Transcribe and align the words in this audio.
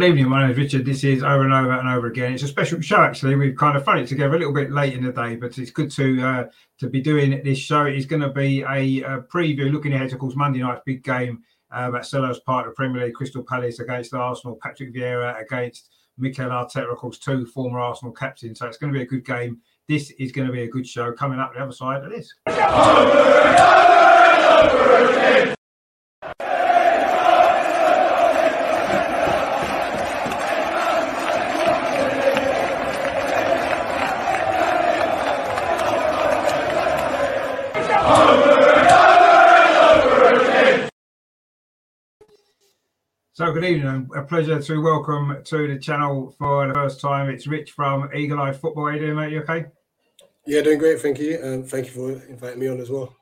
Good 0.00 0.12
evening, 0.12 0.30
my 0.30 0.40
name 0.40 0.52
is 0.52 0.56
Richard. 0.56 0.86
This 0.86 1.04
is 1.04 1.22
over 1.22 1.44
and 1.44 1.52
over 1.52 1.72
and 1.72 1.86
over 1.86 2.06
again. 2.06 2.32
It's 2.32 2.42
a 2.42 2.48
special 2.48 2.80
show, 2.80 3.02
actually. 3.02 3.36
We've 3.36 3.54
kind 3.54 3.76
of 3.76 3.84
thrown 3.84 3.98
it 3.98 4.06
together 4.06 4.34
a 4.34 4.38
little 4.38 4.54
bit 4.54 4.72
late 4.72 4.94
in 4.94 5.04
the 5.04 5.12
day, 5.12 5.36
but 5.36 5.58
it's 5.58 5.70
good 5.70 5.90
to 5.90 6.22
uh, 6.22 6.44
to 6.78 6.88
be 6.88 7.02
doing 7.02 7.42
this 7.44 7.58
show. 7.58 7.84
It's 7.84 8.06
going 8.06 8.22
to 8.22 8.30
be 8.30 8.62
a, 8.62 9.02
a 9.02 9.20
preview 9.20 9.70
looking 9.70 9.92
ahead 9.92 10.08
to, 10.08 10.14
of 10.14 10.20
course, 10.22 10.34
Monday 10.34 10.60
night's 10.60 10.80
big 10.86 11.04
game 11.04 11.42
um, 11.70 11.94
at 11.96 12.04
Selhurst 12.04 12.42
Park, 12.46 12.64
the 12.64 12.72
Premier 12.72 13.04
League, 13.04 13.12
Crystal 13.12 13.42
Palace 13.42 13.78
against 13.78 14.14
Arsenal, 14.14 14.58
Patrick 14.62 14.94
Vieira 14.94 15.38
against 15.38 15.90
Mikel 16.16 16.48
Arteta, 16.48 16.90
of 16.90 16.96
course, 16.96 17.18
two 17.18 17.44
former 17.44 17.78
Arsenal 17.78 18.14
captains. 18.14 18.60
So 18.60 18.68
it's 18.68 18.78
going 18.78 18.94
to 18.94 18.98
be 18.98 19.02
a 19.02 19.06
good 19.06 19.26
game. 19.26 19.58
This 19.86 20.12
is 20.12 20.32
going 20.32 20.46
to 20.46 20.52
be 20.52 20.62
a 20.62 20.68
good 20.68 20.86
show 20.86 21.12
coming 21.12 21.38
up 21.38 21.52
the 21.52 21.60
other 21.60 21.72
side 21.72 22.02
of 22.04 22.10
this. 22.10 22.32
So, 43.40 43.50
good 43.54 43.64
evening. 43.64 43.88
and 43.88 44.10
A 44.14 44.22
pleasure 44.22 44.60
to 44.60 44.82
welcome 44.82 45.34
to 45.42 45.66
the 45.66 45.78
channel 45.78 46.36
for 46.38 46.68
the 46.68 46.74
first 46.74 47.00
time. 47.00 47.30
It's 47.30 47.46
Rich 47.46 47.70
from 47.70 48.10
Eagle 48.14 48.38
Eye 48.38 48.52
Football. 48.52 48.88
How 48.88 48.92
you 48.92 48.98
doing, 48.98 49.16
mate? 49.16 49.32
You 49.32 49.40
okay? 49.40 49.64
Yeah, 50.46 50.60
doing 50.60 50.76
great. 50.76 51.00
Thank 51.00 51.18
you. 51.18 51.40
And 51.42 51.66
thank 51.66 51.86
you 51.86 51.92
for 51.92 52.26
inviting 52.26 52.60
me 52.60 52.68
on 52.68 52.80
as 52.80 52.90
well. 52.90 53.16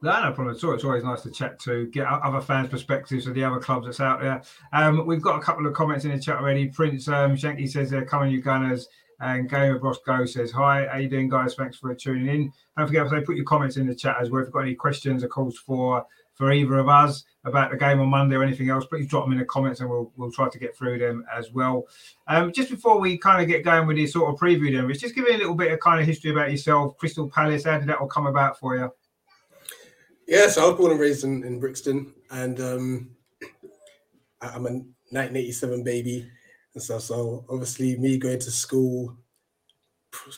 No, 0.00 0.22
no 0.22 0.32
problem 0.32 0.56
at 0.56 0.64
all. 0.64 0.72
It's 0.72 0.84
always 0.84 1.04
nice 1.04 1.20
to 1.20 1.30
chat 1.30 1.60
to 1.60 1.88
get 1.88 2.06
other 2.06 2.40
fans' 2.40 2.70
perspectives 2.70 3.26
of 3.26 3.34
the 3.34 3.44
other 3.44 3.60
clubs 3.60 3.84
that's 3.84 4.00
out 4.00 4.22
there. 4.22 4.40
Um, 4.72 5.06
we've 5.06 5.20
got 5.20 5.38
a 5.38 5.42
couple 5.42 5.66
of 5.66 5.74
comments 5.74 6.06
in 6.06 6.12
the 6.12 6.18
chat 6.18 6.38
already. 6.38 6.68
Prince 6.68 7.06
um, 7.06 7.36
Shanky 7.36 7.68
says 7.68 7.90
they're 7.90 8.06
coming, 8.06 8.32
you 8.32 8.40
Gunners. 8.40 8.88
And 9.20 9.50
Gamer 9.50 9.78
Bros 9.78 9.98
Go 10.06 10.24
says, 10.24 10.50
Hi, 10.52 10.86
how 10.90 10.98
you 10.98 11.08
doing, 11.08 11.28
guys? 11.28 11.54
Thanks 11.54 11.76
for 11.76 11.94
tuning 11.94 12.26
in. 12.26 12.52
Don't 12.76 12.86
forget 12.86 13.08
to 13.08 13.20
put 13.22 13.36
your 13.36 13.44
comments 13.44 13.76
in 13.76 13.86
the 13.86 13.94
chat 13.94 14.16
as 14.20 14.30
well. 14.30 14.40
If 14.40 14.46
you've 14.46 14.54
got 14.54 14.60
any 14.60 14.74
questions 14.74 15.22
or 15.22 15.28
calls 15.28 15.58
for 15.58 16.06
for 16.40 16.52
either 16.52 16.78
of 16.78 16.88
us 16.88 17.24
about 17.44 17.70
the 17.70 17.76
game 17.76 18.00
on 18.00 18.08
Monday 18.08 18.34
or 18.34 18.42
anything 18.42 18.70
else, 18.70 18.86
please 18.86 19.06
drop 19.06 19.24
them 19.26 19.32
in 19.32 19.38
the 19.38 19.44
comments 19.44 19.80
and 19.80 19.90
we'll 19.90 20.10
we'll 20.16 20.32
try 20.32 20.48
to 20.48 20.58
get 20.58 20.74
through 20.74 20.98
them 20.98 21.22
as 21.36 21.52
well. 21.52 21.86
Um, 22.28 22.50
just 22.50 22.70
before 22.70 22.98
we 22.98 23.18
kind 23.18 23.42
of 23.42 23.48
get 23.48 23.62
going 23.62 23.86
with 23.86 23.98
this 23.98 24.14
sort 24.14 24.32
of 24.32 24.40
preview, 24.40 24.74
then, 24.74 24.90
just 24.98 25.14
give 25.14 25.24
me 25.24 25.34
a 25.34 25.38
little 25.38 25.54
bit 25.54 25.70
of 25.70 25.80
kind 25.80 26.00
of 26.00 26.06
history 26.06 26.30
about 26.30 26.50
yourself, 26.50 26.96
Crystal 26.96 27.28
Palace. 27.28 27.64
How 27.64 27.78
did 27.78 27.88
that 27.88 27.98
all 27.98 28.08
come 28.08 28.26
about 28.26 28.58
for 28.58 28.74
you? 28.74 28.90
Yeah, 30.26 30.48
so 30.48 30.64
I 30.64 30.68
was 30.68 30.78
born 30.78 30.92
and 30.92 31.00
raised 31.00 31.24
in, 31.24 31.44
in 31.44 31.60
Brixton, 31.60 32.14
and 32.30 32.58
um, 32.60 33.10
I'm 34.40 34.64
a 34.64 34.70
1987 35.10 35.84
baby, 35.84 36.30
and 36.74 36.82
so 36.82 36.98
so 36.98 37.44
obviously 37.48 37.96
me 37.98 38.18
going 38.18 38.38
to 38.38 38.50
school, 38.50 39.16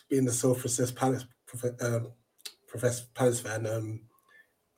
being 0.08 0.24
the 0.24 0.32
self-processed 0.32 0.94
Palace 0.94 1.24
uh, 1.80 2.00
professor 2.68 3.04
Palace 3.14 3.40
fan. 3.40 3.66
Um, 3.66 4.00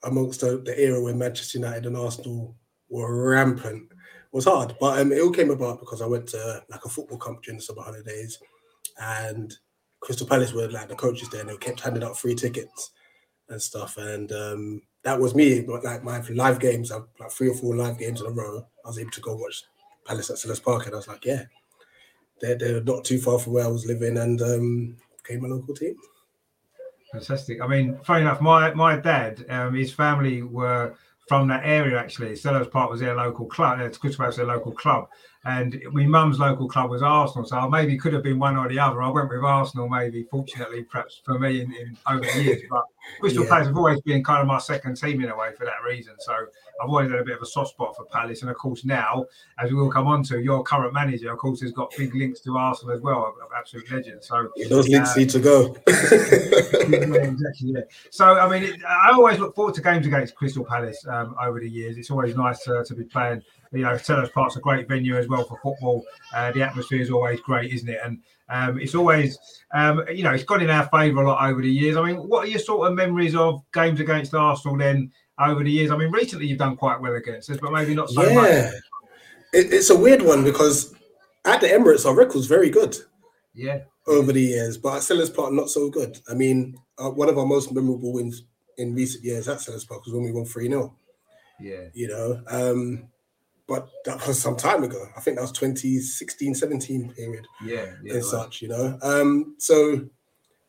amongst 0.04 0.40
the, 0.40 0.58
the, 0.58 0.78
era 0.78 1.02
when 1.02 1.18
Manchester 1.18 1.58
United 1.58 1.86
and 1.86 1.96
Arsenal 1.96 2.54
were 2.88 3.30
rampant 3.30 3.90
was 4.32 4.44
hard. 4.44 4.76
But 4.80 5.00
um, 5.00 5.12
it 5.12 5.20
all 5.20 5.30
came 5.30 5.50
about 5.50 5.80
because 5.80 6.02
I 6.02 6.06
went 6.06 6.28
to 6.28 6.62
like 6.68 6.84
a 6.84 6.88
football 6.88 7.18
camp 7.18 7.42
during 7.42 7.58
the 7.58 7.62
summer 7.62 7.82
holidays, 7.82 8.38
and 9.00 9.52
Crystal 10.00 10.26
Palace 10.26 10.52
were 10.52 10.68
like 10.68 10.88
the 10.88 10.94
coaches 10.94 11.28
there, 11.30 11.40
and 11.40 11.50
they 11.50 11.56
kept 11.56 11.80
handing 11.80 12.02
out 12.02 12.18
free 12.18 12.34
tickets 12.34 12.90
and 13.48 13.60
stuff. 13.60 13.96
And 13.96 14.30
um, 14.32 14.82
that 15.02 15.18
was 15.18 15.34
me. 15.34 15.62
But 15.62 15.84
like 15.84 16.04
my 16.04 16.20
live 16.30 16.60
games, 16.60 16.90
like 16.90 17.30
three 17.30 17.48
or 17.48 17.54
four 17.54 17.76
live 17.76 17.98
games 17.98 18.20
in 18.20 18.26
a 18.26 18.30
row, 18.30 18.66
I 18.84 18.88
was 18.88 18.98
able 18.98 19.10
to 19.12 19.20
go 19.20 19.36
watch 19.36 19.64
Palace 20.04 20.30
at 20.30 20.36
Selhurst 20.36 20.62
Park, 20.62 20.86
and 20.86 20.94
I 20.94 20.98
was 20.98 21.08
like, 21.08 21.24
yeah, 21.24 21.44
they're, 22.40 22.56
they're 22.56 22.82
not 22.82 23.04
too 23.04 23.18
far 23.18 23.38
from 23.38 23.54
where 23.54 23.64
I 23.64 23.68
was 23.68 23.86
living, 23.86 24.18
and 24.18 24.40
um, 24.42 24.96
became 25.22 25.44
a 25.44 25.48
local 25.48 25.74
team. 25.74 25.96
Fantastic. 27.12 27.60
I 27.60 27.66
mean, 27.66 27.98
funny 28.04 28.22
enough, 28.22 28.40
my 28.40 28.74
my 28.74 28.96
dad, 28.96 29.44
um, 29.48 29.74
his 29.74 29.92
family 29.92 30.42
were 30.42 30.94
from 31.28 31.48
that 31.48 31.64
area 31.64 31.98
actually. 31.98 32.32
Selhurst 32.32 32.70
Park 32.70 32.90
was 32.90 33.00
their 33.00 33.14
local 33.14 33.46
club. 33.46 33.80
Uh, 33.80 33.88
Crystal 33.98 34.26
was 34.26 34.36
their 34.36 34.46
local 34.46 34.72
club, 34.72 35.08
and 35.44 35.80
my 35.92 36.06
mum's 36.06 36.38
local 36.38 36.68
club 36.68 36.90
was 36.90 37.02
Arsenal. 37.02 37.46
So 37.46 37.58
I 37.58 37.68
maybe 37.68 37.98
could 37.98 38.14
have 38.14 38.22
been 38.22 38.38
one 38.38 38.56
or 38.56 38.68
the 38.68 38.78
other. 38.78 39.02
I 39.02 39.08
went 39.08 39.28
with 39.28 39.42
Arsenal, 39.42 39.88
maybe. 39.88 40.24
Fortunately, 40.30 40.82
perhaps 40.84 41.20
for 41.24 41.38
me 41.38 41.60
in, 41.60 41.72
in 41.74 41.96
over 42.06 42.20
the 42.20 42.42
years, 42.42 42.62
but 42.70 42.84
Crystal 43.20 43.44
yeah. 43.44 43.50
Palace 43.50 43.66
have 43.66 43.76
always 43.76 44.00
been 44.00 44.24
kind 44.24 44.40
of 44.40 44.46
my 44.46 44.58
second 44.58 44.96
team 44.96 45.22
in 45.22 45.28
a 45.28 45.36
way 45.36 45.50
for 45.56 45.66
that 45.66 45.82
reason. 45.86 46.14
So 46.18 46.32
I've 46.32 46.88
always 46.88 47.10
had 47.10 47.20
a 47.20 47.24
bit 47.24 47.36
of 47.36 47.42
a 47.42 47.46
soft 47.46 47.70
spot 47.70 47.94
for 47.94 48.06
Palace, 48.06 48.40
and 48.40 48.50
of 48.50 48.56
course 48.56 48.84
now, 48.84 49.26
as 49.58 49.70
we 49.70 49.76
will 49.76 49.90
come 49.90 50.06
on 50.06 50.22
to, 50.24 50.40
your 50.40 50.62
current 50.62 50.94
manager, 50.94 51.30
of 51.30 51.38
course, 51.38 51.60
has 51.60 51.72
got 51.72 51.92
big 51.96 52.14
links 52.14 52.40
to 52.40 52.56
Arsenal 52.56 52.94
as 52.94 53.02
well, 53.02 53.34
absolute 53.56 53.90
legend. 53.90 54.24
So 54.24 54.48
yeah, 54.56 54.68
those 54.68 54.88
links 54.88 55.10
uh, 55.10 55.18
need 55.18 55.30
to 55.30 55.40
go. 55.40 55.76
exactly. 55.86 57.72
Yeah. 57.72 57.80
So 58.10 58.24
I 58.24 58.48
mean, 58.48 58.62
it, 58.62 58.84
I 58.84 59.10
always 59.10 59.38
look 59.38 59.54
forward 59.54 59.74
to 59.74 59.82
games 59.82 60.06
against 60.06 60.34
Crystal 60.34 60.64
Palace 60.64 61.04
um, 61.06 61.34
over 61.40 61.60
the 61.60 61.68
years. 61.68 61.98
It's 61.98 62.10
always 62.10 62.34
nice 62.34 62.60
to, 62.64 62.82
to 62.84 62.94
be 62.94 63.04
playing. 63.04 63.42
You 63.74 63.82
know, 63.82 63.94
Selhurst 63.94 64.32
Park's 64.32 64.56
a 64.56 64.60
great 64.60 64.88
venue 64.88 65.16
as 65.16 65.28
well 65.28 65.44
for 65.44 65.58
football. 65.62 66.04
Uh, 66.34 66.52
the 66.52 66.62
atmosphere 66.62 67.00
is 67.00 67.10
always 67.10 67.40
great, 67.40 67.72
isn't 67.72 67.88
it? 67.88 67.98
And 68.04 68.20
um, 68.48 68.78
it's 68.78 68.94
always, 68.94 69.38
um, 69.72 70.04
you 70.12 70.22
know, 70.22 70.32
it's 70.32 70.44
gone 70.44 70.62
in 70.62 70.70
our 70.70 70.88
favour 70.88 71.22
a 71.22 71.28
lot 71.28 71.48
over 71.48 71.62
the 71.62 71.70
years. 71.70 71.96
I 71.96 72.06
mean, 72.06 72.16
what 72.16 72.44
are 72.44 72.48
your 72.48 72.58
sort 72.58 72.88
of 72.88 72.94
memories 72.94 73.34
of 73.34 73.62
games 73.72 74.00
against 74.00 74.34
Arsenal 74.34 74.76
then 74.76 75.10
over 75.38 75.64
the 75.64 75.70
years? 75.70 75.90
I 75.90 75.96
mean, 75.96 76.10
recently 76.10 76.46
you've 76.46 76.58
done 76.58 76.76
quite 76.76 77.00
well 77.00 77.14
against 77.14 77.50
us, 77.50 77.58
but 77.60 77.72
maybe 77.72 77.94
not 77.94 78.10
so 78.10 78.22
yeah. 78.22 78.34
much. 78.34 78.50
It, 79.52 79.72
it's 79.72 79.90
a 79.90 79.98
weird 79.98 80.22
one 80.22 80.44
because 80.44 80.94
at 81.44 81.60
the 81.60 81.68
Emirates, 81.68 82.06
our 82.06 82.14
record's 82.14 82.46
very 82.46 82.70
good. 82.70 82.96
Yeah. 83.54 83.80
Over 84.06 84.32
the 84.32 84.42
years, 84.42 84.76
but 84.76 84.96
at 84.96 85.02
Selhurst 85.02 85.34
Park, 85.34 85.52
not 85.52 85.70
so 85.70 85.88
good. 85.88 86.20
I 86.28 86.34
mean, 86.34 86.76
uh, 86.98 87.08
one 87.08 87.30
of 87.30 87.38
our 87.38 87.46
most 87.46 87.72
memorable 87.72 88.12
wins 88.12 88.42
in 88.76 88.94
recent 88.94 89.24
years 89.24 89.48
at 89.48 89.58
Selhurst 89.58 89.88
Park 89.88 90.04
was 90.04 90.12
when 90.12 90.24
we 90.24 90.32
won 90.32 90.44
3 90.44 90.68
0. 90.68 90.94
Yeah. 91.58 91.84
You 91.94 92.08
know, 92.08 92.42
um, 92.48 93.08
but 93.66 93.88
that 94.04 94.26
was 94.26 94.40
some 94.40 94.56
time 94.56 94.84
ago. 94.84 95.06
I 95.16 95.20
think 95.20 95.36
that 95.36 95.42
was 95.42 95.52
2016, 95.52 96.54
17 96.54 97.14
period. 97.14 97.46
Yeah. 97.64 97.86
yeah 98.02 98.14
and 98.14 98.24
such, 98.24 98.60
you 98.60 98.68
know. 98.68 98.98
Um, 99.02 99.54
so 99.58 100.06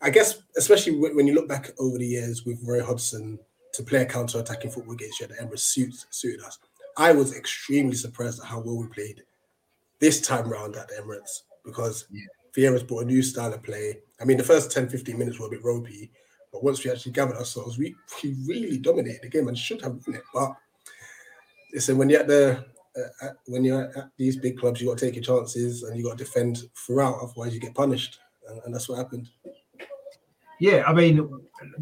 I 0.01 0.09
guess, 0.09 0.37
especially 0.57 0.97
when 0.97 1.27
you 1.27 1.33
look 1.33 1.47
back 1.47 1.71
over 1.79 1.97
the 1.97 2.07
years 2.07 2.45
with 2.45 2.63
Roy 2.63 2.83
Hodgson 2.83 3.39
to 3.73 3.83
play 3.83 4.01
a 4.01 4.05
counter 4.05 4.39
attacking 4.39 4.71
football 4.71 4.93
against 4.93 5.19
you 5.19 5.27
the 5.27 5.35
Emirates 5.35 5.59
suits, 5.59 6.05
suited 6.09 6.41
us. 6.41 6.59
I 6.97 7.11
was 7.11 7.35
extremely 7.35 7.95
surprised 7.95 8.39
at 8.39 8.45
how 8.45 8.59
well 8.59 8.77
we 8.77 8.87
played 8.87 9.23
this 9.99 10.21
time 10.21 10.49
round 10.49 10.75
at 10.75 10.87
the 10.87 10.95
Emirates 10.95 11.41
because 11.65 12.05
yeah. 12.11 12.21
Vieira's 12.55 12.83
brought 12.83 13.03
a 13.03 13.07
new 13.07 13.21
style 13.21 13.53
of 13.53 13.63
play. 13.63 13.97
I 14.21 14.25
mean, 14.25 14.37
the 14.37 14.43
first 14.43 14.71
10, 14.71 14.87
15 14.87 15.17
minutes 15.17 15.39
were 15.39 15.47
a 15.47 15.49
bit 15.49 15.63
ropey, 15.63 16.11
but 16.53 16.63
once 16.63 16.83
we 16.83 16.91
actually 16.91 17.11
gathered 17.11 17.35
ourselves, 17.35 17.77
we, 17.77 17.95
we 18.23 18.35
really 18.47 18.77
dominated 18.77 19.23
the 19.23 19.29
game 19.29 19.49
and 19.49 19.57
should 19.57 19.81
have 19.81 19.99
won 20.07 20.15
it. 20.15 20.23
But 20.33 20.53
listen, 21.73 21.97
when 21.97 22.09
you're 22.09 22.21
at 22.21 22.27
the 22.27 22.65
uh, 23.21 23.29
when 23.47 23.63
you're 23.63 23.97
at 23.97 24.09
these 24.17 24.37
big 24.37 24.57
clubs, 24.57 24.81
you 24.81 24.87
got 24.87 24.97
to 24.97 25.05
take 25.05 25.15
your 25.15 25.23
chances 25.23 25.83
and 25.83 25.97
you 25.97 26.03
got 26.03 26.17
to 26.17 26.23
defend 26.23 26.59
throughout, 26.85 27.19
otherwise 27.21 27.53
you 27.53 27.59
get 27.59 27.75
punished, 27.75 28.19
and, 28.47 28.61
and 28.65 28.73
that's 28.73 28.87
what 28.89 28.97
happened. 28.97 29.29
Yeah, 30.59 30.83
I 30.87 30.93
mean, 30.93 31.29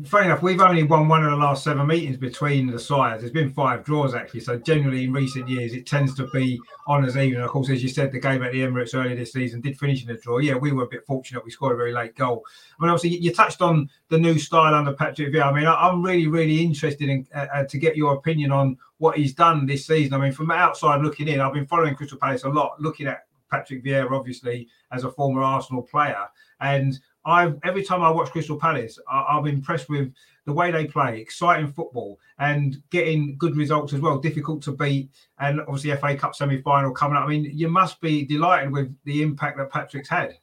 funny 0.05 0.25
enough, 0.25 0.41
we've 0.41 0.59
only 0.59 0.83
won 0.83 1.07
one 1.07 1.23
of 1.23 1.29
the 1.29 1.37
last 1.37 1.63
seven 1.63 1.85
meetings 1.85 2.17
between 2.17 2.67
the 2.67 2.79
sides. 2.79 3.21
There's 3.21 3.31
been 3.31 3.53
five 3.53 3.83
draws 3.83 4.15
actually. 4.15 4.39
So 4.39 4.57
generally, 4.57 5.03
in 5.03 5.13
recent 5.13 5.47
years, 5.47 5.73
it 5.73 5.85
tends 5.85 6.15
to 6.15 6.27
be 6.27 6.59
on 6.87 7.05
as 7.05 7.15
even. 7.15 7.41
Of 7.41 7.49
course, 7.51 7.69
as 7.69 7.83
you 7.83 7.89
said, 7.89 8.11
the 8.11 8.19
game 8.19 8.41
at 8.41 8.51
the 8.51 8.61
Emirates 8.61 8.95
earlier 8.95 9.15
this 9.15 9.33
season 9.33 9.61
did 9.61 9.77
finish 9.77 10.03
in 10.03 10.09
a 10.09 10.17
draw. 10.17 10.39
Yeah, 10.39 10.55
we 10.55 10.71
were 10.71 10.83
a 10.83 10.87
bit 10.87 11.05
fortunate. 11.05 11.45
We 11.45 11.51
scored 11.51 11.73
a 11.73 11.77
very 11.77 11.93
late 11.93 12.15
goal. 12.15 12.43
I 12.79 12.83
mean, 12.83 12.89
obviously, 12.89 13.19
you 13.19 13.31
touched 13.31 13.61
on 13.61 13.89
the 14.09 14.17
new 14.17 14.39
style 14.39 14.73
under 14.73 14.93
Patrick 14.93 15.31
Vieira. 15.31 15.51
I 15.51 15.53
mean, 15.53 15.67
I'm 15.67 16.01
really, 16.01 16.27
really 16.27 16.61
interested 16.61 17.09
in 17.09 17.27
uh, 17.35 17.47
uh, 17.53 17.63
to 17.65 17.77
get 17.77 17.95
your 17.95 18.15
opinion 18.15 18.51
on 18.51 18.77
what 18.97 19.17
he's 19.17 19.33
done 19.33 19.67
this 19.67 19.85
season. 19.85 20.15
I 20.15 20.17
mean, 20.17 20.31
from 20.31 20.49
outside 20.49 21.01
looking 21.01 21.27
in, 21.27 21.41
I've 21.41 21.53
been 21.53 21.67
following 21.67 21.93
Crystal 21.93 22.17
Palace 22.17 22.43
a 22.43 22.49
lot, 22.49 22.81
looking 22.81 23.05
at 23.05 23.25
Patrick 23.51 23.83
Vieira, 23.83 24.11
obviously, 24.11 24.67
as 24.91 25.03
a 25.03 25.11
former 25.11 25.43
Arsenal 25.43 25.83
player. 25.83 26.25
And 26.59 26.99
I've 27.25 27.59
every 27.63 27.83
time 27.83 28.01
I 28.01 28.09
watch 28.09 28.31
Crystal 28.31 28.57
Palace, 28.57 28.99
I, 29.09 29.37
am 29.37 29.39
I'm 29.39 29.47
impressed 29.47 29.89
with 29.89 30.13
the 30.45 30.53
way 30.53 30.71
they 30.71 30.85
play, 30.85 31.19
exciting 31.19 31.71
football, 31.71 32.19
and 32.39 32.81
getting 32.89 33.37
good 33.37 33.55
results 33.55 33.93
as 33.93 34.01
well. 34.01 34.17
Difficult 34.17 34.61
to 34.63 34.71
beat, 34.71 35.09
and 35.39 35.61
obviously 35.61 35.95
FA 35.95 36.15
Cup 36.15 36.35
semi 36.35 36.61
final 36.61 36.91
coming 36.91 37.17
up. 37.17 37.25
I 37.25 37.27
mean, 37.27 37.49
you 37.53 37.69
must 37.69 38.01
be 38.01 38.25
delighted 38.25 38.71
with 38.71 38.95
the 39.05 39.21
impact 39.21 39.57
that 39.57 39.71
Patrick's 39.71 40.09
had. 40.09 40.37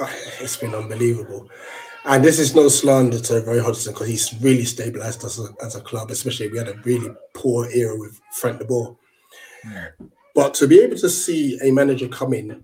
Ah, 0.00 0.12
it's 0.40 0.56
been 0.56 0.74
unbelievable. 0.74 1.48
And 2.06 2.22
this 2.22 2.38
is 2.38 2.54
no 2.54 2.68
slander 2.68 3.18
to 3.20 3.40
Roy 3.42 3.62
Hodgson 3.62 3.94
because 3.94 4.08
he's 4.08 4.34
really 4.42 4.64
stabilized 4.64 5.24
us 5.24 5.38
as 5.38 5.48
a, 5.48 5.64
as 5.64 5.74
a, 5.76 5.80
club, 5.80 6.10
especially 6.10 6.48
we 6.48 6.58
had 6.58 6.68
a 6.68 6.76
really 6.84 7.10
poor 7.32 7.66
era 7.70 7.98
with 7.98 8.20
Frank 8.32 8.58
de 8.58 8.66
Boer. 8.66 8.96
Yeah. 9.64 9.88
But 10.34 10.52
to 10.54 10.66
be 10.66 10.80
able 10.80 10.98
to 10.98 11.08
see 11.08 11.58
a 11.62 11.70
manager 11.70 12.08
come 12.08 12.34
in 12.34 12.62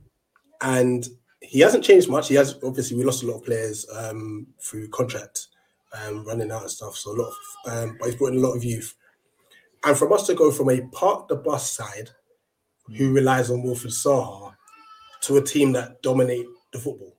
and 0.61 1.09
he 1.41 1.61
hasn't 1.61 1.85
changed 1.85 2.09
much. 2.09 2.29
He 2.29 2.35
has 2.35 2.59
obviously 2.63 2.97
we 2.97 3.05
lost 3.05 3.23
a 3.23 3.27
lot 3.27 3.39
of 3.39 3.45
players 3.45 3.87
um, 3.95 4.47
through 4.61 4.89
contract 4.89 5.49
um, 5.93 6.25
running 6.25 6.51
out 6.51 6.63
and 6.63 6.71
stuff. 6.71 6.97
So 6.97 7.13
a 7.13 7.17
lot 7.21 7.29
of, 7.29 7.73
um, 7.73 7.97
but 7.99 8.07
he's 8.07 8.17
brought 8.17 8.33
in 8.33 8.39
a 8.39 8.47
lot 8.47 8.57
of 8.57 8.65
youth. 8.65 8.95
And 9.85 9.97
from 9.97 10.13
us 10.13 10.27
to 10.27 10.35
go 10.35 10.51
from 10.51 10.71
a 10.71 10.83
park 10.93 11.29
the 11.29 11.37
bus 11.37 11.71
side 11.71 12.11
who 12.97 13.13
relies 13.13 13.51
on 13.51 13.63
Wilfried 13.63 13.93
Zaha 13.93 14.55
to 15.23 15.37
a 15.37 15.43
team 15.43 15.73
that 15.73 16.03
dominate 16.03 16.47
the 16.73 16.79
football, 16.79 17.17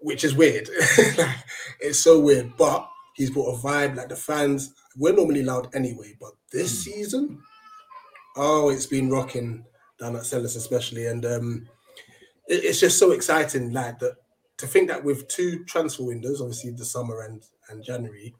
which 0.00 0.24
is 0.24 0.34
weird. 0.34 0.68
it's 1.80 2.00
so 2.00 2.18
weird, 2.20 2.56
but 2.56 2.88
he's 3.14 3.30
brought 3.30 3.54
a 3.54 3.62
vibe 3.62 3.96
like 3.96 4.08
the 4.08 4.16
fans. 4.16 4.74
We're 4.96 5.14
normally 5.14 5.42
loud 5.42 5.74
anyway, 5.74 6.14
but 6.20 6.32
this 6.52 6.72
mm. 6.72 6.84
season, 6.84 7.42
oh, 8.36 8.70
it's 8.70 8.86
been 8.86 9.10
rocking 9.10 9.64
down 9.98 10.16
at 10.16 10.22
Selhurst 10.22 10.56
especially, 10.56 11.06
and 11.06 11.24
um, 11.24 11.68
it's 12.46 12.80
just 12.80 12.98
so 12.98 13.12
exciting, 13.12 13.72
like 13.72 13.98
that. 14.00 14.16
To 14.58 14.66
think 14.66 14.88
that 14.88 15.02
with 15.02 15.26
two 15.28 15.64
transfer 15.64 16.04
windows, 16.04 16.40
obviously 16.40 16.70
the 16.70 16.84
summer 16.84 17.22
and 17.22 17.42
and 17.68 17.82
January, 17.82 18.34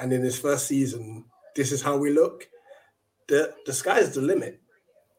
and 0.00 0.12
in 0.12 0.22
his 0.22 0.38
first 0.38 0.66
season, 0.66 1.26
this 1.54 1.72
is 1.72 1.82
how 1.82 1.96
we 1.96 2.10
look. 2.10 2.48
The 3.28 3.54
the 3.66 3.72
sky 3.72 3.98
is 3.98 4.14
the 4.14 4.22
limit. 4.22 4.60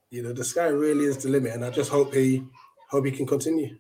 You 0.10 0.24
know, 0.24 0.33
the 0.33 0.44
sky 0.44 0.68
really 0.68 1.06
is 1.06 1.18
the 1.18 1.30
limit, 1.30 1.54
and 1.54 1.63
I 1.63 1.69
just 1.69 1.92
hope 1.92 2.13
he 2.13 2.44
hope 2.89 3.06
he 3.06 3.12
can 3.12 3.27
continue. 3.27 3.78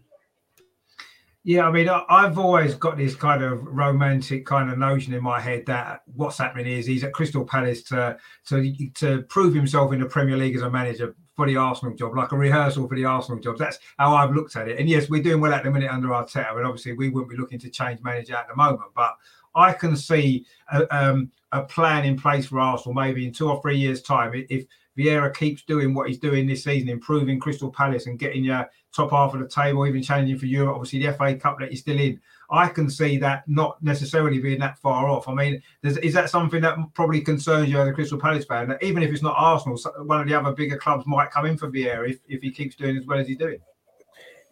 Yeah, 1.47 1.67
I 1.67 1.71
mean, 1.71 1.87
I've 1.87 2.39
always 2.39 2.73
got 2.73 2.97
this 2.97 3.13
kind 3.13 3.43
of 3.43 3.63
romantic 3.63 4.47
kind 4.47 4.71
of 4.71 4.79
notion 4.79 5.13
in 5.13 5.21
my 5.21 5.39
head 5.39 5.67
that 5.67 6.01
what's 6.07 6.39
happening 6.39 6.65
is 6.65 6.87
he's 6.87 7.03
at 7.03 7.13
Crystal 7.13 7.45
Palace 7.45 7.83
to 7.83 8.17
to 8.47 8.89
to 8.95 9.21
prove 9.29 9.53
himself 9.53 9.93
in 9.93 9.99
the 9.99 10.07
Premier 10.07 10.37
League 10.37 10.55
as 10.55 10.63
a 10.63 10.71
manager 10.71 11.15
for 11.35 11.45
the 11.45 11.57
Arsenal 11.57 11.93
job, 11.93 12.15
like 12.15 12.31
a 12.31 12.37
rehearsal 12.37 12.87
for 12.87 12.95
the 12.95 13.05
Arsenal 13.05 13.39
job. 13.39 13.57
That's 13.57 13.79
how 13.97 14.15
I've 14.15 14.33
looked 14.33 14.55
at 14.55 14.67
it. 14.67 14.79
And 14.79 14.89
yes, 14.89 15.09
we're 15.09 15.21
doing 15.21 15.41
well 15.41 15.53
at 15.53 15.63
the 15.63 15.71
minute 15.71 15.91
under 15.91 16.09
Arteta, 16.09 16.55
and 16.55 16.65
obviously 16.65 16.93
we 16.93 17.09
wouldn't 17.09 17.29
be 17.29 17.37
looking 17.37 17.59
to 17.59 17.69
change 17.69 18.01
manager 18.01 18.35
at 18.35 18.47
the 18.47 18.55
moment. 18.55 18.91
But 18.95 19.17
I 19.53 19.73
can 19.73 19.95
see 19.95 20.45
a, 20.71 20.95
um, 20.95 21.31
a 21.51 21.63
plan 21.63 22.05
in 22.05 22.17
place 22.17 22.47
for 22.47 22.59
Arsenal 22.59 22.93
maybe 22.93 23.25
in 23.25 23.33
two 23.33 23.49
or 23.49 23.61
three 23.61 23.77
years' 23.77 24.01
time 24.01 24.31
if 24.49 24.65
Vieira 24.97 25.33
keeps 25.35 25.61
doing 25.63 25.93
what 25.93 26.07
he's 26.07 26.19
doing 26.19 26.47
this 26.47 26.63
season, 26.63 26.89
improving 26.89 27.39
Crystal 27.39 27.69
Palace 27.69 28.07
and 28.07 28.17
getting 28.17 28.45
your 28.45 28.69
top 28.93 29.11
half 29.11 29.33
of 29.33 29.41
the 29.41 29.47
table, 29.47 29.85
even 29.85 30.01
challenging 30.01 30.37
for 30.37 30.45
Europe. 30.45 30.75
Obviously, 30.75 31.05
the 31.05 31.13
FA 31.13 31.35
Cup 31.35 31.59
that 31.59 31.71
you're 31.71 31.77
still 31.77 31.99
in. 31.99 32.19
I 32.49 32.67
can 32.67 32.89
see 32.89 33.17
that 33.17 33.47
not 33.47 33.81
necessarily 33.83 34.39
being 34.39 34.59
that 34.59 34.77
far 34.79 35.09
off. 35.09 35.27
I 35.27 35.33
mean, 35.33 35.61
is 35.83 36.13
that 36.13 36.29
something 36.29 36.61
that 36.61 36.77
probably 36.93 37.21
concerns 37.21 37.69
you 37.69 37.79
as 37.79 37.87
a 37.87 37.93
Crystal 37.93 38.19
Palace 38.19 38.45
fan? 38.45 38.69
That 38.69 38.83
even 38.83 39.03
if 39.03 39.11
it's 39.11 39.23
not 39.23 39.35
Arsenal, 39.37 39.79
one 40.05 40.21
of 40.21 40.27
the 40.27 40.33
other 40.35 40.51
bigger 40.51 40.77
clubs 40.77 41.05
might 41.07 41.31
come 41.31 41.45
in 41.45 41.57
for 41.57 41.69
Vieira 41.69 42.09
if, 42.09 42.19
if 42.27 42.41
he 42.41 42.51
keeps 42.51 42.75
doing 42.75 42.97
as 42.97 43.05
well 43.05 43.19
as 43.19 43.27
he's 43.27 43.37
doing. 43.37 43.59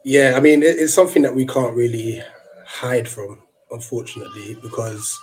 Yeah, 0.03 0.33
I 0.35 0.39
mean, 0.39 0.63
it's 0.63 0.93
something 0.93 1.21
that 1.21 1.33
we 1.33 1.45
can't 1.45 1.75
really 1.75 2.21
hide 2.65 3.07
from, 3.07 3.41
unfortunately, 3.71 4.57
because 4.61 5.17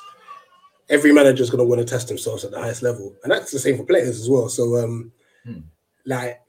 every 0.89 1.13
manager 1.13 1.43
is 1.43 1.51
going 1.51 1.59
to 1.59 1.69
want 1.69 1.81
to 1.81 1.85
test 1.85 2.09
themselves 2.09 2.45
at 2.45 2.51
the 2.51 2.61
highest 2.61 2.83
level, 2.83 3.15
and 3.23 3.33
that's 3.33 3.53
the 3.53 3.59
same 3.59 3.77
for 3.77 3.85
players 3.85 4.19
as 4.21 4.31
well. 4.31 4.49
So, 4.49 4.77
um, 4.77 5.13
hmm. 5.45 5.61
like, 6.07 6.41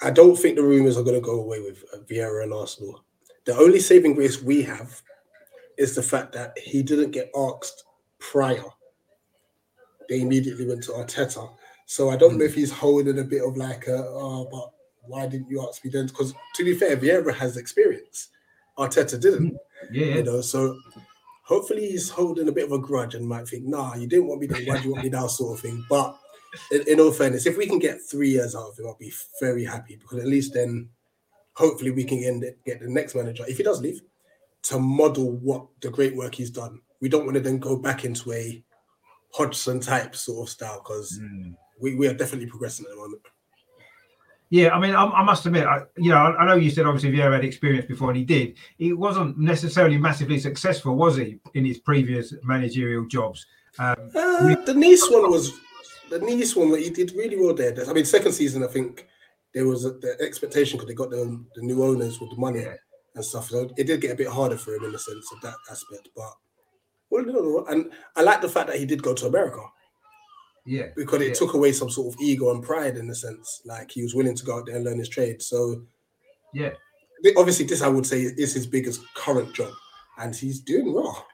I 0.00 0.10
don't 0.10 0.36
think 0.36 0.56
the 0.56 0.62
rumors 0.62 0.96
are 0.96 1.02
going 1.02 1.14
to 1.14 1.20
go 1.20 1.40
away 1.40 1.60
with 1.60 1.84
uh, 1.92 1.98
Vieira 1.98 2.42
and 2.42 2.52
Arsenal. 2.52 3.04
The 3.44 3.56
only 3.56 3.80
saving 3.80 4.14
grace 4.14 4.42
we 4.42 4.62
have 4.62 5.00
is 5.78 5.94
the 5.94 6.02
fact 6.02 6.32
that 6.32 6.58
he 6.58 6.82
didn't 6.82 7.12
get 7.12 7.30
asked 7.36 7.84
prior. 8.18 8.64
They 10.08 10.20
immediately 10.20 10.66
went 10.66 10.82
to 10.84 10.92
Arteta. 10.92 11.48
So 11.86 12.10
I 12.10 12.16
don't 12.16 12.34
mm. 12.34 12.38
know 12.38 12.44
if 12.44 12.54
he's 12.54 12.72
holding 12.72 13.18
a 13.18 13.24
bit 13.24 13.42
of 13.42 13.56
like, 13.56 13.86
a, 13.86 14.04
oh, 14.06 14.48
but 14.50 14.72
why 15.02 15.26
didn't 15.26 15.48
you 15.48 15.66
ask 15.66 15.84
me 15.84 15.90
then? 15.90 16.06
Because 16.06 16.34
to 16.56 16.64
be 16.64 16.74
fair, 16.74 16.96
Vieira 16.96 17.34
has 17.34 17.56
experience. 17.56 18.28
Arteta 18.76 19.20
didn't. 19.20 19.56
Yeah. 19.90 20.16
You 20.16 20.22
know, 20.24 20.40
so 20.40 20.76
hopefully 21.44 21.88
he's 21.88 22.10
holding 22.10 22.48
a 22.48 22.52
bit 22.52 22.64
of 22.64 22.72
a 22.72 22.78
grudge 22.78 23.14
and 23.14 23.26
might 23.26 23.48
think, 23.48 23.64
nah, 23.64 23.94
you 23.94 24.06
didn't 24.06 24.26
want 24.26 24.40
me 24.40 24.48
then, 24.48 24.66
why 24.66 24.78
do 24.78 24.84
you 24.84 24.92
want 24.92 25.04
me 25.04 25.10
now, 25.10 25.26
sort 25.26 25.56
of 25.56 25.62
thing. 25.62 25.84
But 25.88 26.18
in, 26.72 26.82
in 26.88 27.00
all 27.00 27.12
fairness, 27.12 27.46
if 27.46 27.56
we 27.56 27.66
can 27.66 27.78
get 27.78 28.02
three 28.02 28.30
years 28.30 28.54
out 28.54 28.70
of 28.70 28.78
him, 28.78 28.86
I'll 28.86 28.96
be 28.98 29.12
very 29.40 29.64
happy 29.64 29.96
because 29.96 30.18
at 30.18 30.26
least 30.26 30.54
then 30.54 30.90
hopefully 31.54 31.90
we 31.90 32.04
can 32.04 32.40
get, 32.40 32.64
get 32.64 32.80
the 32.80 32.88
next 32.88 33.14
manager, 33.14 33.44
if 33.48 33.56
he 33.56 33.62
does 33.62 33.80
leave, 33.80 34.02
to 34.64 34.78
model 34.78 35.32
what 35.32 35.66
the 35.80 35.90
great 35.90 36.16
work 36.16 36.34
he's 36.34 36.50
done. 36.50 36.80
We 37.00 37.08
don't 37.08 37.24
want 37.24 37.34
to 37.36 37.40
then 37.40 37.58
go 37.58 37.76
back 37.76 38.04
into 38.04 38.32
a 38.32 38.62
Hodgson 39.32 39.80
type 39.80 40.16
sort 40.16 40.48
of 40.48 40.50
style 40.50 40.80
because 40.82 41.18
mm. 41.22 41.54
we, 41.80 41.94
we 41.94 42.08
are 42.08 42.14
definitely 42.14 42.46
progressing 42.46 42.86
at 42.86 42.90
the 42.90 42.96
moment. 42.96 43.22
Yeah, 44.50 44.70
I 44.70 44.80
mean, 44.80 44.94
I, 44.94 45.04
I 45.04 45.22
must 45.22 45.44
admit, 45.44 45.66
I, 45.66 45.82
you 45.98 46.10
know, 46.10 46.16
I, 46.16 46.36
I, 46.38 46.46
know 46.46 46.54
you 46.54 46.70
said 46.70 46.86
obviously 46.86 47.12
Vieira 47.12 47.34
had 47.34 47.44
experience 47.44 47.84
before, 47.84 48.08
and 48.08 48.16
he 48.16 48.24
did. 48.24 48.56
He 48.78 48.94
wasn't 48.94 49.38
necessarily 49.38 49.98
massively 49.98 50.38
successful, 50.38 50.96
was 50.96 51.16
he, 51.16 51.38
in 51.52 51.66
his 51.66 51.78
previous 51.78 52.32
managerial 52.42 53.06
jobs? 53.06 53.44
Um, 53.78 54.10
uh, 54.14 54.54
the 54.64 54.74
Nice 54.74 55.06
one 55.10 55.30
was 55.30 55.52
the 56.08 56.18
Nice 56.20 56.56
one. 56.56 56.70
that 56.70 56.80
He 56.80 56.88
did 56.88 57.12
really 57.12 57.36
well 57.36 57.54
there. 57.54 57.76
I 57.88 57.92
mean, 57.92 58.06
second 58.06 58.32
season, 58.32 58.64
I 58.64 58.68
think 58.68 59.06
there 59.52 59.66
was 59.66 59.84
a, 59.84 59.90
the 59.90 60.16
expectation 60.20 60.78
because 60.78 60.88
they 60.88 60.94
got 60.94 61.10
the, 61.10 61.44
the 61.54 61.62
new 61.62 61.84
owners 61.84 62.18
with 62.18 62.30
the 62.30 62.36
money. 62.36 62.62
Yeah 62.62 62.74
and 63.14 63.24
stuff. 63.24 63.48
So 63.48 63.70
it 63.76 63.86
did 63.86 64.00
get 64.00 64.12
a 64.12 64.16
bit 64.16 64.28
harder 64.28 64.56
for 64.56 64.74
him 64.74 64.84
in 64.84 64.92
the 64.92 64.98
sense 64.98 65.30
of 65.32 65.40
that 65.42 65.56
aspect. 65.70 66.08
But 66.14 66.32
well, 67.10 67.24
no, 67.24 67.66
and 67.68 67.90
I 68.16 68.22
like 68.22 68.40
the 68.40 68.48
fact 68.48 68.68
that 68.68 68.78
he 68.78 68.86
did 68.86 69.02
go 69.02 69.14
to 69.14 69.26
America. 69.26 69.62
Yeah, 70.66 70.88
because 70.96 71.22
it 71.22 71.28
yeah. 71.28 71.34
took 71.34 71.54
away 71.54 71.72
some 71.72 71.88
sort 71.88 72.14
of 72.14 72.20
ego 72.20 72.50
and 72.50 72.62
pride 72.62 72.98
in 72.98 73.08
the 73.08 73.14
sense, 73.14 73.62
like 73.64 73.90
he 73.90 74.02
was 74.02 74.14
willing 74.14 74.36
to 74.36 74.44
go 74.44 74.58
out 74.58 74.66
there 74.66 74.76
and 74.76 74.84
learn 74.84 74.98
his 74.98 75.08
trade. 75.08 75.40
So 75.40 75.82
yeah, 76.52 76.70
obviously 77.36 77.64
this 77.64 77.82
I 77.82 77.88
would 77.88 78.06
say 78.06 78.20
is 78.22 78.52
his 78.52 78.66
biggest 78.66 79.00
current 79.14 79.54
job, 79.54 79.72
and 80.18 80.34
he's 80.34 80.60
doing 80.60 80.92
well. 80.92 81.26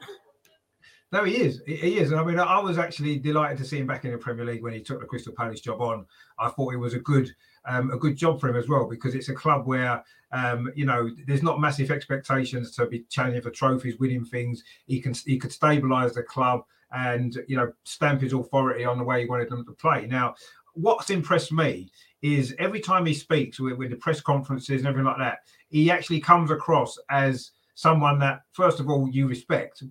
No, 1.14 1.22
he 1.22 1.36
is. 1.36 1.62
He 1.64 1.98
is. 1.98 2.10
And 2.10 2.20
I 2.20 2.24
mean, 2.24 2.40
I 2.40 2.58
was 2.58 2.76
actually 2.76 3.20
delighted 3.20 3.58
to 3.58 3.64
see 3.64 3.78
him 3.78 3.86
back 3.86 4.04
in 4.04 4.10
the 4.10 4.18
Premier 4.18 4.44
League 4.44 4.64
when 4.64 4.72
he 4.72 4.80
took 4.80 4.98
the 4.98 5.06
Crystal 5.06 5.32
Palace 5.36 5.60
job 5.60 5.80
on. 5.80 6.06
I 6.40 6.48
thought 6.48 6.74
it 6.74 6.78
was 6.78 6.94
a 6.94 6.98
good, 6.98 7.32
um, 7.66 7.90
a 7.90 7.98
good 7.98 8.16
job 8.16 8.40
for 8.40 8.48
him 8.48 8.56
as 8.56 8.68
well 8.68 8.88
because 8.88 9.14
it's 9.14 9.28
a 9.28 9.34
club 9.34 9.66
where, 9.66 10.02
um, 10.32 10.70
you 10.74 10.84
know, 10.84 11.10
there's 11.26 11.42
not 11.42 11.60
massive 11.60 11.90
expectations 11.90 12.74
to 12.76 12.86
be 12.86 13.04
challenging 13.10 13.42
for 13.42 13.50
trophies, 13.50 13.98
winning 13.98 14.24
things. 14.24 14.62
He 14.86 15.00
can 15.00 15.14
he 15.26 15.38
could 15.38 15.50
stabilise 15.50 16.14
the 16.14 16.22
club 16.22 16.64
and 16.92 17.38
you 17.48 17.56
know 17.56 17.72
stamp 17.84 18.20
his 18.20 18.32
authority 18.32 18.84
on 18.84 18.98
the 18.98 19.04
way 19.04 19.22
he 19.22 19.28
wanted 19.28 19.48
them 19.48 19.64
to 19.64 19.72
play. 19.72 20.06
Now, 20.06 20.34
what's 20.74 21.10
impressed 21.10 21.52
me 21.52 21.90
is 22.22 22.54
every 22.58 22.80
time 22.80 23.04
he 23.04 23.14
speaks 23.14 23.60
with, 23.60 23.76
with 23.76 23.90
the 23.90 23.96
press 23.96 24.20
conferences 24.20 24.80
and 24.80 24.86
everything 24.86 25.06
like 25.06 25.18
that, 25.18 25.38
he 25.68 25.90
actually 25.90 26.20
comes 26.20 26.50
across 26.50 26.98
as 27.10 27.50
someone 27.74 28.18
that, 28.18 28.42
first 28.52 28.80
of 28.80 28.88
all, 28.88 29.08
you 29.08 29.26
respect, 29.26 29.82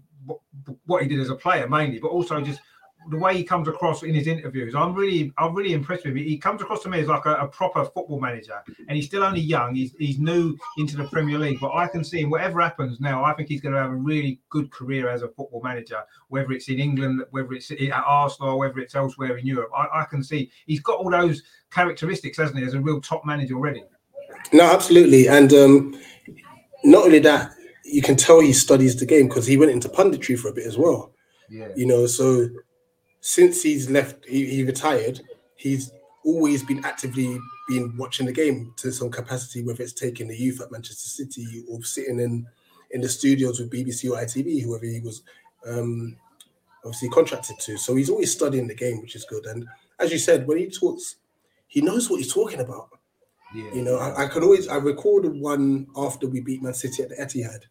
what 0.85 1.03
he 1.03 1.07
did 1.07 1.19
as 1.19 1.29
a 1.29 1.35
player 1.35 1.67
mainly, 1.67 1.99
but 1.99 2.07
also 2.07 2.41
just 2.41 2.61
the 3.09 3.17
way 3.17 3.35
he 3.35 3.43
comes 3.43 3.67
across 3.67 4.03
in 4.03 4.13
his 4.13 4.27
interviews. 4.27 4.75
I'm 4.75 4.93
really, 4.93 5.33
I'm 5.37 5.53
really 5.53 5.73
impressed 5.73 6.05
with 6.05 6.15
him. 6.15 6.23
He 6.23 6.37
comes 6.37 6.61
across 6.61 6.83
to 6.83 6.89
me 6.89 6.99
as 6.99 7.07
like 7.07 7.25
a, 7.25 7.35
a, 7.35 7.47
proper 7.47 7.83
football 7.85 8.19
manager, 8.19 8.61
and 8.87 8.95
he's 8.95 9.05
still 9.05 9.23
only 9.23 9.41
young. 9.41 9.75
He's 9.75 9.93
he's 9.97 10.19
new 10.19 10.57
into 10.77 10.97
the 10.97 11.05
Premier 11.05 11.37
League, 11.37 11.59
but 11.59 11.73
I 11.73 11.87
can 11.87 12.03
see 12.03 12.21
him. 12.21 12.29
Whatever 12.29 12.61
happens 12.61 12.99
now, 12.99 13.23
I 13.23 13.33
think 13.33 13.49
he's 13.49 13.61
going 13.61 13.73
to 13.73 13.81
have 13.81 13.91
a 13.91 13.95
really 13.95 14.39
good 14.49 14.71
career 14.71 15.09
as 15.09 15.21
a 15.21 15.27
football 15.27 15.61
manager. 15.63 16.03
Whether 16.29 16.51
it's 16.53 16.69
in 16.69 16.79
England, 16.79 17.23
whether 17.31 17.53
it's 17.53 17.71
at 17.71 17.91
Arsenal, 17.91 18.59
whether 18.59 18.79
it's 18.79 18.95
elsewhere 18.95 19.37
in 19.37 19.45
Europe, 19.45 19.71
I, 19.75 20.01
I 20.01 20.05
can 20.05 20.23
see 20.23 20.51
he's 20.65 20.81
got 20.81 20.99
all 20.99 21.11
those 21.11 21.43
characteristics, 21.71 22.37
hasn't 22.37 22.59
he, 22.59 22.65
as 22.65 22.73
a 22.73 22.81
real 22.81 23.01
top 23.01 23.25
manager 23.25 23.55
already. 23.55 23.83
No, 24.51 24.63
absolutely, 24.63 25.27
and 25.27 25.53
um, 25.53 25.99
not 26.83 27.05
only 27.05 27.19
that, 27.19 27.51
you 27.85 28.01
can 28.01 28.15
tell 28.15 28.39
he 28.39 28.53
studies 28.53 28.95
the 28.95 29.05
game 29.05 29.27
because 29.27 29.45
he 29.45 29.57
went 29.57 29.71
into 29.71 29.89
punditry 29.89 30.37
for 30.37 30.49
a 30.49 30.53
bit 30.53 30.65
as 30.65 30.77
well. 30.77 31.13
Yeah. 31.49 31.67
You 31.75 31.85
know, 31.85 32.07
so 32.07 32.49
since 33.25 33.63
he's 33.63 33.89
left, 33.89 34.25
he, 34.25 34.45
he 34.47 34.63
retired, 34.65 35.21
he's 35.55 35.93
always 36.25 36.61
been 36.61 36.83
actively 36.83 37.39
been 37.69 37.95
watching 37.95 38.25
the 38.25 38.33
game 38.33 38.73
to 38.75 38.91
some 38.91 39.09
capacity, 39.09 39.63
whether 39.63 39.81
it's 39.81 39.93
taking 39.93 40.27
the 40.27 40.35
youth 40.35 40.59
at 40.59 40.73
Manchester 40.73 41.07
City 41.07 41.63
or 41.69 41.81
sitting 41.83 42.19
in 42.19 42.45
in 42.91 42.99
the 42.99 43.07
studios 43.07 43.61
with 43.61 43.71
BBC 43.71 44.11
or 44.11 44.17
ITV, 44.17 44.61
whoever 44.61 44.85
he 44.85 44.99
was 44.99 45.23
um, 45.65 46.17
obviously 46.83 47.07
contracted 47.09 47.57
to. 47.59 47.77
So 47.77 47.95
he's 47.95 48.09
always 48.09 48.33
studying 48.33 48.67
the 48.67 48.75
game, 48.75 48.99
which 48.99 49.15
is 49.15 49.23
good. 49.23 49.45
And 49.45 49.65
as 49.99 50.11
you 50.11 50.17
said, 50.17 50.45
when 50.45 50.57
he 50.57 50.67
talks, 50.67 51.15
he 51.67 51.79
knows 51.79 52.09
what 52.09 52.17
he's 52.17 52.33
talking 52.33 52.59
about. 52.59 52.89
Yeah. 53.55 53.73
You 53.73 53.83
know, 53.83 53.99
I, 53.99 54.25
I 54.25 54.27
could 54.27 54.43
always 54.43 54.67
I 54.67 54.75
recorded 54.75 55.39
one 55.39 55.87
after 55.95 56.27
we 56.27 56.41
beat 56.41 56.61
Man 56.61 56.73
City 56.73 57.03
at 57.03 57.09
the 57.09 57.15
Etihad, 57.15 57.61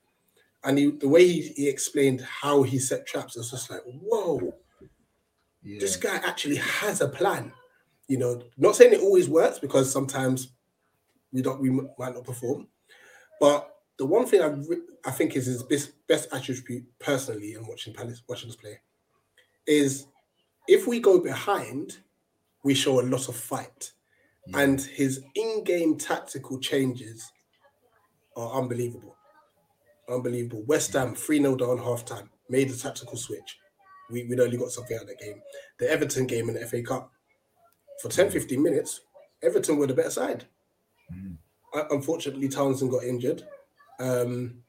and 0.65 0.79
he, 0.79 0.93
the 0.93 1.09
way 1.09 1.29
he, 1.29 1.53
he 1.55 1.69
explained 1.69 2.23
how 2.23 2.63
he 2.63 2.79
set 2.79 3.07
traps, 3.07 3.37
it's 3.37 3.51
just 3.51 3.71
like, 3.71 3.83
whoa, 3.85 4.55
yeah. 5.63 5.79
this 5.81 5.97
guy 5.97 6.17
actually 6.17 6.57
has 6.57 7.01
a 7.01 7.09
plan. 7.09 7.53
You 8.09 8.19
know, 8.19 8.43
not 8.59 8.77
saying 8.77 8.93
it 8.93 9.01
always 9.01 9.29
works 9.29 9.59
because 9.59 9.91
sometimes 9.91 10.53
we 11.33 11.43
don't, 11.43 11.61
we 11.61 11.71
might 11.71 12.15
not 12.15 12.25
perform, 12.25 12.69
but 13.41 13.69
the 13.99 14.05
one 14.05 14.27
thing 14.27 14.43
I, 14.43 15.09
I 15.09 15.13
think 15.13 15.37
is 15.37 15.47
his 15.47 15.63
best, 15.63 15.93
best 16.09 16.29
attribute 16.33 16.85
personally 16.99 17.55
in 17.55 17.67
watching 17.67 17.95
Palace, 17.95 18.23
watching 18.29 18.51
us 18.51 18.57
play, 18.57 18.81
is 19.67 20.07
if 20.69 20.87
we 20.87 21.01
go 21.01 21.19
behind, 21.21 21.99
we 22.65 22.75
show 22.75 23.01
a 23.01 23.03
lot 23.03 23.29
of 23.29 23.37
fight, 23.37 23.93
yeah. 24.49 24.61
and 24.61 24.81
his 24.81 25.23
in-game 25.35 25.97
tactical 25.97 26.59
changes 26.59 27.31
are 28.37 28.61
unbelievable 28.61 29.17
unbelievable. 30.13 30.63
West 30.67 30.93
Ham 30.93 31.15
3 31.15 31.39
0 31.39 31.57
down 31.57 31.79
half 31.79 32.05
time, 32.05 32.31
made 32.49 32.71
a 32.71 32.77
tactical 32.77 33.17
switch. 33.17 33.59
We, 34.13 34.25
we'd 34.25 34.41
only 34.41 34.57
got 34.57 34.71
something 34.71 34.97
out 34.97 35.03
of 35.03 35.09
the 35.09 35.17
game. 35.17 35.43
The 35.79 35.91
Everton 35.91 36.27
game 36.27 36.49
in 36.49 36.55
the 36.55 36.67
FA 36.67 36.83
Cup, 36.83 37.11
for 38.01 38.09
10 38.09 38.31
15 38.31 38.63
minutes, 38.63 39.01
Everton 39.43 39.79
were 39.79 39.87
the 39.87 39.95
better 39.95 40.11
side. 40.11 40.45
Mm. 41.13 41.37
Unfortunately, 41.91 42.49
Townsend 42.49 42.91
got 42.91 43.05
injured, 43.05 43.45
um, 43.99 44.63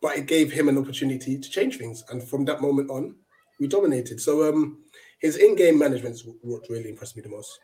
but 0.00 0.18
it 0.18 0.26
gave 0.26 0.52
him 0.52 0.68
an 0.68 0.76
opportunity 0.76 1.38
to 1.38 1.50
change 1.50 1.78
things. 1.78 2.04
And 2.10 2.22
from 2.22 2.44
that 2.46 2.60
moment 2.60 2.90
on, 2.90 3.14
we 3.60 3.68
dominated. 3.68 4.20
So 4.20 4.48
um, 4.48 4.82
his 5.20 5.36
in-game 5.36 5.78
management 5.78 6.16
is 6.16 6.26
what 6.42 6.68
really 6.68 6.90
impressed 6.90 7.16
me 7.16 7.22
the 7.22 7.28
most. 7.28 7.58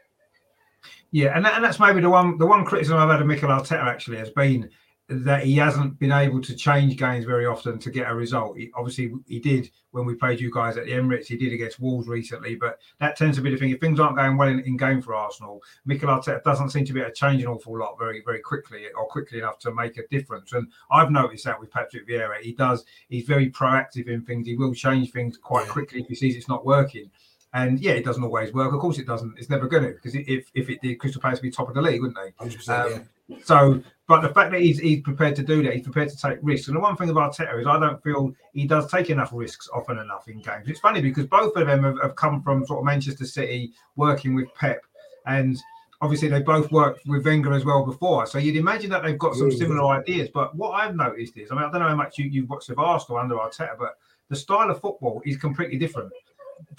Yeah, 1.10 1.36
and, 1.36 1.44
that, 1.44 1.54
and 1.54 1.64
that's 1.64 1.80
maybe 1.80 2.00
the 2.00 2.10
one 2.10 2.38
the 2.38 2.46
one 2.46 2.64
criticism 2.64 2.98
I've 2.98 3.08
had 3.08 3.20
of 3.20 3.26
Mikel 3.26 3.48
Arteta 3.48 3.84
actually 3.84 4.18
has 4.18 4.30
been 4.30 4.70
that 5.10 5.44
he 5.44 5.56
hasn't 5.56 5.98
been 5.98 6.12
able 6.12 6.40
to 6.42 6.54
change 6.54 6.96
games 6.96 7.24
very 7.24 7.46
often 7.46 7.78
to 7.78 7.90
get 7.90 8.10
a 8.10 8.14
result. 8.14 8.58
He, 8.58 8.70
obviously, 8.74 9.14
he 9.26 9.38
did 9.38 9.70
when 9.92 10.04
we 10.04 10.14
played 10.14 10.38
you 10.38 10.52
guys 10.52 10.76
at 10.76 10.84
the 10.84 10.92
Emirates. 10.92 11.26
He 11.26 11.38
did 11.38 11.54
against 11.54 11.80
Wolves 11.80 12.06
recently, 12.06 12.56
but 12.56 12.78
that 13.00 13.16
tends 13.16 13.38
to 13.38 13.42
be 13.42 13.50
the 13.50 13.56
thing. 13.56 13.70
If 13.70 13.80
things 13.80 13.98
aren't 13.98 14.16
going 14.16 14.36
well 14.36 14.48
in, 14.48 14.60
in 14.60 14.76
game 14.76 15.00
for 15.00 15.14
Arsenal, 15.14 15.62
Mikel 15.86 16.10
Arteta 16.10 16.42
doesn't 16.42 16.70
seem 16.70 16.84
to 16.84 16.92
be 16.92 17.00
able 17.00 17.08
to 17.08 17.16
change 17.16 17.42
an 17.42 17.48
awful 17.48 17.78
lot 17.78 17.98
very, 17.98 18.22
very 18.22 18.40
quickly 18.40 18.84
or 18.94 19.06
quickly 19.06 19.38
enough 19.38 19.58
to 19.60 19.72
make 19.72 19.96
a 19.96 20.06
difference. 20.08 20.52
And 20.52 20.70
I've 20.90 21.10
noticed 21.10 21.46
that 21.46 21.58
with 21.58 21.70
Patrick 21.70 22.06
Vieira, 22.06 22.38
he 22.42 22.52
does. 22.52 22.84
He's 23.08 23.24
very 23.24 23.50
proactive 23.50 24.08
in 24.08 24.22
things. 24.22 24.46
He 24.46 24.56
will 24.56 24.74
change 24.74 25.10
things 25.12 25.38
quite 25.38 25.66
yeah. 25.66 25.72
quickly 25.72 26.02
if 26.02 26.08
he 26.08 26.14
sees 26.16 26.36
it's 26.36 26.48
not 26.48 26.66
working. 26.66 27.10
And 27.54 27.80
yeah, 27.80 27.92
it 27.92 28.04
doesn't 28.04 28.22
always 28.22 28.52
work. 28.52 28.74
Of 28.74 28.80
course, 28.80 28.98
it 28.98 29.06
doesn't. 29.06 29.38
It's 29.38 29.48
never 29.48 29.68
going 29.68 29.84
to 29.84 29.92
because 29.92 30.14
if 30.14 30.50
if 30.52 30.68
it 30.68 30.82
did, 30.82 30.98
Crystal 30.98 31.22
Palace 31.22 31.38
would 31.38 31.44
be 31.44 31.50
top 31.50 31.70
of 31.70 31.74
the 31.74 31.80
league, 31.80 32.02
wouldn't 32.02 32.18
they? 32.18 32.44
100%, 32.44 32.68
um, 32.68 32.90
yeah. 32.90 32.98
So, 33.44 33.82
but 34.06 34.22
the 34.22 34.30
fact 34.30 34.52
that 34.52 34.60
he's 34.60 34.78
he's 34.78 35.02
prepared 35.02 35.36
to 35.36 35.42
do 35.42 35.62
that, 35.62 35.74
he's 35.74 35.84
prepared 35.84 36.08
to 36.08 36.16
take 36.16 36.38
risks. 36.42 36.68
And 36.68 36.76
the 36.76 36.80
one 36.80 36.96
thing 36.96 37.10
about 37.10 37.34
Arteta 37.34 37.60
is 37.60 37.66
I 37.66 37.78
don't 37.78 38.02
feel 38.02 38.32
he 38.52 38.66
does 38.66 38.90
take 38.90 39.10
enough 39.10 39.30
risks 39.32 39.68
often 39.74 39.98
enough 39.98 40.28
in 40.28 40.40
games. 40.40 40.68
It's 40.68 40.80
funny 40.80 41.00
because 41.00 41.26
both 41.26 41.54
of 41.56 41.66
them 41.66 41.84
have, 41.84 42.00
have 42.00 42.16
come 42.16 42.42
from 42.42 42.64
sort 42.66 42.80
of 42.80 42.86
Manchester 42.86 43.26
City, 43.26 43.72
working 43.96 44.34
with 44.34 44.52
Pep, 44.54 44.80
and 45.26 45.58
obviously 46.00 46.28
they 46.28 46.40
both 46.40 46.70
worked 46.72 47.06
with 47.06 47.24
Wenger 47.24 47.52
as 47.52 47.64
well 47.64 47.84
before. 47.84 48.26
So 48.26 48.38
you'd 48.38 48.56
imagine 48.56 48.90
that 48.90 49.02
they've 49.02 49.18
got 49.18 49.34
some 49.34 49.50
mm. 49.50 49.58
similar 49.58 49.86
ideas. 49.98 50.28
But 50.32 50.54
what 50.54 50.70
I've 50.70 50.96
noticed 50.96 51.36
is, 51.36 51.50
I 51.50 51.54
mean, 51.54 51.64
I 51.64 51.70
don't 51.70 51.80
know 51.80 51.88
how 51.88 51.96
much 51.96 52.18
you, 52.18 52.26
you've 52.26 52.48
watched 52.48 52.70
of 52.70 52.78
Arsenal 52.78 53.20
under 53.20 53.34
Arteta, 53.34 53.76
but 53.78 53.96
the 54.28 54.36
style 54.36 54.70
of 54.70 54.80
football 54.80 55.22
is 55.24 55.36
completely 55.36 55.78
different. 55.78 56.12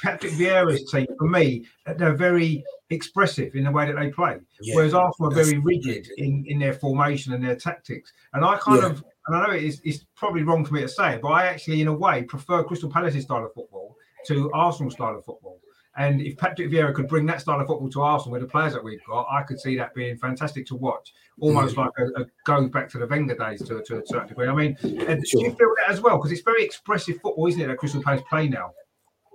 Patrick 0.01 0.33
Vieira's 0.33 0.89
team, 0.91 1.07
for 1.17 1.27
me, 1.27 1.65
they're 1.97 2.15
very 2.15 2.63
expressive 2.89 3.55
in 3.55 3.65
the 3.65 3.71
way 3.71 3.85
that 3.85 3.95
they 3.99 4.09
play, 4.09 4.37
yeah, 4.61 4.75
whereas 4.75 4.93
Arsenal 4.93 5.31
are 5.31 5.35
very 5.35 5.57
rigid 5.59 6.07
in, 6.17 6.43
in 6.47 6.59
their 6.59 6.73
formation 6.73 7.33
and 7.33 7.43
their 7.43 7.55
tactics. 7.55 8.11
And 8.33 8.43
I 8.43 8.57
kind 8.57 8.81
yeah. 8.81 8.89
of, 8.89 9.03
and 9.27 9.35
I 9.35 9.47
know 9.47 9.53
it 9.53 9.63
is, 9.63 9.81
it's 9.83 10.05
probably 10.15 10.43
wrong 10.43 10.65
for 10.65 10.73
me 10.73 10.81
to 10.81 10.89
say 10.89 11.15
it, 11.15 11.21
but 11.21 11.29
I 11.29 11.47
actually, 11.47 11.81
in 11.81 11.87
a 11.87 11.93
way, 11.93 12.23
prefer 12.23 12.63
Crystal 12.63 12.89
Palace's 12.89 13.23
style 13.23 13.45
of 13.45 13.53
football 13.53 13.95
to 14.27 14.51
Arsenal 14.53 14.91
style 14.91 15.17
of 15.17 15.25
football. 15.25 15.59
And 15.97 16.21
if 16.21 16.37
Patrick 16.37 16.69
Vieira 16.69 16.93
could 16.93 17.09
bring 17.09 17.25
that 17.25 17.41
style 17.41 17.59
of 17.59 17.67
football 17.67 17.89
to 17.89 18.01
Arsenal 18.01 18.31
with 18.33 18.41
the 18.41 18.47
players 18.47 18.73
that 18.73 18.83
we've 18.83 19.03
got, 19.05 19.27
I 19.29 19.43
could 19.43 19.59
see 19.59 19.75
that 19.77 19.93
being 19.93 20.15
fantastic 20.17 20.65
to 20.67 20.75
watch, 20.75 21.13
almost 21.41 21.75
mm. 21.75 21.79
like 21.79 21.91
a, 21.97 22.21
a, 22.21 22.25
go 22.45 22.67
back 22.67 22.89
to 22.91 22.99
the 22.99 23.07
Wenger 23.07 23.35
days 23.35 23.61
to, 23.63 23.83
to 23.83 24.01
a 24.01 24.05
certain 24.05 24.29
degree. 24.29 24.47
I 24.47 24.53
mean, 24.53 24.77
sure. 24.81 24.93
do 24.93 25.17
you 25.25 25.51
feel 25.55 25.73
that 25.77 25.89
as 25.89 25.99
well? 25.99 26.17
Because 26.17 26.31
it's 26.31 26.41
very 26.41 26.63
expressive 26.63 27.19
football, 27.21 27.47
isn't 27.47 27.59
it, 27.59 27.67
that 27.67 27.77
Crystal 27.77 28.01
Palace 28.01 28.21
play 28.29 28.47
now? 28.47 28.71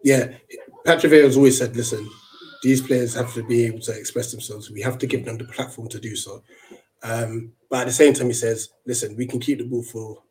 Yeah, 0.04 0.34
Patrick 0.84 1.12
Vieira 1.12 1.24
has 1.24 1.36
always 1.36 1.58
said, 1.58 1.74
listen, 1.74 2.08
these 2.62 2.82
players 2.82 3.14
have 3.14 3.32
to 3.34 3.42
be 3.42 3.64
able 3.64 3.80
to 3.80 3.98
express 3.98 4.30
themselves. 4.30 4.70
We 4.70 4.82
have 4.82 4.98
to 4.98 5.06
give 5.06 5.24
them 5.24 5.38
the 5.38 5.44
platform 5.44 5.88
to 5.88 5.98
do 5.98 6.14
so. 6.14 6.42
Um, 7.02 7.52
but 7.70 7.80
at 7.80 7.86
the 7.86 7.92
same 7.92 8.12
time, 8.12 8.26
he 8.26 8.34
says, 8.34 8.68
listen, 8.86 9.16
we 9.16 9.26
can 9.26 9.40
keep 9.40 9.58
the 9.58 9.64
ball 9.64 9.82
for 9.82 10.22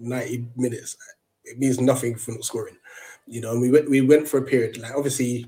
90 0.00 0.48
minutes. 0.56 0.96
It 1.44 1.58
means 1.58 1.80
nothing 1.80 2.16
for 2.16 2.32
not 2.32 2.44
scoring. 2.44 2.76
You 3.26 3.40
know, 3.40 3.52
and 3.52 3.60
we 3.60 3.70
went 3.70 3.88
we 3.88 4.00
went 4.00 4.28
for 4.28 4.38
a 4.38 4.42
period, 4.42 4.78
like 4.78 4.94
obviously 4.96 5.46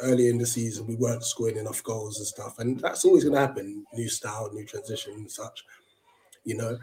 early 0.00 0.28
in 0.28 0.38
the 0.38 0.46
season, 0.46 0.86
we 0.86 0.96
weren't 0.96 1.24
scoring 1.24 1.56
enough 1.56 1.82
goals 1.84 2.18
and 2.18 2.26
stuff. 2.26 2.58
And 2.58 2.80
that's 2.80 3.04
always 3.04 3.22
gonna 3.24 3.38
happen. 3.38 3.84
New 3.94 4.08
style, 4.08 4.50
new 4.52 4.64
transition 4.64 5.12
and 5.12 5.30
such, 5.30 5.64
you 6.44 6.56
know. 6.56 6.76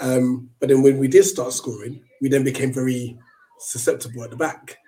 Um, 0.00 0.50
but 0.58 0.68
then 0.68 0.82
when 0.82 0.98
we 0.98 1.06
did 1.06 1.24
start 1.24 1.52
scoring, 1.52 2.02
we 2.20 2.28
then 2.28 2.42
became 2.42 2.72
very 2.72 3.16
susceptible 3.60 4.24
at 4.24 4.30
the 4.30 4.36
back 4.36 4.78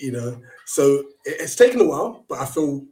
you 0.00 0.12
know. 0.12 0.40
So 0.66 1.04
it's 1.24 1.56
taken 1.56 1.80
a 1.80 1.84
while, 1.84 2.24
but 2.28 2.38
I 2.38 2.46
feel 2.46 2.84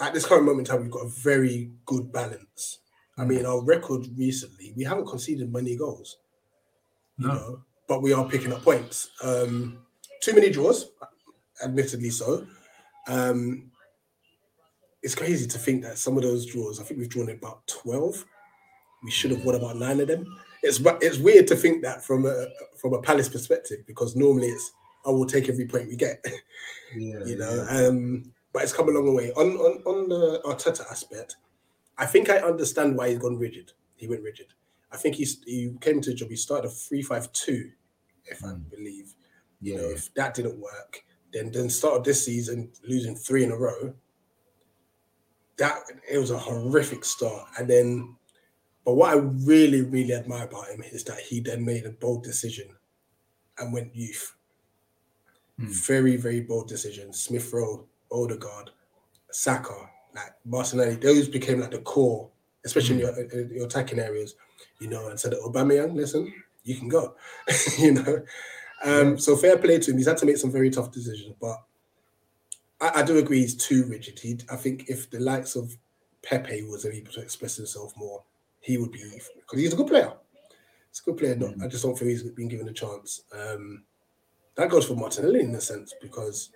at 0.00 0.14
this 0.14 0.26
current 0.26 0.44
moment 0.44 0.68
in 0.68 0.74
time, 0.74 0.82
we've 0.82 0.90
got 0.90 1.06
a 1.06 1.08
very 1.08 1.70
good 1.86 2.12
balance. 2.12 2.78
I 3.16 3.24
mean, 3.24 3.46
our 3.46 3.62
record 3.62 4.06
recently, 4.16 4.72
we 4.76 4.84
haven't 4.84 5.06
conceded 5.06 5.52
many 5.52 5.76
goals, 5.76 6.18
no. 7.18 7.28
you 7.28 7.34
know, 7.34 7.60
but 7.86 8.02
we 8.02 8.12
are 8.12 8.24
picking 8.28 8.52
up 8.52 8.62
points. 8.62 9.10
Um, 9.22 9.78
too 10.20 10.34
many 10.34 10.50
draws, 10.50 10.90
admittedly 11.62 12.10
so. 12.10 12.46
Um, 13.06 13.70
it's 15.02 15.14
crazy 15.14 15.46
to 15.46 15.58
think 15.58 15.82
that 15.82 15.98
some 15.98 16.16
of 16.16 16.22
those 16.22 16.46
draws, 16.46 16.80
I 16.80 16.84
think 16.84 16.98
we've 16.98 17.08
drawn 17.08 17.28
about 17.28 17.66
12. 17.66 18.24
We 19.04 19.10
should 19.10 19.30
have 19.32 19.44
won 19.44 19.54
about 19.54 19.76
nine 19.76 20.00
of 20.00 20.08
them. 20.08 20.26
It's 20.62 20.80
it's 21.02 21.18
weird 21.18 21.46
to 21.48 21.56
think 21.56 21.82
that 21.82 22.02
from 22.02 22.24
a 22.24 22.46
from 22.80 22.94
a 22.94 23.02
Palace 23.02 23.28
perspective 23.28 23.86
because 23.86 24.16
normally 24.16 24.48
it's 24.48 24.72
I 25.06 25.10
will 25.10 25.26
take 25.26 25.48
every 25.48 25.66
point 25.66 25.88
we 25.88 25.96
get. 25.96 26.24
Yeah, 26.96 27.24
you 27.24 27.36
know, 27.36 27.66
yeah. 27.68 27.88
um, 27.88 28.32
but 28.52 28.62
it's 28.62 28.72
come 28.72 28.88
a 28.88 28.92
long 28.92 29.12
way. 29.16 29.32
On 29.32 29.56
on 29.56 29.82
on 29.84 30.08
the 30.08 30.40
Arteta 30.44 30.88
aspect, 30.88 31.34
I 31.98 32.06
think 32.06 32.30
I 32.30 32.38
understand 32.38 32.96
why 32.96 33.08
he's 33.10 33.18
gone 33.18 33.36
rigid. 33.36 33.72
He 33.96 34.06
went 34.06 34.22
rigid. 34.22 34.54
I 34.92 34.96
think 34.96 35.16
he's 35.16 35.42
he 35.42 35.74
came 35.80 36.00
to 36.00 36.10
the 36.10 36.16
job. 36.16 36.30
He 36.30 36.36
started 36.36 36.68
a 36.68 36.70
three 36.70 37.02
five 37.02 37.32
two, 37.32 37.72
if 38.26 38.40
mm. 38.40 38.52
I 38.52 38.54
believe. 38.76 39.12
You 39.60 39.74
yeah. 39.74 39.80
know, 39.80 39.88
if 39.88 40.14
that 40.14 40.34
didn't 40.34 40.60
work, 40.60 41.04
then 41.32 41.50
then 41.50 41.68
started 41.68 42.04
this 42.04 42.24
season 42.24 42.70
losing 42.86 43.16
three 43.16 43.42
in 43.42 43.50
a 43.50 43.56
row. 43.56 43.92
That 45.58 45.78
it 46.08 46.18
was 46.18 46.30
a 46.30 46.38
horrific 46.38 47.04
start, 47.04 47.48
and 47.58 47.68
then. 47.68 48.16
But 48.84 48.96
what 48.96 49.14
I 49.14 49.16
really, 49.16 49.80
really 49.80 50.12
admire 50.12 50.44
about 50.44 50.68
him 50.68 50.82
is 50.82 51.04
that 51.04 51.18
he 51.18 51.40
then 51.40 51.64
made 51.64 51.86
a 51.86 51.90
bold 51.90 52.22
decision 52.22 52.68
and 53.58 53.72
went 53.72 53.96
youth. 53.96 54.36
Mm. 55.60 55.86
Very, 55.86 56.16
very 56.16 56.40
bold 56.40 56.68
decisions. 56.68 57.22
Smith 57.22 57.52
Rowe, 57.52 57.86
Odegaard, 58.10 58.70
Saka, 59.30 59.88
like 60.14 60.32
Martinelli, 60.44 60.96
those 60.96 61.28
became 61.28 61.60
like 61.60 61.70
the 61.70 61.78
core, 61.78 62.28
especially 62.64 62.96
mm. 62.96 63.00
in, 63.00 63.30
your, 63.30 63.42
in 63.42 63.54
your 63.54 63.66
attacking 63.66 63.98
areas, 63.98 64.34
you 64.80 64.88
know, 64.88 65.08
and 65.08 65.18
said, 65.18 65.32
Aubameyang, 65.32 65.94
listen, 65.94 66.32
you 66.64 66.76
can 66.76 66.88
go, 66.88 67.14
you 67.78 67.92
know. 67.92 68.22
Um, 68.84 69.18
so 69.18 69.36
fair 69.36 69.56
play 69.56 69.78
to 69.78 69.90
him. 69.90 69.96
He's 69.96 70.06
had 70.06 70.18
to 70.18 70.26
make 70.26 70.36
some 70.36 70.52
very 70.52 70.70
tough 70.70 70.92
decisions, 70.92 71.34
but 71.40 71.56
I, 72.80 73.00
I 73.00 73.02
do 73.02 73.18
agree 73.18 73.40
he's 73.40 73.54
too 73.54 73.84
rigid. 73.86 74.18
He, 74.18 74.38
I 74.50 74.56
think 74.56 74.88
if 74.88 75.10
the 75.10 75.20
likes 75.20 75.56
of 75.56 75.76
Pepe 76.22 76.62
was 76.64 76.84
able 76.84 77.12
to 77.12 77.20
express 77.20 77.56
himself 77.56 77.92
more, 77.96 78.22
he 78.60 78.78
would 78.78 78.92
be 78.92 79.02
because 79.36 79.60
he's 79.60 79.72
a 79.72 79.76
good 79.76 79.86
player. 79.86 80.12
He's 80.90 81.00
a 81.00 81.10
good 81.10 81.18
player. 81.18 81.34
Mm. 81.36 81.62
I 81.62 81.68
just 81.68 81.84
don't 81.84 81.98
feel 81.98 82.08
he's 82.08 82.22
been 82.22 82.48
given 82.48 82.68
a 82.68 82.72
chance. 82.72 83.22
Um, 83.32 83.84
that 84.56 84.70
goes 84.70 84.86
for 84.86 84.94
Martinelli 84.94 85.40
in 85.40 85.54
a 85.54 85.60
sense 85.60 85.94
because 86.00 86.50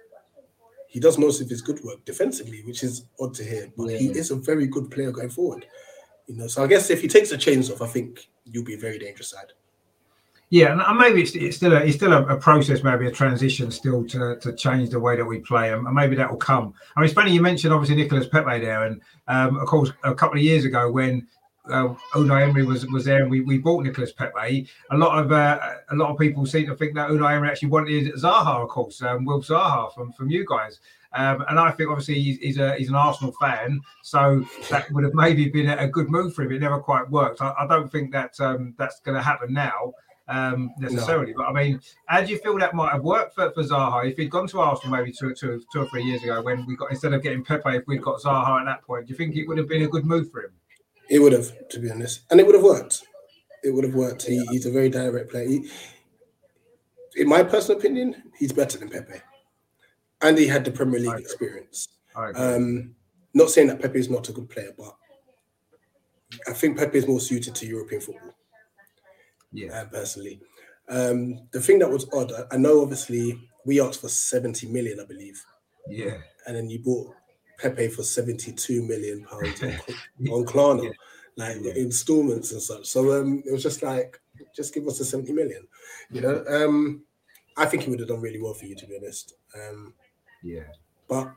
he 0.88 1.00
does 1.00 1.18
most 1.18 1.40
of 1.40 1.48
his 1.48 1.60
good 1.60 1.82
work 1.84 2.04
defensively, 2.04 2.62
which 2.64 2.82
is 2.82 3.04
odd 3.20 3.34
to 3.34 3.44
hear. 3.44 3.70
But 3.76 3.90
yeah. 3.90 3.98
he 3.98 4.08
is 4.08 4.30
a 4.30 4.36
very 4.36 4.66
good 4.66 4.90
player 4.90 5.12
going 5.12 5.30
forward. 5.30 5.66
You 6.26 6.36
know, 6.36 6.46
so 6.46 6.62
I 6.62 6.66
guess 6.66 6.90
if 6.90 7.02
he 7.02 7.08
takes 7.08 7.30
the 7.30 7.38
chains 7.38 7.70
off, 7.70 7.82
I 7.82 7.86
think 7.86 8.28
you'll 8.44 8.64
be 8.64 8.74
a 8.74 8.78
very 8.78 8.98
dangerous 8.98 9.30
side. 9.30 9.52
Yeah, 10.50 10.82
and 10.88 10.98
maybe 10.98 11.20
it's, 11.22 11.34
it's 11.34 11.58
still 11.58 11.74
a, 11.74 11.80
it's 11.80 11.96
still 11.96 12.14
a, 12.14 12.24
a, 12.24 12.36
process, 12.38 12.82
maybe 12.82 13.06
a 13.06 13.10
transition 13.10 13.70
still 13.70 14.06
to, 14.06 14.38
to 14.40 14.54
change 14.54 14.88
the 14.88 14.98
way 14.98 15.14
that 15.14 15.24
we 15.24 15.40
play, 15.40 15.74
and 15.74 15.82
maybe 15.92 16.16
that 16.16 16.30
will 16.30 16.38
come. 16.38 16.72
I 16.96 17.00
mean, 17.00 17.04
it's 17.04 17.12
funny 17.12 17.32
you 17.32 17.42
mentioned 17.42 17.74
obviously 17.74 17.96
Nicolas 17.96 18.28
Pepe 18.28 18.60
there, 18.60 18.84
and 18.84 19.02
um, 19.26 19.58
of 19.58 19.66
course 19.66 19.92
a 20.04 20.14
couple 20.14 20.38
of 20.38 20.42
years 20.42 20.64
ago 20.64 20.90
when 20.90 21.26
uh, 21.70 21.94
Unai 22.14 22.48
Emery 22.48 22.64
was 22.64 22.86
was 22.86 23.04
there, 23.04 23.22
and 23.22 23.30
we, 23.30 23.40
we 23.40 23.58
bought 23.58 23.84
Nicolas 23.84 24.12
Pepe. 24.12 24.68
A 24.90 24.96
lot 24.96 25.18
of 25.18 25.32
uh, 25.32 25.58
a 25.90 25.96
lot 25.96 26.10
of 26.10 26.18
people 26.18 26.46
seem 26.46 26.66
to 26.66 26.74
think 26.76 26.94
that 26.94 27.10
Unai 27.10 27.36
Emery 27.36 27.50
actually 27.50 27.68
wanted 27.68 28.12
Zaha, 28.14 28.62
of 28.62 28.68
course, 28.68 29.02
um, 29.02 29.24
Will 29.24 29.42
Zaha 29.42 29.92
from 29.94 30.12
from 30.12 30.30
you 30.30 30.44
guys. 30.48 30.80
Um, 31.14 31.42
and 31.48 31.58
I 31.58 31.70
think 31.70 31.88
obviously 31.88 32.20
he's, 32.20 32.36
he's, 32.38 32.58
a 32.58 32.74
he's 32.74 32.90
an 32.90 32.94
Arsenal 32.94 33.32
fan, 33.40 33.80
so 34.02 34.44
that 34.70 34.90
would 34.92 35.04
have 35.04 35.14
maybe 35.14 35.48
been 35.48 35.70
a, 35.70 35.88
good 35.88 36.10
move 36.10 36.34
for 36.34 36.42
him. 36.42 36.52
It 36.52 36.60
never 36.60 36.78
quite 36.80 37.08
worked. 37.10 37.40
I, 37.40 37.54
I 37.58 37.66
don't 37.66 37.90
think 37.90 38.12
that 38.12 38.38
um, 38.40 38.74
that's 38.76 39.00
going 39.00 39.16
to 39.16 39.22
happen 39.22 39.54
now 39.54 39.94
um, 40.28 40.72
necessarily. 40.78 41.32
No. 41.32 41.38
But 41.38 41.46
I 41.48 41.52
mean, 41.52 41.80
how 42.06 42.20
do 42.20 42.30
you 42.30 42.38
feel 42.38 42.58
that 42.58 42.74
might 42.74 42.92
have 42.92 43.02
worked 43.02 43.34
for, 43.34 43.50
for 43.52 43.62
Zaha 43.62 44.08
if 44.10 44.16
he'd 44.16 44.30
gone 44.30 44.46
to 44.48 44.60
Arsenal 44.60 44.96
maybe 44.96 45.12
two, 45.12 45.34
two, 45.34 45.62
two 45.72 45.80
or 45.80 45.88
three 45.88 46.02
years 46.02 46.22
ago 46.22 46.42
when 46.42 46.66
we 46.66 46.76
got 46.76 46.90
instead 46.90 47.14
of 47.14 47.22
getting 47.22 47.42
Pepe, 47.42 47.76
if 47.76 47.86
we'd 47.86 48.02
got 48.02 48.20
Zaha 48.20 48.60
at 48.60 48.66
that 48.66 48.82
point? 48.82 49.06
Do 49.06 49.12
you 49.12 49.16
think 49.16 49.34
it 49.36 49.46
would 49.46 49.58
have 49.58 49.68
been 49.68 49.82
a 49.82 49.88
good 49.88 50.04
move 50.04 50.30
for 50.30 50.44
him? 50.44 50.52
It 51.08 51.20
would 51.20 51.32
have, 51.32 51.68
to 51.68 51.78
be 51.78 51.90
honest, 51.90 52.20
and 52.30 52.40
it 52.40 52.46
would 52.46 52.54
have 52.54 52.64
worked. 52.64 53.02
It 53.64 53.70
would 53.70 53.84
have 53.84 53.94
worked. 53.94 54.26
He, 54.26 54.44
he's 54.50 54.66
a 54.66 54.70
very 54.70 54.88
direct 54.88 55.30
player. 55.30 55.48
He, 55.48 55.70
in 57.16 57.28
my 57.28 57.42
personal 57.42 57.78
opinion, 57.78 58.22
he's 58.38 58.52
better 58.52 58.78
than 58.78 58.90
Pepe, 58.90 59.20
and 60.22 60.38
he 60.38 60.46
had 60.46 60.64
the 60.64 60.70
Premier 60.70 61.00
League 61.00 61.20
experience. 61.20 61.88
Um, 62.14 62.94
not 63.34 63.50
saying 63.50 63.68
that 63.68 63.80
Pepe 63.80 63.98
is 63.98 64.10
not 64.10 64.28
a 64.28 64.32
good 64.32 64.48
player, 64.50 64.74
but 64.76 64.94
I 66.46 66.52
think 66.52 66.78
Pepe 66.78 66.98
is 66.98 67.08
more 67.08 67.20
suited 67.20 67.54
to 67.54 67.66
European 67.66 68.00
football. 68.00 68.34
Yeah, 69.52 69.80
uh, 69.80 69.84
personally. 69.86 70.40
Um, 70.88 71.48
the 71.52 71.60
thing 71.60 71.78
that 71.80 71.90
was 71.90 72.06
odd, 72.12 72.32
I 72.50 72.56
know 72.56 72.82
obviously 72.82 73.48
we 73.64 73.80
asked 73.80 74.00
for 74.00 74.08
70 74.08 74.66
million, 74.68 75.00
I 75.00 75.04
believe. 75.04 75.42
Yeah. 75.88 76.18
And 76.46 76.56
then 76.56 76.70
you 76.70 76.80
bought 76.80 77.14
Pepe 77.58 77.88
for 77.88 78.02
72 78.02 78.82
million 78.82 79.24
pounds 79.24 79.62
on, 79.62 79.70
on 80.30 80.46
Klarna, 80.46 80.84
yeah. 80.84 80.90
like 81.36 81.56
yeah. 81.60 81.72
installments 81.74 82.52
and 82.52 82.62
such. 82.62 82.86
So 82.86 83.20
um, 83.20 83.42
it 83.44 83.52
was 83.52 83.62
just 83.62 83.82
like, 83.82 84.20
just 84.54 84.72
give 84.72 84.86
us 84.86 84.98
the 84.98 85.04
70 85.04 85.32
million, 85.32 85.66
you 86.10 86.20
know. 86.20 86.44
Um, 86.48 87.02
I 87.56 87.66
think 87.66 87.82
he 87.82 87.90
would 87.90 87.98
have 87.98 88.08
done 88.08 88.20
really 88.20 88.40
well 88.40 88.54
for 88.54 88.66
you, 88.66 88.76
to 88.76 88.86
be 88.86 88.96
honest. 88.96 89.34
Um, 89.54 89.94
yeah. 90.42 90.62
But 91.08 91.32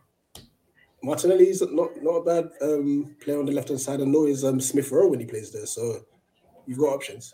Martinelli 1.04 1.50
is 1.50 1.62
not 1.62 1.90
not 2.02 2.18
a 2.18 2.24
bad 2.24 2.50
um, 2.62 3.16
player 3.20 3.40
on 3.40 3.46
the 3.46 3.52
left 3.52 3.70
hand 3.70 3.82
side, 3.82 4.02
and 4.02 4.12
nor 4.12 4.28
is 4.28 4.46
um, 4.46 4.62
Smith 4.62 4.92
Rowe 4.92 5.08
when 5.08 5.20
he 5.20 5.26
plays 5.26 5.52
there. 5.52 5.66
So 5.66 6.02
you've 6.68 6.78
got 6.78 6.94
options. 6.94 7.34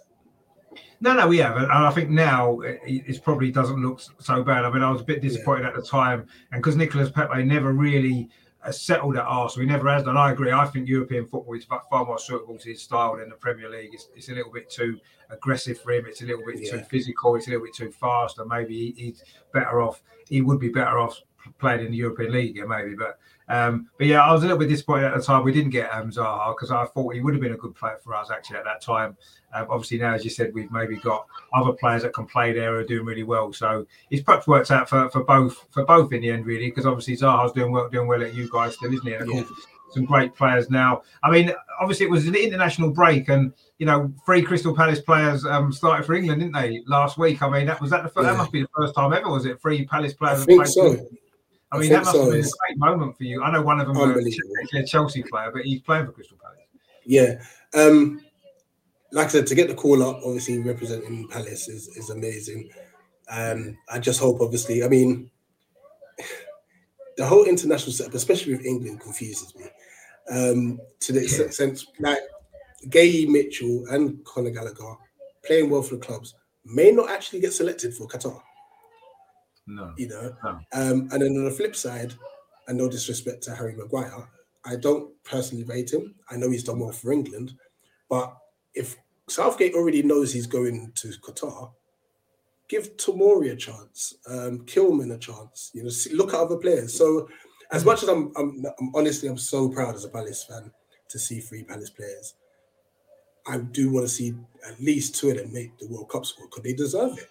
No, 1.00 1.14
no, 1.14 1.28
we 1.28 1.38
have, 1.40 1.58
and 1.58 1.72
I 1.72 1.92
think 1.92 2.10
now 2.10 2.60
it, 2.62 3.24
probably 3.24 3.52
doesn't 3.52 3.82
look 3.82 4.02
so 4.20 4.44
bad. 4.44 4.64
I 4.64 4.72
mean, 4.72 4.84
I 4.84 4.90
was 4.90 5.02
a 5.02 5.06
bit 5.06 5.22
disappointed 5.22 5.64
yeah. 5.64 5.70
at 5.70 5.76
the 5.76 5.82
time, 5.82 6.28
and 6.52 6.62
because 6.62 6.76
Nicolas 6.76 7.12
Pepe 7.12 7.44
never 7.44 7.74
really 7.74 8.30
uh, 8.68 8.72
settled 8.72 9.18
at 9.18 9.24
Arsenal, 9.24 9.68
he 9.68 9.72
never 9.72 9.90
has 9.90 10.04
done. 10.04 10.18
I 10.18 10.32
agree. 10.32 10.52
I 10.52 10.66
think 10.66 10.88
European 10.88 11.26
football 11.26 11.54
is 11.56 11.66
far 11.66 12.06
more 12.06 12.20
suitable 12.20 12.58
to 12.58 12.70
his 12.70 12.82
style 12.82 13.18
than 13.18 13.30
the 13.30 13.36
Premier 13.36 13.70
League. 13.70 13.92
It's, 13.94 14.10
it's 14.16 14.30
a 14.30 14.34
little 14.34 14.52
bit 14.52 14.70
too 14.70 15.00
aggressive 15.30 15.80
for 15.82 15.92
him. 15.92 16.06
It's 16.06 16.22
a 16.22 16.26
little 16.26 16.44
bit 16.46 16.60
yeah. 16.60 16.72
too 16.72 16.80
physical. 16.84 17.36
It's 17.36 17.48
a 17.48 17.52
little 17.52 17.66
bit 17.66 17.76
too 17.76 17.92
fast, 17.92 18.40
and 18.40 18.50
maybe 18.50 18.76
he, 18.78 19.06
he's 19.06 19.24
better 19.54 19.82
off. 19.82 20.04
He 20.28 20.42
would 20.42 20.60
be 20.60 20.70
better 20.70 21.00
off 21.00 21.22
playing 21.60 21.86
in 21.86 21.92
the 21.92 21.98
European 21.98 22.34
League, 22.34 22.62
maybe. 22.68 22.96
But 22.96 23.20
um, 23.50 23.90
but 23.98 24.08
yeah, 24.08 24.22
I 24.22 24.34
was 24.34 24.44
a 24.44 24.46
little 24.46 24.60
bit 24.60 24.68
disappointed 24.68 25.06
at 25.06 25.16
the 25.16 25.24
time 25.24 25.44
we 25.44 25.54
didn't 25.54 25.70
get 25.70 25.90
um, 25.94 26.12
Zaha 26.12 26.54
because 26.56 26.70
I 26.70 26.86
thought 26.86 27.14
he 27.14 27.22
would 27.22 27.34
have 27.34 27.42
been 27.42 27.54
a 27.54 27.58
good 27.58 27.76
player 27.76 27.98
for 28.04 28.14
us 28.14 28.30
actually 28.30 28.58
at 28.58 28.66
that 28.66 28.82
time. 28.82 29.16
Um, 29.54 29.68
obviously 29.70 30.00
now, 30.00 30.14
as 30.14 30.26
you 30.26 30.30
said, 30.30 30.54
we've 30.54 30.72
maybe 30.72 30.98
got 30.98 31.26
other 31.54 31.72
players 31.72 32.02
that 32.02 32.14
can 32.14 32.26
play 32.26 32.52
there 32.52 32.74
who 32.74 32.80
are 32.80 32.84
doing 32.84 33.06
really 33.06 33.24
well. 33.24 33.54
So 33.54 33.86
it's 34.12 34.22
perhaps 34.22 34.48
worked 34.48 34.70
out 34.72 34.90
for, 34.90 35.10
for 35.10 35.24
both 35.24 35.66
for 35.72 35.86
both 35.86 36.12
in 36.12 36.22
the 36.22 36.30
end, 36.30 36.46
really, 36.46 36.68
because 36.68 36.86
obviously 36.86 37.16
Zaha's 37.16 37.54
doing 37.54 37.72
well 37.72 37.88
doing 37.90 38.08
well 38.08 38.22
at 38.22 38.34
you 38.34 38.50
guys 38.52 38.76
still, 38.76 38.94
isn't 38.94 39.08
he? 39.08 39.14
And 39.14 39.34
yeah. 39.34 39.44
some 39.92 40.04
great 40.04 40.36
players 40.36 40.70
now. 40.70 41.04
I 41.24 41.32
mean, 41.32 41.54
obviously 41.80 42.06
it 42.06 42.12
was 42.12 42.28
an 42.28 42.36
international 42.36 42.92
break, 42.92 43.30
and 43.30 43.54
you 43.78 43.86
know, 43.86 44.14
three 44.26 44.42
Crystal 44.42 44.76
Palace 44.76 45.00
players 45.00 45.46
um, 45.46 45.72
started 45.72 46.06
for 46.06 46.16
England, 46.16 46.42
didn't 46.42 46.54
they, 46.54 46.82
last 46.88 47.18
week? 47.18 47.42
I 47.42 47.50
mean, 47.50 47.68
that 47.68 47.80
was 47.80 47.92
that 47.92 48.04
the 48.04 48.10
first, 48.10 48.26
yeah. 48.26 48.34
that 48.34 48.38
must 48.38 48.52
be 48.52 48.62
the 48.62 48.70
first 48.76 48.94
time 48.94 49.14
ever, 49.14 49.30
was 49.30 49.46
it? 49.46 49.62
Three 49.62 49.86
Palace 49.86 50.14
players. 50.14 50.42
I 50.42 50.46
think 50.46 50.68
so. 50.68 50.98
I 51.72 51.80
mean, 51.80 51.90
that 51.92 52.06
must 52.06 52.12
so. 52.12 52.24
have 52.24 52.32
been 52.32 52.46
a 52.46 52.50
great 52.68 52.78
moment 52.78 53.18
for 53.18 53.24
you. 53.24 53.44
I 53.44 53.52
know 53.52 53.62
one 53.62 53.80
of 53.80 53.88
them 53.88 53.98
was 53.98 54.40
a 54.76 54.84
Chelsea 54.86 55.24
player, 55.24 55.52
but 55.52 55.64
he's 55.64 55.82
playing 55.82 56.06
for 56.06 56.14
Crystal 56.14 56.38
Palace. 56.42 56.60
Yeah. 57.06 57.42
Um, 57.74 58.22
like 59.12 59.28
I 59.28 59.30
said, 59.30 59.48
to 59.48 59.56
get 59.56 59.68
the 59.68 59.76
call 59.76 60.04
up, 60.04 60.22
obviously 60.24 60.60
representing 60.60 61.28
Palace 61.28 61.68
is, 61.68 61.88
is 61.90 62.10
amazing. 62.10 62.70
Um, 63.30 63.78
I 63.90 64.00
just 64.00 64.20
hope, 64.20 64.42
obviously, 64.42 64.84
I 64.84 64.88
mean, 64.88 65.30
the 67.18 67.26
whole 67.26 67.46
international 67.46 67.92
setup, 67.92 68.14
especially 68.14 68.54
with 68.56 68.66
England, 68.66 69.02
confuses 69.02 69.54
me. 69.56 69.66
Um, 70.30 70.80
to 71.02 71.14
the 71.14 71.22
yeah. 71.22 71.46
extent, 71.46 71.84
like 72.00 72.20
Gay 72.90 73.26
Mitchell 73.26 73.86
and 73.90 74.24
Conor 74.24 74.52
Gallagher 74.52 74.96
playing 75.46 75.70
well 75.70 75.82
for 75.82 75.96
the 75.96 76.02
clubs 76.02 76.36
may 76.66 76.92
not 76.92 77.10
actually 77.10 77.40
get 77.40 77.54
selected 77.54 77.94
for 77.94 78.08
Qatar. 78.08 78.42
No. 79.68 79.94
You 79.98 80.08
know? 80.08 80.36
No. 80.44 80.50
Um, 80.74 81.10
and 81.12 81.22
then 81.22 81.38
on 81.38 81.46
the 81.46 81.52
flip 81.52 81.76
side, 81.76 82.14
and 82.68 82.78
no 82.78 82.90
disrespect 82.90 83.44
to 83.44 83.56
Harry 83.56 83.76
Maguire, 83.76 84.28
I 84.66 84.76
don't 84.76 85.12
personally 85.24 85.64
rate 85.64 85.94
him. 85.94 86.16
I 86.30 86.36
know 86.36 86.50
he's 86.50 86.64
done 86.64 86.80
well 86.80 86.92
for 86.92 87.12
England, 87.12 87.54
but 88.10 88.36
if 88.74 88.96
Southgate 89.30 89.74
already 89.74 90.04
knows 90.04 90.34
he's 90.34 90.48
going 90.48 90.92
to 90.96 91.08
Qatar, 91.08 91.72
give 92.68 92.98
Tomori 92.98 93.52
a 93.52 93.56
chance, 93.56 94.16
um, 94.28 94.60
Kilman 94.66 95.14
a 95.14 95.18
chance. 95.18 95.72
You 95.74 95.84
know, 95.84 95.90
see, 95.90 96.14
look 96.14 96.34
at 96.34 96.40
other 96.40 96.58
players. 96.58 96.94
So, 96.94 97.30
as 97.72 97.84
much 97.86 98.04
as 98.04 98.10
I'm, 98.10 98.32
I'm, 98.38 98.64
I'm, 98.80 98.92
honestly, 98.96 99.28
I'm 99.28 99.38
so 99.38 99.70
proud 99.70 99.96
as 99.96 100.06
a 100.06 100.10
Palace 100.10 100.44
fan 100.44 100.72
to 101.10 101.20
see 101.20 101.40
three 101.40 101.64
Palace 101.64 101.90
players. 101.90 102.36
I 103.46 103.60
do 103.60 103.92
want 103.92 104.06
to 104.06 104.14
see 104.14 104.34
at 104.68 104.80
least 104.80 105.16
two 105.16 105.30
of 105.30 105.38
them 105.38 105.54
make 105.54 105.78
the 105.78 105.88
World 105.88 106.10
Cup 106.10 106.26
squad 106.26 106.50
because 106.50 106.64
they 106.64 106.74
deserve 106.74 107.18
it. 107.18 107.30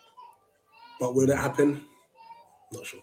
But 0.98 1.14
will 1.14 1.26
that 1.26 1.38
happen? 1.38 1.84
Not 2.72 2.86
sure. 2.86 3.00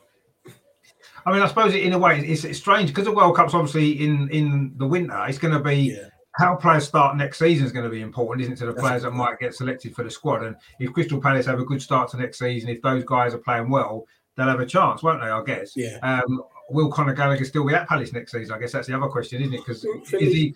I 1.25 1.31
mean, 1.31 1.41
I 1.41 1.47
suppose 1.47 1.73
in 1.73 1.93
a 1.93 1.97
way 1.97 2.19
it's, 2.19 2.43
it's 2.43 2.59
strange 2.59 2.89
because 2.89 3.05
the 3.05 3.11
World 3.13 3.35
Cup's 3.35 3.53
obviously 3.53 4.03
in 4.03 4.29
in 4.29 4.73
the 4.75 4.85
winter. 4.85 5.25
It's 5.27 5.37
going 5.37 5.53
to 5.53 5.59
be 5.59 5.93
yeah. 5.93 6.09
how 6.33 6.55
players 6.55 6.87
start 6.87 7.15
next 7.15 7.39
season 7.39 7.65
is 7.65 7.71
going 7.71 7.85
to 7.85 7.91
be 7.91 8.01
important, 8.01 8.41
isn't 8.41 8.53
it, 8.53 8.57
to 8.57 8.65
the 8.65 8.73
That's 8.73 8.85
players 8.85 9.03
that 9.03 9.11
might 9.11 9.39
get 9.39 9.53
selected 9.53 9.95
for 9.95 10.03
the 10.03 10.11
squad. 10.11 10.43
And 10.43 10.55
if 10.79 10.91
Crystal 10.91 11.21
Palace 11.21 11.45
have 11.45 11.59
a 11.59 11.65
good 11.65 11.81
start 11.81 12.09
to 12.11 12.17
next 12.17 12.39
season, 12.39 12.69
if 12.69 12.81
those 12.81 13.05
guys 13.05 13.33
are 13.33 13.39
playing 13.39 13.69
well, 13.69 14.05
they'll 14.35 14.47
have 14.47 14.59
a 14.59 14.65
chance, 14.65 15.01
won't 15.01 15.21
they? 15.21 15.27
I 15.27 15.43
guess. 15.43 15.73
Yeah. 15.77 15.97
Um, 16.01 16.43
will 16.69 16.91
Conor 16.91 17.13
Gallagher 17.13 17.45
still 17.45 17.65
be 17.65 17.73
at 17.73 17.87
Palace 17.87 18.11
next 18.11 18.33
season? 18.33 18.55
I 18.55 18.59
guess 18.59 18.73
that's 18.73 18.87
the 18.87 18.97
other 18.97 19.07
question, 19.07 19.41
isn't 19.41 19.53
it? 19.53 19.65
Because 19.65 19.85
is 19.85 20.33
he? 20.33 20.55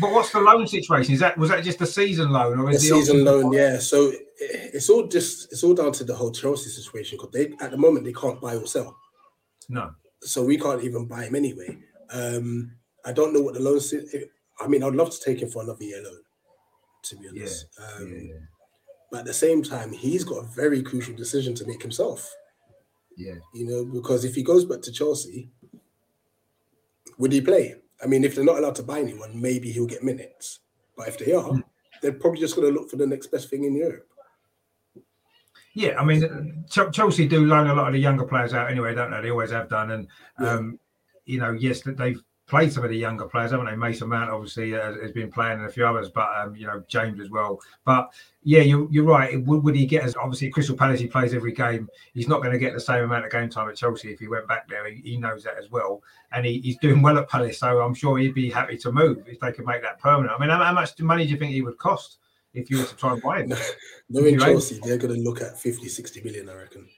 But 0.00 0.12
what's 0.12 0.30
the 0.30 0.40
loan 0.40 0.66
situation? 0.66 1.14
Is 1.14 1.20
that 1.20 1.38
was 1.38 1.50
that 1.50 1.64
just 1.64 1.80
a 1.80 1.86
season 1.86 2.30
loan 2.30 2.58
or 2.58 2.70
is 2.70 2.84
a 2.84 2.94
season 2.94 3.24
loan? 3.24 3.52
Yeah. 3.52 3.78
So 3.78 4.12
it's 4.38 4.90
all 4.90 5.06
just 5.06 5.52
it's 5.52 5.64
all 5.64 5.74
down 5.74 5.92
to 5.92 6.04
the 6.04 6.14
whole 6.14 6.32
Chelsea 6.32 6.68
situation 6.68 7.18
because 7.18 7.32
they 7.32 7.52
at 7.64 7.70
the 7.70 7.76
moment 7.76 8.04
they 8.04 8.12
can't 8.12 8.40
buy 8.40 8.56
or 8.56 8.66
sell. 8.66 8.96
No. 9.68 9.92
So 10.20 10.44
we 10.44 10.58
can't 10.58 10.84
even 10.84 11.06
buy 11.06 11.24
him 11.24 11.34
anyway. 11.34 11.78
Um, 12.10 12.72
I 13.04 13.12
don't 13.12 13.32
know 13.32 13.40
what 13.40 13.54
the 13.54 13.60
loan. 13.60 13.80
I 14.60 14.66
mean, 14.68 14.82
I'd 14.82 14.94
love 14.94 15.10
to 15.10 15.20
take 15.24 15.40
him 15.40 15.48
for 15.48 15.62
another 15.62 15.84
year 15.84 16.02
loan. 16.02 16.20
To 17.04 17.16
be 17.16 17.28
honest. 17.28 17.66
Yeah. 17.78 17.86
Um, 17.86 18.12
yeah, 18.12 18.18
yeah. 18.18 18.40
But 19.10 19.20
at 19.20 19.26
the 19.26 19.34
same 19.34 19.62
time, 19.62 19.92
he's 19.92 20.24
got 20.24 20.44
a 20.44 20.48
very 20.48 20.82
crucial 20.82 21.14
decision 21.14 21.54
to 21.56 21.66
make 21.66 21.80
himself. 21.80 22.30
Yeah. 23.16 23.34
You 23.54 23.66
know, 23.66 23.84
because 23.84 24.24
if 24.24 24.34
he 24.34 24.42
goes 24.42 24.64
back 24.64 24.82
to 24.82 24.92
Chelsea, 24.92 25.50
would 27.18 27.32
he 27.32 27.40
play? 27.40 27.76
I 28.02 28.06
mean, 28.06 28.24
if 28.24 28.34
they're 28.34 28.44
not 28.44 28.58
allowed 28.58 28.76
to 28.76 28.82
buy 28.82 29.00
anyone, 29.00 29.40
maybe 29.40 29.70
he'll 29.70 29.86
get 29.86 30.02
minutes. 30.02 30.60
But 30.96 31.08
if 31.08 31.18
they 31.18 31.32
are, 31.32 31.50
mm. 31.50 31.62
they're 32.02 32.12
probably 32.12 32.40
just 32.40 32.56
going 32.56 32.68
to 32.68 32.78
look 32.78 32.90
for 32.90 32.96
the 32.96 33.06
next 33.06 33.28
best 33.28 33.50
thing 33.50 33.64
in 33.64 33.74
Europe. 33.74 34.06
Yeah, 35.74 36.00
I 36.00 36.04
mean, 36.04 36.64
Chelsea 36.68 37.28
do 37.28 37.46
loan 37.46 37.68
a 37.68 37.74
lot 37.74 37.86
of 37.86 37.92
the 37.92 38.00
younger 38.00 38.24
players 38.24 38.54
out 38.54 38.70
anyway, 38.70 38.94
don't 38.94 39.12
they? 39.12 39.20
They 39.20 39.30
always 39.30 39.52
have 39.52 39.68
done, 39.68 39.92
and 39.92 40.08
yeah. 40.40 40.54
um, 40.54 40.80
you 41.26 41.38
know, 41.38 41.52
yes, 41.52 41.82
that 41.82 41.96
they've 41.96 42.20
played 42.50 42.72
some 42.72 42.84
of 42.84 42.90
the 42.90 42.96
younger 42.96 43.26
players, 43.26 43.52
haven't 43.52 43.66
they? 43.66 43.76
Mason 43.76 44.08
Mount 44.08 44.28
obviously 44.28 44.74
uh, 44.74 44.94
has 45.00 45.12
been 45.12 45.30
playing, 45.30 45.60
and 45.60 45.66
a 45.66 45.72
few 45.72 45.86
others, 45.86 46.10
but 46.10 46.28
um, 46.36 46.54
you 46.56 46.66
know, 46.66 46.82
James 46.88 47.20
as 47.20 47.30
well. 47.30 47.60
But 47.84 48.12
yeah, 48.42 48.60
you're, 48.60 48.90
you're 48.90 49.04
right. 49.04 49.42
Would, 49.46 49.62
would 49.62 49.76
he 49.76 49.86
get 49.86 50.02
as 50.02 50.16
obviously 50.16 50.50
Crystal 50.50 50.76
Palace? 50.76 51.00
He 51.00 51.06
plays 51.06 51.32
every 51.32 51.52
game. 51.52 51.88
He's 52.12 52.28
not 52.28 52.42
going 52.42 52.52
to 52.52 52.58
get 52.58 52.74
the 52.74 52.80
same 52.80 53.04
amount 53.04 53.24
of 53.24 53.30
game 53.30 53.48
time 53.48 53.68
at 53.70 53.76
Chelsea 53.76 54.10
if 54.10 54.18
he 54.18 54.26
went 54.26 54.48
back 54.48 54.68
there. 54.68 54.90
He, 54.90 55.00
he 55.02 55.16
knows 55.16 55.44
that 55.44 55.56
as 55.56 55.70
well, 55.70 56.02
and 56.32 56.44
he, 56.44 56.60
he's 56.60 56.76
doing 56.78 57.00
well 57.00 57.16
at 57.16 57.28
Palace, 57.28 57.60
so 57.60 57.80
I'm 57.80 57.94
sure 57.94 58.18
he'd 58.18 58.34
be 58.34 58.50
happy 58.50 58.76
to 58.78 58.92
move 58.92 59.22
if 59.28 59.38
they 59.38 59.52
could 59.52 59.64
make 59.64 59.82
that 59.82 60.00
permanent. 60.00 60.34
I 60.36 60.38
mean, 60.38 60.50
how, 60.50 60.62
how 60.62 60.74
much 60.74 60.98
money 61.00 61.24
do 61.24 61.30
you 61.30 61.38
think 61.38 61.52
he 61.52 61.62
would 61.62 61.78
cost? 61.78 62.18
if 62.52 62.68
you 62.68 62.78
were 62.78 62.84
to 62.84 62.96
try 62.96 63.12
and 63.12 63.22
buy 63.22 63.40
him. 63.42 63.48
no, 63.50 63.56
Knowing 64.08 64.36
Chelsea, 64.40 64.80
they're 64.82 64.98
going 64.98 65.14
to 65.14 65.20
look 65.20 65.40
at 65.40 65.56
50, 65.56 65.88
60 65.88 66.20
million, 66.22 66.48
I 66.48 66.54
reckon. 66.54 66.88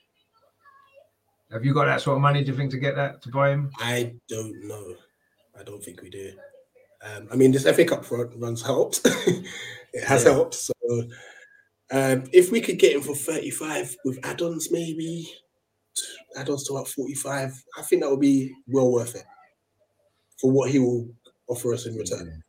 Have 1.52 1.66
you 1.66 1.74
got 1.74 1.84
that 1.84 2.00
sort 2.00 2.16
of 2.16 2.22
money, 2.22 2.42
do 2.42 2.50
you 2.50 2.56
think, 2.56 2.70
to 2.70 2.78
get 2.78 2.96
that 2.96 3.20
to 3.22 3.28
buy 3.28 3.50
him? 3.50 3.70
I 3.78 4.14
don't 4.26 4.66
know. 4.66 4.94
I 5.58 5.62
don't 5.62 5.82
think 5.82 6.02
we 6.02 6.10
do. 6.10 6.32
Um, 7.04 7.28
I 7.32 7.36
mean, 7.36 7.52
this 7.52 7.64
FA 7.64 7.84
Cup 7.84 8.04
runs 8.10 8.62
helped. 8.62 9.00
it 9.04 10.04
has 10.04 10.24
yeah. 10.24 10.32
helped. 10.32 10.54
So 10.54 10.72
um, 11.90 12.24
if 12.32 12.50
we 12.50 12.60
could 12.60 12.78
get 12.78 12.94
him 12.94 13.02
for 13.02 13.14
35 13.14 13.96
with 14.04 14.18
add-ons, 14.24 14.70
maybe 14.70 15.28
add-ons 16.36 16.64
to 16.64 16.74
about 16.74 16.88
45, 16.88 17.64
I 17.78 17.82
think 17.82 18.02
that 18.02 18.10
would 18.10 18.20
be 18.20 18.54
well 18.66 18.90
worth 18.90 19.14
it 19.14 19.24
for 20.40 20.50
what 20.50 20.70
he 20.70 20.78
will 20.78 21.08
offer 21.48 21.74
us 21.74 21.86
in 21.86 21.96
return. 21.96 22.42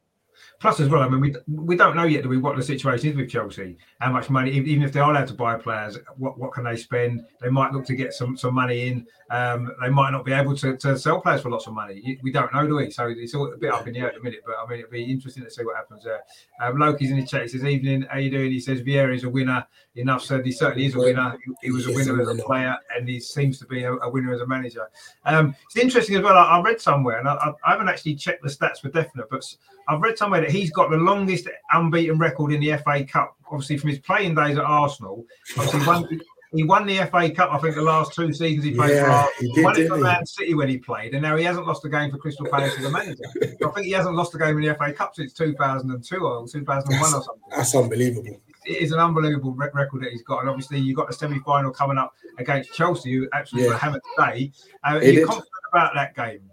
Plus, 0.64 0.80
as 0.80 0.88
well, 0.88 1.02
I 1.02 1.10
mean, 1.10 1.20
we 1.20 1.36
we 1.46 1.76
don't 1.76 1.94
know 1.94 2.06
yet, 2.06 2.24
do 2.24 2.30
we, 2.30 2.38
what 2.38 2.56
the 2.56 2.64
situation 2.64 3.10
is 3.10 3.18
with 3.18 3.30
Chelsea? 3.30 3.76
How 4.00 4.14
much 4.14 4.30
money, 4.30 4.50
even 4.50 4.82
if 4.82 4.94
they 4.94 5.02
are 5.02 5.12
allowed 5.12 5.28
to 5.28 5.34
buy 5.34 5.58
players, 5.58 6.00
what, 6.16 6.40
what 6.40 6.54
can 6.54 6.64
they 6.64 6.78
spend? 6.78 7.26
They 7.42 7.50
might 7.50 7.74
look 7.74 7.84
to 7.88 7.96
get 7.98 8.14
some 8.14 8.38
some 8.38 8.54
money 8.54 8.88
in. 8.88 9.06
Um, 9.30 9.74
they 9.82 9.90
might 9.90 10.12
not 10.12 10.24
be 10.24 10.32
able 10.32 10.56
to, 10.56 10.78
to 10.78 10.98
sell 10.98 11.20
players 11.20 11.42
for 11.42 11.50
lots 11.50 11.68
of 11.68 11.74
money. 11.74 12.18
We 12.24 12.32
don't 12.32 12.54
know, 12.54 12.66
do 12.66 12.78
we? 12.78 12.92
So 12.92 13.08
it's 13.08 13.36
all 13.36 13.52
a 13.52 13.58
bit 13.58 13.74
up 13.74 13.88
in 13.88 13.94
the 13.94 14.00
air 14.00 14.08
at 14.08 14.14
the 14.14 14.22
minute. 14.22 14.40
But 14.46 14.56
I 14.58 14.70
mean, 14.70 14.80
it'd 14.80 14.90
be 14.90 15.04
interesting 15.04 15.44
to 15.44 15.52
see 15.52 15.66
what 15.66 15.76
happens 15.76 16.06
there. 16.06 16.22
Um, 16.62 16.78
Loki's 16.78 17.12
in 17.12 17.18
the 17.18 17.26
chat. 17.26 17.42
He 17.42 17.50
says, 17.50 17.66
"Evening, 17.66 18.04
how 18.10 18.20
you 18.20 18.32
doing?" 18.32 18.50
He 18.50 18.62
says, 18.62 18.82
"Vieira 18.82 19.14
is 19.14 19.26
a 19.26 19.30
winner." 19.30 19.68
Enough 19.96 20.24
said. 20.24 20.46
He 20.46 20.54
certainly 20.54 20.86
is 20.86 20.96
a 20.96 21.00
winner. 21.00 21.38
He, 21.46 21.68
he 21.68 21.72
was 21.72 21.88
a 21.88 21.92
winner 21.92 22.22
as 22.22 22.30
a 22.30 22.42
player, 22.42 22.78
and 22.96 23.08
he 23.08 23.20
seems 23.20 23.60
to 23.60 23.66
be 23.66 23.84
a, 23.84 23.94
a 23.96 24.10
winner 24.10 24.34
as 24.34 24.40
a 24.40 24.48
manager. 24.48 24.90
Um, 25.26 25.56
it's 25.66 25.76
interesting 25.76 26.16
as 26.16 26.24
well. 26.24 26.38
I, 26.38 26.58
I 26.58 26.62
read 26.62 26.80
somewhere, 26.80 27.20
and 27.20 27.28
I, 27.28 27.52
I 27.66 27.72
haven't 27.72 27.90
actually 27.90 28.16
checked 28.16 28.44
the 28.44 28.50
stats 28.50 28.80
for 28.80 28.88
definite, 28.88 29.30
but 29.30 29.44
I've 29.88 30.02
read 30.02 30.18
somewhere 30.18 30.42
that 30.42 30.50
he's 30.54 30.72
got 30.72 30.90
the 30.90 30.98
longest 30.98 31.50
unbeaten 31.72 32.18
record 32.18 32.54
in 32.54 32.62
the 32.62 32.78
FA 32.78 33.04
Cup. 33.04 33.36
Obviously, 33.52 33.78
from 33.78 33.90
his 33.90 34.00
playing 34.00 34.36
days 34.36 34.58
at 34.58 34.64
Arsenal, 34.64 35.26
obviously 35.58 35.80
he 35.80 35.86
won, 35.86 36.22
he 36.56 36.64
won 36.64 36.86
the 36.86 36.98
FA 37.12 37.30
Cup. 37.30 37.52
I 37.52 37.58
think 37.58 37.76
the 37.76 37.82
last 37.82 38.14
two 38.14 38.32
seasons 38.32 38.64
he 38.64 38.74
played 38.74 38.92
yeah, 38.92 39.04
for 39.04 39.10
Arsenal. 39.10 39.34
He, 39.40 39.52
did, 39.54 39.64
won 39.64 39.80
it 39.80 39.88
for 39.88 39.98
Man 39.98 40.26
City 40.26 40.54
when 40.54 40.70
he 40.70 40.78
played, 40.78 41.14
and 41.14 41.22
now 41.22 41.36
he 41.36 41.44
hasn't 41.44 41.68
lost 41.68 41.84
a 41.86 41.90
game 41.90 42.12
for 42.12 42.18
Crystal 42.18 42.48
Palace 42.48 42.74
as 42.78 42.86
a 42.86 42.90
manager. 42.90 43.24
I 43.42 43.70
think 43.72 43.86
he 43.86 43.92
hasn't 43.92 44.16
lost 44.16 44.34
a 44.36 44.38
game 44.38 44.58
in 44.58 44.64
the 44.64 44.76
FA 44.76 44.94
Cup 44.94 45.16
since 45.16 45.34
2002 45.34 46.18
or 46.18 46.48
2001 46.48 47.00
that's, 47.00 47.14
or 47.14 47.24
something. 47.24 47.44
That's 47.50 47.76
unbelievable. 47.76 48.42
It 48.66 48.82
is 48.82 48.92
an 48.94 49.00
unbelievable 49.00 49.52
record 49.52 50.04
that 50.04 50.12
he's 50.12 50.24
got, 50.24 50.40
and 50.40 50.50
obviously 50.50 50.80
you've 50.80 50.96
got 50.96 51.08
the 51.08 51.14
semi-final 51.14 51.72
coming 51.72 51.98
up 51.98 52.14
against 52.38 52.74
Chelsea, 52.74 53.14
who 53.14 53.28
actually 53.34 53.66
yeah. 53.66 53.78
hammered 53.78 54.02
today. 54.16 54.52
Uh, 54.84 54.96
are 54.96 55.04
you 55.04 55.26
confident 55.26 55.50
about 55.72 55.94
that 55.96 56.16
game? 56.16 56.50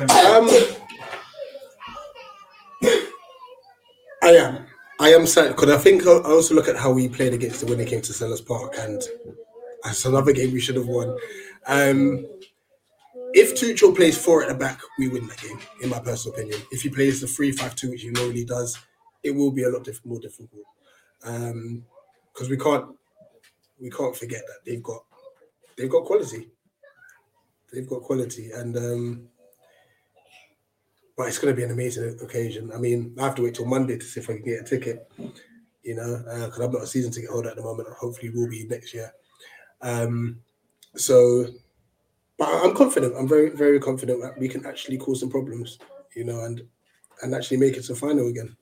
Um, 0.00 0.48
I 4.22 4.36
am. 4.36 4.66
I 5.00 5.08
am 5.08 5.26
sad 5.26 5.48
because 5.48 5.70
I 5.70 5.78
think 5.78 6.06
I 6.06 6.20
also 6.20 6.54
look 6.54 6.68
at 6.68 6.76
how 6.76 6.92
we 6.92 7.08
played 7.08 7.34
against 7.34 7.60
them 7.60 7.70
when 7.70 7.84
came 7.84 8.02
to 8.02 8.12
Selhurst 8.12 8.46
Park, 8.46 8.74
and 8.78 9.02
that's 9.82 10.04
another 10.04 10.32
game 10.32 10.52
we 10.52 10.60
should 10.60 10.76
have 10.76 10.86
won. 10.86 11.18
Um, 11.66 12.24
if 13.34 13.54
Tuchel 13.54 13.96
plays 13.96 14.22
four 14.22 14.42
at 14.42 14.48
the 14.48 14.54
back, 14.54 14.80
we 14.96 15.08
win 15.08 15.26
that 15.26 15.40
game, 15.40 15.58
in 15.82 15.88
my 15.88 15.98
personal 15.98 16.36
opinion. 16.36 16.60
If 16.70 16.82
he 16.82 16.88
plays 16.88 17.20
the 17.20 17.26
3 17.26 17.50
5 17.50 17.74
2, 17.74 17.90
which 17.90 18.02
he 18.02 18.10
normally 18.10 18.44
does, 18.44 18.78
it 19.24 19.32
will 19.32 19.50
be 19.50 19.64
a 19.64 19.68
lot 19.68 19.82
diff- 19.82 20.04
more 20.04 20.20
difficult. 20.20 20.62
Because 21.20 21.50
um, 21.50 22.50
we 22.50 22.56
can't 22.56 22.86
we 23.80 23.90
can't 23.90 24.14
forget 24.14 24.42
that 24.46 24.58
they've 24.64 24.82
got 24.82 25.02
they've 25.76 25.90
got 25.90 26.04
quality. 26.04 26.48
They've 27.72 27.88
got 27.88 28.02
quality. 28.02 28.52
And 28.52 28.76
um, 28.76 29.28
but 31.16 31.28
it's 31.28 31.38
going 31.38 31.54
to 31.54 31.56
be 31.56 31.64
an 31.64 31.70
amazing 31.70 32.18
occasion. 32.22 32.70
I 32.74 32.78
mean, 32.78 33.14
I 33.18 33.24
have 33.24 33.34
to 33.36 33.42
wait 33.42 33.54
till 33.54 33.66
Monday 33.66 33.98
to 33.98 34.04
see 34.04 34.20
if 34.20 34.30
I 34.30 34.34
can 34.34 34.44
get 34.44 34.60
a 34.60 34.64
ticket. 34.64 35.10
You 35.82 35.96
know, 35.96 36.18
because 36.46 36.60
uh, 36.60 36.64
I'm 36.64 36.72
not 36.72 36.82
a 36.82 36.86
season 36.86 37.10
ticket 37.10 37.30
holder 37.30 37.50
at 37.50 37.56
the 37.56 37.62
moment. 37.62 37.88
Hopefully, 37.88 38.30
will 38.30 38.48
be 38.48 38.66
next 38.68 38.94
year. 38.94 39.12
Um, 39.80 40.38
so 40.94 41.46
but 42.38 42.48
I'm 42.64 42.74
confident. 42.74 43.14
I'm 43.16 43.28
very, 43.28 43.50
very 43.50 43.78
confident 43.78 44.20
that 44.22 44.38
we 44.38 44.48
can 44.48 44.66
actually 44.66 44.98
cause 44.98 45.20
some 45.20 45.30
problems, 45.30 45.78
you 46.16 46.24
know, 46.24 46.40
and 46.40 46.62
and 47.22 47.34
actually 47.34 47.58
make 47.58 47.76
it 47.76 47.84
to 47.84 47.94
final 47.94 48.26
again. 48.28 48.56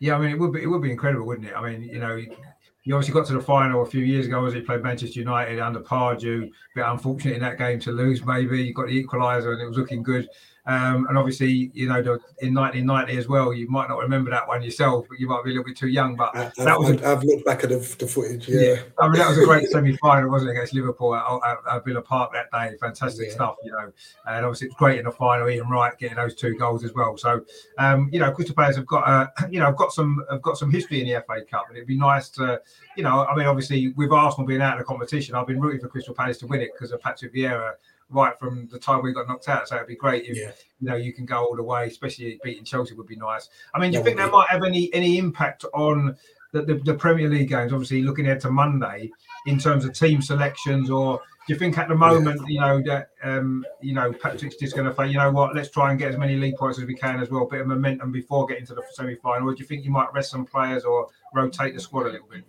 Yeah, 0.00 0.16
I 0.16 0.18
mean, 0.18 0.30
it 0.30 0.38
would 0.38 0.52
be 0.52 0.62
it 0.62 0.66
would 0.66 0.82
be 0.82 0.90
incredible, 0.90 1.26
wouldn't 1.26 1.46
it? 1.46 1.54
I 1.54 1.70
mean, 1.70 1.82
you 1.82 2.00
know, 2.00 2.16
you 2.16 2.94
obviously 2.94 3.14
got 3.14 3.26
to 3.28 3.34
the 3.34 3.40
final 3.40 3.82
a 3.82 3.86
few 3.86 4.02
years 4.02 4.26
ago 4.26 4.44
as 4.44 4.54
you 4.54 4.62
played 4.62 4.82
Manchester 4.82 5.20
United 5.20 5.60
under 5.60 5.80
Pardew. 5.80 6.50
Bit 6.74 6.84
unfortunate 6.84 7.34
in 7.34 7.42
that 7.42 7.58
game 7.58 7.78
to 7.80 7.92
lose. 7.92 8.24
Maybe 8.24 8.62
you 8.62 8.74
got 8.74 8.88
the 8.88 9.04
equaliser 9.04 9.52
and 9.52 9.62
it 9.62 9.68
was 9.68 9.76
looking 9.76 10.02
good. 10.02 10.28
Um, 10.68 11.06
and 11.08 11.16
obviously, 11.16 11.70
you 11.72 11.88
know, 11.88 11.96
in 12.40 12.52
1990 12.52 13.16
as 13.16 13.26
well, 13.26 13.54
you 13.54 13.70
might 13.70 13.88
not 13.88 13.98
remember 14.00 14.30
that 14.30 14.46
one 14.46 14.62
yourself, 14.62 15.06
but 15.08 15.18
you 15.18 15.26
might 15.26 15.42
be 15.42 15.50
a 15.50 15.54
little 15.54 15.64
bit 15.64 15.78
too 15.78 15.88
young. 15.88 16.14
But 16.14 16.36
I, 16.36 16.52
that 16.58 16.78
was. 16.78 17.02
i 17.02 17.10
I've 17.10 17.24
looked 17.24 17.46
back 17.46 17.64
at 17.64 17.70
the, 17.70 17.78
the 17.98 18.06
footage. 18.06 18.46
Yeah. 18.46 18.60
yeah. 18.60 18.76
I 18.98 19.08
mean 19.08 19.18
that 19.18 19.30
was 19.30 19.38
a 19.38 19.46
great 19.46 19.66
semi-final, 19.70 20.28
wasn't 20.28 20.50
it, 20.50 20.52
against 20.52 20.74
Liverpool 20.74 21.14
at, 21.14 21.24
at, 21.46 21.76
at 21.76 21.84
Villa 21.86 22.02
Park 22.02 22.34
that 22.34 22.50
day? 22.52 22.76
Fantastic 22.78 23.28
yeah. 23.28 23.34
stuff, 23.34 23.56
you 23.64 23.72
know. 23.72 23.90
And 24.26 24.44
obviously, 24.44 24.66
it's 24.66 24.76
great 24.76 24.98
in 24.98 25.06
the 25.06 25.10
final. 25.10 25.48
Ian 25.48 25.70
Wright 25.70 25.98
getting 25.98 26.16
those 26.16 26.34
two 26.34 26.54
goals 26.58 26.84
as 26.84 26.92
well. 26.92 27.16
So, 27.16 27.42
um, 27.78 28.10
you 28.12 28.20
know, 28.20 28.30
Crystal 28.30 28.54
Palace 28.54 28.76
have 28.76 28.86
got, 28.86 29.08
uh, 29.08 29.26
you 29.50 29.60
know, 29.60 29.66
have 29.66 29.76
got 29.76 29.92
some, 29.92 30.22
have 30.30 30.42
got 30.42 30.58
some 30.58 30.70
history 30.70 31.00
in 31.00 31.08
the 31.08 31.24
FA 31.26 31.40
Cup, 31.50 31.64
and 31.68 31.78
it'd 31.78 31.88
be 31.88 31.96
nice 31.96 32.28
to, 32.30 32.60
you 32.94 33.02
know, 33.02 33.24
I 33.24 33.34
mean, 33.34 33.46
obviously, 33.46 33.94
with 33.96 34.12
Arsenal 34.12 34.46
being 34.46 34.60
out 34.60 34.74
of 34.74 34.80
the 34.80 34.84
competition, 34.84 35.34
I've 35.34 35.46
been 35.46 35.62
rooting 35.62 35.80
for 35.80 35.88
Crystal 35.88 36.12
Palace 36.12 36.36
to 36.38 36.46
win 36.46 36.60
it 36.60 36.72
because 36.74 36.92
of 36.92 37.00
Patrick 37.00 37.34
Vieira 37.34 37.72
right 38.10 38.38
from 38.38 38.68
the 38.70 38.78
time 38.78 39.02
we 39.02 39.12
got 39.12 39.28
knocked 39.28 39.48
out. 39.48 39.68
So 39.68 39.76
it'd 39.76 39.88
be 39.88 39.96
great 39.96 40.24
if 40.26 40.36
yeah. 40.36 40.52
you 40.80 40.88
know 40.88 40.96
you 40.96 41.12
can 41.12 41.26
go 41.26 41.44
all 41.44 41.56
the 41.56 41.62
way, 41.62 41.86
especially 41.86 42.40
beating 42.42 42.64
Chelsea 42.64 42.94
would 42.94 43.06
be 43.06 43.16
nice. 43.16 43.48
I 43.74 43.78
mean, 43.78 43.92
do 43.92 43.98
you 43.98 44.04
think 44.04 44.16
that 44.18 44.30
might 44.30 44.48
have 44.48 44.64
any 44.64 44.92
any 44.94 45.18
impact 45.18 45.64
on 45.74 46.16
the, 46.52 46.62
the, 46.62 46.74
the, 46.76 46.94
Premier 46.94 47.28
League 47.28 47.48
games? 47.48 47.72
Obviously, 47.72 48.02
looking 48.02 48.26
ahead 48.26 48.40
to 48.40 48.50
Monday 48.50 49.10
in 49.46 49.58
terms 49.58 49.84
of 49.84 49.92
team 49.92 50.22
selections, 50.22 50.90
or 50.90 51.18
do 51.46 51.52
you 51.52 51.58
think 51.58 51.76
at 51.76 51.88
the 51.88 51.94
moment, 51.94 52.40
you 52.48 52.60
know, 52.60 52.82
that 52.82 53.10
um, 53.22 53.64
you 53.80 53.94
know 53.94 54.12
Patrick's 54.12 54.56
just 54.56 54.74
going 54.74 54.88
to 54.88 54.94
say, 54.94 55.08
you 55.08 55.18
know 55.18 55.30
what, 55.30 55.54
let's 55.54 55.70
try 55.70 55.90
and 55.90 55.98
get 55.98 56.10
as 56.10 56.16
many 56.16 56.36
league 56.36 56.56
points 56.56 56.78
as 56.78 56.86
we 56.86 56.94
can 56.94 57.20
as 57.20 57.30
well, 57.30 57.42
a 57.42 57.46
bit 57.46 57.60
of 57.60 57.66
momentum 57.66 58.10
before 58.10 58.46
getting 58.46 58.66
to 58.66 58.74
the 58.74 58.82
semi 58.94 59.16
final, 59.16 59.48
or 59.48 59.54
do 59.54 59.60
you 59.60 59.66
think 59.66 59.84
you 59.84 59.90
might 59.90 60.12
rest 60.14 60.30
some 60.30 60.46
players 60.46 60.84
or 60.84 61.08
rotate 61.34 61.74
the 61.74 61.80
squad 61.80 62.06
a 62.06 62.10
little 62.10 62.28
bit? 62.28 62.44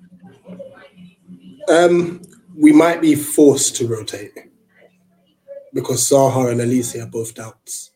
Um, 1.69 2.22
we 2.56 2.72
might 2.72 3.00
be 3.00 3.13
forced 3.13 3.76
to 3.76 3.88
rotate 3.88 4.49
because 5.73 6.10
Zaha 6.10 6.51
and 6.51 6.62
Olise 6.62 7.01
are 7.01 7.10
both 7.10 7.36
doubts. 7.36 7.91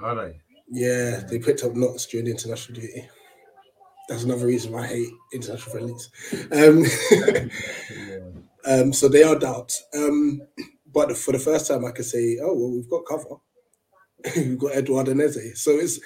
Are 0.00 0.14
they? 0.14 0.40
Yeah, 0.70 1.20
they 1.28 1.38
picked 1.38 1.62
up 1.62 1.74
knots 1.74 2.06
during 2.06 2.26
international 2.26 2.80
duty. 2.80 3.08
That's 4.08 4.24
another 4.24 4.46
reason 4.46 4.72
why 4.72 4.82
I 4.82 4.86
hate 4.86 5.08
international 5.32 5.72
friendlies. 5.72 6.10
Um, 6.52 6.84
um, 8.66 8.92
so 8.92 9.08
they 9.08 9.22
are 9.22 9.38
doubts. 9.38 9.84
Um, 9.94 10.42
but 10.92 11.16
for 11.16 11.32
the 11.32 11.38
first 11.38 11.68
time, 11.68 11.84
I 11.84 11.90
could 11.90 12.04
say, 12.04 12.38
oh, 12.42 12.54
well, 12.54 12.70
we've 12.70 12.90
got 12.90 13.06
cover. 13.06 13.36
we've 14.36 14.58
got 14.58 14.76
Edouard 14.76 15.08
and 15.08 15.20
Eze. 15.20 15.60
So 15.62 15.72
it's 15.72 16.00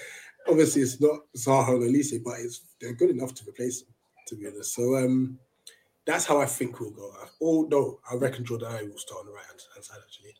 obviously 0.48 0.82
it's 0.82 1.00
not 1.00 1.20
Zaha 1.36 1.74
and 1.74 1.94
Olise, 1.94 2.22
but 2.24 2.36
it's 2.40 2.62
they're 2.80 2.94
good 2.94 3.10
enough 3.10 3.34
to 3.34 3.48
replace 3.48 3.82
them, 3.82 3.94
to 4.28 4.36
be 4.36 4.46
honest. 4.46 4.74
So 4.74 4.96
um, 4.96 5.38
that's 6.06 6.24
how 6.24 6.40
I 6.40 6.46
think 6.46 6.80
we'll 6.80 6.90
go. 6.90 7.12
Although 7.40 8.00
I 8.10 8.14
reckon 8.16 8.44
Jordan 8.44 8.90
will 8.90 8.98
start 8.98 9.20
on 9.20 9.26
the 9.26 9.32
right 9.32 9.44
hand 9.46 9.84
side, 9.84 9.98
actually. 10.04 10.34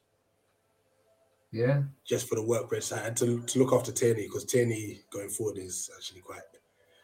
Yeah. 1.52 1.82
Just 2.04 2.28
for 2.28 2.34
the 2.34 2.42
work 2.42 2.70
rate 2.70 2.82
side 2.82 3.16
to, 3.18 3.42
to 3.42 3.58
look 3.58 3.72
after 3.72 3.92
Tierney 3.92 4.24
because 4.24 4.44
Tierney 4.44 5.00
going 5.11 5.30
forward 5.30 5.58
is 5.58 5.90
actually 5.96 6.20
quite 6.20 6.42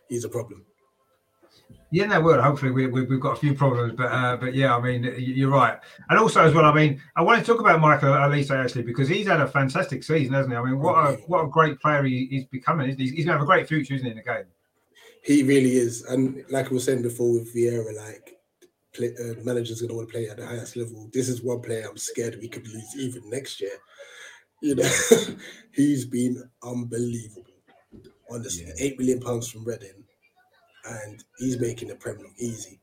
he's 0.08 0.24
a 0.24 0.28
problem. 0.28 0.64
Yeah, 1.90 2.06
no, 2.06 2.20
well, 2.20 2.42
hopefully 2.42 2.72
we, 2.72 2.86
we, 2.88 3.00
have 3.02 3.20
got 3.20 3.36
a 3.36 3.40
few 3.40 3.54
problems, 3.54 3.94
but 3.96 4.06
uh, 4.06 4.36
but 4.36 4.54
yeah, 4.54 4.76
I 4.76 4.80
mean, 4.80 5.14
you're 5.16 5.50
right. 5.50 5.78
And 6.10 6.18
also 6.18 6.44
as 6.44 6.52
well, 6.52 6.64
I 6.64 6.74
mean, 6.74 7.00
I 7.16 7.22
want 7.22 7.38
to 7.38 7.46
talk 7.46 7.60
about 7.60 7.80
Michael 7.80 8.08
Olise 8.08 8.50
actually 8.50 8.82
because 8.82 9.08
he's 9.08 9.28
had 9.28 9.40
a 9.40 9.46
fantastic 9.46 10.02
season, 10.02 10.34
hasn't 10.34 10.52
he? 10.52 10.58
I 10.58 10.62
mean, 10.64 10.80
what 10.80 10.96
a 10.96 11.12
what 11.28 11.44
a 11.44 11.48
great 11.48 11.80
player 11.80 12.02
he, 12.02 12.26
he's 12.30 12.46
becoming. 12.46 12.96
He's, 12.96 13.12
he's 13.12 13.24
gonna 13.24 13.38
have 13.38 13.46
a 13.46 13.50
great 13.50 13.68
future, 13.68 13.94
isn't 13.94 14.04
he, 14.04 14.10
in 14.10 14.16
the 14.16 14.24
game? 14.24 14.44
He 15.22 15.42
really 15.44 15.76
is, 15.76 16.02
and 16.02 16.44
like 16.50 16.66
I 16.66 16.74
was 16.74 16.84
saying 16.84 17.02
before 17.02 17.32
with 17.32 17.54
Vieira, 17.54 17.96
like 17.96 18.38
play, 18.92 19.14
uh, 19.14 19.34
managers 19.44 19.80
gonna 19.80 19.94
want 19.94 20.08
to 20.08 20.12
play 20.12 20.28
at 20.28 20.36
the 20.36 20.46
highest 20.46 20.76
level. 20.76 21.08
This 21.12 21.28
is 21.28 21.42
one 21.42 21.60
player 21.60 21.86
I'm 21.88 21.96
scared 21.96 22.38
we 22.40 22.48
could 22.48 22.66
lose 22.66 22.96
even 22.98 23.30
next 23.30 23.60
year. 23.60 23.78
You 24.64 24.76
know, 24.76 24.90
he's 25.72 26.06
been 26.06 26.42
unbelievable. 26.62 27.44
Honestly, 28.30 28.64
yeah. 28.66 28.72
eight 28.78 28.98
million 28.98 29.20
pounds 29.20 29.46
from 29.46 29.62
Reading, 29.62 30.02
and 30.86 31.22
he's 31.36 31.60
making 31.60 31.88
the 31.88 31.96
Premier 31.96 32.24
League 32.24 32.32
easy. 32.38 32.80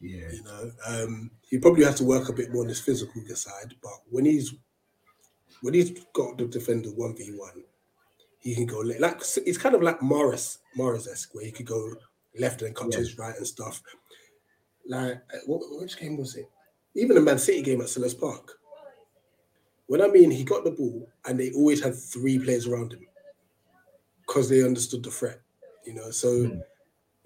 Yeah, 0.00 0.32
you 0.32 0.42
know, 0.42 0.70
um, 0.88 1.30
he 1.50 1.58
probably 1.58 1.84
has 1.84 1.96
to 1.96 2.04
work 2.04 2.30
a 2.30 2.32
bit 2.32 2.50
more 2.50 2.62
on 2.62 2.68
his 2.70 2.80
physical 2.80 3.22
side, 3.34 3.74
but 3.82 3.92
when 4.08 4.24
he's 4.24 4.54
when 5.60 5.74
he's 5.74 5.90
got 6.14 6.38
the 6.38 6.46
defender 6.46 6.88
one 6.88 7.14
v 7.14 7.30
one, 7.36 7.62
he 8.38 8.54
can 8.54 8.64
go 8.64 8.78
like 8.78 9.20
it's 9.44 9.58
kind 9.58 9.74
of 9.74 9.82
like 9.82 10.00
Mahrez 10.00 10.60
Mahrez 10.78 11.06
esque 11.06 11.34
where 11.34 11.44
he 11.44 11.52
could 11.52 11.66
go 11.66 11.92
left 12.40 12.62
and 12.62 12.74
cut 12.74 12.86
yeah. 12.86 12.92
to 12.92 12.98
his 13.00 13.18
right 13.18 13.36
and 13.36 13.46
stuff. 13.46 13.82
Like 14.88 15.20
what, 15.44 15.60
which 15.78 15.98
game 16.00 16.16
was 16.16 16.36
it? 16.36 16.48
Even 16.94 17.16
the 17.16 17.20
Man 17.20 17.38
City 17.38 17.60
game 17.60 17.82
at 17.82 17.88
Selhurst 17.88 18.18
Park 18.18 18.58
when 19.92 20.00
I 20.00 20.08
mean 20.08 20.30
he 20.30 20.42
got 20.42 20.64
the 20.64 20.70
ball 20.70 21.06
and 21.26 21.38
they 21.38 21.50
always 21.52 21.84
had 21.84 21.94
three 21.94 22.38
players 22.38 22.66
around 22.66 22.94
him 22.94 23.06
because 24.26 24.48
they 24.48 24.64
understood 24.64 25.02
the 25.02 25.10
threat, 25.10 25.42
you 25.84 25.92
know. 25.92 26.10
So 26.10 26.28
mm. 26.28 26.62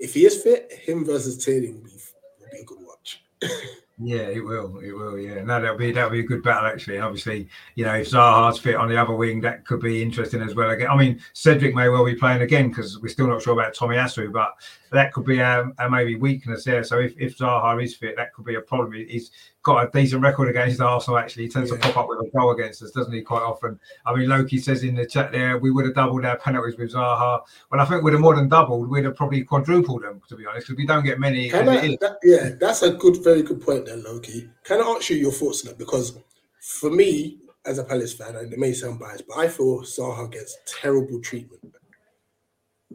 if 0.01 0.15
he 0.15 0.27
is 0.27 0.43
fit, 0.43 0.73
him 0.73 1.05
versus 1.05 1.39
Tierney 1.45 1.71
will 1.71 1.85
be 1.85 1.93
will 2.41 2.49
be 2.51 2.59
a 2.59 2.65
good 2.65 2.79
watch. 2.81 3.23
Yeah, 3.99 4.29
it 4.29 4.45
will. 4.45 4.79
It 4.81 4.93
will. 4.93 5.19
Yeah, 5.19 5.43
no, 5.43 5.59
that'll 5.59 5.79
be 5.79 5.91
that'll 5.91 6.11
be 6.11 6.21
a 6.21 6.23
good 6.23 6.43
battle 6.43 6.67
actually. 6.67 6.97
And 6.97 7.05
obviously, 7.07 7.49
you 7.77 7.87
know, 7.87 7.95
if 7.95 8.11
Zaha's 8.11 8.59
fit 8.59 8.75
on 8.75 8.91
the 8.91 9.01
other 9.01 9.15
wing, 9.15 9.41
that 9.41 9.65
could 9.65 9.81
be 9.81 10.03
interesting 10.03 10.43
as 10.43 10.55
well. 10.55 10.69
Again, 10.69 10.89
I 10.91 10.97
mean, 10.97 11.19
Cedric 11.33 11.75
may 11.75 11.89
well 11.89 12.05
be 12.05 12.15
playing 12.15 12.43
again 12.43 12.69
because 12.69 13.01
we're 13.01 13.09
still 13.09 13.27
not 13.27 13.41
sure 13.41 13.55
about 13.55 13.75
Tomiyasu, 13.75 14.31
but 14.31 14.55
that 14.93 15.13
could 15.13 15.25
be 15.25 15.39
a, 15.39 15.71
a, 15.79 15.91
maybe 15.91 16.17
weakness 16.17 16.65
there. 16.65 16.85
So 16.85 16.99
if, 16.99 17.15
if 17.19 17.39
Zaha 17.39 17.83
is 17.83 17.95
fit, 17.95 18.17
that 18.17 18.33
could 18.33 18.45
be 18.45 18.55
a 18.55 18.61
problem. 18.61 18.93
He's 18.93 19.31
got 19.63 19.85
a 19.85 19.91
decent 19.91 20.23
record 20.23 20.49
against 20.49 20.81
Arsenal. 20.81 21.19
Actually, 21.19 21.45
he 21.45 21.49
tends 21.49 21.71
yeah. 21.71 21.77
to 21.77 21.83
pop 21.83 21.97
up 21.97 22.09
with 22.09 22.21
a 22.21 22.31
goal 22.37 22.53
against 22.53 22.83
us, 22.83 22.91
doesn't 22.93 23.13
he? 23.13 23.23
Quite 23.23 23.43
often. 23.43 23.79
I 24.05 24.15
mean, 24.15 24.29
Loki 24.29 24.59
says 24.59 24.85
in 24.85 24.95
the 24.95 25.07
chat 25.07 25.33
there 25.33 25.59
we 25.59 25.71
would 25.71 25.85
have 25.85 25.95
doubled 25.95 26.25
our 26.25 26.39
penalties 26.39 26.77
with 26.79 26.93
Zaha. 26.93 27.41
Well, 27.71 27.81
I 27.81 27.85
think 27.85 28.03
we'd 28.03 28.13
have 28.13 28.21
more 28.21 28.37
than 28.37 28.49
doubled. 28.49 28.89
We'd 28.89 29.05
have 29.05 29.17
probably 29.17 29.43
quadrupled 29.43 30.03
them, 30.03 30.21
to 30.29 30.37
be 30.37 30.47
honest, 30.47 30.67
because 30.67 30.79
we 30.79 30.87
don't 30.87 31.05
get 31.05 31.19
many. 31.19 31.53
I, 31.53 31.63
that, 31.63 32.19
yeah, 32.23 32.51
that's 32.61 32.83
a 32.83 32.93
good, 32.93 33.23
very 33.23 33.43
good 33.43 33.61
point 33.61 33.87
there, 33.87 33.97
Loki. 33.97 34.49
Can 34.65 34.81
I 34.81 34.85
ask 34.85 35.11
you 35.11 35.17
your 35.17 35.33
thoughts 35.33 35.65
on 35.65 35.71
that? 35.71 35.79
Because 35.79 36.19
for 36.61 36.91
me, 36.91 37.39
as 37.67 37.79
a 37.79 37.85
Palace 37.85 38.15
fan, 38.15 38.37
and 38.37 38.53
it 38.53 38.59
may 38.59 38.73
sound 38.73 39.01
biased, 39.01 39.27
but 39.27 39.39
I 39.39 39.49
feel 39.49 39.81
Zaha 39.81 40.31
gets 40.31 40.57
terrible 40.67 41.21
treatment. 41.21 41.75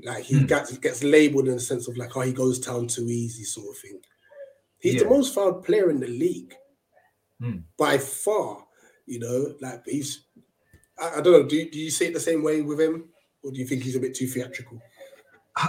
Like 0.03 0.23
he 0.23 0.35
mm. 0.35 0.47
gets 0.47 0.77
gets 0.77 1.03
labelled 1.03 1.47
in 1.47 1.55
the 1.55 1.59
sense 1.59 1.87
of 1.87 1.97
like, 1.97 2.15
oh, 2.15 2.21
he 2.21 2.33
goes 2.33 2.59
down 2.59 2.87
too 2.87 3.07
easy, 3.07 3.43
sort 3.43 3.75
of 3.75 3.81
thing. 3.81 3.99
He's 4.79 4.95
yeah. 4.95 5.03
the 5.03 5.09
most 5.09 5.35
fouled 5.35 5.63
player 5.63 5.89
in 5.89 5.99
the 5.99 6.07
league 6.07 6.53
mm. 7.41 7.63
by 7.77 7.97
far. 7.97 8.65
You 9.05 9.19
know, 9.19 9.53
like 9.61 9.83
he's. 9.85 10.25
I, 10.97 11.17
I 11.17 11.21
don't 11.21 11.33
know. 11.33 11.43
Do 11.43 11.55
you, 11.55 11.69
do 11.69 11.79
you 11.79 11.91
see 11.91 12.05
it 12.05 12.13
the 12.13 12.19
same 12.19 12.43
way 12.43 12.61
with 12.61 12.79
him, 12.79 13.09
or 13.43 13.51
do 13.51 13.59
you 13.59 13.65
think 13.65 13.83
he's 13.83 13.95
a 13.95 13.99
bit 13.99 14.15
too 14.15 14.27
theatrical? 14.27 14.81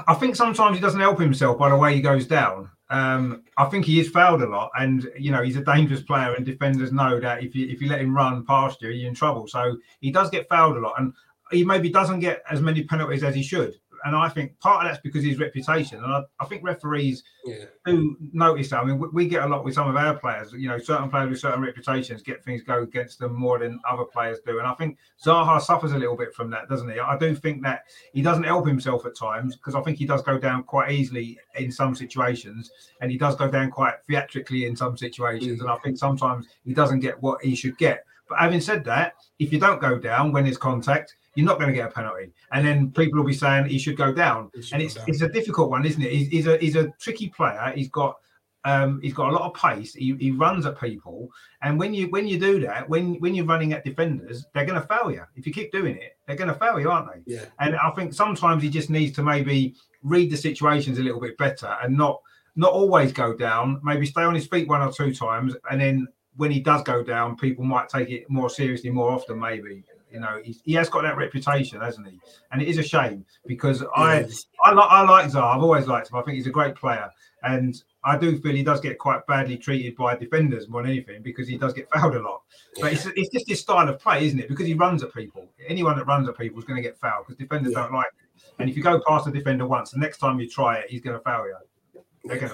I 0.07 0.15
think 0.15 0.37
sometimes 0.37 0.77
he 0.77 0.81
doesn't 0.81 1.01
help 1.01 1.19
himself 1.19 1.59
by 1.59 1.69
the 1.69 1.77
way 1.77 1.95
he 1.95 2.01
goes 2.01 2.27
down. 2.27 2.71
Um, 2.89 3.43
I 3.57 3.65
think 3.65 3.85
he 3.85 3.99
is 3.99 4.11
fouled 4.11 4.43
a 4.43 4.49
lot, 4.49 4.71
and 4.79 5.11
you 5.19 5.33
know 5.33 5.43
he's 5.43 5.57
a 5.57 5.65
dangerous 5.65 6.03
player, 6.03 6.35
and 6.35 6.47
defenders 6.47 6.93
know 6.93 7.19
that 7.19 7.43
if 7.43 7.55
you 7.55 7.67
if 7.69 7.81
you 7.81 7.89
let 7.89 8.01
him 8.01 8.15
run 8.15 8.45
past 8.47 8.81
you, 8.83 8.91
you're 8.91 9.09
in 9.09 9.15
trouble. 9.15 9.49
So 9.49 9.77
he 10.01 10.13
does 10.13 10.31
get 10.31 10.49
fouled 10.49 10.77
a 10.77 10.81
lot, 10.81 10.95
and 10.99 11.13
he 11.51 11.65
maybe 11.65 11.89
doesn't 11.89 12.21
get 12.21 12.43
as 12.49 12.61
many 12.61 12.85
penalties 12.85 13.25
as 13.25 13.35
he 13.35 13.43
should. 13.43 13.75
And 14.05 14.17
I 14.17 14.29
think 14.29 14.59
part 14.61 14.85
of 14.85 14.91
that's 14.91 15.01
because 15.03 15.25
his 15.25 15.39
reputation. 15.39 16.03
And 16.03 16.13
I, 16.13 16.23
I 16.41 16.45
think 16.47 16.63
referees 16.65 17.23
Yeah. 17.45 17.65
do 17.87 18.17
notice 18.33 18.71
that. 18.71 18.81
I 18.81 18.85
mean, 18.85 18.99
we, 18.99 19.09
we 19.13 19.29
get 19.29 19.43
a 19.45 19.47
lot 19.47 19.65
with 19.65 19.75
some 19.75 19.89
of 19.89 19.97
our 19.97 20.17
players. 20.19 20.53
You 20.53 20.69
know, 20.69 20.79
certain 20.79 21.09
players 21.11 21.31
with 21.31 21.41
certain 21.41 21.61
reputations 21.63 22.23
get 22.23 22.45
things 22.45 22.63
go 22.63 22.83
against 22.83 23.19
them 23.19 23.35
more 23.35 23.59
than 23.59 23.81
other 23.89 24.05
players 24.05 24.39
do. 24.47 24.59
And 24.59 24.67
I 24.67 24.75
think 24.75 24.99
Zaha 25.25 25.61
suffers 25.61 25.93
a 25.93 25.99
little 25.99 26.17
bit 26.17 26.35
from 26.35 26.51
that, 26.51 26.69
doesn't 26.69 26.91
he? 26.91 26.99
I 26.99 27.17
do 27.17 27.35
think 27.35 27.63
that 27.63 27.85
he 28.13 28.23
doesn't 28.23 28.45
help 28.45 28.67
himself 28.67 29.07
at 29.07 29.17
times 29.17 29.57
because 29.57 29.75
I 29.75 29.83
think 29.83 29.99
he 29.99 30.07
does 30.07 30.23
go 30.23 30.39
down 30.39 30.65
quite 30.65 30.91
easily 30.93 31.39
in 31.57 31.71
some 31.71 31.95
situations, 31.95 32.71
and 33.01 33.11
he 33.11 33.19
does 33.19 33.37
go 33.37 33.51
down 33.51 33.71
quite 33.71 33.95
theatrically 34.09 34.67
in 34.67 34.75
some 34.77 34.97
situations. 34.97 35.61
And 35.61 35.71
I 35.71 35.77
think 35.77 35.97
sometimes 35.99 36.47
he 36.65 36.75
doesn't 36.75 37.01
get 37.01 37.21
what 37.23 37.43
he 37.43 37.55
should 37.55 37.79
get. 37.79 38.05
But 38.29 38.39
having 38.39 38.61
said 38.61 38.85
that, 38.85 39.15
if 39.39 39.53
you 39.53 39.59
don't 39.59 39.81
go 39.81 39.99
down 39.99 40.33
when 40.33 40.45
there's 40.45 40.57
contact, 40.57 41.17
you're 41.35 41.47
not 41.47 41.59
going 41.59 41.71
to 41.71 41.75
get 41.75 41.89
a 41.89 41.93
penalty. 41.93 42.33
And 42.53 42.67
then 42.67 42.91
people 42.91 43.19
will 43.19 43.27
be 43.27 43.35
saying 43.35 43.67
he 43.67 43.79
should 43.79 43.97
go 43.97 44.13
down. 44.13 44.51
Should 44.55 44.75
And 44.75 44.83
it's 44.83 44.95
down. 44.95 45.05
it's 45.09 45.23
a 45.23 45.29
difficult 45.29 45.71
one, 45.71 45.85
isn't 45.87 46.03
it? 46.03 46.13
He's, 46.13 46.29
he's 46.29 46.47
a 46.47 46.59
he's 46.59 46.77
a 46.77 46.89
tricky 47.01 47.29
player. 47.29 47.73
He's 47.75 47.89
got 47.89 48.17
um, 48.65 49.01
he's 49.03 49.15
got 49.15 49.31
a 49.31 49.33
lot 49.33 49.43
of 49.43 49.55
pace. 49.55 49.95
He, 49.95 50.15
he 50.21 50.31
runs 50.31 50.67
at 50.67 50.79
people, 50.79 51.29
and 51.63 51.79
when 51.79 51.93
you 51.95 52.09
when 52.11 52.29
you 52.29 52.39
do 52.39 52.61
that, 52.61 52.89
when 52.89 53.15
when 53.15 53.35
you're 53.35 53.47
running 53.47 53.73
at 53.73 53.85
defenders, 53.85 54.47
they're 54.55 54.67
going 54.67 54.81
to 54.81 54.87
fail 54.87 55.11
you. 55.11 55.23
If 55.35 55.47
you 55.47 55.53
keep 55.53 55.73
doing 55.73 55.97
it, 55.97 56.17
they're 56.27 56.37
going 56.37 56.53
to 56.53 56.55
fail 56.55 56.79
you, 56.79 56.91
aren't 56.91 57.13
they? 57.13 57.35
Yeah. 57.35 57.45
And 57.59 57.75
I 57.77 57.91
think 57.91 58.15
sometimes 58.15 58.63
he 58.63 58.69
just 58.69 58.91
needs 58.91 59.13
to 59.17 59.23
maybe 59.23 59.75
read 60.03 60.31
the 60.31 60.37
situations 60.37 60.99
a 60.99 61.03
little 61.03 61.21
bit 61.21 61.37
better 61.39 61.77
and 61.83 61.97
not 61.97 62.21
not 62.55 62.73
always 62.73 63.13
go 63.13 63.35
down. 63.35 63.81
Maybe 63.83 64.07
stay 64.07 64.23
on 64.23 64.35
his 64.35 64.47
feet 64.47 64.69
one 64.69 64.83
or 64.83 64.93
two 64.93 65.13
times, 65.13 65.57
and 65.71 65.81
then 65.81 66.07
when 66.37 66.51
he 66.51 66.61
does 66.61 66.83
go 66.83 67.03
down, 67.03 67.37
people 67.37 67.65
might 67.65 67.89
take 67.89 68.11
it 68.11 68.31
more 68.31 68.49
seriously 68.49 68.91
more 68.91 69.11
often. 69.11 69.41
Maybe 69.41 69.85
you 70.13 70.21
know 70.21 70.41
he, 70.45 70.57
he 70.65 70.73
has 70.75 70.89
got 70.89 71.03
that 71.03 71.17
reputation, 71.17 71.81
hasn't 71.81 72.07
he? 72.09 72.21
And 72.53 72.61
it 72.63 72.69
is 72.69 72.79
a 72.79 72.83
shame 72.83 73.25
because 73.47 73.83
I 73.97 74.27
I 74.65 74.73
like 74.73 74.91
I 74.91 75.03
like 75.03 75.31
Zaha. 75.31 75.57
I've 75.57 75.63
always 75.63 75.87
liked 75.87 76.11
him. 76.11 76.17
I 76.17 76.23
think 76.23 76.37
he's 76.37 76.47
a 76.47 76.51
great 76.51 76.75
player, 76.75 77.11
and 77.43 77.75
I 78.05 78.19
do 78.19 78.39
feel 78.41 78.55
he 78.55 78.63
does 78.63 78.81
get 78.81 78.99
quite 78.99 79.27
badly 79.27 79.57
treated 79.57 79.97
by 79.97 80.17
defenders 80.17 80.69
more 80.69 80.83
than 80.83 80.91
anything 80.91 81.23
because 81.23 81.47
he 81.49 81.57
does 81.57 81.73
get 81.73 81.89
fouled 81.91 82.17
a 82.17 82.21
lot. 82.23 82.43
But 82.81 82.93
it's, 82.93 83.07
it's 83.07 83.29
just 83.31 83.49
his 83.49 83.61
style 83.61 83.89
of 83.89 83.99
play, 84.01 84.27
isn't 84.27 84.39
it? 84.41 84.49
Because 84.49 84.67
he 84.67 84.75
runs 84.75 85.03
at 85.05 85.15
people. 85.15 85.49
Anyone 85.69 85.97
that 85.99 86.07
runs 86.07 86.29
at 86.29 86.37
people 86.37 86.59
is 86.59 86.65
going 86.65 86.77
to 86.77 86.83
get 86.83 86.99
fouled 86.99 87.27
because 87.27 87.39
defenders 87.39 87.73
Yeah. 87.73 87.83
don't 87.83 87.93
like 87.93 88.07
it. 88.07 88.45
And 88.59 88.69
if 88.69 88.77
you 88.77 88.83
go 88.83 89.01
past 89.07 89.25
the 89.27 89.31
defender 89.31 89.67
once, 89.67 89.93
the 89.93 89.99
next 90.01 90.19
time 90.19 90.41
you 90.41 90.49
try 90.49 90.79
it, 90.79 90.91
he's 90.91 91.01
going 91.01 91.17
to 91.17 91.23
foul 91.23 91.47
you. 91.47 91.57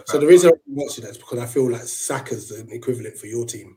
So 0.07 0.19
the 0.19 0.27
reason 0.27 0.51
I'm 0.53 0.75
watching 0.75 1.05
that 1.05 1.11
is 1.13 1.19
because 1.19 1.39
I 1.39 1.47
feel 1.47 1.71
like 1.71 1.83
Saka's 1.83 2.51
an 2.51 2.71
equivalent 2.71 3.17
for 3.17 3.27
your 3.27 3.45
team. 3.47 3.77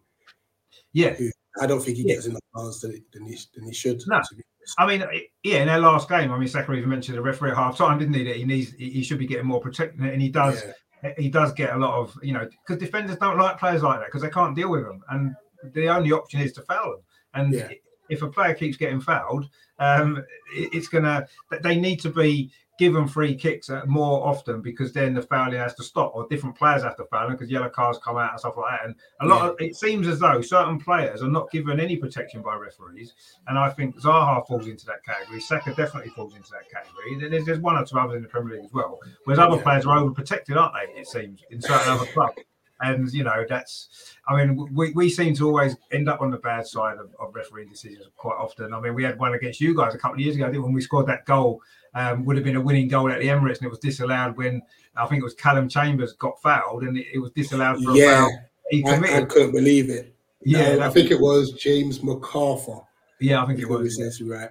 yeah. 0.94 1.16
I 1.60 1.68
don't 1.68 1.82
think 1.82 1.98
he 1.98 2.04
Yeah. 2.08 2.16
gets 2.16 2.28
enough 2.28 2.42
fouls 2.54 2.82
than, 2.82 3.04
than, 3.14 3.26
he, 3.26 3.38
than 3.56 3.66
he 3.66 3.74
should. 3.74 4.02
No. 4.08 4.20
to 4.30 4.36
be. 4.36 4.44
I 4.78 4.86
mean, 4.86 5.04
yeah, 5.44 5.62
in 5.62 5.68
their 5.68 5.80
last 5.80 6.08
game, 6.08 6.32
I 6.32 6.38
mean, 6.38 6.48
Saka 6.48 6.72
even 6.74 6.90
mentioned 6.90 7.18
the 7.18 7.22
referee 7.22 7.50
at 7.52 7.58
half 7.58 7.78
time, 7.78 7.98
didn't 8.00 8.14
he? 8.14 8.24
That 8.24 8.36
he 8.38 8.46
needs, 8.46 8.72
he 8.74 8.90
he 8.90 9.04
should 9.04 9.18
be 9.20 9.26
getting 9.28 9.48
more 9.48 9.60
protection, 9.60 10.06
and 10.06 10.22
he 10.22 10.30
does. 10.30 10.64
Yeah. 11.04 11.14
he 11.18 11.30
does 11.30 11.52
get 11.54 11.74
a 11.74 11.78
lot 11.78 11.96
of 12.00 12.16
you 12.22 12.32
know 12.32 12.48
because 12.68 12.80
defenders 12.80 13.18
don't 13.18 13.40
like 13.40 13.58
players 13.58 13.82
like 13.82 14.00
that 14.00 14.06
because 14.06 14.22
they 14.22 14.30
can't 14.30 14.56
deal 14.56 14.70
with 14.70 14.84
them 14.84 15.02
and 15.10 15.34
the 15.74 15.88
only 15.90 16.12
option 16.12 16.40
is 16.40 16.54
to 16.54 16.62
foul 16.62 16.92
them 16.92 17.02
and 17.34 17.54
Yeah. 17.56 17.70
if 18.10 18.22
a 18.22 18.28
player 18.30 18.54
keeps 18.54 18.78
getting 18.78 19.02
fouled 19.02 19.50
um 19.80 20.24
it's 20.54 20.88
gonna 20.88 21.26
they 21.64 21.76
need 21.80 22.00
to 22.02 22.12
be 22.12 22.52
given 22.82 23.08
free 23.08 23.36
kicks 23.36 23.70
uh, 23.70 23.84
more 23.86 24.26
often 24.26 24.60
because 24.60 24.92
then 24.92 25.14
the 25.14 25.22
fouling 25.22 25.60
has 25.60 25.76
to 25.76 25.84
stop 25.84 26.12
or 26.16 26.26
different 26.32 26.56
players 26.58 26.82
have 26.82 26.98
to 26.98 27.06
foul 27.06 27.28
them 27.28 27.38
because 27.38 27.52
yellow 27.52 27.70
cards 27.70 28.00
come 28.04 28.18
out 28.18 28.32
and 28.32 28.40
stuff 28.40 28.58
like 28.58 28.72
that 28.72 28.86
and 28.88 28.96
a 29.20 29.26
lot 29.28 29.48
of 29.48 29.56
it 29.60 29.76
seems 29.76 30.08
as 30.08 30.18
though 30.18 30.42
certain 30.42 30.80
players 30.80 31.22
are 31.22 31.30
not 31.30 31.52
given 31.52 31.80
any 31.80 31.96
protection 31.96 32.42
by 32.42 32.56
referees 32.56 33.14
and 33.48 33.60
I 33.60 33.70
think 33.70 34.02
Zaha 34.02 34.48
falls 34.48 34.66
into 34.66 34.88
that 34.88 35.06
category 35.06 35.40
Saka 35.40 35.76
definitely 35.76 36.10
falls 36.10 36.34
into 36.36 36.50
that 36.50 36.72
category 36.72 37.30
there's, 37.30 37.46
there's 37.46 37.60
one 37.60 37.78
or 37.78 37.86
two 37.86 38.00
others 38.00 38.16
in 38.16 38.24
the 38.24 38.30
Premier 38.30 38.56
League 38.56 38.66
as 38.66 38.74
well 38.74 39.00
Whereas 39.26 39.38
other 39.38 39.58
Yeah. 39.58 39.64
players 39.64 39.86
are 39.86 40.02
overprotected, 40.02 40.58
aren't 40.58 40.74
they? 40.74 41.00
It 41.02 41.08
seems 41.08 41.44
in 41.52 41.62
certain 41.62 41.92
other 41.92 42.06
clubs. 42.08 42.40
And 42.84 43.14
you 43.14 43.24
know, 43.24 43.46
that's 43.48 44.16
I 44.28 44.44
mean, 44.44 44.74
we, 44.74 44.92
we 44.94 45.10
seem 45.10 45.36
to 45.36 45.46
always 45.48 45.76
end 45.92 46.10
up 46.10 46.22
on 46.22 46.32
the 46.32 46.38
bad 46.38 46.66
side 46.66 46.98
of, 46.98 47.14
of 47.20 47.36
refereeing 47.36 47.70
decisions 47.70 48.08
quite 48.18 48.38
often. 48.38 48.74
I 48.74 48.80
mean, 48.80 48.96
we 48.96 49.04
had 49.04 49.20
one 49.20 49.34
against 49.34 49.62
you 49.62 49.76
guys 49.76 49.94
a 49.94 50.00
couple 50.00 50.16
of 50.16 50.22
years 50.22 50.36
ago, 50.36 50.46
didn't 50.46 50.62
we, 50.62 50.66
when 50.66 50.74
we 50.74 50.82
scored 50.82 51.06
that 51.08 51.26
goal, 51.26 51.62
um, 51.94 52.26
would 52.26 52.36
have 52.38 52.46
been 52.46 52.56
a 52.56 52.62
winning 52.62 52.88
goal 52.88 53.10
at 53.12 53.20
the 53.20 53.28
Emirates, 53.28 53.58
and 53.58 53.66
it 53.66 53.70
was 53.70 53.80
disallowed 53.80 54.38
when 54.38 54.62
I 54.96 55.06
think 55.08 55.22
it 55.22 55.24
was 55.24 55.34
Callum 55.34 55.68
Chambers 55.70 56.14
got 56.14 56.42
fouled, 56.42 56.84
and 56.84 56.98
it, 56.98 57.08
it 57.14 57.20
was 57.20 57.32
disallowed 57.32 57.84
for 57.84 57.92
a 57.92 57.96
Yeah, 57.96 58.22
foul 58.22 58.40
he 58.70 58.84
I, 58.86 59.18
I 59.18 59.26
couldn't 59.26 59.52
believe 59.52 59.90
it. 59.90 60.16
yeah, 60.46 60.70
Um, 60.76 60.82
I 60.84 60.90
think 60.90 61.12
it 61.12 61.20
was 61.20 61.52
James 61.54 62.00
McArthur. 62.00 62.86
yeah, 63.20 63.44
I 63.44 63.46
think 63.46 63.60
it 63.60 63.68
was. 63.68 63.98
serves 63.98 64.22
right. 64.22 64.50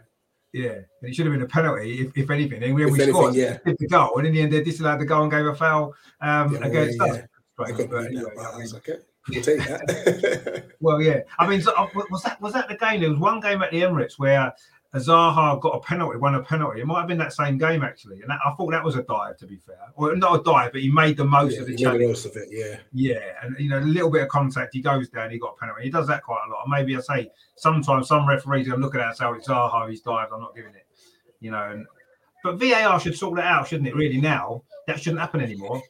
Yeah, 0.52 0.72
and 0.72 0.84
it 1.02 1.14
should 1.14 1.26
have 1.26 1.32
been 1.32 1.42
a 1.42 1.46
penalty 1.46 2.00
if, 2.00 2.18
if 2.18 2.28
anything. 2.30 2.62
And 2.62 2.74
when 2.74 2.82
If 2.88 2.90
we 2.92 2.98
anything, 3.02 3.14
scored, 3.14 3.34
yeah. 3.36 3.58
the 3.64 3.86
goal, 3.88 4.18
and 4.18 4.26
in 4.26 4.34
the 4.34 4.42
end, 4.42 4.52
they 4.52 4.62
disallowed 4.62 5.00
the 5.00 5.06
goal 5.06 5.22
and 5.22 5.30
gave 5.30 5.46
a 5.46 5.54
foul 5.54 5.94
um, 6.20 6.56
other 6.56 6.64
against 6.66 7.00
way, 7.00 7.08
us. 7.10 7.16
yeah. 7.16 7.22
Right, 7.56 7.74
but 7.76 8.04
anyway, 8.06 8.22
that, 8.22 8.32
but 8.36 8.44
I 8.44 8.48
I 8.48 8.52
mean- 8.52 8.60
was 8.62 8.74
okay, 8.74 8.96
we'll 9.30 9.42
take 9.42 9.58
that. 9.58 10.64
Well, 10.82 11.02
yeah. 11.02 11.20
I 11.38 11.46
mean, 11.46 11.60
so, 11.60 11.72
uh, 11.74 11.88
was 12.10 12.22
that 12.22 12.40
was 12.40 12.54
that 12.54 12.68
the 12.68 12.74
game? 12.76 13.00
There 13.00 13.10
was 13.10 13.18
one 13.18 13.38
game 13.40 13.60
at 13.62 13.70
the 13.70 13.82
Emirates 13.82 14.14
where 14.18 14.50
Zaha 14.98 15.60
got 15.60 15.70
a 15.76 15.80
penalty, 15.80 16.18
won 16.18 16.34
a 16.34 16.42
penalty. 16.42 16.80
It 16.80 16.86
might 16.86 16.98
have 16.98 17.06
been 17.06 17.18
that 17.18 17.32
same 17.32 17.58
game 17.58 17.84
actually, 17.84 18.22
and 18.22 18.30
that, 18.30 18.40
I 18.44 18.52
thought 18.54 18.72
that 18.72 18.82
was 18.82 18.96
a 18.96 19.04
dive. 19.04 19.36
To 19.38 19.46
be 19.46 19.56
fair, 19.56 19.76
or 19.94 20.16
not 20.16 20.40
a 20.40 20.42
dive, 20.42 20.72
but 20.72 20.80
he 20.80 20.90
made 20.90 21.16
the 21.16 21.24
most 21.24 21.54
yeah, 21.54 21.60
of 21.60 21.66
the 21.66 21.76
he 21.76 21.84
made 21.84 21.90
challenge. 21.92 22.06
most 22.08 22.26
of 22.26 22.36
it, 22.36 22.48
yeah. 22.50 22.78
Yeah, 22.92 23.32
and 23.42 23.56
you 23.58 23.70
know, 23.70 23.78
a 23.78 23.80
little 23.80 24.10
bit 24.10 24.22
of 24.22 24.28
contact, 24.28 24.74
he 24.74 24.80
goes 24.80 25.08
down, 25.08 25.30
he 25.30 25.38
got 25.38 25.54
a 25.56 25.60
penalty. 25.60 25.84
He 25.84 25.90
does 25.90 26.08
that 26.08 26.24
quite 26.24 26.42
a 26.46 26.50
lot. 26.50 26.64
And 26.64 26.72
maybe 26.72 26.96
I 26.96 27.00
say 27.00 27.30
sometimes 27.56 28.08
some 28.08 28.28
referees 28.28 28.68
are 28.68 28.76
looking 28.76 29.00
at 29.00 29.04
it 29.04 29.08
and 29.10 29.16
say, 29.16 29.24
"Oh, 29.26 29.34
it's 29.34 29.46
Zaha, 29.48 29.88
he's 29.88 30.00
dived. 30.00 30.32
I'm 30.34 30.40
not 30.40 30.56
giving 30.56 30.74
it." 30.74 30.86
You 31.40 31.52
know, 31.52 31.70
and 31.70 31.86
but 32.42 32.56
VAR 32.58 32.98
should 32.98 33.16
sort 33.16 33.36
that 33.36 33.44
out, 33.46 33.68
shouldn't 33.68 33.88
it? 33.88 33.94
Really, 33.94 34.20
now 34.20 34.62
that 34.88 35.00
shouldn't 35.00 35.20
happen 35.20 35.40
anymore. 35.40 35.82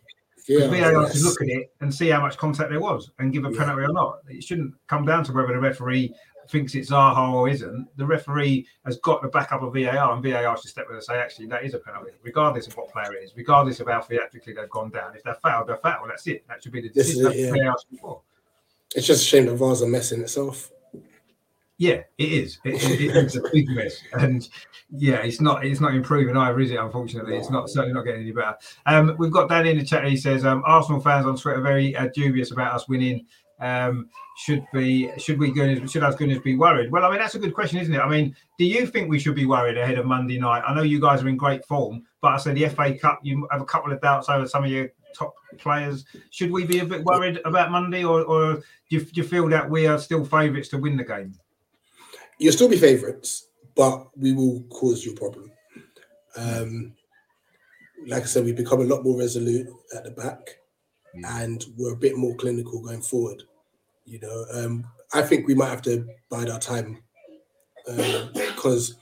Yeah, 0.48 0.66
VAR 0.66 1.02
yes. 1.02 1.12
should 1.14 1.22
look 1.22 1.40
at 1.42 1.48
it 1.48 1.72
and 1.80 1.94
see 1.94 2.08
how 2.08 2.20
much 2.20 2.36
contact 2.36 2.70
there 2.70 2.80
was 2.80 3.10
and 3.18 3.32
give 3.32 3.44
a 3.44 3.50
Yeah. 3.50 3.58
penalty 3.58 3.82
or 3.82 3.92
not. 3.92 4.18
It 4.28 4.42
shouldn't 4.42 4.74
come 4.88 5.04
down 5.06 5.22
to 5.24 5.32
whether 5.32 5.48
the 5.48 5.58
referee 5.58 6.12
thinks 6.50 6.74
it's 6.74 6.90
Zaha 6.90 7.32
or 7.32 7.48
isn't. 7.48 7.88
The 7.96 8.04
referee 8.04 8.66
has 8.84 8.98
got 8.98 9.22
the 9.22 9.28
backup 9.28 9.62
of 9.62 9.72
VAR, 9.72 10.12
and 10.12 10.22
VAR 10.22 10.56
should 10.56 10.70
step 10.70 10.86
in 10.88 10.94
and 10.96 11.04
say, 11.04 11.18
actually, 11.18 11.46
that 11.46 11.64
is 11.64 11.74
a 11.74 11.78
penalty, 11.78 12.10
regardless 12.22 12.66
of 12.66 12.76
what 12.76 12.90
player 12.90 13.14
it 13.14 13.24
is, 13.24 13.32
regardless 13.36 13.80
of 13.80 13.88
how 13.88 14.00
theatrically 14.02 14.52
they've 14.52 14.68
gone 14.70 14.90
down. 14.90 15.14
If 15.16 15.22
they're 15.22 15.34
fouled, 15.42 15.68
they're 15.68 15.76
fouled. 15.78 16.10
That's 16.10 16.26
it. 16.26 16.46
That 16.48 16.62
should 16.62 16.72
be 16.72 16.82
the 16.82 16.88
decision. 16.90 17.26
it, 17.32 17.56
yeah. 17.56 17.72
It's 18.94 19.06
just 19.06 19.22
a 19.22 19.24
shame 19.26 19.46
that 19.46 19.54
VAR's 19.54 19.82
a 19.82 19.86
mess 19.86 20.12
in 20.12 20.20
itself. 20.20 20.70
Yeah, 21.78 22.02
it 22.18 22.32
is. 22.32 22.58
It, 22.64 22.74
it- 23.00 23.16
it's 23.16 23.36
a 23.36 23.42
big 23.52 23.68
mess, 23.70 24.02
and 24.12 24.46
yeah, 24.90 25.22
it's 25.22 25.40
not. 25.40 25.64
It's 25.64 25.80
not 25.80 25.94
improving 25.94 26.36
either, 26.36 26.60
is 26.60 26.72
it? 26.72 26.76
Unfortunately, 26.78 27.36
it's 27.36 27.48
not 27.48 27.70
certainly 27.70 27.94
not 27.94 28.02
getting 28.04 28.22
any 28.22 28.32
better. 28.32 28.56
Um, 28.84 29.14
we've 29.18 29.30
got 29.30 29.48
Danny 29.48 29.70
in 29.70 29.78
the 29.78 29.84
chat. 29.84 30.04
He 30.04 30.16
says 30.16 30.44
um, 30.44 30.62
Arsenal 30.66 31.00
fans 31.00 31.24
on 31.24 31.36
Twitter 31.36 31.58
are 31.58 31.62
very 31.62 31.96
uh, 31.96 32.08
dubious 32.14 32.50
about 32.50 32.74
us 32.74 32.86
winning. 32.88 33.24
Um, 33.60 34.08
should 34.38 34.64
be 34.72 35.10
should 35.18 35.38
we 35.38 35.52
Gunners, 35.52 35.90
should 35.90 36.02
us 36.02 36.14
Gunners 36.14 36.38
be 36.38 36.56
worried? 36.56 36.90
Well, 36.90 37.04
I 37.04 37.10
mean 37.10 37.18
that's 37.18 37.34
a 37.34 37.38
good 37.38 37.54
question, 37.54 37.78
isn't 37.78 37.94
it? 37.94 37.98
I 37.98 38.08
mean, 38.08 38.34
do 38.58 38.64
you 38.64 38.86
think 38.86 39.10
we 39.10 39.18
should 39.18 39.34
be 39.34 39.44
worried 39.44 39.76
ahead 39.76 39.98
of 39.98 40.06
Monday 40.06 40.38
night? 40.38 40.62
I 40.66 40.74
know 40.74 40.82
you 40.82 41.00
guys 41.00 41.22
are 41.22 41.28
in 41.28 41.36
great 41.36 41.64
form, 41.66 42.04
but 42.22 42.28
I 42.28 42.36
said 42.38 42.56
the 42.56 42.68
FA 42.68 42.96
Cup, 42.96 43.20
you 43.22 43.46
have 43.50 43.60
a 43.60 43.66
couple 43.66 43.92
of 43.92 44.00
doubts 44.00 44.28
over 44.28 44.46
some 44.48 44.64
of 44.64 44.70
your 44.70 44.90
top 45.14 45.34
players. 45.58 46.04
Should 46.30 46.50
we 46.50 46.64
be 46.64 46.78
a 46.78 46.84
bit 46.84 47.04
worried 47.04 47.40
about 47.44 47.70
Monday, 47.70 48.04
or, 48.04 48.22
or 48.22 48.54
do, 48.56 48.62
you, 48.88 49.00
do 49.00 49.20
you 49.20 49.24
feel 49.24 49.48
that 49.48 49.68
we 49.68 49.86
are 49.86 49.98
still 49.98 50.24
favourites 50.24 50.68
to 50.68 50.78
win 50.78 50.96
the 50.96 51.04
game? 51.04 51.34
You'll 52.38 52.52
still 52.52 52.68
be 52.68 52.78
favourites, 52.78 53.48
but 53.74 54.06
we 54.16 54.32
will 54.32 54.62
cause 54.70 55.04
you 55.04 55.12
a 55.12 55.16
problem. 55.16 55.52
Um, 56.36 56.94
like 58.06 58.22
I 58.22 58.26
said, 58.26 58.44
we've 58.44 58.56
become 58.56 58.80
a 58.80 58.84
lot 58.84 59.04
more 59.04 59.18
resolute 59.18 59.68
at 59.94 60.04
the 60.04 60.10
back, 60.10 60.58
and 61.24 61.64
we're 61.76 61.92
a 61.92 61.96
bit 61.96 62.16
more 62.16 62.34
clinical 62.36 62.80
going 62.80 63.02
forward. 63.02 63.42
You 64.10 64.18
know, 64.18 64.44
um, 64.52 64.84
I 65.14 65.22
think 65.22 65.46
we 65.46 65.54
might 65.54 65.68
have 65.68 65.82
to 65.82 66.04
bide 66.30 66.50
our 66.50 66.58
time 66.58 67.00
um, 67.88 68.30
because 68.34 68.96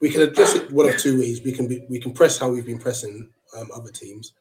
we 0.00 0.10
can 0.10 0.20
address 0.20 0.54
it 0.54 0.70
one 0.70 0.86
of 0.86 0.98
two 0.98 1.18
ways. 1.18 1.42
We 1.42 1.52
can 1.52 1.66
be, 1.66 1.82
we 1.88 1.98
can 1.98 2.12
press 2.12 2.38
how 2.38 2.50
we've 2.50 2.66
been 2.66 2.78
pressing 2.78 3.30
um, 3.56 3.70
other 3.74 3.90
teams, 3.90 4.34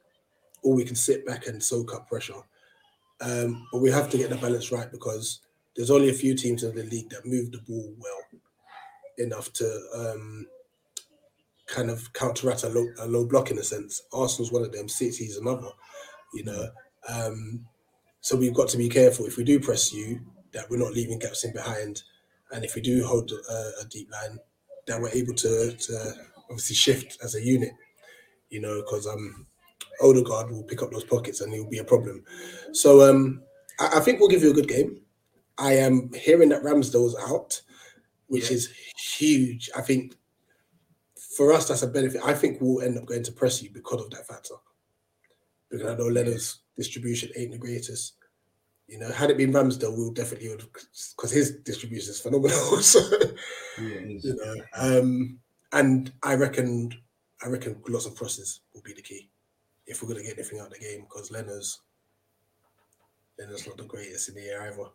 or 0.62 0.76
we 0.76 0.84
can 0.84 0.98
sit 0.98 1.26
back 1.26 1.48
and 1.48 1.64
soak 1.64 1.94
up 1.94 2.10
pressure. 2.10 2.34
Um, 3.22 3.66
but 3.72 3.80
we 3.80 3.90
have 3.90 4.10
to 4.10 4.18
get 4.18 4.30
the 4.30 4.36
balance 4.36 4.74
right 4.74 4.92
because 4.92 5.40
there's 5.78 5.90
only 5.90 6.10
a 6.10 6.14
few 6.14 6.36
teams 6.36 6.64
in 6.64 6.76
the 6.76 6.84
league 6.84 7.10
that 7.12 7.26
move 7.26 7.54
the 7.54 7.60
ball 7.60 7.94
well 7.98 8.42
enough 9.18 9.54
to 9.54 9.82
um, 9.96 10.48
kind 11.66 11.90
of 11.90 12.12
counteract 12.12 12.64
a 12.64 12.70
low, 12.70 12.88
a 13.00 13.08
low 13.08 13.26
block 13.26 13.52
in 13.52 13.58
a 13.58 13.64
sense. 13.64 14.02
Arsenal's 14.12 14.52
one 14.52 14.64
of 14.64 14.74
them. 14.74 14.90
City's 14.90 15.38
another. 15.38 15.70
You 16.34 16.44
know, 16.44 16.70
um, 17.08 17.66
so 18.28 18.36
we've 18.36 18.54
got 18.54 18.68
to 18.68 18.78
be 18.78 18.90
careful 18.90 19.26
if 19.26 19.38
we 19.38 19.46
do 19.46 19.58
press 19.58 19.94
you 19.94 20.20
that 20.52 20.70
we're 20.70 20.76
not 20.76 20.92
leaving 20.92 21.18
gaps 21.18 21.46
in 21.46 21.54
behind, 21.54 22.04
and 22.52 22.66
if 22.66 22.76
we 22.76 22.82
do 22.82 23.06
hold 23.08 23.32
a, 23.32 23.72
a 23.82 23.86
deep 23.90 24.12
line, 24.12 24.38
that 24.86 25.00
we're 25.00 25.08
able 25.12 25.34
to, 25.34 25.72
to 25.72 26.14
obviously 26.50 26.76
shift 26.76 27.18
as 27.24 27.36
a 27.36 27.42
unit. 27.42 27.72
You 28.50 28.60
know, 28.60 28.82
because 28.82 29.08
um, 29.08 29.48
Odegaard 30.02 30.52
will 30.52 30.64
pick 30.64 30.84
up 30.84 30.92
those 30.92 31.06
pockets 31.06 31.40
and 31.40 31.54
he'll 31.54 31.70
be 31.70 31.78
a 31.78 31.86
problem. 31.86 32.22
So 32.74 33.10
um, 33.10 33.44
I, 33.80 33.92
I 33.96 34.00
think 34.02 34.20
we'll 34.20 34.28
give 34.28 34.44
you 34.44 34.52
a 34.52 34.54
good 34.54 34.68
game. 34.68 35.00
I 35.58 35.78
am 35.78 36.12
hearing 36.14 36.50
that 36.50 36.64
Ramsdale's 36.64 37.16
out, 37.30 37.62
which 38.28 38.50
Yeah. 38.50 38.58
is 38.58 38.74
huge. 39.18 39.70
I 39.74 39.82
think 39.82 40.16
for 41.38 41.54
us, 41.54 41.70
that's 41.70 41.84
a 41.84 41.88
benefit. 41.88 42.20
I 42.26 42.34
think 42.34 42.58
we'll 42.60 42.82
end 42.82 42.98
up 42.98 43.06
going 43.06 43.24
to 43.24 43.32
press 43.32 43.64
you 43.64 43.70
because 43.70 44.02
of 44.02 44.10
that 44.10 44.28
factor. 44.28 44.56
Because 45.70 45.88
I 45.88 45.96
know 45.96 46.08
Leno's 46.08 46.60
distribution 46.78 47.32
ain't 47.36 47.52
the 47.52 47.58
greatest. 47.58 48.14
You 48.88 49.00
know, 49.00 49.12
had 49.12 49.30
it 49.30 49.38
been 49.38 49.52
Ramsdale, 49.52 49.98
we 49.98 50.06
would 50.06 50.16
definitely 50.16 50.50
would 50.50 50.64
because 50.72 51.32
his 51.32 51.58
distribution 51.58 52.12
is 52.12 52.22
phenomenal. 52.22 52.58
so, 52.82 53.02
Yeah, 53.80 53.88
it 53.88 54.12
is. 54.12 54.26
you 54.26 54.36
know, 54.36 54.56
um, 54.76 55.40
and 55.74 56.14
I 56.24 56.36
reckon, 56.36 56.94
I 57.44 57.50
reckon 57.50 57.82
lots 57.90 58.06
of 58.06 58.16
crosses 58.16 58.62
will 58.74 58.82
be 58.84 58.94
the 58.94 59.02
key 59.02 59.30
if 59.88 60.02
we're 60.02 60.10
gonna 60.10 60.24
get 60.24 60.38
anything 60.38 60.60
out 60.60 60.68
of 60.68 60.74
the 60.74 60.80
game 60.80 61.02
because 61.02 61.32
Leno's, 61.32 61.82
Leno's 63.38 63.68
not 63.68 63.78
the 63.78 63.84
greatest 63.84 64.30
in 64.30 64.36
the 64.36 64.50
air 64.50 64.62
either. 64.62 64.90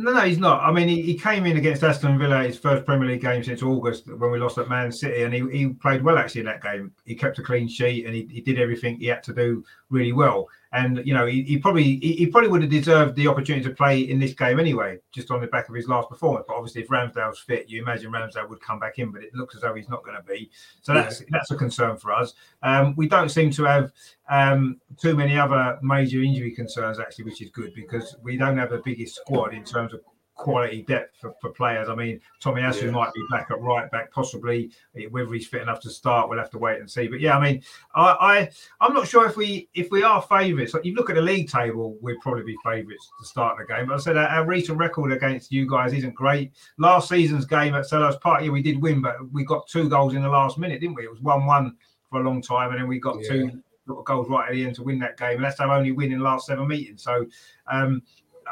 No, 0.00 0.12
no, 0.14 0.20
he's 0.20 0.38
not. 0.38 0.62
I 0.62 0.72
mean, 0.72 0.88
he, 0.88 1.02
he 1.02 1.14
came 1.14 1.44
in 1.44 1.58
against 1.58 1.82
Aston 1.82 2.18
Villa, 2.18 2.42
his 2.42 2.58
first 2.58 2.86
Premier 2.86 3.06
League 3.06 3.20
game 3.20 3.44
since 3.44 3.62
August 3.62 4.06
when 4.10 4.30
we 4.30 4.38
lost 4.38 4.56
at 4.56 4.70
Man 4.70 4.90
City, 4.90 5.24
and 5.24 5.34
he, 5.34 5.46
he 5.50 5.68
played 5.68 6.02
well 6.02 6.16
actually 6.16 6.40
in 6.40 6.46
that 6.46 6.62
game. 6.62 6.90
He 7.04 7.14
kept 7.14 7.38
a 7.38 7.42
clean 7.42 7.68
sheet 7.68 8.06
and 8.06 8.14
he, 8.14 8.26
he 8.30 8.40
did 8.40 8.58
everything 8.58 8.98
he 8.98 9.06
had 9.06 9.22
to 9.24 9.34
do 9.34 9.62
really 9.90 10.14
well. 10.14 10.48
And 10.72 11.02
you 11.04 11.14
know, 11.14 11.26
he, 11.26 11.42
he 11.42 11.58
probably 11.58 11.96
he, 11.96 12.12
he 12.12 12.26
probably 12.26 12.48
would 12.48 12.62
have 12.62 12.70
deserved 12.70 13.16
the 13.16 13.26
opportunity 13.26 13.64
to 13.64 13.74
play 13.74 14.00
in 14.00 14.20
this 14.20 14.34
game 14.34 14.60
anyway, 14.60 14.98
just 15.12 15.30
on 15.30 15.40
the 15.40 15.48
back 15.48 15.68
of 15.68 15.74
his 15.74 15.88
last 15.88 16.08
performance. 16.08 16.44
But 16.46 16.56
obviously, 16.56 16.82
if 16.82 16.88
Ramsdale's 16.88 17.40
fit, 17.40 17.68
you 17.68 17.82
imagine 17.82 18.12
Ramsdale 18.12 18.48
would 18.48 18.60
come 18.60 18.78
back 18.78 18.98
in, 18.98 19.10
but 19.10 19.22
it 19.22 19.34
looks 19.34 19.56
as 19.56 19.62
though 19.62 19.74
he's 19.74 19.88
not 19.88 20.04
going 20.04 20.16
to 20.16 20.22
be. 20.22 20.50
So 20.82 20.94
that's 20.94 21.22
that's 21.30 21.50
a 21.50 21.56
concern 21.56 21.96
for 21.96 22.12
us. 22.12 22.34
Um, 22.62 22.94
we 22.96 23.08
don't 23.08 23.30
seem 23.30 23.50
to 23.52 23.64
have 23.64 23.92
um, 24.28 24.80
too 24.96 25.16
many 25.16 25.36
other 25.36 25.78
major 25.82 26.22
injury 26.22 26.52
concerns 26.52 27.00
actually, 27.00 27.24
which 27.24 27.42
is 27.42 27.50
good 27.50 27.74
because 27.74 28.16
we 28.22 28.36
don't 28.36 28.58
have 28.58 28.70
the 28.70 28.82
biggest 28.84 29.16
squad 29.16 29.54
in 29.54 29.64
terms 29.64 29.92
of 29.92 30.00
quality 30.40 30.82
depth 30.82 31.16
for, 31.20 31.34
for 31.40 31.50
players. 31.50 31.88
I 31.90 31.94
mean, 31.94 32.18
Tomiyasu 32.42 32.84
Yeah. 32.84 32.90
might 32.92 33.12
be 33.12 33.22
back 33.30 33.48
at 33.50 33.60
right 33.60 33.90
back, 33.90 34.10
possibly. 34.10 34.72
Whether 35.10 35.32
he's 35.34 35.46
fit 35.46 35.60
enough 35.60 35.80
to 35.80 35.90
start, 35.90 36.28
we'll 36.28 36.38
have 36.38 36.50
to 36.52 36.58
wait 36.58 36.80
and 36.80 36.90
see. 36.90 37.08
But 37.08 37.20
yeah, 37.20 37.36
I 37.36 37.40
mean, 37.42 37.62
I, 37.94 38.02
I 38.20 38.50
I'm 38.80 38.94
not 38.94 39.06
sure 39.06 39.26
if 39.26 39.36
we 39.36 39.68
if 39.74 39.90
we 39.90 40.02
are 40.02 40.22
favourites. 40.22 40.72
Like 40.72 40.84
you 40.86 40.94
look 40.94 41.10
at 41.10 41.16
the 41.16 41.22
league 41.22 41.48
table, 41.50 41.98
we'd 42.00 42.18
probably 42.20 42.44
be 42.44 42.56
favourites 42.64 43.10
to 43.20 43.26
start 43.26 43.58
the 43.58 43.66
game. 43.72 43.86
But 43.86 43.94
I 43.94 43.98
said 43.98 44.16
our, 44.16 44.26
our 44.28 44.46
recent 44.46 44.78
record 44.78 45.12
against 45.12 45.52
you 45.52 45.68
guys 45.68 45.92
isn't 45.92 46.14
great. 46.14 46.52
Last 46.78 47.10
season's 47.10 47.44
game 47.44 47.74
at 47.74 47.84
Selhurst 47.84 48.20
Park, 48.22 48.42
yeah, 48.42 48.50
we 48.50 48.62
did 48.62 48.80
win, 48.80 49.02
but 49.02 49.16
we 49.32 49.44
got 49.44 49.68
two 49.68 49.88
goals 49.90 50.14
in 50.14 50.22
the 50.22 50.28
last 50.28 50.56
minute, 50.58 50.80
didn't 50.80 50.96
we? 50.96 51.04
It 51.04 51.10
was 51.10 51.20
one 51.20 51.44
one 51.44 51.76
for 52.08 52.20
a 52.22 52.24
long 52.24 52.40
time, 52.40 52.70
and 52.70 52.80
then 52.80 52.88
we 52.88 52.98
got 52.98 53.18
Yeah. 53.20 53.28
two 53.28 53.62
goals 54.04 54.28
right 54.28 54.48
at 54.48 54.52
the 54.54 54.64
end 54.64 54.74
to 54.76 54.82
win 54.82 54.98
that 55.00 55.16
game. 55.18 55.36
And 55.36 55.44
that's 55.44 55.60
our 55.60 55.70
only 55.70 55.92
win 55.92 56.12
in 56.12 56.18
the 56.18 56.24
last 56.24 56.46
seven 56.46 56.66
meetings. 56.66 57.02
So. 57.02 57.26
Um, 57.70 58.02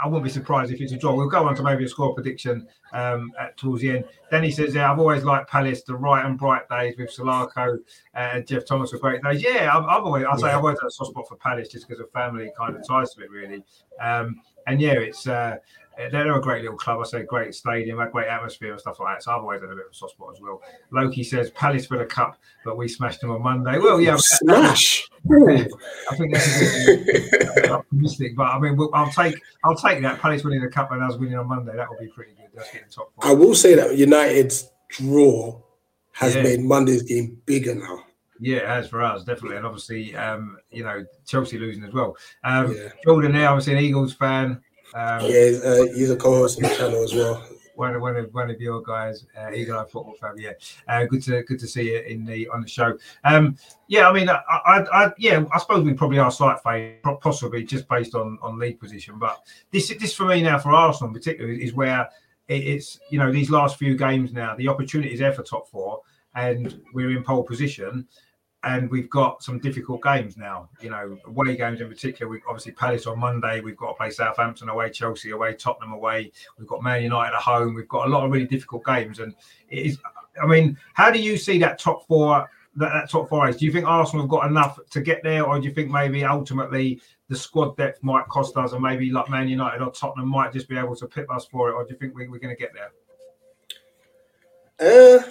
I 0.03 0.07
wouldn't 0.07 0.25
be 0.25 0.31
surprised 0.31 0.73
if 0.73 0.81
it's 0.81 0.93
a 0.93 0.97
draw. 0.97 1.15
We'll 1.15 1.29
go 1.29 1.47
on 1.47 1.55
to 1.57 1.63
maybe 1.63 1.85
a 1.85 1.89
score 1.89 2.15
prediction 2.15 2.67
um, 2.93 3.33
at, 3.41 3.57
towards 3.57 3.83
the 3.83 3.91
end. 3.91 4.05
Then 4.31 4.45
he 4.45 4.51
says, 4.51 4.75
"Yeah, 4.75 4.91
I've 4.91 4.99
always 4.99 5.25
liked 5.25 5.51
Palace, 5.51 5.83
the 5.83 5.95
Wright 5.95 6.25
and 6.25 6.39
bright 6.39 6.69
days 6.69 6.97
with 6.99 7.15
Salako 7.15 7.79
and 8.15 8.47
Geoff 8.47 8.67
Thomas 8.67 8.93
were 8.93 8.99
great 8.99 9.23
days." 9.23 9.43
Yeah, 9.43 9.71
I've, 9.77 9.85
I've 9.85 10.05
always, 10.05 10.25
I 10.25 10.37
say, 10.37 10.47
Yeah. 10.47 10.59
I've 10.59 10.65
always 10.65 10.79
had 10.81 10.89
a 10.89 10.91
soft 10.91 11.11
spot 11.11 11.29
for 11.29 11.37
Palace 11.37 11.69
just 11.69 11.89
because 11.89 12.01
of 12.01 12.11
family 12.13 12.51
kind 12.57 12.77
of 12.77 12.87
ties 12.87 13.15
to 13.15 13.23
it, 13.23 13.31
really. 13.31 13.65
Um, 14.01 14.41
and 14.67 14.81
yeah, 14.81 14.93
it's 14.93 15.27
uh, 15.27 15.57
they're 15.99 16.33
a 16.33 16.41
great 16.41 16.63
little 16.63 16.79
club. 16.79 17.01
I 17.01 17.05
say 17.05 17.23
great 17.25 17.55
stadium, 17.55 17.99
a 17.99 18.09
great 18.09 18.29
atmosphere 18.29 18.73
and 18.73 18.81
stuff 18.81 19.01
like 19.01 19.17
that. 19.17 19.23
So 19.25 19.33
I've 19.33 19.43
always 19.43 19.61
had 19.61 19.71
a 19.71 19.75
bit 19.75 19.87
of 19.87 19.93
a 19.93 19.95
soft 19.95 20.15
spot 20.15 20.35
as 20.35 20.41
well. 20.41 20.63
Loki 20.93 21.25
says 21.25 21.51
Palace 21.51 21.87
for 21.87 21.99
the 21.99 22.05
cup, 22.05 22.39
but 22.65 22.77
we 22.77 22.87
smashed 22.87 23.21
them 23.21 23.31
on 23.31 23.43
Monday. 23.43 23.79
Well, 23.79 24.01
yeah, 24.01 24.17
Smash. 24.19 25.08
I 25.31 26.17
think 26.17 26.35
that's 26.35 27.69
optimistic, 27.71 28.37
but 28.37 28.45
I 28.45 28.59
mean, 28.59 28.79
I'll 28.95 29.11
take 29.11 29.41
I'll 29.65 29.77
take 29.77 30.03
that. 30.03 30.21
Palace 30.21 30.45
winning 30.45 30.63
the 30.63 30.69
cup 30.69 30.91
and 30.93 31.03
us 31.03 31.17
winning 31.17 31.37
on 31.39 31.49
Monday. 31.49 31.75
That 31.77 31.89
would 31.91 31.99
be 31.99 32.09
pretty 32.09 32.33
good. 32.33 32.49
That's 32.55 32.73
getting 32.73 32.89
top 32.89 33.13
I 33.23 33.33
will 33.33 33.55
say 33.55 33.75
that 33.75 33.97
United's 33.97 34.71
draw 34.89 35.61
has 36.13 36.35
Yeah. 36.35 36.43
made 36.43 36.61
Monday's 36.61 37.03
game 37.03 37.41
bigger 37.47 37.75
now. 37.75 38.05
Yeah, 38.41 38.59
it 38.59 38.67
has 38.67 38.89
for 38.89 39.03
us 39.03 39.25
definitely, 39.25 39.57
and 39.57 39.67
obviously, 39.67 40.15
um, 40.17 40.59
you 40.71 40.85
know, 40.85 41.05
Chelsea 41.27 41.59
losing 41.59 41.85
as 41.85 41.93
well. 41.93 42.17
Um, 42.45 42.73
Yeah. 42.75 42.89
Jordan 43.05 43.33
there, 43.33 43.49
obviously 43.49 43.73
an 43.75 43.81
Eagles 43.81 44.15
fan. 44.15 44.61
Um, 44.95 45.21
Yeah, 45.23 45.29
he's, 45.47 45.65
uh, 45.65 45.87
he's 45.95 46.11
a 46.11 46.17
co-host 46.17 46.59
on 46.59 46.69
the 46.71 46.75
channel 46.77 47.03
as 47.03 47.15
well. 47.15 47.45
One 47.79 47.95
of 47.95 48.03
one 48.03 48.17
of 48.17 48.35
one 48.35 48.51
of 48.51 48.61
your 48.61 48.83
guys, 48.83 49.25
uh, 49.39 49.53
Eagle 49.53 49.79
Eye 49.79 49.85
Football 49.85 50.15
Fan. 50.15 50.35
Yeah, 50.37 50.53
uh, 50.89 51.05
good 51.05 51.23
to 51.23 51.43
good 51.45 51.61
to 51.61 51.69
see 51.69 51.93
you 51.93 52.01
in 52.01 52.25
the 52.25 52.49
on 52.49 52.61
the 52.61 52.69
show. 52.69 52.99
Um, 53.25 53.57
yeah, 53.87 54.09
I 54.09 54.13
mean, 54.13 54.29
I, 54.29 54.41
I, 54.49 54.87
I 54.93 55.13
yeah, 55.17 55.45
I 55.53 55.59
suppose 55.59 55.85
we 55.85 55.95
probably 55.95 56.19
are 56.19 56.31
slight 56.31 56.59
favourite, 56.63 57.21
possibly 57.21 57.65
just 57.65 57.89
based 57.89 58.15
on 58.15 58.39
on 58.43 58.59
league 58.59 58.81
position. 58.81 59.19
But 59.19 59.41
this 59.71 59.89
this 59.99 60.15
for 60.15 60.27
me 60.27 60.43
now 60.43 60.59
for 60.59 60.73
Arsenal 60.73 61.09
in 61.09 61.15
particular 61.15 61.51
is 61.51 61.73
where 61.73 62.09
it, 62.49 62.67
it's 62.67 62.99
you 63.11 63.19
know 63.19 63.31
these 63.31 63.51
last 63.51 63.79
few 63.79 63.97
games 63.97 64.33
now 64.33 64.57
the 64.57 64.69
opportunity 64.69 65.13
is 65.13 65.21
there 65.21 65.33
for 65.33 65.45
top 65.45 65.69
four, 65.69 66.01
and 66.35 66.83
we're 66.93 67.17
in 67.17 67.23
pole 67.23 67.45
position. 67.45 68.09
And 68.65 68.91
we've 68.91 69.09
got 69.09 69.43
some 69.43 69.61
difficult 69.61 70.03
games 70.03 70.37
now, 70.37 70.69
you 70.81 70.91
know, 70.91 71.17
away 71.27 71.57
games 71.57 71.81
in 71.81 71.89
particular. 71.89 72.29
We've 72.29 72.43
obviously 72.49 72.73
Palace 72.73 73.07
on 73.07 73.21
Monday. 73.21 73.61
We've 73.61 73.77
got 73.77 73.91
to 73.91 73.95
play 73.95 74.11
Southampton 74.11 74.69
away, 74.69 74.91
Chelsea 74.91 75.31
away, 75.31 75.55
Tottenham 75.55 75.93
away. 75.93 76.33
We've 76.59 76.67
got 76.67 76.83
Man 76.83 77.05
United 77.05 77.37
at 77.37 77.43
home. 77.43 77.75
We've 77.75 77.89
got 77.89 78.09
a 78.09 78.11
lot 78.11 78.25
of 78.25 78.33
really 78.33 78.49
difficult 78.49 78.85
games, 78.85 79.21
and 79.21 79.33
it 79.71 79.87
is. 79.87 79.99
I 80.43 80.47
mean, 80.47 80.77
how 80.95 81.11
do 81.13 81.21
you 81.21 81.37
see 81.37 81.59
that 81.61 81.79
top 81.79 82.07
four? 82.09 82.51
That, 82.77 82.93
that 82.93 83.11
top 83.11 83.29
four 83.29 83.49
is. 83.49 83.57
Do 83.59 83.65
you 83.65 83.73
think 83.73 83.87
Arsenal 83.87 84.25
have 84.25 84.31
got 84.31 84.47
enough 84.47 84.79
to 84.91 85.01
get 85.01 85.23
there, 85.23 85.45
or 85.45 85.61
do 85.61 85.69
you 85.69 85.73
think 85.73 85.91
maybe 85.91 86.25
ultimately 86.25 87.01
the 87.29 87.37
squad 87.37 87.77
depth 87.77 88.03
might 88.03 88.27
cost 88.27 88.57
us, 88.57 88.73
and 88.73 88.83
maybe 88.83 89.11
like 89.11 89.31
Man 89.31 89.49
United 89.49 89.83
or 89.83 89.93
Tottenham 89.93 90.29
might 90.29 90.53
just 90.53 90.69
be 90.69 90.77
able 90.77 90.97
to 90.97 91.07
pip 91.07 91.31
us 91.31 91.47
for 91.47 91.71
it, 91.71 91.75
or 91.75 91.85
do 91.85 91.93
you 91.93 91.97
think 91.97 92.15
we, 92.15 92.27
we're 92.27 92.41
going 92.41 92.55
to 92.55 92.61
get 92.61 92.73
there? 92.75 92.91
Uh, 94.81 95.23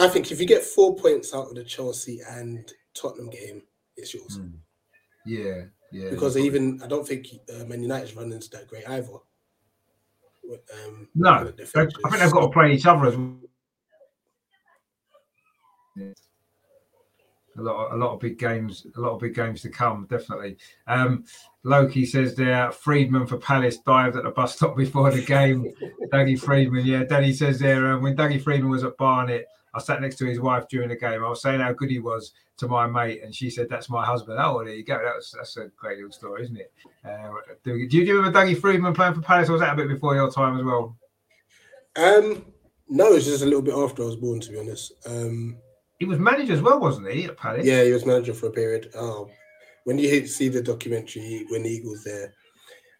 I 0.00 0.08
think 0.08 0.32
if 0.32 0.40
you 0.40 0.46
get 0.46 0.62
four 0.62 0.96
points 0.96 1.34
out 1.34 1.48
of 1.48 1.54
the 1.54 1.64
Chelsea 1.64 2.20
and 2.28 2.70
Tottenham 2.94 3.30
game, 3.30 3.62
it's 3.96 4.12
yours. 4.14 4.40
Yeah, 5.24 5.62
yeah. 5.92 6.10
Because 6.10 6.36
even 6.36 6.80
I 6.82 6.86
don't 6.86 7.06
think 7.06 7.28
uh, 7.54 7.64
Man 7.64 7.82
United's 7.82 8.16
running's 8.16 8.48
that 8.50 8.66
great 8.66 8.88
either. 8.88 9.08
Um, 10.84 11.08
no, 11.14 11.30
looking 11.30 11.48
at 11.48 11.56
they- 11.56 11.64
their 11.64 11.88
I 12.04 12.10
think 12.10 12.22
they've 12.22 12.32
got 12.32 12.40
to 12.40 12.48
play 12.52 12.72
each 12.72 12.86
other 12.86 13.06
as 13.06 13.16
well. 13.16 13.36
Yeah. 15.96 16.12
A 17.56 17.62
lot, 17.62 17.86
of, 17.86 17.92
a 17.92 17.96
lot 18.04 18.14
of 18.14 18.20
big 18.20 18.36
games, 18.36 18.84
a 18.96 19.00
lot 19.00 19.12
of 19.12 19.20
big 19.20 19.32
games 19.32 19.62
to 19.62 19.68
come, 19.68 20.08
definitely. 20.10 20.56
Um, 20.88 21.24
Loki 21.62 22.04
says 22.04 22.34
there, 22.34 22.72
Freedman 22.72 23.28
for 23.28 23.38
Palace 23.38 23.78
dived 23.78 24.16
at 24.16 24.24
the 24.24 24.30
bus 24.30 24.56
stop 24.56 24.76
before 24.76 25.12
the 25.12 25.22
game. 25.22 25.72
Dougie 26.12 26.38
Freedman, 26.38 26.84
yeah. 26.84 27.04
Danny 27.04 27.32
says 27.32 27.60
there, 27.60 27.92
um, 27.92 28.02
when 28.02 28.16
Dougie 28.16 28.42
Freedman 28.42 28.70
was 28.70 28.82
at 28.82 28.96
Barnet, 28.96 29.46
I 29.74 29.80
sat 29.80 30.00
next 30.00 30.16
to 30.16 30.26
his 30.26 30.40
wife 30.40 30.68
during 30.68 30.88
the 30.88 30.96
game. 30.96 31.24
I 31.24 31.28
was 31.28 31.42
saying 31.42 31.60
how 31.60 31.72
good 31.72 31.90
he 31.90 31.98
was 31.98 32.32
to 32.58 32.68
my 32.68 32.86
mate, 32.86 33.22
and 33.22 33.34
she 33.34 33.50
said, 33.50 33.68
"That's 33.68 33.90
my 33.90 34.04
husband." 34.04 34.38
Oh, 34.40 34.56
well, 34.56 34.64
there 34.64 34.74
you 34.74 34.84
go. 34.84 34.94
That 35.02 35.16
was, 35.16 35.34
that's 35.36 35.56
a 35.56 35.68
great 35.76 35.96
little 35.96 36.12
story, 36.12 36.44
isn't 36.44 36.56
it? 36.56 36.72
Uh, 37.04 37.30
do, 37.64 37.76
you, 37.76 37.88
do 37.88 37.96
you 37.98 38.16
remember 38.16 38.38
Dougie 38.38 38.60
Freedman 38.60 38.94
playing 38.94 39.14
for 39.14 39.22
Palace, 39.22 39.48
or 39.48 39.52
was 39.52 39.60
that 39.60 39.72
a 39.72 39.76
bit 39.76 39.88
before 39.88 40.14
your 40.14 40.30
time 40.30 40.58
as 40.58 40.64
well? 40.64 40.96
Um, 41.96 42.44
no, 42.88 43.10
was 43.10 43.24
just 43.24 43.42
a 43.42 43.46
little 43.46 43.62
bit 43.62 43.74
after 43.74 44.02
I 44.02 44.06
was 44.06 44.16
born, 44.16 44.40
to 44.40 44.50
be 44.50 44.58
honest. 44.58 44.92
Um, 45.06 45.58
He 45.98 46.04
was 46.06 46.18
manager 46.18 46.52
as 46.52 46.62
well, 46.62 46.80
wasn't 46.80 47.10
he, 47.10 47.24
at 47.24 47.36
Palace? 47.36 47.64
yeah, 47.64 47.82
he 47.84 47.92
was 47.92 48.04
manager 48.06 48.34
for 48.34 48.46
a 48.48 48.52
period. 48.52 48.90
Um, 48.94 49.26
when 49.84 49.98
you 49.98 50.26
see 50.26 50.48
the 50.48 50.62
documentary 50.62 51.46
When 51.50 51.66
Eagles 51.66 52.04
Dare, 52.04 52.32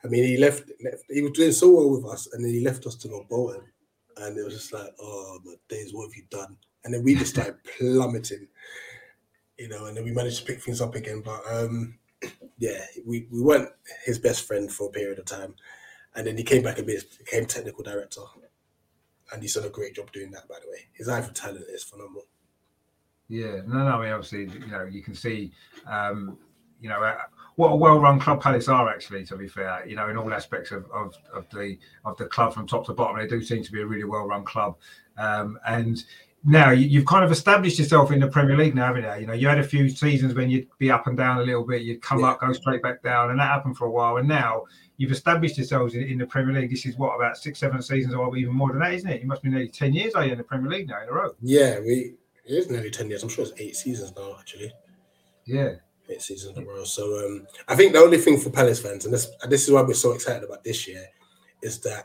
I 0.05 0.09
mean, 0.09 0.25
he 0.25 0.37
left, 0.37 0.71
left. 0.83 1.05
He 1.09 1.23
was 1.23 1.33
doing 1.33 1.53
so 1.53 1.71
well 1.71 1.91
with 1.91 2.05
us, 2.13 2.29
and 2.33 2.45
then 2.45 2.53
he 2.53 2.61
left 2.61 2.87
us 2.87 2.95
to 2.97 3.09
go 3.09 3.27
Bolton, 3.29 3.63
and 4.19 4.39
it 4.39 4.45
was 4.45 4.55
just 4.55 4.73
like, 4.73 4.91
oh 5.01 5.39
my 5.45 5.55
days, 5.69 5.93
what 5.95 6.05
have 6.07 6.15
you 6.15 6.25
done? 6.31 6.57
And 6.85 6.93
then 6.93 7.03
we 7.03 7.15
just 7.15 7.35
started 7.35 7.57
plummeting, 7.79 8.49
you 9.59 9.69
know. 9.69 9.87
And 9.87 9.97
then 9.97 10.05
we 10.05 10.13
managed 10.13 10.41
to 10.41 10.45
pick 10.45 10.63
things 10.63 10.81
up 10.81 10.95
again, 10.95 11.23
but 11.25 11.43
um, 11.51 11.99
yeah, 12.59 12.85
we, 13.07 13.27
we 13.31 13.43
weren't 13.43 13.71
his 14.05 14.19
best 14.19 14.47
friend 14.47 14.71
for 14.71 14.89
a 14.89 14.93
period 14.93 15.19
of 15.19 15.25
time, 15.25 15.55
and 16.15 16.27
then 16.27 16.37
he 16.37 16.45
came 16.45 16.63
back 16.63 16.79
a 16.79 16.83
bit, 16.83 17.05
became 17.19 17.47
technical 17.47 17.83
director, 17.83 18.23
and 19.33 19.43
he's 19.43 19.55
done 19.55 19.65
a 19.65 19.71
great 19.71 19.95
job 19.95 20.13
doing 20.13 20.31
that. 20.33 20.49
By 20.49 20.57
the 20.63 20.71
way, 20.71 20.87
his 20.93 21.09
eye 21.09 21.23
for 21.23 21.33
talent 21.33 21.65
is 21.69 21.83
phenomenal. 21.83 22.27
Yeah, 23.29 23.63
no, 23.67 23.79
no. 23.79 23.87
I 23.87 24.03
mean, 24.03 24.13
obviously, 24.13 24.43
you 24.61 24.71
know, 24.71 24.85
you 24.85 25.03
can 25.03 25.15
see, 25.15 25.53
um, 25.87 26.39
you 26.81 26.89
know, 26.89 27.03
uh, 27.03 27.17
what 27.57 27.69
a 27.69 27.77
well-run 27.77 28.21
club 28.21 28.43
Palace 28.43 28.69
are. 28.69 28.89
Actually, 28.89 29.25
to 29.27 29.37
be 29.37 29.49
fair, 29.49 29.85
you 29.87 29.97
know, 29.97 30.09
in 30.11 30.17
all 30.17 30.33
aspects 30.33 30.73
of, 30.73 30.85
of, 30.91 31.17
of 31.33 31.49
the 31.51 31.79
of 32.05 32.17
the 32.19 32.27
club 32.27 32.53
from 32.53 32.67
top 32.67 32.85
to 32.87 32.93
bottom, 32.93 33.19
they 33.19 33.27
do 33.27 33.43
seem 33.43 33.63
to 33.63 33.73
be 33.73 33.81
a 33.81 33.87
really 33.87 34.05
well-run 34.05 34.45
club. 34.45 34.77
Um, 35.17 35.59
and 35.67 36.05
now 36.45 36.71
you, 36.71 36.87
you've 36.87 37.07
kind 37.07 37.25
of 37.25 37.33
established 37.33 37.79
yourself 37.79 38.13
in 38.13 38.21
the 38.21 38.29
Premier 38.29 38.57
League 38.57 38.75
now, 38.75 38.87
haven't 38.87 39.05
you? 39.05 39.21
You 39.23 39.27
know, 39.27 39.33
you 39.33 39.49
had 39.49 39.59
a 39.59 39.65
few 39.65 39.89
seasons 39.89 40.35
when 40.35 40.51
you'd 40.51 40.69
be 40.79 40.91
up 40.91 41.07
and 41.07 41.17
down 41.17 41.39
a 41.39 41.43
little 41.43 41.65
bit, 41.65 41.83
you'd 41.83 42.03
come 42.03 42.21
Yeah. 42.21 42.31
up, 42.33 42.41
go 42.41 42.53
straight 42.53 42.83
back 42.83 43.03
down, 43.03 43.31
and 43.31 43.39
that 43.41 43.49
happened 43.49 43.77
for 43.77 43.87
a 43.87 43.91
while. 43.91 44.19
And 44.19 44.29
now 44.29 44.65
you've 44.99 45.11
established 45.13 45.57
yourselves 45.57 45.95
in, 45.95 46.03
in 46.03 46.19
the 46.19 46.27
Premier 46.27 46.61
League. 46.61 46.71
This 46.71 46.85
is 46.87 46.97
what 46.99 47.15
about 47.17 47.37
six, 47.39 47.59
seven 47.61 47.81
seasons, 47.83 48.15
or 48.15 48.37
even 48.37 48.55
more 48.55 48.69
than 48.71 48.81
that, 48.81 48.93
isn't 48.93 49.09
it? 49.11 49.23
You 49.23 49.27
must 49.27 49.43
be 49.43 49.49
nearly 49.51 49.69
ten 49.69 49.95
years, 49.95 50.15
are 50.15 50.25
you, 50.27 50.33
in 50.33 50.39
the 50.39 50.45
Premier 50.45 50.71
League 50.71 50.89
now 50.89 51.03
in 51.03 51.09
a 51.09 51.13
row? 51.13 51.35
Yeah, 51.41 51.81
we 51.81 52.15
it 52.47 52.53
is 52.53 52.69
nearly 52.71 52.91
ten 52.91 53.09
years. 53.09 53.23
I'm 53.23 53.31
sure 53.31 53.45
it's 53.45 53.59
eight 53.59 53.75
seasons 53.77 54.13
now. 54.15 54.37
Actually, 54.39 54.71
Yeah. 55.47 55.77
eight 56.11 56.21
seasons 56.21 56.57
in 56.59 56.63
a 56.63 56.67
row. 56.67 56.85
So 56.85 57.05
um, 57.25 57.47
I 57.69 57.75
think 57.75 57.93
the 57.95 58.01
only 58.01 58.19
thing 58.19 58.39
for 58.39 58.51
Palace 58.51 58.81
fans, 58.81 59.07
and 59.07 59.15
this 59.15 59.31
and 59.43 59.51
this 59.51 59.65
is 59.65 59.71
why 59.73 59.81
we're 59.83 59.95
so 59.95 60.13
excited 60.13 60.45
about 60.45 60.63
this 60.63 60.87
year, 60.87 61.07
is 61.63 61.79
that 61.81 62.05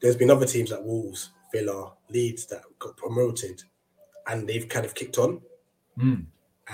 there's 0.00 0.16
been 0.16 0.30
other 0.30 0.46
teams 0.46 0.70
like 0.70 0.82
Wolves, 0.84 1.30
Villa, 1.52 1.92
Leeds 2.10 2.46
that 2.46 2.62
got 2.78 2.96
promoted, 2.96 3.62
and 4.26 4.48
they've 4.48 4.68
kind 4.68 4.84
of 4.84 4.94
kicked 4.94 5.18
on. 5.18 5.40
Mm. 5.98 6.26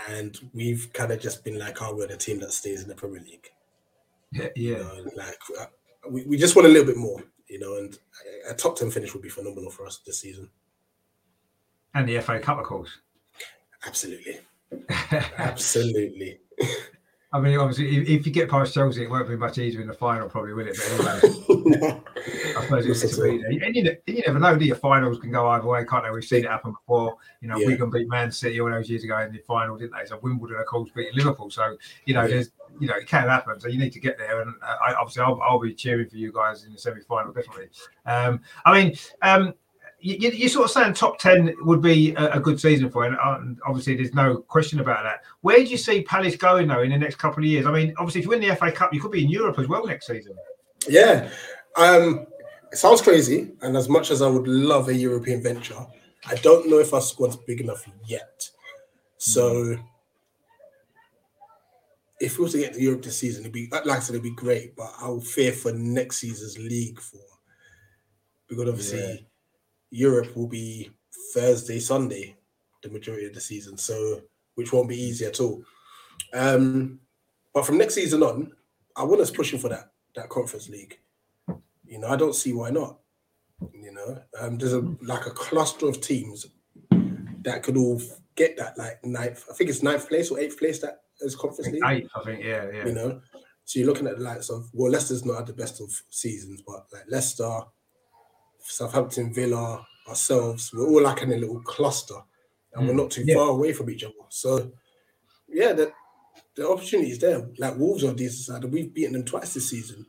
And 0.09 0.39
we've 0.53 0.91
kind 0.93 1.11
of 1.13 1.21
just 1.21 1.45
been 1.45 1.59
like, 1.59 1.81
oh, 1.83 1.95
we're 1.95 2.07
the 2.07 2.17
team 2.17 2.39
that 2.41 2.53
stays 2.53 2.83
in 2.83 2.89
the 2.89 2.95
Premier 2.95 3.21
League. 3.21 3.51
Yeah, 4.33 4.49
You 4.55 4.77
know, 4.79 5.05
like 5.17 5.39
uh, 5.59 5.67
we, 6.11 6.25
we 6.25 6.37
just 6.37 6.55
want 6.55 6.67
a 6.67 6.71
little 6.71 6.87
bit 6.87 6.97
more, 6.99 7.23
you 7.49 7.59
know, 7.59 7.77
and 7.79 7.99
a- 8.47 8.53
a 8.53 8.55
top 8.55 8.77
10 8.77 8.91
finish 8.91 9.13
would 9.15 9.23
be 9.23 9.29
phenomenal 9.31 9.71
for 9.71 9.87
us 9.87 10.01
this 10.05 10.21
season. 10.21 10.51
And 11.95 12.09
the 12.09 12.21
FA 12.21 12.39
Cup, 12.39 12.59
of 12.59 12.65
course. 12.65 12.91
Absolutely. 13.87 14.39
Absolutely. 15.39 16.41
I 17.31 17.41
mean, 17.41 17.59
obviously, 17.59 17.95
if, 17.95 18.09
if 18.09 18.27
you 18.27 18.33
get 18.33 18.49
past 18.49 18.73
Chelsea, 18.73 19.03
it 19.05 19.11
won't 19.11 19.29
be 19.29 19.37
much 19.37 19.59
easier 19.59 19.83
in 19.83 19.87
the 19.87 19.93
final, 19.93 20.31
probably, 20.31 20.55
will 20.55 20.67
it? 20.67 20.79
But 20.97 21.23
anyway, 21.25 22.01
I 22.57 22.63
suppose 22.63 22.87
it's 22.87 23.17
to 23.17 23.23
be 23.23 23.39
there. 23.39 23.51
And 23.67 23.77
you, 23.77 23.97
you 24.07 24.23
never 24.27 24.39
know, 24.39 24.57
do 24.57 24.65
you? 24.65 24.75
Finals 24.75 25.19
can 25.19 25.31
go 25.31 25.47
either 25.49 25.67
way, 25.67 25.85
can't 25.85 26.05
they? 26.05 26.11
We've 26.11 26.25
seen 26.25 26.45
it 26.47 26.51
happen 26.51 26.73
before. 26.73 27.17
You 27.43 27.49
know, 27.49 27.59
Yeah. 27.59 27.67
Wigan 27.67 27.91
beat 27.91 28.09
Man 28.09 28.33
City 28.33 28.59
all 28.63 28.71
those 28.71 28.89
years 28.89 29.05
ago 29.05 29.19
in 29.19 29.33
the 29.33 29.41
final, 29.41 29.77
didn't 29.77 29.93
they? 29.99 30.07
So 30.07 30.19
Wimbledon, 30.23 30.57
of 30.59 30.65
course, 30.65 30.89
beat 30.97 31.15
Liverpool. 31.15 31.51
So, 31.51 31.77
you 32.07 32.15
know, 32.15 32.23
Yeah. 32.23 32.29
there's, 32.29 32.51
you 32.81 32.89
know, 32.89 32.95
it 32.97 33.07
can 33.07 33.29
happen. 33.29 33.61
So 33.61 33.69
you 33.69 33.79
need 33.79 33.93
to 33.93 34.01
get 34.01 34.17
there. 34.17 34.41
And 34.41 34.55
uh, 34.63 34.77
I, 34.87 34.95
obviously, 34.95 35.23
I'll, 35.23 35.39
I'll 35.43 35.59
be 35.61 35.75
cheering 35.75 36.09
for 36.09 36.17
you 36.17 36.33
guys 36.33 36.65
in 36.65 36.73
the 36.73 36.79
semi 36.79 37.03
final, 37.03 37.33
definitely. 37.35 37.69
Um, 38.07 38.41
I 38.65 38.73
mean, 38.83 38.97
um, 39.21 39.53
you, 40.01 40.17
you- 40.19 40.31
you're 40.31 40.49
sort 40.49 40.65
of 40.67 40.71
saying 40.71 40.95
top 40.95 41.19
10 41.19 41.55
would 41.63 41.83
be 41.83 42.15
a, 42.15 42.33
a 42.35 42.41
good 42.41 42.61
season 42.61 42.89
for 42.91 43.07
you. 43.09 43.17
And 43.21 43.59
obviously, 43.67 43.97
there's 43.97 44.15
no 44.15 44.39
question 44.39 44.81
about 44.81 45.03
that. 45.05 45.23
Where 45.41 45.59
do 45.59 45.65
you 45.65 45.77
see 45.77 46.03
Palace 46.03 46.37
going, 46.37 46.69
though, 46.69 46.83
in 46.83 46.91
the 46.91 46.99
next 46.99 47.17
couple 47.17 47.43
of 47.43 47.49
years? 47.49 47.67
I 47.67 47.73
mean, 47.73 47.95
obviously, 47.99 48.21
if 48.21 48.25
you 48.27 48.31
win 48.31 48.41
the 48.41 48.55
FA 48.57 48.71
Cup, 48.73 48.93
you 48.95 49.01
could 49.01 49.11
be 49.13 49.25
in 49.25 49.31
Europe 49.31 49.59
as 49.59 49.67
well 49.69 49.87
next 49.87 50.07
season. 50.07 50.35
Yeah. 50.89 51.29
Um, 51.77 52.27
it 52.71 52.77
sounds 52.79 53.03
crazy. 53.03 53.53
And 53.63 53.77
as 53.77 53.89
much 53.89 54.11
as 54.11 54.23
I 54.23 54.29
would 54.29 54.47
love 54.47 54.89
a 54.89 54.95
European 54.95 55.43
venture, 55.43 55.87
I 56.27 56.35
don't 56.37 56.69
know 56.69 56.79
if 56.79 56.93
our 56.95 57.01
squad's 57.01 57.37
big 57.37 57.61
enough 57.61 57.85
yet. 58.07 58.49
So 59.17 59.77
if 62.21 62.39
we 62.39 62.45
were 62.45 62.51
to 62.51 62.59
get 62.59 62.75
to 62.75 62.81
Europe 62.83 63.03
this 63.03 63.19
season, 63.19 63.43
it'd 63.43 63.53
be 63.53 63.69
like 63.71 63.87
I 63.87 63.99
said, 64.01 64.15
it'd 64.15 64.23
be 64.23 64.31
great, 64.35 64.75
but 64.77 64.93
I'll 64.99 65.21
fear 65.21 65.53
for 65.53 65.73
next 65.73 66.19
season's 66.19 66.59
league 66.59 67.01
form. 67.01 67.23
Because 68.49 68.69
obviously. 68.69 69.27
Europe 69.91 70.37
will 70.37 70.49
be 70.49 70.91
Thursday, 71.35 71.79
Sunday, 71.79 72.37
the 72.83 72.91
majority 72.91 73.27
of 73.27 73.35
the 73.35 73.41
season. 73.41 73.77
So 73.77 74.23
which 74.59 74.73
won't 74.73 74.89
be 74.89 75.01
easy 75.01 75.25
at 75.25 75.39
all. 75.39 75.63
Um, 76.35 76.99
but 77.55 77.65
from 77.65 77.79
next 77.79 77.95
season 77.95 78.25
on, 78.25 78.51
I 78.97 79.05
want 79.05 79.21
us 79.21 79.31
pushing 79.31 79.61
for 79.61 79.69
that 79.69 79.93
that 80.17 80.29
conference 80.29 80.69
league. 80.69 80.99
You 81.87 82.01
know, 82.01 82.09
I 82.09 82.17
don't 82.17 82.35
see 82.35 82.53
why 82.53 82.71
not. 82.71 82.99
You 83.73 83.93
know, 83.93 84.21
um, 84.41 84.59
there's 84.59 84.73
a 84.73 84.81
like 85.01 85.27
a 85.27 85.31
cluster 85.31 85.89
of 85.89 86.01
teams 86.01 86.47
that 87.43 87.63
could 87.63 87.77
all 87.77 88.03
get 88.35 88.57
that 88.57 88.77
like 88.77 89.05
ninth. 89.05 89.45
I 89.49 89.55
think 89.55 89.71
it's 89.71 89.85
ninth 89.85 90.09
place 90.09 90.29
or 90.31 90.41
eighth 90.41 90.59
place 90.59 90.81
that 90.81 91.03
is 91.21 91.37
conference 91.37 91.71
league. 91.71 91.83
Eight, 91.87 92.09
I 92.17 92.25
think, 92.25 92.43
yeah, 92.43 92.67
yeah. 92.73 92.87
You 92.87 92.93
know, 92.95 93.21
so 93.65 93.79
you're 93.79 93.89
looking 93.89 94.09
at 94.09 94.19
the 94.19 94.25
likes 94.25 94.51
of 94.51 94.69
well, 94.73 94.91
Leicester's 94.91 95.25
not 95.25 95.39
at 95.39 95.47
the 95.47 95.53
best 95.53 95.81
of 95.81 95.91
seasons, 96.11 96.63
but 96.67 96.87
like 96.93 97.05
Leicester, 97.09 97.61
Southampton, 98.61 99.33
Villa, 99.33 99.87
ourselves, 100.09 100.73
we're 100.73 100.87
all 100.87 101.03
like 101.03 101.23
in 101.23 101.33
a 101.33 101.37
little 101.37 101.61
cluster, 101.63 102.15
and 102.75 102.87
we're 102.87 102.95
Mm. 102.95 102.99
not 102.99 103.11
too 103.11 103.25
Yeah. 103.27 103.35
far 103.35 103.51
away 103.51 103.73
from 103.73 103.91
each 103.91 104.05
other. 104.05 104.15
So, 104.29 104.73
yeah, 105.49 105.73
the 105.73 105.93
the 106.55 106.69
opportunity 106.69 107.13
is 107.13 107.19
there. 107.21 107.49
Like 107.59 107.77
Wolves 107.79 108.03
are 108.03 108.13
decent 108.13 108.45
side, 108.47 108.65
and 108.65 108.73
we've 108.73 108.93
beaten 108.93 109.13
them 109.13 109.25
twice 109.25 109.55
this 109.55 109.71
season. 109.71 110.05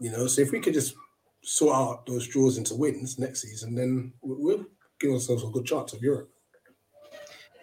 You 0.00 0.10
know, 0.10 0.26
so 0.26 0.42
if 0.42 0.50
we 0.50 0.58
could 0.60 0.74
just 0.74 0.94
sort 1.42 1.74
out 1.76 2.06
those 2.06 2.26
draws 2.26 2.58
into 2.58 2.74
wins 2.74 3.16
next 3.18 3.42
season, 3.42 3.74
then 3.76 4.12
we- 4.20 4.34
we'll 4.36 4.66
give 4.98 5.12
ourselves 5.12 5.44
a 5.44 5.48
good 5.48 5.64
chance 5.66 5.92
of 5.92 6.02
Europe. 6.02 6.30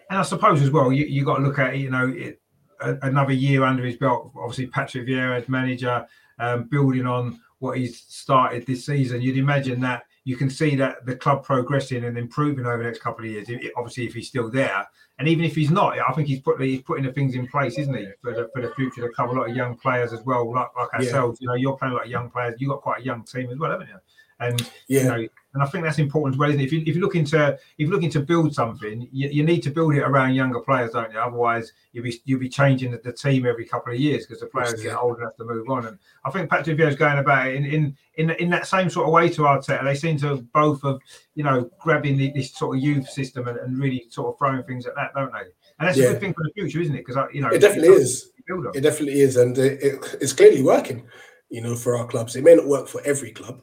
And 0.08 0.18
I 0.18 0.22
suppose 0.22 0.62
as 0.62 0.70
well, 0.70 0.92
you 0.92 1.04
you 1.06 1.24
got 1.24 1.36
to 1.38 1.42
look 1.42 1.58
at 1.58 1.76
you 1.78 1.90
know 1.90 2.08
it, 2.08 2.40
a, 2.80 2.96
another 3.02 3.32
year 3.32 3.64
under 3.64 3.84
his 3.84 3.96
belt. 3.96 4.32
Obviously, 4.36 4.68
Patrick 4.68 5.06
Vieira 5.06 5.40
as 5.42 5.48
manager, 5.48 6.06
um, 6.38 6.64
building 6.64 7.06
on 7.06 7.40
what 7.58 7.78
he's 7.78 8.00
started 8.00 8.66
this 8.66 8.86
season. 8.86 9.22
You'd 9.22 9.38
imagine 9.38 9.80
that 9.80 10.04
you 10.24 10.36
can 10.36 10.50
see 10.50 10.74
that 10.76 11.06
the 11.06 11.16
club 11.16 11.44
progressing 11.44 12.04
and 12.04 12.18
improving 12.18 12.66
over 12.66 12.78
the 12.78 12.84
next 12.84 13.00
couple 13.00 13.24
of 13.24 13.30
years. 13.30 13.48
Obviously, 13.76 14.06
if 14.06 14.14
he's 14.14 14.28
still 14.28 14.50
there, 14.50 14.86
and 15.18 15.28
even 15.28 15.44
if 15.44 15.54
he's 15.54 15.70
not, 15.70 15.98
I 15.98 16.12
think 16.12 16.28
he's 16.28 16.40
put 16.40 16.60
he's 16.60 16.82
putting 16.82 17.04
the 17.04 17.12
things 17.12 17.34
in 17.34 17.46
place, 17.46 17.78
isn't 17.78 17.96
he, 17.96 18.06
for 18.20 18.34
the 18.34 18.50
for 18.52 18.60
the 18.62 18.74
future 18.74 19.02
to 19.02 19.08
cover 19.14 19.36
a 19.36 19.40
lot 19.40 19.50
of 19.50 19.56
young 19.56 19.76
players 19.76 20.12
as 20.12 20.22
well, 20.24 20.52
like 20.52 20.68
like 20.76 20.88
Yeah. 20.94 20.98
ourselves. 21.06 21.40
You 21.40 21.48
know, 21.48 21.54
you're 21.54 21.76
playing 21.76 21.92
a 21.92 21.96
lot 21.96 22.04
of 22.04 22.10
young 22.10 22.28
players. 22.30 22.60
You 22.60 22.68
have 22.70 22.76
got 22.76 22.82
quite 22.82 23.00
a 23.00 23.04
young 23.04 23.22
team 23.24 23.50
as 23.50 23.58
well, 23.58 23.70
haven't 23.70 23.88
you? 23.88 23.98
And 24.38 24.60
Yeah, 24.88 25.02
you 25.02 25.08
know, 25.08 25.28
and 25.56 25.62
I 25.62 25.66
think 25.66 25.84
that's 25.84 25.98
important 25.98 26.34
as 26.34 26.38
well, 26.38 26.50
isn't 26.50 26.60
it? 26.60 26.64
If, 26.64 26.72
you, 26.72 26.80
if 26.80 26.88
you're 26.88 27.00
looking 27.00 27.24
to 27.26 27.54
if 27.54 27.60
you're 27.78 27.90
looking 27.90 28.10
to 28.10 28.20
build 28.20 28.54
something, 28.54 29.08
you, 29.10 29.30
you 29.30 29.42
need 29.42 29.62
to 29.62 29.70
build 29.70 29.94
it 29.94 30.02
around 30.02 30.34
younger 30.34 30.60
players, 30.60 30.90
don't 30.90 31.10
you? 31.10 31.18
Otherwise, 31.18 31.72
you'll 31.92 32.04
be 32.04 32.20
you'll 32.26 32.40
be 32.40 32.50
changing 32.50 32.90
the, 32.90 32.98
the 32.98 33.12
team 33.12 33.46
every 33.46 33.64
couple 33.64 33.94
of 33.94 33.98
years 33.98 34.26
because 34.26 34.40
the 34.40 34.46
players 34.46 34.74
Yes, 34.76 34.82
get 34.82 34.98
old 34.98 35.18
enough 35.18 35.34
to 35.36 35.44
move 35.44 35.70
on. 35.70 35.86
And 35.86 35.98
I 36.26 36.30
think 36.30 36.50
Patrick 36.50 36.76
Vieira's 36.76 36.96
going 36.96 37.18
about 37.18 37.46
it 37.46 37.54
in 37.54 37.64
in 37.64 37.96
in, 38.16 38.30
in 38.32 38.50
that 38.50 38.66
same 38.66 38.90
sort 38.90 39.06
of 39.06 39.14
way 39.14 39.30
to 39.30 39.42
Arteta. 39.42 39.82
They 39.82 39.94
seem 39.94 40.18
to 40.18 40.36
both 40.52 40.84
of 40.84 41.00
you 41.34 41.44
know 41.44 41.70
grabbing 41.80 42.18
the, 42.18 42.30
this 42.32 42.52
sort 42.52 42.76
of 42.76 42.82
youth 42.82 43.08
system 43.08 43.48
and, 43.48 43.56
and 43.56 43.78
really 43.78 44.06
sort 44.10 44.34
of 44.34 44.38
throwing 44.38 44.62
things 44.64 44.84
at 44.84 44.94
that, 44.96 45.14
don't 45.14 45.32
they? 45.32 45.48
And 45.78 45.88
that's 45.88 45.96
a 45.96 46.02
good 46.02 46.20
thing 46.20 46.34
for 46.34 46.42
the 46.44 46.52
future, 46.52 46.82
isn't 46.82 46.94
it? 46.94 47.06
Because 47.06 47.28
you 47.32 47.40
know 47.40 47.48
it 47.48 47.60
definitely 47.60 47.88
is. 47.88 48.24
something 48.24 48.36
to 48.36 48.42
build 48.46 48.66
on. 48.66 48.76
It 48.76 48.82
definitely 48.82 49.20
is, 49.20 49.36
and 49.36 49.56
it, 49.56 49.82
it, 49.82 50.16
it's 50.20 50.34
clearly 50.34 50.62
working. 50.62 51.06
You 51.48 51.62
know, 51.62 51.76
for 51.76 51.96
our 51.96 52.06
clubs, 52.06 52.36
it 52.36 52.44
may 52.44 52.56
not 52.56 52.66
work 52.66 52.88
for 52.88 53.00
every 53.04 53.30
club, 53.30 53.62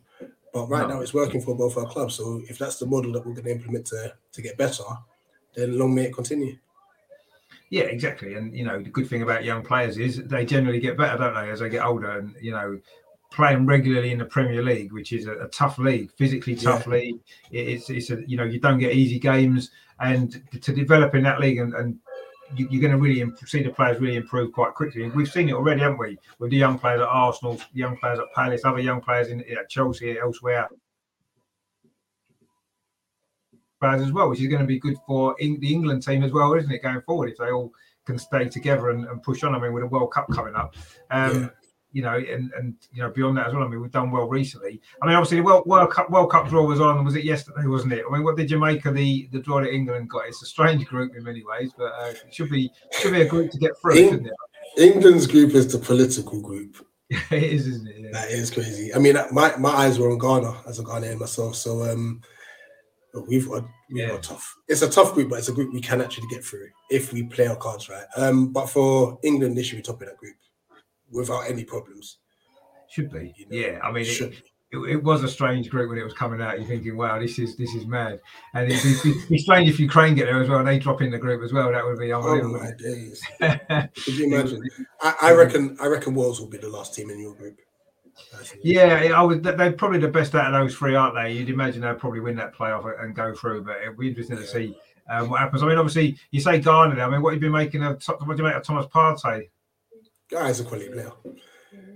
but 0.53 0.67
right 0.69 0.87
No. 0.87 0.95
now 0.95 1.01
it's 1.01 1.13
working 1.13 1.41
for 1.41 1.55
both 1.55 1.77
our 1.77 1.85
clubs. 1.85 2.15
So 2.15 2.41
if 2.47 2.57
that's 2.57 2.77
the 2.77 2.85
model 2.85 3.11
that 3.13 3.25
we're 3.25 3.33
going 3.33 3.45
to 3.45 3.51
implement 3.51 3.87
to 3.87 4.13
to 4.31 4.41
get 4.41 4.57
better, 4.57 4.83
then 5.55 5.77
long 5.77 5.93
may 5.95 6.03
it 6.05 6.13
continue. 6.13 6.57
Yeah, 7.69 7.83
exactly. 7.83 8.35
And 8.35 8.55
you 8.55 8.65
know, 8.65 8.81
the 8.81 8.89
good 8.89 9.07
thing 9.09 9.23
about 9.23 9.43
young 9.43 9.63
players 9.63 9.97
is 9.97 10.23
they 10.25 10.45
generally 10.45 10.79
get 10.79 10.97
better, 10.97 11.17
don't 11.17 11.33
they, 11.33 11.49
as 11.49 11.59
they 11.59 11.69
get 11.69 11.83
older. 11.85 12.19
And 12.19 12.35
you 12.39 12.51
know, 12.51 12.79
playing 13.31 13.65
regularly 13.65 14.11
in 14.11 14.19
the 14.19 14.25
Premier 14.25 14.61
League, 14.61 14.93
which 14.93 15.11
is 15.11 15.25
a, 15.25 15.33
a 15.39 15.47
tough 15.47 15.79
league, 15.79 16.11
physically 16.11 16.55
tough 16.55 16.85
league. 16.85 17.19
It, 17.51 17.67
it's 17.67 17.89
it's 17.89 18.11
a 18.11 18.21
you 18.27 18.37
know 18.37 18.43
you 18.43 18.59
don't 18.59 18.77
get 18.77 18.93
easy 18.93 19.17
games, 19.17 19.71
and 19.99 20.41
to 20.61 20.73
develop 20.73 21.15
in 21.15 21.23
that 21.23 21.39
league 21.39 21.59
and. 21.59 21.73
and 21.73 21.99
you, 22.55 22.67
you're 22.69 22.81
going 22.81 22.91
to 22.91 22.97
really 22.97 23.31
see 23.45 23.63
the 23.63 23.69
players 23.69 23.99
really 23.99 24.15
improve 24.15 24.51
quite 24.51 24.73
quickly. 24.73 25.09
We've 25.09 25.29
seen 25.29 25.49
it 25.49 25.53
already, 25.53 25.81
haven't 25.81 25.99
we? 25.99 26.17
With 26.39 26.51
the 26.51 26.57
young 26.57 26.79
players 26.79 27.01
at 27.01 27.07
Arsenal, 27.07 27.59
young 27.73 27.97
players 27.97 28.19
at 28.19 28.33
Palace, 28.33 28.65
other 28.65 28.79
young 28.79 29.01
players 29.01 29.29
in 29.29 29.41
at 29.41 29.69
Chelsea, 29.69 30.17
elsewhere. 30.19 30.69
Players 33.79 34.01
as 34.01 34.11
well, 34.11 34.29
which 34.29 34.39
is 34.39 34.47
going 34.47 34.61
to 34.61 34.67
be 34.67 34.79
good 34.79 34.97
for 35.05 35.35
the 35.39 35.73
England 35.73 36.03
team 36.03 36.23
as 36.23 36.31
well, 36.31 36.53
isn't 36.53 36.71
it? 36.71 36.81
Going 36.81 37.01
forward, 37.01 37.31
if 37.31 37.37
they 37.37 37.51
all 37.51 37.71
can 38.05 38.17
stay 38.17 38.47
together 38.47 38.89
and, 38.89 39.05
and 39.05 39.21
push 39.23 39.43
on. 39.43 39.55
I 39.55 39.59
mean, 39.59 39.73
with 39.73 39.83
a 39.83 39.87
World 39.87 40.11
Cup 40.11 40.27
coming 40.31 40.55
up, 40.55 40.75
um. 41.11 41.51
You 41.93 42.01
know, 42.01 42.15
and 42.15 42.51
and 42.57 42.75
you 42.91 43.01
know, 43.03 43.09
beyond 43.11 43.37
that 43.37 43.47
as 43.47 43.53
well. 43.53 43.63
I 43.63 43.67
mean, 43.67 43.79
we've 43.79 43.91
done 43.91 44.11
well 44.11 44.27
recently. 44.27 44.81
I 45.01 45.05
mean, 45.05 45.15
obviously, 45.15 45.37
the 45.37 45.43
World, 45.43 45.65
World 45.67 45.91
Cup 45.91 46.09
World 46.09 46.31
Cup 46.31 46.49
draw 46.49 46.65
was 46.65 46.81
on. 46.81 47.05
Was 47.05 47.15
it 47.15 47.23
yesterday? 47.23 47.65
Wasn't 47.67 47.93
it? 47.93 48.03
I 48.07 48.11
mean, 48.11 48.23
what 48.23 48.35
did 48.35 48.49
you 48.51 48.59
make 48.59 48.85
of 48.85 48.95
the 48.95 49.29
the 49.31 49.39
draw 49.39 49.61
that 49.61 49.71
England 49.71 50.09
got? 50.09 50.27
It's 50.27 50.41
a 50.41 50.47
strange 50.47 50.85
group 50.87 51.15
in 51.15 51.23
many 51.23 51.43
ways, 51.45 51.71
but 51.77 51.93
uh, 51.93 52.07
it 52.25 52.33
should 52.33 52.49
be 52.49 52.71
should 52.99 53.13
be 53.13 53.21
a 53.21 53.27
group 53.27 53.51
to 53.51 53.57
get 53.59 53.77
through, 53.79 53.95
shouldn't 53.95 54.27
it? 54.27 54.33
England's 54.77 55.27
group 55.27 55.51
is 55.53 55.71
the 55.71 55.77
political 55.77 56.41
group. 56.41 56.85
it 57.09 57.43
is, 57.43 57.67
isn't 57.67 57.87
it? 57.87 57.95
Yeah. 57.99 58.09
That 58.11 58.31
is 58.31 58.49
crazy. 58.49 58.93
I 58.93 58.97
mean, 58.97 59.15
my, 59.31 59.55
my 59.57 59.69
eyes 59.69 59.99
were 59.99 60.11
on 60.11 60.17
Ghana 60.17 60.63
as 60.67 60.79
a 60.79 60.83
Ghanaian 60.83 61.19
myself. 61.19 61.55
So 61.55 61.83
um, 61.83 62.21
we've 63.27 63.47
got 63.47 63.65
we've 63.91 64.01
Yeah. 64.03 64.07
got 64.09 64.23
tough. 64.23 64.55
It's 64.67 64.81
a 64.81 64.89
tough 64.89 65.13
group, 65.13 65.29
but 65.29 65.37
it's 65.39 65.49
a 65.49 65.53
group 65.53 65.71
we 65.73 65.81
can 65.81 66.01
actually 66.01 66.27
get 66.29 66.43
through 66.43 66.69
if 66.89 67.13
we 67.13 67.23
play 67.23 67.45
our 67.45 67.55
cards 67.55 67.87
right. 67.87 68.05
Um, 68.17 68.51
but 68.51 68.67
for 68.67 69.19
England, 69.21 69.55
they 69.55 69.61
should 69.63 69.75
be 69.77 69.83
top 69.83 70.01
of 70.01 70.07
that 70.07 70.17
group 70.17 70.35
without 71.13 71.41
any 71.49 71.63
problems. 71.63 72.17
Should 72.89 73.11
be. 73.11 73.33
You 73.37 73.45
know, 73.49 73.67
Yeah. 73.67 73.79
I 73.83 73.91
mean, 73.91 74.05
it, 74.05 74.33
it, 74.71 74.77
it 74.89 75.03
was 75.03 75.23
a 75.23 75.27
strange 75.27 75.69
group 75.69 75.89
when 75.89 75.97
it 75.97 76.03
was 76.03 76.13
coming 76.13 76.41
out. 76.41 76.59
You're 76.59 76.67
thinking, 76.67 76.97
wow, 76.97 77.19
this 77.19 77.37
is 77.39 77.55
this 77.55 77.73
is 77.75 77.85
mad. 77.85 78.19
And 78.53 78.71
it'd 78.71 79.03
be, 79.03 79.09
it'd 79.09 79.29
be 79.29 79.37
strange 79.37 79.69
if 79.69 79.79
Ukraine 79.79 80.15
get 80.15 80.25
there 80.25 80.41
as 80.41 80.49
well 80.49 80.59
and 80.59 80.67
they 80.67 80.79
drop 80.79 81.01
in 81.01 81.11
the 81.11 81.17
group 81.17 81.43
as 81.43 81.53
well. 81.53 81.71
That 81.71 81.85
would 81.85 81.99
be 81.99 82.11
Oh 82.13 82.43
my 82.43 82.71
days! 82.77 83.23
Could 83.39 84.17
you 84.17 84.25
imagine? 84.25 84.61
I, 85.01 85.15
I 85.21 85.33
reckon. 85.33 85.77
I 85.79 85.87
reckon 85.87 86.15
Wales 86.15 86.39
will 86.39 86.49
be 86.49 86.57
the 86.57 86.69
last 86.69 86.93
team 86.93 87.09
in 87.09 87.19
your 87.19 87.35
group. 87.35 87.57
Yeah, 88.63 89.11
I 89.15 89.23
would. 89.23 89.43
They're 89.43 89.73
probably 89.73 89.99
the 89.99 90.07
best 90.07 90.35
out 90.35 90.53
of 90.53 90.59
those 90.59 90.75
three, 90.75 90.95
aren't 90.95 91.15
they? 91.15 91.33
You'd 91.33 91.49
imagine 91.49 91.81
they'll 91.81 91.95
probably 91.95 92.19
win 92.19 92.35
that 92.37 92.55
playoff 92.55 92.85
and 93.03 93.15
go 93.15 93.33
through, 93.33 93.63
but 93.63 93.77
it'll 93.81 93.95
be 93.95 94.09
interesting 94.09 94.37
to 94.37 94.45
see 94.45 94.75
um, 95.09 95.29
what 95.29 95.39
happens. 95.39 95.63
I 95.63 95.67
mean, 95.67 95.77
obviously, 95.77 96.17
you 96.31 96.39
say 96.39 96.59
Ghana. 96.59 96.95
there. 96.95 97.05
I 97.05 97.09
mean, 97.09 97.21
what 97.21 97.33
have 97.33 97.41
you 97.41 97.49
been 97.49 97.57
making 97.57 97.83
of? 97.83 98.03
What 98.25 98.37
do 98.37 98.43
you 98.43 98.47
make 98.47 98.55
of 98.55 98.63
Thomas 98.63 98.85
Partey? 98.87 99.49
Guy's 100.29 100.59
a 100.59 100.63
quality 100.63 100.89
player. 100.89 101.11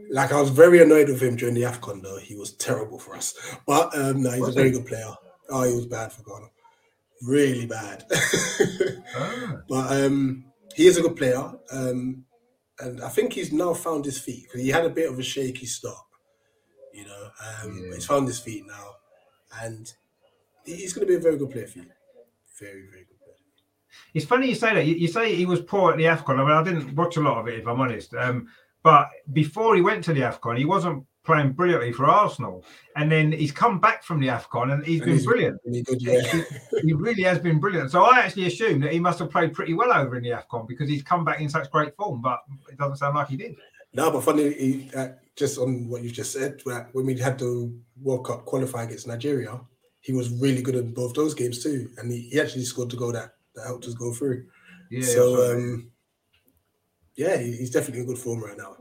Like 0.10 0.32
I 0.32 0.40
was 0.40 0.50
very 0.50 0.82
annoyed 0.82 1.10
with 1.10 1.22
him 1.22 1.36
during 1.36 1.56
the 1.56 1.64
Afcon 1.64 2.02
though. 2.02 2.18
He 2.18 2.36
was 2.36 2.54
terrible 2.54 3.00
for 3.00 3.16
us. 3.16 3.34
But 3.66 3.96
um 3.98 4.24
no, 4.24 4.32
he's 4.32 4.42
Was 4.42 4.50
a 4.50 4.54
very 4.60 4.72
he? 4.72 4.78
good 4.78 4.86
player. 4.86 5.14
Oh, 5.50 5.64
he 5.64 5.74
was 5.74 5.86
bad 5.86 6.12
for 6.12 6.24
Ghana. 6.24 6.48
Really 7.24 7.66
bad. 7.66 8.06
Ah, 9.16 9.62
but 9.70 10.04
um 10.04 10.46
he 10.76 10.88
is 10.88 10.98
a 10.98 11.02
good 11.02 11.16
player. 11.16 11.52
Um 11.72 12.26
and 12.80 13.02
I 13.02 13.10
think 13.10 13.34
he's 13.34 13.52
now 13.52 13.74
found 13.74 14.06
his 14.06 14.20
feet 14.20 14.44
because 14.44 14.62
he 14.62 14.70
had 14.70 14.86
a 14.86 14.90
bit 14.90 15.10
of 15.12 15.18
a 15.20 15.24
shaky 15.24 15.66
start. 15.66 15.98
You 16.94 17.06
know, 17.06 17.30
um 17.64 17.84
Yeah. 17.88 17.96
he's 17.96 18.06
found 18.06 18.28
his 18.28 18.40
feet 18.40 18.66
now. 18.68 18.96
And 19.62 19.92
he's 20.66 20.94
gonna 20.94 21.08
be 21.08 21.16
a 21.16 21.20
very 21.20 21.38
good 21.38 21.50
player 21.52 21.68
for 21.68 21.80
you. 21.80 21.86
Very, 22.60 22.86
very. 22.90 23.07
It's 24.18 24.26
funny 24.26 24.50
you 24.50 24.56
say 24.56 24.74
that. 24.74 24.86
You, 24.86 24.96
you, 24.96 25.08
say 25.08 25.36
he 25.36 25.46
was 25.46 25.62
poor 25.62 25.92
at 25.92 25.98
the 25.98 26.06
Afcon. 26.06 26.40
I 26.40 26.44
mean, 26.44 26.52
I 26.52 26.64
didn't 26.64 26.96
watch 26.96 27.18
a 27.18 27.22
lot 27.22 27.38
of 27.38 27.48
it, 27.48 27.60
if 27.60 27.68
I'm 27.68 27.80
honest. 27.80 28.14
Um, 28.16 28.48
but 28.84 29.10
before 29.32 29.76
he 29.76 29.82
went 29.82 30.04
to 30.06 30.14
the 30.14 30.22
Afcon, 30.22 30.58
he 30.58 30.66
wasn't 30.66 31.06
playing 31.28 31.52
brilliantly 31.52 31.92
for 31.92 32.06
Arsenal. 32.06 32.66
And 32.96 33.12
then 33.12 33.32
he's 33.32 33.52
come 33.52 33.80
back 33.80 34.04
from 34.04 34.20
the 34.20 34.28
AFCON 34.28 34.74
and 34.74 34.84
he's 34.84 35.02
and 35.02 35.06
been 35.06 35.14
he's 35.16 35.26
brilliant. 35.26 35.62
Really 35.66 35.84
good, 35.84 36.02
yeah. 36.02 36.22
he, 36.22 36.44
he, 36.88 36.94
really 36.94 37.24
has 37.24 37.38
been 37.38 37.60
brilliant. 37.60 37.92
So 37.92 38.06
I 38.06 38.20
actually 38.20 38.48
assume 38.48 38.80
that 38.82 38.94
he 38.94 39.00
must 39.00 39.20
have 39.20 39.30
played 39.30 39.54
pretty 39.54 39.74
well 39.74 39.94
over 39.94 40.16
in 40.16 40.24
the 40.24 40.30
AFCON 40.30 40.68
because 40.68 40.90
he's 40.90 41.04
come 41.04 41.26
back 41.26 41.42
in 41.42 41.50
such 41.50 41.70
great 41.70 41.96
form, 41.96 42.22
but 42.22 42.40
it 42.72 42.78
doesn't 42.78 42.98
sound 42.98 43.16
like 43.16 43.28
he 43.28 43.38
did. 43.38 43.56
No, 43.94 44.10
but 44.10 44.24
funny, 44.24 44.54
he, 44.54 44.90
uh, 44.96 45.10
just 45.36 45.60
on 45.60 45.90
what 45.90 46.02
you 46.02 46.10
just 46.10 46.32
said, 46.32 46.62
when 46.94 47.06
we 47.06 47.20
had 47.20 47.38
the 47.38 47.78
World 48.02 48.26
Cup 48.26 48.46
qualify 48.46 48.84
against 48.84 49.06
Nigeria, 49.06 49.60
he 50.02 50.14
was 50.14 50.30
really 50.30 50.62
good 50.62 50.76
in 50.76 50.94
both 50.94 51.14
those 51.14 51.34
games 51.34 51.62
too. 51.62 51.90
And 51.98 52.10
he, 52.10 52.30
he 52.32 52.40
actually 52.40 52.64
scored 52.64 52.90
the 52.90 52.96
goal 52.96 53.12
that, 53.12 53.34
that 53.58 53.66
helped 53.66 53.86
us 53.86 53.94
go 53.94 54.14
through. 54.14 54.46
Yeah, 54.90 55.06
so, 55.06 55.52
um, 55.52 55.92
yeah, 57.16 57.38
he's 57.38 57.72
definitely 57.72 58.02
in 58.02 58.08
good 58.08 58.18
form 58.18 58.44
right 58.44 58.58
now. 58.58 58.78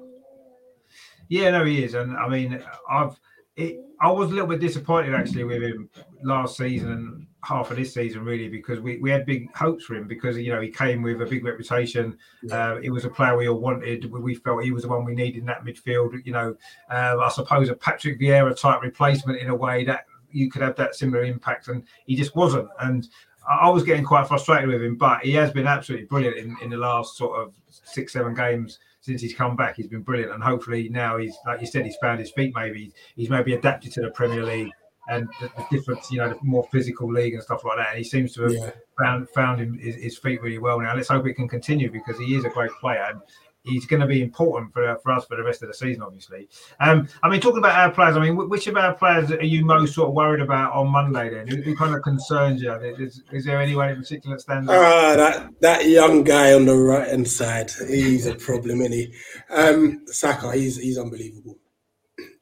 Yeah, 1.28 1.50
no, 1.50 1.64
he 1.64 1.82
is, 1.82 1.94
and 1.94 2.16
I 2.16 2.28
mean, 2.28 2.62
I've 2.88 3.18
it, 3.56 3.80
I 4.00 4.10
was 4.10 4.30
a 4.30 4.34
little 4.34 4.48
bit 4.48 4.60
disappointed 4.60 5.14
actually 5.14 5.44
with 5.44 5.62
him 5.62 5.88
last 6.22 6.58
season 6.58 6.92
and 6.92 7.26
half 7.42 7.70
of 7.70 7.78
this 7.78 7.94
season 7.94 8.22
really 8.22 8.48
because 8.48 8.80
we, 8.80 8.98
we 8.98 9.10
had 9.10 9.24
big 9.24 9.54
hopes 9.56 9.84
for 9.84 9.94
him 9.94 10.06
because 10.06 10.36
you 10.36 10.52
know 10.52 10.60
he 10.60 10.68
came 10.68 11.00
with 11.00 11.22
a 11.22 11.26
big 11.26 11.44
reputation. 11.44 12.18
Yeah. 12.42 12.72
Uh, 12.72 12.80
he 12.80 12.90
was 12.90 13.06
a 13.06 13.10
player 13.10 13.36
we 13.36 13.48
all 13.48 13.58
wanted. 13.58 14.10
We, 14.12 14.20
we, 14.20 14.34
felt 14.34 14.62
he 14.62 14.72
was 14.72 14.82
the 14.82 14.88
one 14.88 15.04
we 15.04 15.14
needed 15.14 15.38
in 15.38 15.46
that 15.46 15.64
midfield. 15.64 16.20
You 16.26 16.32
know, 16.32 16.56
uh, 16.90 17.16
I 17.18 17.28
suppose 17.30 17.70
a 17.70 17.74
Patrick 17.74 18.20
Vieira 18.20 18.58
type 18.58 18.82
replacement 18.82 19.38
in 19.38 19.48
a 19.48 19.54
way 19.54 19.84
that 19.84 20.04
you 20.30 20.50
could 20.50 20.60
have 20.60 20.76
that 20.76 20.94
similar 20.94 21.24
impact, 21.24 21.68
and 21.68 21.82
he 22.04 22.14
just 22.14 22.36
wasn't. 22.36 22.68
And 22.80 23.08
I 23.48 23.68
was 23.68 23.84
getting 23.84 24.04
quite 24.04 24.26
frustrated 24.26 24.68
with 24.68 24.82
him, 24.82 24.96
but 24.96 25.20
he 25.22 25.32
has 25.32 25.52
been 25.52 25.66
absolutely 25.66 26.06
brilliant 26.06 26.36
in, 26.36 26.56
in 26.62 26.70
the 26.70 26.76
last 26.76 27.16
sort 27.16 27.40
of 27.40 27.54
six, 27.68 28.12
seven 28.12 28.34
games 28.34 28.78
since 29.00 29.20
he's 29.20 29.34
come 29.34 29.54
back. 29.54 29.76
He's 29.76 29.86
been 29.86 30.02
brilliant, 30.02 30.32
and 30.32 30.42
hopefully 30.42 30.88
now 30.88 31.16
he's 31.16 31.36
like 31.46 31.60
you 31.60 31.66
said, 31.66 31.84
he's 31.84 31.96
found 31.96 32.18
his 32.18 32.30
feet. 32.32 32.52
Maybe 32.54 32.92
he's 33.14 33.30
maybe 33.30 33.54
adapted 33.54 33.92
to 33.92 34.00
the 34.02 34.10
Premier 34.10 34.44
League 34.44 34.72
and 35.08 35.28
the, 35.40 35.50
the 35.56 35.66
difference, 35.70 36.10
you 36.10 36.18
know, 36.18 36.30
the 36.30 36.38
more 36.42 36.66
physical 36.72 37.12
league 37.12 37.34
and 37.34 37.42
stuff 37.42 37.64
like 37.64 37.78
that. 37.78 37.90
And 37.90 37.98
he 37.98 38.04
seems 38.04 38.34
to 38.34 38.42
have 38.42 38.52
yeah. 38.52 38.70
found 39.00 39.28
found 39.30 39.60
him, 39.60 39.78
his, 39.78 39.94
his, 39.96 40.18
feet 40.18 40.42
really 40.42 40.58
well 40.58 40.80
now. 40.80 40.94
Let's 40.94 41.08
hope 41.08 41.26
it 41.26 41.34
can 41.34 41.48
continue 41.48 41.90
because 41.90 42.18
he 42.18 42.34
is 42.34 42.44
a 42.44 42.50
great 42.50 42.72
player. 42.80 43.06
And 43.08 43.20
he's 43.66 43.84
going 43.84 44.00
to 44.00 44.06
be 44.06 44.22
important 44.22 44.72
for, 44.72 44.96
for 45.02 45.12
us 45.12 45.24
for 45.26 45.36
the 45.36 45.42
rest 45.42 45.62
of 45.62 45.68
the 45.68 45.74
season, 45.74 46.02
obviously. 46.02 46.48
Um, 46.80 47.08
I 47.22 47.28
mean, 47.28 47.40
talking 47.40 47.58
about 47.58 47.74
our 47.74 47.90
players, 47.90 48.16
I 48.16 48.20
mean, 48.20 48.36
which 48.36 48.66
of 48.66 48.76
our 48.76 48.94
players 48.94 49.30
are 49.32 49.44
you 49.44 49.64
most 49.64 49.94
sort 49.94 50.08
of 50.08 50.14
worried 50.14 50.40
about 50.40 50.72
on 50.72 50.88
Monday? 50.88 51.30
Then, 51.30 51.48
who, 51.48 51.60
who 51.62 51.76
kind 51.76 51.94
of 51.94 52.02
concerns 52.02 52.62
you? 52.62 52.72
Is, 52.72 53.22
is, 53.32 53.44
there 53.44 53.60
anyone 53.60 53.90
in 53.90 53.96
particular 53.96 54.36
that 54.36 54.40
stands 54.40 54.70
out? 54.70 54.76
Uh, 54.76 55.16
that 55.16 55.60
that 55.60 55.86
young 55.86 56.24
guy 56.24 56.54
on 56.54 56.64
the 56.64 56.76
right 56.76 57.08
hand 57.08 57.28
side, 57.28 57.70
he's 57.88 58.26
a 58.26 58.34
problem, 58.34 58.80
isn't 58.80 58.92
he? 58.92 59.14
Um, 59.50 60.02
Saka, 60.06 60.52
he's 60.52 60.78
he's 60.78 60.98
unbelievable. 60.98 61.58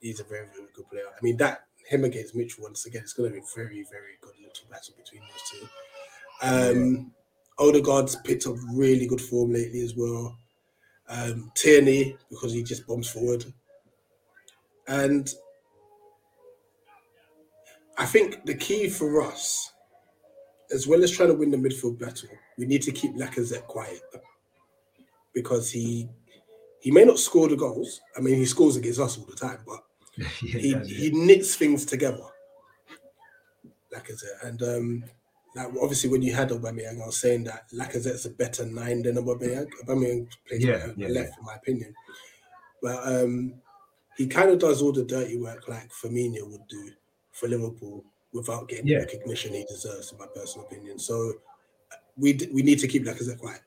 He's 0.00 0.20
a 0.20 0.24
very 0.24 0.46
very 0.54 0.68
good 0.74 0.88
player. 0.90 1.04
I 1.08 1.18
mean, 1.22 1.36
that 1.38 1.64
him 1.88 2.04
against 2.04 2.34
Mitchell 2.34 2.64
once 2.64 2.86
again, 2.86 3.02
it's 3.02 3.14
going 3.14 3.30
to 3.30 3.34
be 3.34 3.42
very 3.56 3.84
very 3.90 4.18
good 4.20 4.34
little 4.40 4.66
battle 4.70 4.94
between 4.96 5.22
those 5.22 5.50
two. 5.50 5.68
Um, 6.42 7.12
Odegaard's 7.58 8.16
picked 8.16 8.46
up 8.46 8.56
really 8.74 9.06
good 9.06 9.20
form 9.20 9.52
lately 9.52 9.80
as 9.80 9.94
well 9.96 10.36
um, 11.08 11.50
Tierney 11.54 12.16
because 12.30 12.52
he 12.52 12.62
just 12.62 12.86
bombs 12.86 13.10
forward. 13.10 13.44
And 14.88 15.32
I 17.96 18.06
think 18.06 18.44
the 18.44 18.54
key 18.54 18.88
for 18.88 19.22
us, 19.22 19.72
as 20.72 20.86
well 20.86 21.02
as 21.02 21.10
trying 21.10 21.28
to 21.28 21.34
win 21.34 21.50
the 21.50 21.56
midfield 21.56 21.98
battle, 21.98 22.30
we 22.58 22.66
need 22.66 22.82
to 22.82 22.92
keep 22.92 23.14
Lacazette 23.14 23.66
quiet 23.66 24.02
because 25.34 25.70
he 25.70 26.08
he 26.80 26.90
may 26.90 27.04
not 27.04 27.18
score 27.18 27.48
the 27.48 27.56
goals. 27.56 28.00
I 28.16 28.20
mean, 28.20 28.34
he 28.34 28.44
scores 28.44 28.76
against 28.76 29.00
us 29.00 29.16
all 29.16 29.24
the 29.24 29.34
time, 29.34 29.60
but 29.66 29.84
yeah, 30.18 30.28
he, 30.28 30.74
he 30.84 31.10
knits 31.10 31.54
things 31.54 31.86
together. 31.86 32.24
Lacazette, 33.94 34.42
and 34.46 34.62
um, 34.62 35.04
like 35.54 35.68
obviously 35.80 36.10
when 36.10 36.22
you 36.22 36.34
had 36.34 36.50
Aubameyang, 36.50 37.00
I 37.02 37.06
was 37.06 37.16
saying 37.16 37.44
that 37.44 37.70
Lacazette's 37.72 38.26
a 38.26 38.30
better 38.30 38.66
nine 38.66 39.02
than 39.02 39.16
Aubameyang. 39.16 39.68
Aubameyang 39.84 40.28
plays 40.48 40.64
yeah, 40.64 40.88
yeah, 40.96 41.08
left, 41.08 41.30
yeah. 41.30 41.38
in 41.38 41.44
my 41.44 41.54
opinion. 41.54 41.94
But 42.82 43.06
um, 43.06 43.54
he 44.16 44.26
kind 44.26 44.50
of 44.50 44.58
does 44.58 44.82
all 44.82 44.92
the 44.92 45.04
dirty 45.04 45.38
work 45.38 45.68
like 45.68 45.90
Firmino 45.90 46.50
would 46.50 46.66
do 46.68 46.90
for 47.32 47.48
Liverpool 47.48 48.04
without 48.32 48.68
getting 48.68 48.86
the 48.86 48.96
recognition 48.96 49.54
he 49.54 49.64
deserves, 49.64 50.12
in 50.12 50.18
my 50.18 50.26
personal 50.34 50.66
opinion. 50.66 50.98
So 50.98 51.34
we 52.16 52.38
we 52.52 52.62
need 52.62 52.80
to 52.80 52.88
keep 52.88 53.04
Lacazette 53.04 53.38
quiet. 53.38 53.60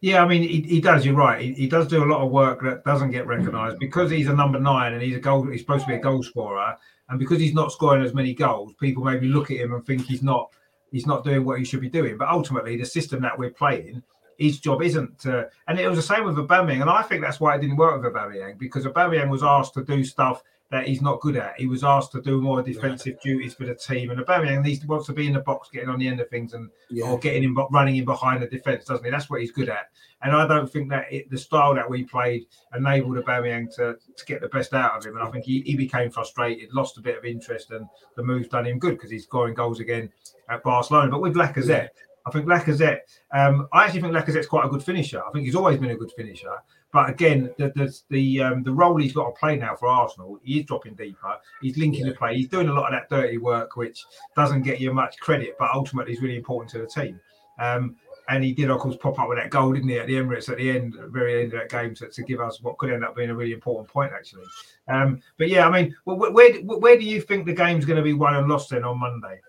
Yeah, 0.00 0.24
I 0.24 0.26
mean, 0.26 0.42
he, 0.42 0.62
he 0.62 0.80
does. 0.80 1.04
You're 1.04 1.14
right. 1.14 1.42
He, 1.42 1.52
he, 1.52 1.68
does 1.68 1.86
do 1.86 2.02
a 2.02 2.06
lot 2.06 2.24
of 2.24 2.30
work 2.30 2.62
that 2.62 2.84
doesn't 2.84 3.10
get 3.10 3.26
recognised 3.26 3.78
because 3.80 4.10
he's 4.10 4.28
a 4.28 4.34
number 4.34 4.58
nine 4.58 4.94
and 4.94 5.02
he's 5.02 5.16
a 5.16 5.20
goal. 5.20 5.46
He's 5.46 5.60
supposed 5.60 5.84
to 5.84 5.88
be 5.88 5.96
a 5.96 6.00
goal 6.00 6.22
scorer. 6.22 6.76
And 7.10 7.18
because 7.18 7.38
he's 7.38 7.54
not 7.54 7.72
scoring 7.72 8.04
as 8.04 8.14
many 8.14 8.32
goals, 8.32 8.72
people 8.80 9.04
maybe 9.04 9.26
look 9.26 9.50
at 9.50 9.58
him 9.58 9.74
and 9.74 9.84
think 9.84 10.06
he's 10.06 10.22
not 10.22 10.50
he's 10.92 11.06
not 11.06 11.24
doing 11.24 11.44
what 11.44 11.58
he 11.58 11.64
should 11.64 11.80
be 11.80 11.88
doing. 11.88 12.16
But 12.16 12.28
ultimately, 12.28 12.76
the 12.76 12.86
system 12.86 13.20
that 13.22 13.38
we're 13.38 13.50
playing, 13.50 14.02
his 14.38 14.58
job 14.58 14.82
isn't 14.82 15.18
to. 15.20 15.48
And 15.68 15.78
it 15.78 15.88
was 15.88 15.98
the 15.98 16.02
same 16.02 16.24
with 16.24 16.36
Aubameyang, 16.36 16.80
and 16.80 16.90
I 16.90 17.02
think 17.02 17.22
that's 17.22 17.40
why 17.40 17.56
it 17.56 17.60
didn't 17.60 17.76
work 17.76 18.02
with 18.02 18.12
Aubameyang 18.12 18.58
because 18.58 18.84
Aubameyang 18.84 19.28
was 19.28 19.42
asked 19.42 19.74
to 19.74 19.84
do 19.84 20.04
stuff 20.04 20.42
that 20.70 20.86
he's 20.86 21.02
not 21.02 21.20
good 21.20 21.36
at. 21.36 21.58
He 21.58 21.66
was 21.66 21.82
asked 21.82 22.12
to 22.12 22.22
do 22.22 22.40
more 22.40 22.62
defensive 22.62 23.16
yeah. 23.24 23.32
duties 23.32 23.54
for 23.54 23.66
the 23.66 23.74
team, 23.74 24.10
and 24.10 24.20
Aubameyang 24.20 24.62
needs 24.62 24.86
wants 24.86 25.06
to 25.06 25.12
be 25.12 25.26
in 25.26 25.32
the 25.32 25.40
box, 25.40 25.68
getting 25.68 25.88
on 25.88 25.98
the 25.98 26.06
end 26.06 26.20
of 26.20 26.28
things, 26.28 26.54
and 26.54 26.70
yeah. 26.90 27.06
or 27.06 27.18
getting 27.18 27.42
in, 27.42 27.54
running 27.72 27.96
in 27.96 28.04
behind 28.04 28.42
the 28.42 28.46
defense, 28.46 28.84
doesn't 28.84 29.04
he? 29.04 29.10
That's 29.10 29.28
what 29.28 29.40
he's 29.40 29.50
good 29.50 29.68
at. 29.68 29.90
And 30.22 30.34
I 30.34 30.46
don't 30.46 30.70
think 30.70 30.88
that 30.90 31.12
it, 31.12 31.28
the 31.30 31.38
style 31.38 31.74
that 31.74 31.88
we 31.88 32.04
played 32.04 32.46
enabled 32.76 33.16
Aubameyang 33.16 33.74
to, 33.76 33.96
to 34.16 34.24
get 34.26 34.40
the 34.40 34.48
best 34.48 34.72
out 34.72 34.96
of 34.96 35.04
him. 35.04 35.16
And 35.16 35.26
I 35.26 35.30
think 35.30 35.44
he, 35.44 35.62
he 35.62 35.74
became 35.74 36.10
frustrated, 36.10 36.72
lost 36.72 36.98
a 36.98 37.00
bit 37.00 37.18
of 37.18 37.24
interest, 37.24 37.70
and 37.70 37.86
the 38.16 38.22
move's 38.22 38.48
done 38.48 38.66
him 38.66 38.78
good 38.78 38.94
because 38.94 39.10
he's 39.10 39.24
scoring 39.24 39.54
goals 39.54 39.80
again 39.80 40.10
at 40.48 40.62
Barcelona. 40.62 41.10
But 41.10 41.22
with 41.22 41.34
Lacazette, 41.34 41.88
I 42.26 42.30
think 42.30 42.46
Lacazette, 42.46 43.00
um, 43.32 43.66
I 43.72 43.84
actually 43.84 44.02
think 44.02 44.14
Lacazette's 44.14 44.46
quite 44.46 44.66
a 44.66 44.68
good 44.68 44.82
finisher. 44.82 45.22
I 45.26 45.30
think 45.32 45.46
he's 45.46 45.56
always 45.56 45.78
been 45.78 45.90
a 45.90 45.96
good 45.96 46.12
finisher. 46.16 46.52
But 46.92 47.10
again, 47.10 47.54
the 47.56 47.68
the 47.76 47.96
the, 48.08 48.42
um, 48.42 48.62
the 48.62 48.72
role 48.72 48.96
he's 48.96 49.12
got 49.12 49.26
to 49.26 49.38
play 49.38 49.56
now 49.56 49.76
for 49.76 49.88
Arsenal, 49.88 50.40
he 50.42 50.58
is 50.60 50.66
dropping 50.66 50.94
deeper. 50.94 51.36
He's 51.62 51.78
linking 51.78 52.06
yeah. 52.06 52.12
the 52.12 52.18
play. 52.18 52.36
He's 52.36 52.48
doing 52.48 52.68
a 52.68 52.72
lot 52.72 52.92
of 52.92 52.98
that 52.98 53.14
dirty 53.14 53.38
work, 53.38 53.76
which 53.76 54.04
doesn't 54.34 54.62
get 54.62 54.80
you 54.80 54.92
much 54.92 55.18
credit, 55.18 55.56
but 55.58 55.70
ultimately 55.72 56.12
is 56.12 56.20
really 56.20 56.36
important 56.36 56.70
to 56.72 56.78
the 56.78 56.86
team. 56.86 57.20
Um, 57.58 57.96
and 58.28 58.44
he 58.44 58.52
did, 58.52 58.70
of 58.70 58.78
course, 58.78 58.96
pop 58.96 59.18
up 59.18 59.28
with 59.28 59.38
that 59.38 59.50
goal, 59.50 59.72
didn't 59.72 59.88
he, 59.88 59.98
at 59.98 60.06
the 60.06 60.14
Emirates 60.14 60.48
at 60.48 60.56
the 60.56 60.70
end, 60.70 60.94
very 61.08 61.42
end 61.42 61.52
of 61.52 61.60
that 61.60 61.68
game, 61.68 61.94
to, 61.96 62.08
to 62.08 62.22
give 62.22 62.40
us 62.40 62.62
what 62.62 62.78
could 62.78 62.92
end 62.92 63.04
up 63.04 63.16
being 63.16 63.30
a 63.30 63.34
really 63.34 63.52
important 63.52 63.88
point, 63.88 64.12
actually. 64.12 64.44
Um, 64.86 65.20
but 65.36 65.48
yeah, 65.48 65.66
I 65.66 65.70
mean, 65.70 65.96
where, 66.04 66.30
where, 66.30 66.52
where 66.62 66.96
do 66.96 67.04
you 67.04 67.20
think 67.20 67.44
the 67.44 67.52
game's 67.52 67.84
going 67.84 67.96
to 67.96 68.02
be 68.02 68.12
won 68.12 68.36
and 68.36 68.46
lost 68.46 68.70
then 68.70 68.84
on 68.84 69.00
Monday? 69.00 69.40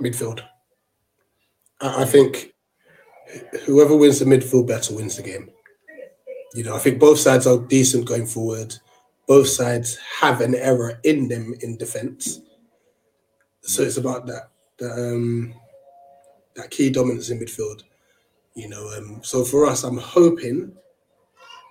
Midfield. 0.00 0.40
I 1.80 2.04
think 2.04 2.52
whoever 3.64 3.96
wins 3.96 4.18
the 4.18 4.24
midfield 4.24 4.66
battle 4.66 4.96
wins 4.96 5.16
the 5.16 5.22
game. 5.22 5.50
You 6.54 6.64
know, 6.64 6.74
I 6.74 6.78
think 6.78 6.98
both 6.98 7.18
sides 7.18 7.46
are 7.46 7.58
decent 7.58 8.06
going 8.06 8.26
forward. 8.26 8.74
Both 9.26 9.48
sides 9.48 9.98
have 10.20 10.40
an 10.40 10.54
error 10.54 10.98
in 11.04 11.28
them 11.28 11.54
in 11.60 11.76
defense. 11.76 12.40
So 13.60 13.82
it's 13.82 13.98
about 13.98 14.26
that. 14.26 14.50
that 14.78 14.92
um, 14.92 15.54
that 16.58 16.70
key 16.70 16.90
dominance 16.90 17.30
in 17.30 17.38
midfield. 17.38 17.82
You 18.54 18.68
know, 18.68 18.90
um, 18.96 19.20
so 19.22 19.44
for 19.44 19.66
us, 19.66 19.84
I'm 19.84 19.98
hoping, 19.98 20.72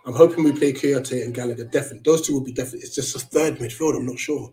I'm 0.05 0.13
hoping 0.13 0.43
we 0.43 0.53
play 0.53 0.71
Kouyaté 0.71 1.25
and 1.25 1.35
Gallagher. 1.35 1.65
Definitely, 1.65 2.03
those 2.05 2.25
two 2.25 2.33
will 2.33 2.43
be 2.43 2.53
definitely. 2.53 2.81
It's 2.81 2.95
just 2.95 3.15
a 3.15 3.19
third 3.19 3.57
midfield. 3.57 3.97
I'm 3.97 4.05
not 4.05 4.17
sure. 4.17 4.51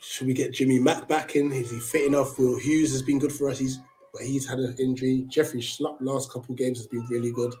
Should 0.00 0.26
we 0.26 0.34
get 0.34 0.52
Jimmy 0.52 0.80
Mack 0.80 1.06
back 1.06 1.36
in? 1.36 1.52
Is 1.52 1.70
he 1.70 1.78
fit 1.78 2.06
enough? 2.06 2.38
Will 2.38 2.58
Hughes 2.58 2.90
has 2.90 3.02
been 3.02 3.20
good 3.20 3.32
for 3.32 3.48
us. 3.48 3.58
He's 3.60 3.78
but 4.12 4.22
he's 4.22 4.48
had 4.48 4.58
an 4.58 4.76
injury. 4.78 5.24
Jeffrey 5.28 5.60
Schlupp 5.60 5.96
last 6.00 6.30
couple 6.30 6.54
games 6.54 6.78
has 6.78 6.86
been 6.86 7.06
really 7.06 7.32
good. 7.32 7.54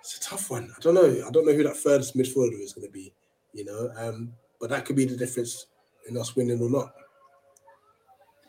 It's 0.00 0.16
a 0.16 0.20
tough 0.20 0.50
one. 0.50 0.70
I 0.76 0.80
don't 0.80 0.94
know. 0.94 1.24
I 1.26 1.30
don't 1.30 1.46
know 1.46 1.52
who 1.52 1.64
that 1.64 1.76
third 1.76 2.02
midfielder 2.02 2.60
is 2.60 2.72
going 2.72 2.86
to 2.86 2.92
be. 2.92 3.12
You 3.52 3.64
know, 3.64 3.90
um, 3.96 4.32
but 4.60 4.70
that 4.70 4.84
could 4.84 4.96
be 4.96 5.04
the 5.04 5.16
difference 5.16 5.66
in 6.08 6.16
us 6.16 6.36
winning 6.36 6.60
or 6.60 6.70
not. 6.70 6.92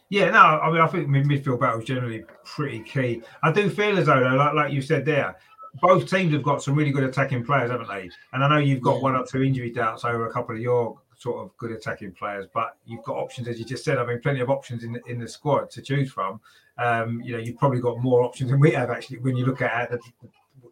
Yeah, 0.10 0.30
no, 0.30 0.40
I 0.40 0.70
mean, 0.70 0.82
I 0.82 0.88
think 0.88 1.08
midfield 1.08 1.62
battle 1.62 1.80
is 1.80 1.86
generally 1.86 2.26
pretty 2.44 2.82
key. 2.82 3.22
I 3.44 3.52
do 3.52 3.70
feel 3.70 3.98
as 3.98 4.08
though, 4.08 4.20
though, 4.20 4.36
like, 4.36 4.54
like 4.54 4.74
you 4.74 4.82
said 4.82 5.06
there, 5.06 5.38
both 5.82 6.10
teams 6.10 6.34
have 6.34 6.44
got 6.44 6.62
some 6.62 6.76
really 6.76 6.92
good 6.92 7.06
attacking 7.06 7.46
players, 7.46 7.72
haven't 7.72 7.88
they? 7.88 8.10
And 8.34 8.44
I 8.44 8.50
know 8.50 8.58
you've 8.58 8.82
got 8.82 8.98
yeah. 8.98 9.04
one 9.04 9.16
or 9.16 9.26
two 9.26 9.42
injury 9.42 9.72
doubts 9.72 10.04
over 10.04 10.28
a 10.28 10.34
couple 10.34 10.54
of 10.54 10.62
your 10.62 11.00
sort 11.18 11.42
of 11.42 11.56
good 11.58 11.72
attacking 11.72 12.12
players, 12.12 12.46
but 12.54 12.76
you've 12.86 13.04
got 13.04 13.16
options, 13.16 13.48
as 13.48 13.58
you 13.58 13.64
just 13.64 13.86
said. 13.86 14.00
I 14.00 14.06
mean, 14.06 14.20
plenty 14.20 14.42
of 14.42 14.50
options 14.50 14.84
in 14.84 14.92
the, 14.94 15.02
in 15.06 15.18
the 15.18 15.28
squad 15.28 15.70
to 15.72 15.82
choose 15.82 16.12
from. 16.12 16.42
Um, 16.82 17.22
you 17.22 17.34
know, 17.34 17.38
you've 17.38 17.58
probably 17.58 17.80
got 17.80 18.00
more 18.00 18.24
options 18.24 18.50
than 18.50 18.60
we 18.60 18.72
have 18.72 18.90
actually 18.90 19.20
when 19.20 19.36
you 19.36 19.46
look 19.46 19.62
at 19.62 19.92
the, 19.92 20.00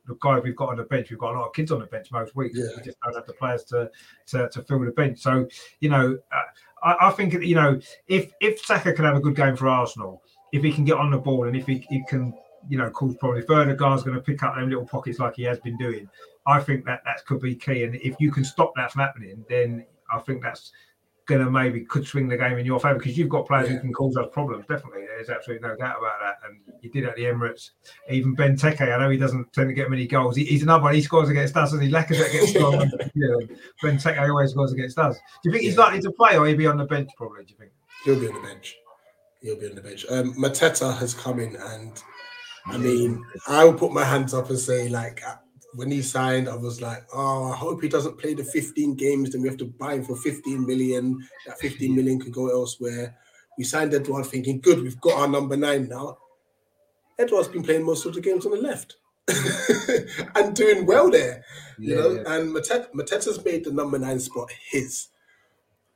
the 0.07 0.15
guys 0.19 0.41
we've 0.43 0.55
got 0.55 0.69
on 0.69 0.77
the 0.77 0.83
bench. 0.83 1.11
We've 1.11 1.19
got 1.19 1.35
a 1.35 1.39
lot 1.39 1.47
of 1.47 1.53
kids 1.53 1.71
on 1.71 1.79
the 1.79 1.85
bench 1.85 2.11
most 2.11 2.35
weeks. 2.35 2.57
Yeah. 2.57 2.65
We 2.75 2.81
just 2.81 2.99
don't 3.01 3.13
have 3.13 3.27
the 3.27 3.33
players 3.33 3.63
to, 3.65 3.91
to, 4.27 4.49
to 4.49 4.63
fill 4.63 4.79
the 4.79 4.91
bench. 4.91 5.19
So, 5.19 5.47
you 5.81 5.89
know, 5.89 6.17
uh, 6.31 6.41
I, 6.83 7.09
I, 7.09 7.11
think 7.11 7.33
you 7.33 7.55
know 7.55 7.79
if 8.07 8.31
if 8.39 8.59
Saka 8.61 8.93
can 8.93 9.05
have 9.05 9.17
a 9.17 9.19
good 9.19 9.35
game 9.35 9.55
for 9.55 9.67
Arsenal, 9.67 10.23
if 10.51 10.63
he 10.63 10.71
can 10.71 10.85
get 10.85 10.97
on 10.97 11.11
the 11.11 11.17
ball 11.17 11.47
and 11.47 11.55
if 11.55 11.67
he, 11.67 11.85
he 11.89 12.03
can 12.07 12.33
you 12.67 12.77
know 12.77 12.89
cause 12.89 13.15
probably 13.19 13.41
further 13.43 13.75
guys 13.75 14.03
going 14.03 14.15
to 14.15 14.21
pick 14.21 14.41
up 14.43 14.55
them 14.55 14.69
little 14.69 14.85
pockets 14.85 15.19
like 15.19 15.35
he 15.35 15.43
has 15.43 15.59
been 15.59 15.77
doing. 15.77 16.09
I 16.45 16.59
think 16.59 16.85
that 16.85 17.01
that 17.05 17.25
could 17.25 17.41
be 17.41 17.55
key, 17.55 17.83
and 17.83 17.95
if 17.95 18.15
you 18.19 18.31
can 18.31 18.43
stop 18.43 18.73
that 18.75 18.91
from 18.91 19.01
happening, 19.01 19.45
then 19.49 19.85
I 20.11 20.19
think 20.19 20.41
that's 20.41 20.71
going 21.29 21.45
to 21.45 21.49
maybe 21.49 21.81
could 21.81 22.05
swing 22.05 22.27
the 22.27 22.35
game 22.35 22.57
in 22.57 22.65
your 22.65 22.79
favour 22.79 22.95
because 22.95 23.17
you've 23.17 23.29
got 23.29 23.47
players 23.47 23.69
yeah. 23.69 23.75
who 23.75 23.81
can 23.81 23.93
cause 23.93 24.17
us 24.17 24.25
problems. 24.33 24.65
Definitely, 24.67 25.05
there's 25.05 25.29
absolutely 25.29 25.65
no 25.65 25.75
doubt 25.75 25.99
about 25.99 26.19
that. 26.21 26.37
And 26.45 26.59
you 26.81 26.89
did 26.89 27.05
at 27.05 27.15
the 27.15 27.23
Emirates. 27.23 27.69
Even 28.09 28.35
Benteke, 28.35 28.81
I 28.81 28.99
know 28.99 29.09
he 29.09 29.17
doesn't 29.17 29.53
tend 29.53 29.69
to 29.69 29.73
get 29.73 29.89
many 29.89 30.07
goals. 30.07 30.35
He, 30.35 30.43
he's 30.43 30.63
another 30.63 30.83
one. 30.83 30.95
He 30.95 31.01
scores 31.01 31.29
against 31.29 31.55
us, 31.55 31.71
and 31.71 31.83
he 31.83 31.89
Lacazette 31.89 32.31
gets 32.31 32.53
scores. 32.53 32.91
yeah, 33.15 33.55
Benteke 33.83 34.27
always 34.27 34.51
scores 34.51 34.73
against 34.73 34.97
us. 34.97 35.15
Do 35.15 35.21
you 35.45 35.51
think 35.51 35.63
yeah. 35.63 35.69
he's 35.69 35.77
likely 35.77 36.01
to 36.01 36.11
play, 36.11 36.35
or 36.35 36.47
he'll 36.47 36.57
be 36.57 36.67
on 36.67 36.77
the 36.77 36.85
bench? 36.85 37.09
Probably. 37.15 37.45
Do 37.45 37.51
you 37.51 37.57
think 37.57 37.71
he'll 38.03 38.19
be 38.19 38.27
on 38.27 38.33
the 38.33 38.47
bench? 38.47 38.75
He'll 39.41 39.59
be 39.59 39.69
on 39.69 39.75
the 39.75 39.81
bench. 39.81 40.05
Um, 40.09 40.33
Mateta 40.33 40.97
has 40.97 41.13
come 41.13 41.39
in, 41.39 41.55
and 41.55 42.01
I 42.65 42.77
mean, 42.77 43.23
I 43.47 43.63
will 43.63 43.75
put 43.75 43.93
my 43.93 44.03
hands 44.03 44.33
up 44.33 44.49
and 44.49 44.59
say, 44.59 44.89
like, 44.89 45.21
when 45.73 45.91
he 45.91 46.01
signed, 46.01 46.49
I 46.49 46.55
was 46.55 46.81
like, 46.81 47.03
oh, 47.13 47.51
I 47.51 47.55
hope 47.55 47.81
he 47.81 47.89
doesn't 47.89 48.17
play 48.17 48.33
the 48.33 48.43
15 48.43 48.95
games, 48.95 49.31
then 49.31 49.41
we 49.41 49.49
have 49.49 49.57
to 49.57 49.65
buy 49.65 49.95
him 49.95 50.03
for 50.03 50.15
15 50.15 50.65
million. 50.65 51.19
That 51.45 51.59
15 51.59 51.95
million 51.95 52.19
could 52.19 52.33
go 52.33 52.49
elsewhere. 52.49 53.15
We 53.57 53.63
signed 53.63 53.93
Edouard 53.93 54.25
thinking, 54.25 54.61
good, 54.61 54.81
we've 54.81 54.99
got 55.01 55.19
our 55.19 55.27
number 55.27 55.57
nine 55.57 55.87
now. 55.87 56.17
Edouard's 57.17 57.49
been 57.49 57.63
playing 57.63 57.85
most 57.85 58.05
of 58.05 58.13
the 58.13 58.21
games 58.21 58.45
on 58.45 58.53
the 58.53 58.57
left 58.57 58.95
and 60.35 60.55
doing 60.55 60.85
well 60.85 61.11
there, 61.11 61.43
you 61.77 61.95
yeah, 61.95 62.01
know. 62.01 62.11
Yeah. 62.11 62.33
And 62.33 62.55
Mateta, 62.55 62.91
Mateta's 62.93 63.43
made 63.43 63.65
the 63.65 63.71
number 63.71 63.99
nine 63.99 64.19
spot 64.19 64.49
his, 64.71 65.09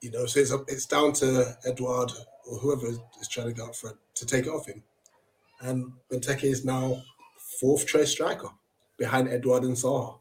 you 0.01 0.11
know. 0.11 0.25
So 0.25 0.41
it's 0.41 0.51
it's 0.67 0.85
down 0.85 1.13
to 1.13 1.57
Edouard 1.65 2.11
or 2.45 2.57
whoever 2.59 2.87
is 2.87 3.27
trying 3.29 3.47
to 3.47 3.53
go 3.53 3.67
up 3.67 3.75
front 3.75 3.95
to 4.15 4.25
take 4.25 4.45
it 4.45 4.49
off 4.49 4.67
him. 4.67 4.83
And 5.61 5.93
Benteke 6.11 6.43
is 6.43 6.65
now 6.65 7.01
fourth 7.59 7.87
choice 7.87 8.11
striker 8.11 8.49
behind 8.97 9.27
Edouard 9.27 9.63
and 9.63 9.75
Zaha. 9.75 10.19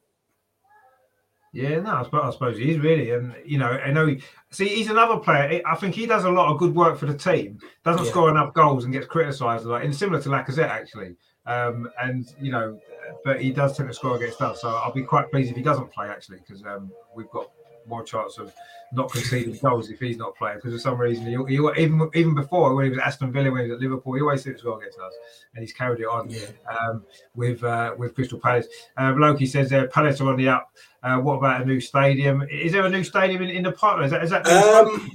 Yeah, 1.54 1.80
no, 1.80 1.96
I 1.96 2.02
suppose, 2.04 2.22
I 2.24 2.30
suppose 2.30 2.56
he 2.56 2.70
is 2.70 2.78
really, 2.78 3.10
and 3.10 3.34
you 3.44 3.58
know, 3.58 3.68
I 3.68 3.90
know. 3.90 4.06
He, 4.06 4.22
see, 4.50 4.68
he's 4.68 4.88
another 4.88 5.18
player. 5.18 5.60
I 5.66 5.76
think 5.76 5.94
he 5.94 6.06
does 6.06 6.24
a 6.24 6.30
lot 6.30 6.50
of 6.50 6.58
good 6.58 6.74
work 6.74 6.96
for 6.96 7.04
the 7.04 7.16
team. 7.16 7.58
Doesn't 7.84 8.04
yeah. 8.04 8.10
score 8.10 8.30
enough 8.30 8.54
goals 8.54 8.84
and 8.84 8.92
gets 8.92 9.06
criticised 9.06 9.66
a 9.66 9.68
lot, 9.68 9.82
and 9.82 9.94
similar 9.94 10.20
to 10.22 10.30
Lacazette 10.30 10.70
actually. 10.70 11.14
Um, 11.44 11.90
and 12.00 12.26
you 12.40 12.52
know, 12.52 12.80
but 13.22 13.42
he 13.42 13.52
does 13.52 13.76
tend 13.76 13.90
to 13.90 13.94
score 13.94 14.16
against 14.16 14.40
us. 14.40 14.62
So 14.62 14.68
I'll 14.68 14.94
be 14.94 15.02
quite 15.02 15.30
pleased 15.30 15.50
if 15.50 15.56
he 15.56 15.62
doesn't 15.62 15.92
play 15.92 16.08
actually, 16.08 16.38
because 16.38 16.64
um, 16.64 16.90
we've 17.14 17.28
got 17.28 17.50
more 17.86 18.02
chance 18.02 18.38
of 18.38 18.52
not 18.92 19.10
conceding 19.10 19.56
goals 19.62 19.88
if 19.90 19.98
he's 19.98 20.16
not 20.16 20.36
playing. 20.36 20.58
Because 20.58 20.72
for 20.74 20.78
some 20.78 21.00
reason, 21.00 21.26
he, 21.26 21.36
he, 21.48 21.54
even 21.54 22.10
even 22.14 22.34
before 22.34 22.74
when 22.74 22.84
he 22.84 22.90
was 22.90 22.98
at 22.98 23.06
Aston 23.06 23.32
Villa, 23.32 23.50
when 23.50 23.64
he 23.64 23.70
was 23.70 23.76
at 23.76 23.82
Liverpool, 23.82 24.14
he 24.14 24.20
always 24.20 24.44
did 24.44 24.54
as 24.54 24.64
well 24.64 24.76
against 24.76 24.98
us, 24.98 25.14
and 25.54 25.62
he's 25.62 25.72
carried 25.72 26.00
it 26.00 26.06
on 26.06 26.28
yeah. 26.28 26.46
um, 26.68 27.04
with 27.34 27.62
uh, 27.64 27.94
with 27.98 28.14
Crystal 28.14 28.38
Palace. 28.38 28.66
Uh, 28.96 29.14
Loki 29.16 29.46
says 29.46 29.70
there, 29.70 29.84
uh, 29.84 29.88
Palace 29.88 30.20
are 30.20 30.28
on 30.28 30.36
the 30.36 30.48
up. 30.48 30.70
Uh, 31.02 31.18
what 31.18 31.34
about 31.34 31.62
a 31.62 31.64
new 31.64 31.80
stadium? 31.80 32.42
Is 32.50 32.72
there 32.72 32.84
a 32.84 32.90
new 32.90 33.04
stadium 33.04 33.42
in, 33.42 33.50
in 33.50 33.62
the 33.62 33.72
partner? 33.72 34.04
Is 34.04 34.10
that, 34.12 34.22
is 34.22 34.30
that 34.30 34.46
um, 34.46 35.10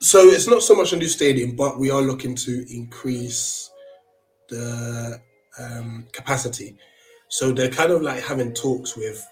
so? 0.00 0.20
It's 0.20 0.48
not 0.48 0.62
so 0.62 0.74
much 0.74 0.92
a 0.92 0.96
new 0.96 1.08
stadium, 1.08 1.56
but 1.56 1.78
we 1.78 1.90
are 1.90 2.00
looking 2.00 2.34
to 2.36 2.64
increase 2.74 3.70
the 4.48 5.20
um, 5.58 6.06
capacity. 6.12 6.76
So 7.28 7.52
they're 7.52 7.70
kind 7.70 7.90
of 7.90 8.02
like 8.02 8.22
having 8.22 8.54
talks 8.54 8.96
with 8.96 9.26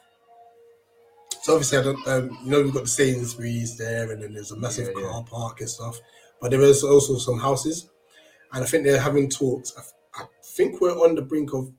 so 1.42 1.54
obviously, 1.54 1.78
I 1.78 1.82
don't, 1.82 2.08
um, 2.08 2.38
you 2.44 2.50
know, 2.50 2.62
we've 2.62 2.72
got 2.72 2.84
the 2.84 2.88
Sainsbury's 2.88 3.76
there, 3.76 4.12
and 4.12 4.22
then 4.22 4.32
there's 4.32 4.52
a 4.52 4.56
massive 4.56 4.88
yeah, 4.96 5.02
car 5.02 5.24
park 5.24 5.60
and 5.60 5.68
stuff. 5.68 5.98
But 6.40 6.52
there 6.52 6.60
is 6.60 6.84
also 6.84 7.16
some 7.18 7.40
houses, 7.40 7.90
and 8.52 8.62
I 8.62 8.66
think 8.66 8.84
they're 8.84 9.00
having 9.00 9.28
talks. 9.28 9.72
I, 9.76 10.22
I 10.22 10.26
think 10.44 10.80
we're 10.80 10.92
on 10.92 11.16
the 11.16 11.22
brink 11.22 11.52
of 11.52 11.72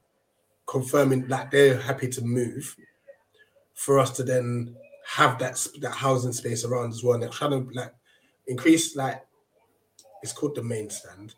confirming 0.66 1.28
that 1.30 1.49
they're 1.49 1.80
happy 1.80 2.09
to 2.09 2.22
move 2.22 2.76
for 3.74 3.99
us 3.99 4.11
to 4.18 4.24
then 4.24 4.76
have 5.07 5.39
that 5.39 5.66
that 5.80 5.91
housing 5.91 6.34
space 6.34 6.66
around 6.66 6.91
as 6.91 7.01
well. 7.01 7.14
And 7.14 7.24
they're 7.24 7.30
trying 7.30 7.51
to 7.51 7.74
like 7.74 7.93
increase 8.47 8.97
like 8.97 9.24
it's 10.24 10.34
called 10.34 10.55
the 10.55 10.64
main 10.64 10.89
stand. 10.89 11.36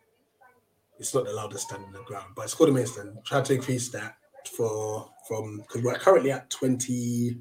It's 0.97 1.13
not 1.13 1.25
the 1.25 1.33
loudest 1.33 1.67
stand 1.67 1.83
in 1.85 1.91
the 1.91 2.01
ground, 2.01 2.33
but 2.35 2.45
it's 2.45 2.55
called 2.55 2.69
the 2.69 2.73
main 2.73 2.87
stand. 2.87 3.19
Try 3.23 3.41
to 3.41 3.53
increase 3.53 3.89
that 3.89 4.15
for 4.51 5.11
from 5.27 5.57
because 5.57 5.83
we're 5.83 5.99
currently 5.99 6.31
at 6.31 6.49
twenty 6.49 7.37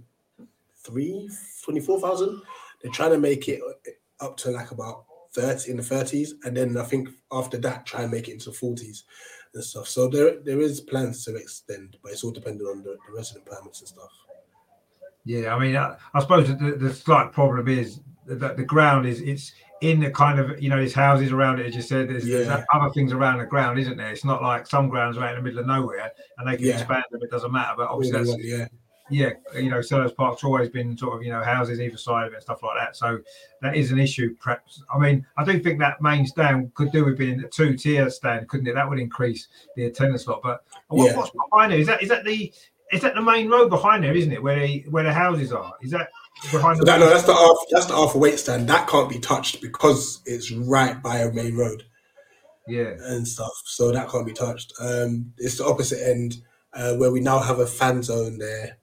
three, 0.85 1.29
24,000. 1.65 2.41
They're 2.83 2.93
trying 2.93 3.11
to 3.11 3.19
make 3.19 3.49
it 3.49 3.61
up 4.21 4.37
to 4.39 4.51
like 4.51 4.71
about 4.71 5.05
30 5.33 5.71
in 5.71 5.77
the 5.79 5.83
30s. 5.83 6.31
And 6.45 6.57
then 6.57 6.77
I 6.77 6.85
think 6.85 7.09
after 7.33 7.59
that, 7.59 7.87
try 7.87 8.03
and 8.03 8.13
make 8.13 8.29
it 8.29 8.33
into 8.33 8.51
40s 8.51 9.03
and 9.55 9.65
stuff. 9.65 9.89
So 9.89 10.09
there 10.09 10.41
there 10.41 10.61
is 10.61 10.81
plans 10.81 11.25
to 11.25 11.35
extend, 11.37 11.97
but 12.03 12.13
it's 12.13 12.25
all 12.25 12.31
dependent 12.31 12.69
on 12.69 12.83
the, 12.83 12.97
the 13.07 13.15
resident 13.17 13.47
permits 13.47 13.81
and 13.81 13.89
stuff. 13.89 14.11
Yeah, 15.25 15.55
I 15.55 15.59
mean, 15.59 15.77
I, 15.77 15.97
I 16.13 16.21
suppose 16.21 16.49
the, 16.49 16.77
the 16.79 16.93
slight 16.93 17.33
problem 17.33 17.67
is 17.69 18.01
that 18.27 18.57
the 18.57 18.65
ground 18.65 19.07
is 19.07 19.21
it's 19.21 19.53
in 19.81 20.01
the 20.01 20.11
kind 20.11 20.39
of 20.39 20.63
you 20.63 20.69
know 20.69 20.77
there's 20.77 20.95
houses 20.95 21.33
around 21.33 21.61
it 21.61 21.67
as 21.67 21.75
you 21.75 21.83
said 21.83 22.09
there's, 22.09 22.27
yeah. 22.27 22.39
there's, 22.39 22.65
other 22.73 22.91
things 22.95 23.13
around 23.13 23.39
the 23.39 23.45
ground 23.45 23.79
isn't 23.79 23.99
there 23.99 24.11
it's 24.11 24.25
not 24.25 24.43
like 24.43 24.67
some 24.67 24.89
grounds 24.89 25.19
right 25.19 25.31
in 25.31 25.37
the 25.37 25.43
middle 25.43 25.59
of 25.59 25.67
nowhere 25.67 26.11
and 26.39 26.49
they 26.49 26.57
can 26.57 26.67
yeah. 26.67 26.73
expand 26.75 27.05
them 27.11 27.21
it 27.23 27.31
doesn't 27.31 27.53
matter 27.53 27.75
but 27.77 27.89
obviously 27.89 28.25
that's, 28.25 28.43
yeah 28.43 28.67
yeah, 29.15 29.31
you 29.55 29.71
know, 29.71 29.79
Selhurst 29.79 30.17
Park's 30.17 30.43
always 30.43 30.69
been 30.69 30.99
sort 30.99 31.17
of, 31.17 31.23
you 31.23 31.31
know, 31.31 31.41
houses 31.41 31.81
either 31.81 31.97
side 31.97 32.27
of 32.27 32.33
it 32.33 32.37
and 32.37 32.43
stuff 32.43 32.65
like 32.65 32.77
that. 32.77 32.97
So 32.97 33.21
that 33.63 33.77
is 33.77 33.93
an 33.93 34.01
issue, 34.01 34.35
perhaps. 34.41 34.83
I 34.93 34.99
mean, 34.99 35.25
I 35.39 35.45
do 35.45 35.61
think 35.61 35.79
that 35.79 36.03
main 36.03 36.27
stand 36.27 36.75
could 36.75 36.91
do 36.91 37.05
with 37.05 37.17
being 37.17 37.39
a 37.45 37.49
two 37.49 37.77
tier 37.77 38.11
stand, 38.11 38.49
couldn't 38.49 38.67
it? 38.67 38.75
That 38.75 38.89
would 38.89 38.99
increase 38.99 39.47
the 39.77 39.87
attendance 39.87 40.27
lot. 40.27 40.43
But 40.43 40.65
what, 40.89 41.13
yeah. 41.13 41.17
what's 41.17 41.31
behind 41.31 41.73
it? 41.73 41.79
Is 41.79 41.87
that 41.87 42.03
is 42.03 42.09
that 42.09 42.25
the 42.25 42.53
is 42.91 43.03
that 43.03 43.15
the 43.15 43.23
main 43.23 43.49
road 43.49 43.69
behind 43.71 44.03
there, 44.03 44.17
isn't 44.17 44.33
it? 44.33 44.43
Where 44.43 44.59
the 44.59 44.85
where 44.91 45.05
the 45.05 45.13
houses 45.13 45.53
are? 45.53 45.75
Is 45.81 45.93
that 45.93 46.09
behind 46.51 46.81
the 46.81 46.85
that, 46.85 46.99
No, 46.99 47.09
that's 47.09 47.23
the 47.23 47.33
Arthur, 47.33 47.67
that's 47.71 47.87
the 47.87 47.95
Arthur 47.95 48.19
Wait 48.19 48.37
stand. 48.37 48.69
That 48.69 48.89
can't 48.89 49.09
be 49.09 49.21
touched 49.21 49.61
because 49.63 50.23
it's 50.27 50.51
right 50.51 51.01
by 51.01 51.19
a 51.19 51.33
main 51.33 51.57
road. 51.57 51.85
Yeah. 52.67 52.95
And 52.99 53.29
stuff. 53.29 53.53
So 53.67 53.93
that 53.93 54.09
can't 54.09 54.27
be 54.27 54.33
touched. 54.33 54.73
Um 54.81 55.33
it's 55.39 55.59
the 55.59 55.67
opposite 55.67 56.05
end 56.05 56.39
uh, 56.73 56.95
where 56.97 57.13
we 57.13 57.21
now 57.21 57.39
have 57.39 57.61
a 57.61 57.67
fan 57.67 58.03
zone 58.03 58.39
there 58.39 58.79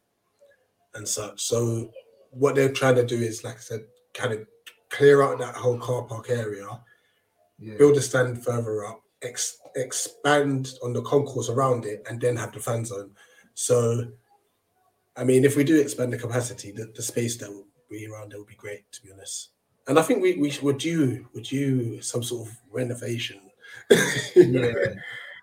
and 0.96 1.08
such. 1.08 1.42
So 1.42 1.92
what 2.32 2.56
they're 2.56 2.72
trying 2.72 2.96
to 2.96 3.06
do 3.06 3.18
is, 3.18 3.44
like 3.44 3.56
I 3.56 3.60
said, 3.60 3.82
kind 4.14 4.34
of 4.34 4.48
clear 4.90 5.24
out 5.24 5.40
that 5.40 5.56
whole 5.56 5.78
car 5.78 6.04
park 6.04 6.30
area, 6.30 6.68
yeah. 7.60 7.76
build 7.78 7.98
a 7.98 8.02
stand 8.02 8.44
further 8.44 8.86
up, 8.86 9.02
ex- 9.22 9.58
expand 9.76 10.74
on 10.84 10.94
the 10.94 11.02
concourse 11.02 11.50
around 11.50 11.86
it, 11.86 12.06
and 12.10 12.20
then 12.20 12.36
have 12.36 12.52
the 12.54 12.60
fan 12.60 12.86
zone. 12.86 13.12
So, 13.54 14.08
I 15.16 15.24
mean, 15.24 15.46
if 15.46 15.56
we 15.56 15.64
do 15.64 15.80
expand 15.80 16.14
the 16.14 16.18
capacity, 16.18 16.72
the, 16.72 16.92
the 16.96 17.02
space 17.02 17.38
that 17.38 17.50
will 17.50 17.68
be 17.90 18.08
around 18.08 18.32
there 18.32 18.40
will 18.40 18.46
be 18.46 18.56
great, 18.56 18.90
to 18.94 19.04
be 19.04 19.12
honest. 19.12 19.50
And 19.88 20.00
I 20.00 20.02
think 20.04 20.22
we, 20.22 20.36
we 20.36 20.54
would 20.62 20.78
do 20.78 21.28
would 21.34 21.44
do 21.44 22.02
some 22.02 22.24
sort 22.24 22.48
of 22.48 22.58
renovation. 22.72 23.42
yeah. 24.36 24.74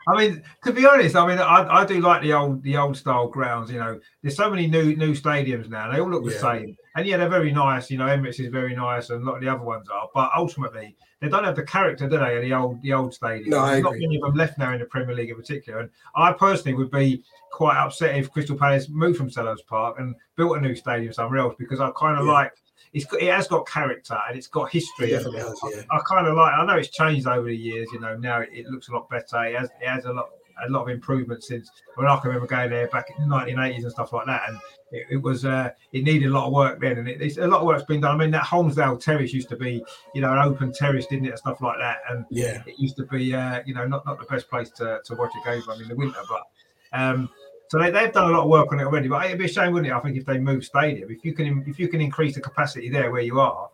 I 0.09 0.17
mean, 0.17 0.43
to 0.65 0.73
be 0.73 0.87
honest, 0.87 1.17
I 1.17 1.27
mean, 1.27 1.39
I, 1.39 1.81
I 1.81 1.85
do 1.85 2.01
like 2.01 2.23
the 2.23 2.33
old 2.33 2.63
the 2.63 2.77
old 2.77 2.97
style 2.97 3.29
grounds. 3.29 3.71
You 3.71 3.79
know, 3.79 4.01
there's 4.23 4.37
so 4.37 4.51
many 4.51 4.67
new 4.67 4.97
new 4.97 5.15
stadiums 5.15 5.69
now. 5.69 5.93
They 5.93 6.01
all 6.01 6.11
look 6.11 6.25
the 6.25 6.33
yeah. 6.33 6.41
same, 6.41 6.77
and 6.97 7.07
yeah, 7.07 7.19
they're 7.19 7.29
very 7.29 7.53
nice. 7.53 7.91
You 7.91 7.99
know, 7.99 8.07
Emirates 8.07 8.41
is 8.41 8.49
very 8.49 8.75
nice, 8.75 9.11
and 9.11 9.23
a 9.23 9.27
lot 9.27 9.37
of 9.37 9.43
the 9.43 9.49
other 9.49 9.65
ones 9.65 9.89
are. 9.89 10.09
But 10.15 10.31
ultimately, 10.35 10.97
they 11.21 11.29
don't 11.29 11.45
have 11.45 11.57
the 11.57 11.65
character, 11.65 12.09
do 12.09 12.19
they? 12.19 12.41
The 12.41 12.55
old 12.55 12.81
the 12.83 12.93
old 12.93 13.13
stadiums. 13.13 13.49
No, 13.49 13.67
There's 13.67 13.83
not 13.83 13.95
many 13.95 14.17
of 14.17 14.23
them 14.23 14.35
left 14.35 14.57
now 14.57 14.73
in 14.73 14.79
the 14.79 14.87
Premier 14.87 15.15
League 15.15 15.31
in 15.31 15.37
particular. 15.37 15.81
And 15.81 15.91
I 16.15 16.33
personally 16.33 16.75
would 16.75 16.91
be 16.91 17.23
quite 17.53 17.77
upset 17.77 18.17
if 18.17 18.31
Crystal 18.31 18.57
Palace 18.57 18.89
moved 18.89 19.19
from 19.19 19.31
Selhurst 19.31 19.67
Park 19.67 19.99
and 19.99 20.15
built 20.37 20.57
a 20.57 20.61
new 20.61 20.75
stadium 20.75 21.13
somewhere 21.13 21.41
else 21.41 21.55
because 21.59 21.81
I 21.81 21.91
kind 21.99 22.19
of 22.19 22.27
yeah. 22.27 22.33
like 22.33 22.53
it's 22.93 23.05
got, 23.05 23.21
it 23.21 23.33
has 23.33 23.47
got 23.49 23.67
character 23.67 24.19
and 24.29 24.37
it's 24.37 24.47
got 24.47 24.71
history. 24.71 25.13
It 25.13 25.23
has, 25.23 25.29
yeah. 25.33 25.83
I, 25.91 25.97
I 25.97 26.01
kind 26.09 26.27
of 26.27 26.37
like. 26.37 26.53
I 26.53 26.65
know 26.65 26.77
it's 26.77 26.89
changed 26.89 27.27
over 27.27 27.49
the 27.49 27.57
years. 27.57 27.89
You 27.93 28.01
know, 28.01 28.17
now 28.17 28.41
it, 28.41 28.51
it, 28.53 28.67
looks 28.67 28.89
a 28.89 28.93
lot 28.93 29.09
better. 29.11 29.45
It 29.45 29.59
has 29.59 29.69
it 29.81 29.89
has 29.89 30.05
a 30.05 30.13
lot 30.13 30.29
a 30.67 30.71
lot 30.71 30.83
of 30.83 30.89
improvement 30.89 31.45
since 31.45 31.71
when 31.95 32.07
I 32.07 32.17
can 32.17 32.29
remember 32.29 32.47
going 32.47 32.71
there 32.71 32.89
back 32.89 33.11
in 33.17 33.29
the 33.29 33.35
1980s 33.35 33.83
and 33.83 33.93
stuff 33.93 34.13
like 34.13 34.27
that. 34.27 34.43
And 34.49 34.59
it, 34.91 35.07
it 35.11 35.17
was 35.23 35.45
uh, 35.45 35.71
it 35.93 36.05
needed 36.05 36.27
a 36.29 36.33
lot 36.33 36.47
of 36.47 36.53
work 36.53 36.81
then, 36.81 36.99
and 36.99 37.09
it, 37.09 37.21
it's 37.21 37.39
a 37.39 37.47
lot 37.47 37.61
of 37.61 37.67
work's 37.67 37.85
been 37.85 38.01
done. 38.01 38.15
I 38.15 38.19
mean, 38.19 38.31
that 38.33 38.45
Holmesdale 38.45 39.01
Terrace 39.01 39.33
used 39.33 39.49
to 39.51 39.57
be, 39.57 39.85
you 40.15 40.21
know, 40.21 40.33
an 40.33 40.39
open 40.39 40.73
terrace, 40.73 41.07
didn't 41.07 41.27
it, 41.27 41.31
and 41.31 41.39
stuff 41.39 41.61
like 41.61 41.79
that. 41.79 41.99
And 42.09 42.25
yeah, 42.31 42.63
it 42.67 42.79
used 42.79 42.97
to 42.97 43.05
be, 43.05 43.35
uh, 43.35 43.63
you 43.67 43.75
know, 43.75 43.87
not 43.87 44.07
not 44.07 44.19
the 44.19 44.27
best 44.27 44.49
place 44.49 44.71
to, 44.71 45.01
to 45.05 45.15
watch 45.15 45.33
a 45.41 45.49
game 45.49 45.63
I 45.69 45.75
in 45.75 45.89
the 45.89 45.97
winter, 45.97 46.21
but. 46.29 46.43
Um, 46.91 47.29
so 47.69 47.79
they, 47.79 47.91
they've 47.91 48.13
done 48.13 48.31
a 48.31 48.33
lot 48.33 48.45
of 48.45 48.51
work 48.51 48.73
on 48.73 48.81
it 48.81 48.85
already, 48.85 49.09
but 49.09 49.27
it'd 49.27 49.39
be 49.39 49.45
a 49.45 49.49
shame, 49.49 49.73
wouldn't 49.73 49.93
it? 49.93 49.97
I 49.97 50.01
think 50.01 50.17
if 50.17 50.25
they 50.25 50.39
move 50.39 50.65
stadium, 50.65 51.11
if 51.11 51.25
you 51.25 51.35
can 51.35 51.65
if 51.67 51.79
you 51.79 51.89
can 51.89 52.01
increase 52.01 52.35
the 52.35 52.41
capacity 52.41 52.89
there 52.89 53.11
where 53.11 53.23
you 53.23 53.39
are, 53.41 53.69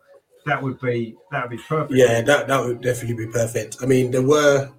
that 0.45 0.61
would 0.61 0.79
be 0.79 1.15
that 1.31 1.43
would 1.43 1.57
be 1.57 1.63
perfect. 1.63 1.93
Yeah, 1.93 2.21
that 2.21 2.47
that 2.47 2.63
would 2.63 2.81
definitely 2.81 3.25
be 3.25 3.31
perfect. 3.31 3.77
I 3.81 3.85
mean, 3.85 4.11
there 4.11 4.21
were 4.21 4.69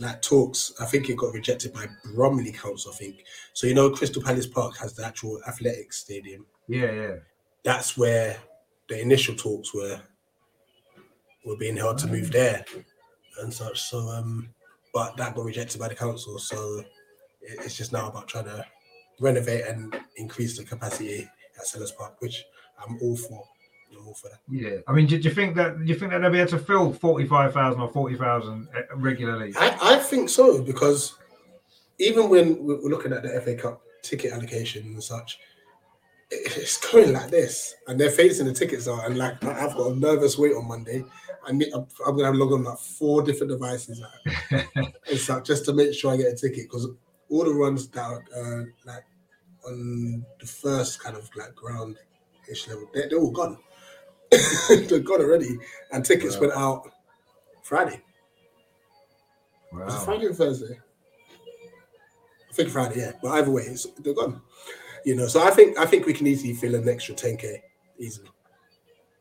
like 0.00 0.20
talks. 0.20 0.72
I 0.80 0.84
think 0.86 1.08
it 1.08 1.16
got 1.16 1.32
rejected 1.32 1.72
by 1.72 1.86
Bromley 2.14 2.52
Council. 2.52 2.92
I 2.92 2.96
think 2.96 3.24
so. 3.52 3.66
You 3.66 3.74
know, 3.74 3.90
Crystal 3.90 4.22
Palace 4.22 4.46
Park 4.46 4.76
has 4.78 4.94
the 4.94 5.06
actual 5.06 5.40
athletics 5.46 5.98
stadium. 5.98 6.44
Yeah, 6.66 6.90
yeah. 6.90 7.14
That's 7.62 7.96
where 7.96 8.36
the 8.88 9.00
initial 9.00 9.36
talks 9.36 9.72
were 9.72 10.00
were 11.44 11.56
being 11.56 11.76
held 11.76 11.98
to 11.98 12.06
move 12.06 12.32
there 12.32 12.64
and 13.40 13.52
such. 13.52 13.80
So, 13.80 13.98
um, 14.08 14.48
but 14.92 15.16
that 15.16 15.34
got 15.34 15.44
rejected 15.44 15.80
by 15.80 15.88
the 15.88 15.94
council. 15.94 16.38
So 16.38 16.84
it's 17.42 17.76
just 17.76 17.92
now 17.92 18.08
about 18.08 18.28
trying 18.28 18.44
to 18.44 18.64
renovate 19.20 19.64
and 19.66 19.96
increase 20.16 20.56
the 20.56 20.64
capacity 20.64 21.28
at 21.56 21.66
Selhurst 21.66 21.96
Park, 21.96 22.16
which 22.20 22.44
I'm 22.84 22.98
all 23.02 23.16
for. 23.16 23.44
I'm 23.92 24.06
all 24.06 24.14
for 24.14 24.28
that. 24.28 24.38
Yeah, 24.48 24.78
I 24.86 24.92
mean, 24.92 25.06
do, 25.06 25.18
do 25.18 25.28
you 25.28 25.34
think 25.34 25.56
that 25.56 25.78
do 25.78 25.84
you 25.84 25.98
think 25.98 26.12
that 26.12 26.20
they'll 26.20 26.30
be 26.30 26.38
able 26.38 26.50
to 26.50 26.58
fill 26.58 26.92
forty 26.92 27.26
five 27.26 27.52
thousand 27.52 27.80
or 27.80 27.88
forty 27.88 28.16
thousand 28.16 28.68
uh, 28.74 28.96
regularly? 28.96 29.52
I, 29.56 29.94
I 29.94 29.98
think 29.98 30.28
so 30.28 30.62
because 30.62 31.16
even 31.98 32.28
when 32.28 32.64
we're 32.64 32.78
looking 32.88 33.12
at 33.12 33.22
the 33.22 33.40
FA 33.40 33.54
Cup 33.54 33.82
ticket 34.02 34.32
allocation 34.32 34.84
and 34.86 35.02
such, 35.02 35.38
it's 36.30 36.78
going 36.92 37.12
like 37.12 37.30
this, 37.30 37.74
and 37.88 37.98
they're 37.98 38.10
facing 38.10 38.46
the 38.46 38.54
tickets 38.54 38.86
out, 38.88 39.04
and 39.06 39.18
like 39.18 39.42
I've 39.44 39.74
got 39.74 39.92
a 39.92 39.96
nervous 39.96 40.38
wait 40.38 40.54
on 40.54 40.68
Monday. 40.68 41.04
I 41.44 41.52
need, 41.52 41.72
I'm, 41.74 41.86
I'm 42.06 42.16
gonna 42.16 42.36
log 42.36 42.52
on 42.52 42.64
like 42.64 42.78
four 42.78 43.22
different 43.22 43.50
devices 43.50 44.02
and 44.50 45.18
such 45.18 45.46
just 45.46 45.64
to 45.64 45.72
make 45.72 45.94
sure 45.94 46.12
I 46.12 46.18
get 46.18 46.32
a 46.32 46.36
ticket 46.36 46.64
because 46.70 46.86
all 47.30 47.44
the 47.44 47.54
runs 47.54 47.88
that 47.88 48.04
are 48.04 48.24
uh, 48.36 48.64
like 48.84 49.04
on 49.66 50.24
the 50.38 50.46
first 50.46 51.02
kind 51.02 51.16
of 51.16 51.28
like 51.36 51.54
ground 51.54 51.96
ish 52.50 52.68
level, 52.68 52.90
they're, 52.92 53.08
they're 53.08 53.18
all 53.18 53.30
gone. 53.30 53.58
they're 54.68 55.00
gone 55.00 55.20
already, 55.20 55.58
and 55.92 56.04
tickets 56.04 56.36
wow. 56.36 56.40
went 56.40 56.52
out 56.52 56.90
Friday. 57.62 58.00
Wow. 59.72 59.84
Was 59.86 59.94
it 59.94 60.04
Friday 60.04 60.26
or 60.26 60.34
Thursday? 60.34 60.80
I 62.48 62.52
think 62.52 62.70
Friday, 62.70 63.00
yeah. 63.00 63.12
But 63.22 63.30
either 63.32 63.50
way, 63.50 63.76
they're 63.98 64.14
gone. 64.14 64.42
You 65.04 65.16
know, 65.16 65.26
so 65.28 65.42
I 65.42 65.50
think 65.50 65.78
I 65.78 65.86
think 65.86 66.06
we 66.06 66.12
can 66.12 66.26
easily 66.26 66.52
fill 66.54 66.74
an 66.74 66.88
extra 66.88 67.14
10k 67.14 67.60
easily. 67.98 68.28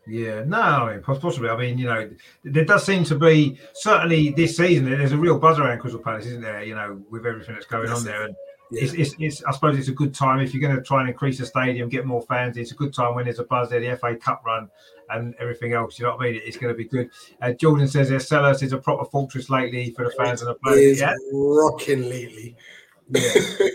Yeah, 0.09 0.43
no, 0.43 0.59
I 0.59 0.93
mean, 0.93 1.03
possibly. 1.03 1.49
I 1.49 1.57
mean, 1.57 1.77
you 1.77 1.85
know, 1.85 2.09
there 2.43 2.65
does 2.65 2.83
seem 2.85 3.03
to 3.05 3.15
be 3.15 3.59
certainly 3.73 4.31
this 4.31 4.57
season. 4.57 4.85
There's 4.89 5.11
a 5.11 5.17
real 5.17 5.37
buzz 5.37 5.59
around 5.59 5.79
Crystal 5.79 6.01
Palace, 6.01 6.25
isn't 6.25 6.41
there? 6.41 6.63
You 6.63 6.75
know, 6.75 7.01
with 7.09 7.25
everything 7.25 7.53
that's 7.53 7.67
going 7.67 7.89
on 7.89 8.03
there, 8.03 8.23
and 8.23 8.35
yeah. 8.71 8.83
it's, 8.83 8.93
it's, 8.93 9.15
it's, 9.19 9.43
I 9.43 9.51
suppose 9.51 9.77
it's 9.77 9.87
a 9.87 9.93
good 9.93 10.15
time 10.15 10.39
if 10.39 10.53
you're 10.53 10.61
going 10.61 10.75
to 10.75 10.81
try 10.81 11.01
and 11.01 11.09
increase 11.09 11.37
the 11.37 11.45
stadium, 11.45 11.89
get 11.89 12.05
more 12.05 12.23
fans. 12.23 12.57
It's 12.57 12.71
a 12.71 12.75
good 12.75 12.93
time 12.93 13.13
when 13.13 13.25
there's 13.25 13.39
a 13.39 13.43
buzz 13.43 13.69
there, 13.69 13.79
the 13.79 13.95
FA 13.97 14.15
Cup 14.15 14.41
run 14.45 14.69
and 15.11 15.35
everything 15.39 15.73
else. 15.73 15.99
You 15.99 16.05
know 16.05 16.15
what 16.15 16.25
I 16.25 16.31
mean? 16.31 16.41
It's 16.43 16.57
going 16.57 16.73
to 16.73 16.77
be 16.77 16.85
good. 16.85 17.11
Uh, 17.41 17.53
Jordan 17.53 17.87
says 17.87 18.09
their 18.09 18.19
Selhurst 18.19 18.63
is 18.63 18.73
a 18.73 18.77
proper 18.77 19.05
fortress 19.05 19.49
lately 19.49 19.91
for 19.91 20.05
the 20.05 20.11
fans 20.11 20.41
and 20.41 20.49
the 20.49 20.55
players. 20.55 20.99
Yeah, 20.99 21.13
rocking 21.31 22.09
lately. 22.09 22.55
Yeah. 23.09 23.21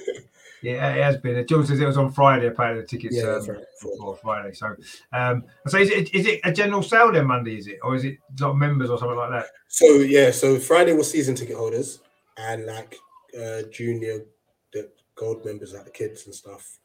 Yeah, 0.64 0.94
it 0.94 1.02
has 1.02 1.18
been. 1.18 1.46
John 1.46 1.66
says 1.66 1.78
it 1.78 1.84
was 1.84 1.98
on 1.98 2.10
Friday. 2.10 2.46
Apparently, 2.46 2.80
the 2.80 2.88
tickets 2.88 3.16
yeah, 3.16 3.34
um, 3.34 3.64
for 3.82 4.16
Friday. 4.16 4.54
So, 4.54 4.74
um, 5.12 5.44
so 5.66 5.76
is 5.76 5.90
it 5.90 6.14
is 6.14 6.26
it 6.26 6.40
a 6.42 6.50
general 6.50 6.82
sale 6.82 7.12
then 7.12 7.26
Monday? 7.26 7.58
Is 7.58 7.66
it 7.66 7.80
or 7.82 7.94
is 7.94 8.04
it 8.04 8.16
like 8.40 8.56
members 8.56 8.88
or 8.88 8.96
something 8.96 9.18
like 9.18 9.30
that? 9.30 9.46
So 9.68 9.84
yeah, 9.96 10.30
so 10.30 10.58
Friday 10.58 10.94
was 10.94 11.10
season 11.10 11.34
ticket 11.34 11.56
holders 11.56 12.00
and 12.38 12.64
like 12.64 12.96
uh, 13.38 13.62
junior, 13.70 14.24
the 14.72 14.90
gold 15.16 15.44
members, 15.44 15.74
like 15.74 15.84
the 15.84 15.90
kids 15.90 16.24
and 16.24 16.34
stuff. 16.34 16.78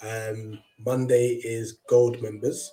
Um, 0.00 0.60
Monday 0.78 1.40
is 1.42 1.78
gold 1.88 2.22
members, 2.22 2.72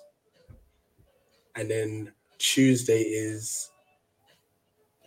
and 1.55 1.71
then 1.71 2.13
Tuesday 2.37 3.01
is 3.01 3.71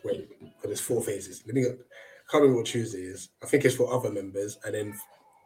wait, 0.03 0.29
but 0.41 0.65
there's 0.65 0.81
four 0.81 1.01
phases. 1.01 1.45
Let 1.47 1.55
me. 1.55 1.63
Go, 1.63 1.69
I 1.69 2.33
can't 2.33 2.43
remember 2.43 2.57
what 2.57 2.67
Tuesday 2.67 3.03
is. 3.03 3.29
I 3.41 3.47
think 3.47 3.65
it's 3.65 3.77
for 3.77 3.95
other 3.95 4.11
members, 4.11 4.59
and 4.65 4.75
then 4.75 4.95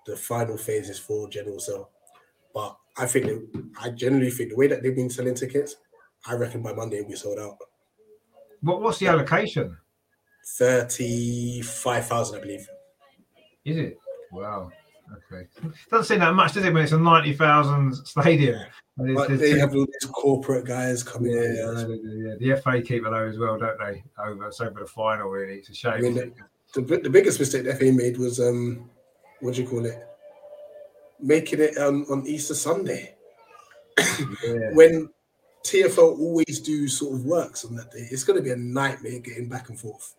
the 0.09 0.17
final 0.17 0.57
phase 0.57 0.89
is 0.89 0.99
for 0.99 1.29
general 1.29 1.61
sale. 1.61 1.91
But 2.55 2.77
I 2.97 3.07
think 3.07 3.43
I 3.81 3.91
generally 3.91 4.31
think 4.31 4.51
the 4.51 4.57
way 4.57 4.67
that 4.67 4.83
they've 4.83 4.97
been 4.97 5.11
selling 5.11 5.35
tickets, 5.35 5.77
I 6.27 6.35
reckon 6.35 6.63
by 6.63 6.73
Monday 6.73 6.97
it'll 6.99 7.11
be 7.11 7.17
sold 7.17 7.39
out. 7.39 7.59
What 8.63 8.81
what's 8.81 8.99
the 8.99 9.09
allocation? 9.09 9.77
Thirty-five 10.57 12.07
thousand, 12.07 12.39
I 12.39 12.41
believe. 12.41 12.67
Is 13.65 13.77
it? 13.77 13.99
Wow. 14.33 14.71
Okay. 15.33 15.47
Doesn't 15.91 16.05
seem 16.05 16.19
that 16.21 16.35
much, 16.35 16.55
does 16.55 16.65
it? 16.65 16.73
When 16.73 16.83
it's 16.83 16.93
a 16.93 16.99
ninety 16.99 17.35
thousand 17.35 17.95
stadium. 17.95 18.57
Yeah. 18.57 19.15
But 19.15 19.39
they 19.39 19.59
have 19.59 19.75
all 19.75 19.87
these 19.87 20.11
corporate 20.11 20.65
guys 20.65 21.05
coming 21.05 21.33
yeah, 21.33 21.43
in. 21.43 22.39
Yeah, 22.41 22.55
the 22.55 22.61
FA 22.61 22.83
keep 22.83 23.05
it 23.05 23.11
low 23.11 23.29
as 23.29 23.39
well, 23.39 23.59
don't 23.59 23.79
they? 23.79 24.03
Over 24.19 24.51
so 24.51 24.73
for 24.73 24.81
the 24.81 24.87
final, 24.87 25.29
really. 25.29 25.59
It's 25.59 25.69
a 25.69 25.75
shame. 25.75 25.93
I 25.93 26.01
mean, 26.01 26.15
the, 26.75 26.81
the, 26.81 26.97
the, 26.99 27.11
biggest 27.11 27.39
mistake 27.39 27.65
the 27.65 27.77
FA 27.77 27.93
made 27.93 28.19
was 28.19 28.41
um 28.41 28.91
what 29.41 29.55
do 29.55 29.63
you 29.63 29.69
call 29.69 29.85
it? 29.87 30.07
Making 31.21 31.61
it 31.61 31.79
um, 31.79 32.07
on 32.11 32.27
Easter 32.27 32.55
Sunday. 32.55 33.15
Yeah. 33.99 34.71
when 34.75 35.11
TFL 35.65 36.19
always 36.19 36.61
do 36.61 36.89
sort 36.89 37.15
of 37.15 37.25
works 37.25 37.65
on 37.65 37.75
that 37.77 37.91
day, 37.91 38.07
it's 38.11 38.25
going 38.25 38.37
to 38.37 38.43
be 38.43 38.51
a 38.51 38.57
nightmare 38.57 39.19
getting 39.19 39.49
back 39.49 39.69
and 39.69 39.79
forth. 39.79 40.15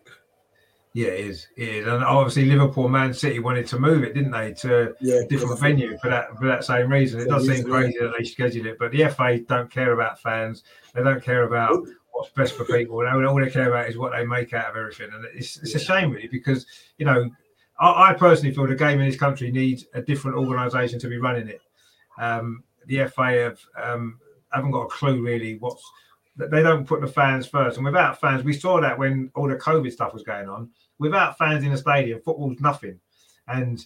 Yeah, 0.92 1.08
it 1.08 1.26
is. 1.26 1.46
It 1.56 1.68
is. 1.68 1.86
And 1.86 2.02
obviously, 2.02 2.46
Liverpool, 2.46 2.88
Man 2.88 3.14
City 3.14 3.38
wanted 3.38 3.66
to 3.68 3.78
move 3.78 4.02
it, 4.02 4.12
didn't 4.12 4.32
they, 4.32 4.52
to 4.54 4.94
yeah, 5.00 5.20
a 5.20 5.26
different 5.26 5.60
venue 5.60 5.96
for 5.98 6.10
that 6.10 6.36
for 6.36 6.46
that 6.46 6.64
same 6.64 6.90
reason. 6.90 7.20
It 7.20 7.28
does 7.28 7.46
seem 7.46 7.64
crazy 7.64 7.98
that 8.00 8.12
they 8.18 8.24
scheduled 8.24 8.66
it, 8.66 8.76
but 8.78 8.90
the 8.90 9.08
FA 9.08 9.38
don't 9.38 9.70
care 9.70 9.92
about 9.92 10.20
fans. 10.20 10.64
They 10.92 11.02
don't 11.02 11.22
care 11.22 11.44
about 11.44 11.86
what's 12.10 12.30
best 12.30 12.54
for 12.54 12.64
people. 12.64 12.96
All 13.06 13.40
they 13.40 13.50
care 13.50 13.72
about 13.72 13.88
is 13.88 13.96
what 13.96 14.12
they 14.12 14.26
make 14.26 14.52
out 14.52 14.70
of 14.70 14.76
everything, 14.76 15.10
and 15.14 15.24
it's 15.32 15.58
it's 15.58 15.76
a 15.76 15.78
shame 15.78 16.10
really 16.10 16.28
because 16.28 16.66
you 16.98 17.06
know 17.06 17.30
I, 17.80 18.10
I, 18.10 18.14
personally 18.14 18.54
feel 18.54 18.66
the 18.66 18.74
game 18.74 19.00
in 19.00 19.08
this 19.08 19.18
country 19.18 19.50
needs 19.50 19.86
a 19.94 20.02
different 20.02 20.36
organisation 20.36 20.98
to 21.00 21.08
be 21.08 21.18
running 21.18 21.48
it. 21.48 21.62
Um, 22.18 22.62
the 22.86 23.06
FA 23.06 23.32
have 23.32 23.60
um, 23.82 24.18
haven't 24.52 24.72
got 24.72 24.82
a 24.82 24.88
clue 24.88 25.22
really 25.22 25.56
what's 25.58 25.82
they 26.36 26.62
don't 26.62 26.86
put 26.86 27.00
the 27.00 27.06
fans 27.06 27.46
first, 27.46 27.76
and 27.76 27.84
without 27.84 28.20
fans, 28.20 28.44
we 28.44 28.52
saw 28.52 28.80
that 28.80 28.98
when 28.98 29.30
all 29.34 29.48
the 29.48 29.56
COVID 29.56 29.92
stuff 29.92 30.14
was 30.14 30.22
going 30.22 30.48
on. 30.48 30.70
Without 30.98 31.36
fans 31.36 31.64
in 31.64 31.70
the 31.70 31.76
stadium, 31.76 32.20
football's 32.20 32.60
nothing, 32.60 32.98
and 33.48 33.84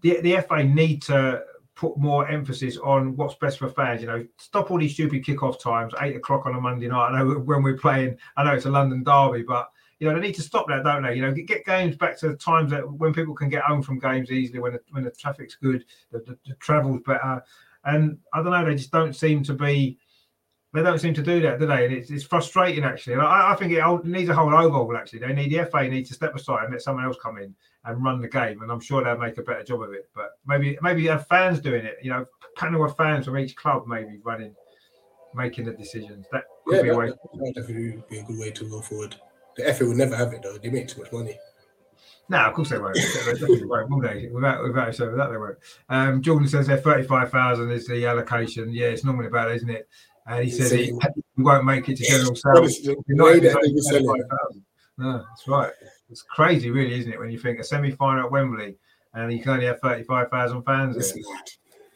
the 0.00 0.20
the 0.20 0.40
FA 0.48 0.64
need 0.64 1.02
to 1.02 1.42
put 1.74 1.96
more 1.96 2.28
emphasis 2.28 2.76
on 2.78 3.16
what's 3.16 3.34
best 3.36 3.58
for 3.58 3.68
fans. 3.68 4.00
You 4.00 4.08
know, 4.08 4.26
stop 4.38 4.70
all 4.70 4.78
these 4.78 4.94
stupid 4.94 5.24
kickoff 5.24 5.60
times, 5.60 5.94
eight 6.00 6.16
o'clock 6.16 6.46
on 6.46 6.54
a 6.54 6.60
Monday 6.60 6.88
night. 6.88 7.10
I 7.10 7.18
know 7.18 7.34
when 7.38 7.62
we're 7.62 7.78
playing, 7.78 8.16
I 8.36 8.44
know 8.44 8.54
it's 8.54 8.66
a 8.66 8.70
London 8.70 9.02
derby, 9.02 9.42
but 9.42 9.70
you 10.00 10.08
know, 10.08 10.14
they 10.14 10.26
need 10.26 10.34
to 10.34 10.42
stop 10.42 10.66
that, 10.68 10.82
don't 10.82 11.02
they? 11.02 11.14
You 11.14 11.22
know, 11.22 11.32
get 11.32 11.66
games 11.66 11.94
back 11.94 12.18
to 12.18 12.28
the 12.28 12.36
times 12.36 12.70
that 12.70 12.90
when 12.90 13.12
people 13.12 13.34
can 13.34 13.50
get 13.50 13.62
home 13.62 13.82
from 13.82 13.98
games 13.98 14.30
easily, 14.30 14.58
when 14.58 14.72
the, 14.72 14.80
when 14.90 15.04
the 15.04 15.10
traffic's 15.10 15.54
good, 15.54 15.84
the, 16.10 16.20
the, 16.20 16.38
the 16.46 16.54
travel's 16.54 17.02
better. 17.06 17.44
And 17.84 18.18
I 18.32 18.42
don't 18.42 18.50
know, 18.50 18.64
they 18.64 18.74
just 18.74 18.90
don't 18.90 19.14
seem 19.14 19.42
to 19.44 19.52
be. 19.54 19.98
They 20.72 20.82
don't 20.82 21.00
seem 21.00 21.14
to 21.14 21.22
do 21.22 21.40
that, 21.40 21.58
do 21.58 21.66
they? 21.66 21.84
And 21.84 21.92
it's, 21.92 22.10
it's 22.10 22.22
frustrating 22.22 22.84
actually. 22.84 23.16
I, 23.16 23.52
I 23.52 23.56
think 23.56 23.72
it 23.72 24.04
needs 24.04 24.30
a 24.30 24.34
whole 24.34 24.54
overhaul. 24.54 24.96
Actually, 24.96 25.18
they 25.18 25.32
need 25.32 25.52
the 25.52 25.66
FA 25.66 25.88
need 25.88 26.06
to 26.06 26.14
step 26.14 26.34
aside 26.34 26.62
and 26.62 26.72
let 26.72 26.80
someone 26.80 27.04
else 27.04 27.16
come 27.20 27.38
in 27.38 27.52
and 27.84 28.02
run 28.02 28.20
the 28.20 28.28
game, 28.28 28.62
and 28.62 28.70
I'm 28.70 28.80
sure 28.80 29.02
they'll 29.02 29.18
make 29.18 29.36
a 29.36 29.42
better 29.42 29.64
job 29.64 29.82
of 29.82 29.92
it. 29.92 30.08
But 30.14 30.30
maybe 30.46 30.78
maybe 30.80 31.06
have 31.08 31.26
fans 31.26 31.60
doing 31.60 31.84
it. 31.84 31.96
You 32.02 32.10
know, 32.10 32.26
panel 32.56 32.84
of 32.84 32.96
fans 32.96 33.26
from 33.26 33.36
each 33.36 33.54
club 33.54 33.86
maybe 33.86 34.18
running, 34.24 34.54
making 35.34 35.66
the 35.66 35.72
decisions. 35.72 36.26
That 36.32 36.44
could 36.64 36.76
yeah, 36.76 36.82
be 36.82 36.88
a 36.90 36.96
way. 36.96 37.06
That 37.08 37.52
definitely 37.54 38.02
be 38.08 38.18
a 38.18 38.22
good 38.22 38.38
way 38.38 38.50
to 38.52 38.70
go 38.70 38.80
forward. 38.80 39.16
The 39.56 39.74
FA 39.74 39.84
will 39.84 39.94
never 39.94 40.16
have 40.16 40.32
it 40.32 40.42
though. 40.42 40.58
They 40.58 40.70
make 40.70 40.88
too 40.88 41.02
much 41.02 41.12
money. 41.12 41.38
No, 42.28 42.38
of 42.38 42.54
course 42.54 42.70
they 42.70 42.78
won't. 42.78 42.94
they 42.94 43.64
won't, 43.64 43.90
will 43.90 44.00
they? 44.00 44.28
Without 44.32 44.62
without 44.62 44.94
so 44.94 45.14
that 45.14 45.30
they 45.30 45.36
won't. 45.36 45.58
Um, 45.88 46.22
Jordan 46.22 46.48
says 46.48 46.68
they're 46.68 46.76
thirty 46.76 47.02
five 47.06 47.30
thousand 47.30 47.70
is 47.72 47.86
the 47.86 48.06
allocation. 48.06 48.70
Yeah, 48.70 48.86
it's 48.86 49.04
normally 49.04 49.26
about, 49.26 49.50
isn't 49.50 49.68
it? 49.68 49.88
And 50.26 50.44
he 50.44 50.50
says 50.50 50.70
he, 50.70 50.84
he 50.86 51.42
won't 51.42 51.64
make 51.64 51.88
it 51.88 51.96
to 51.96 52.04
general 52.04 52.36
sales. 52.36 52.88
No, 54.96 55.24
that's 55.28 55.48
right. 55.48 55.72
It's 56.08 56.22
crazy, 56.22 56.70
really, 56.70 56.98
isn't 57.00 57.12
it? 57.12 57.18
When 57.18 57.30
you 57.30 57.38
think 57.38 57.58
a 57.58 57.64
semi 57.64 57.90
final 57.90 58.26
at 58.26 58.30
Wembley 58.30 58.76
and 59.14 59.32
you 59.32 59.42
can 59.42 59.52
only 59.52 59.66
have 59.66 59.80
thirty 59.80 60.04
five 60.04 60.30
thousand 60.30 60.62
fans. 60.62 61.12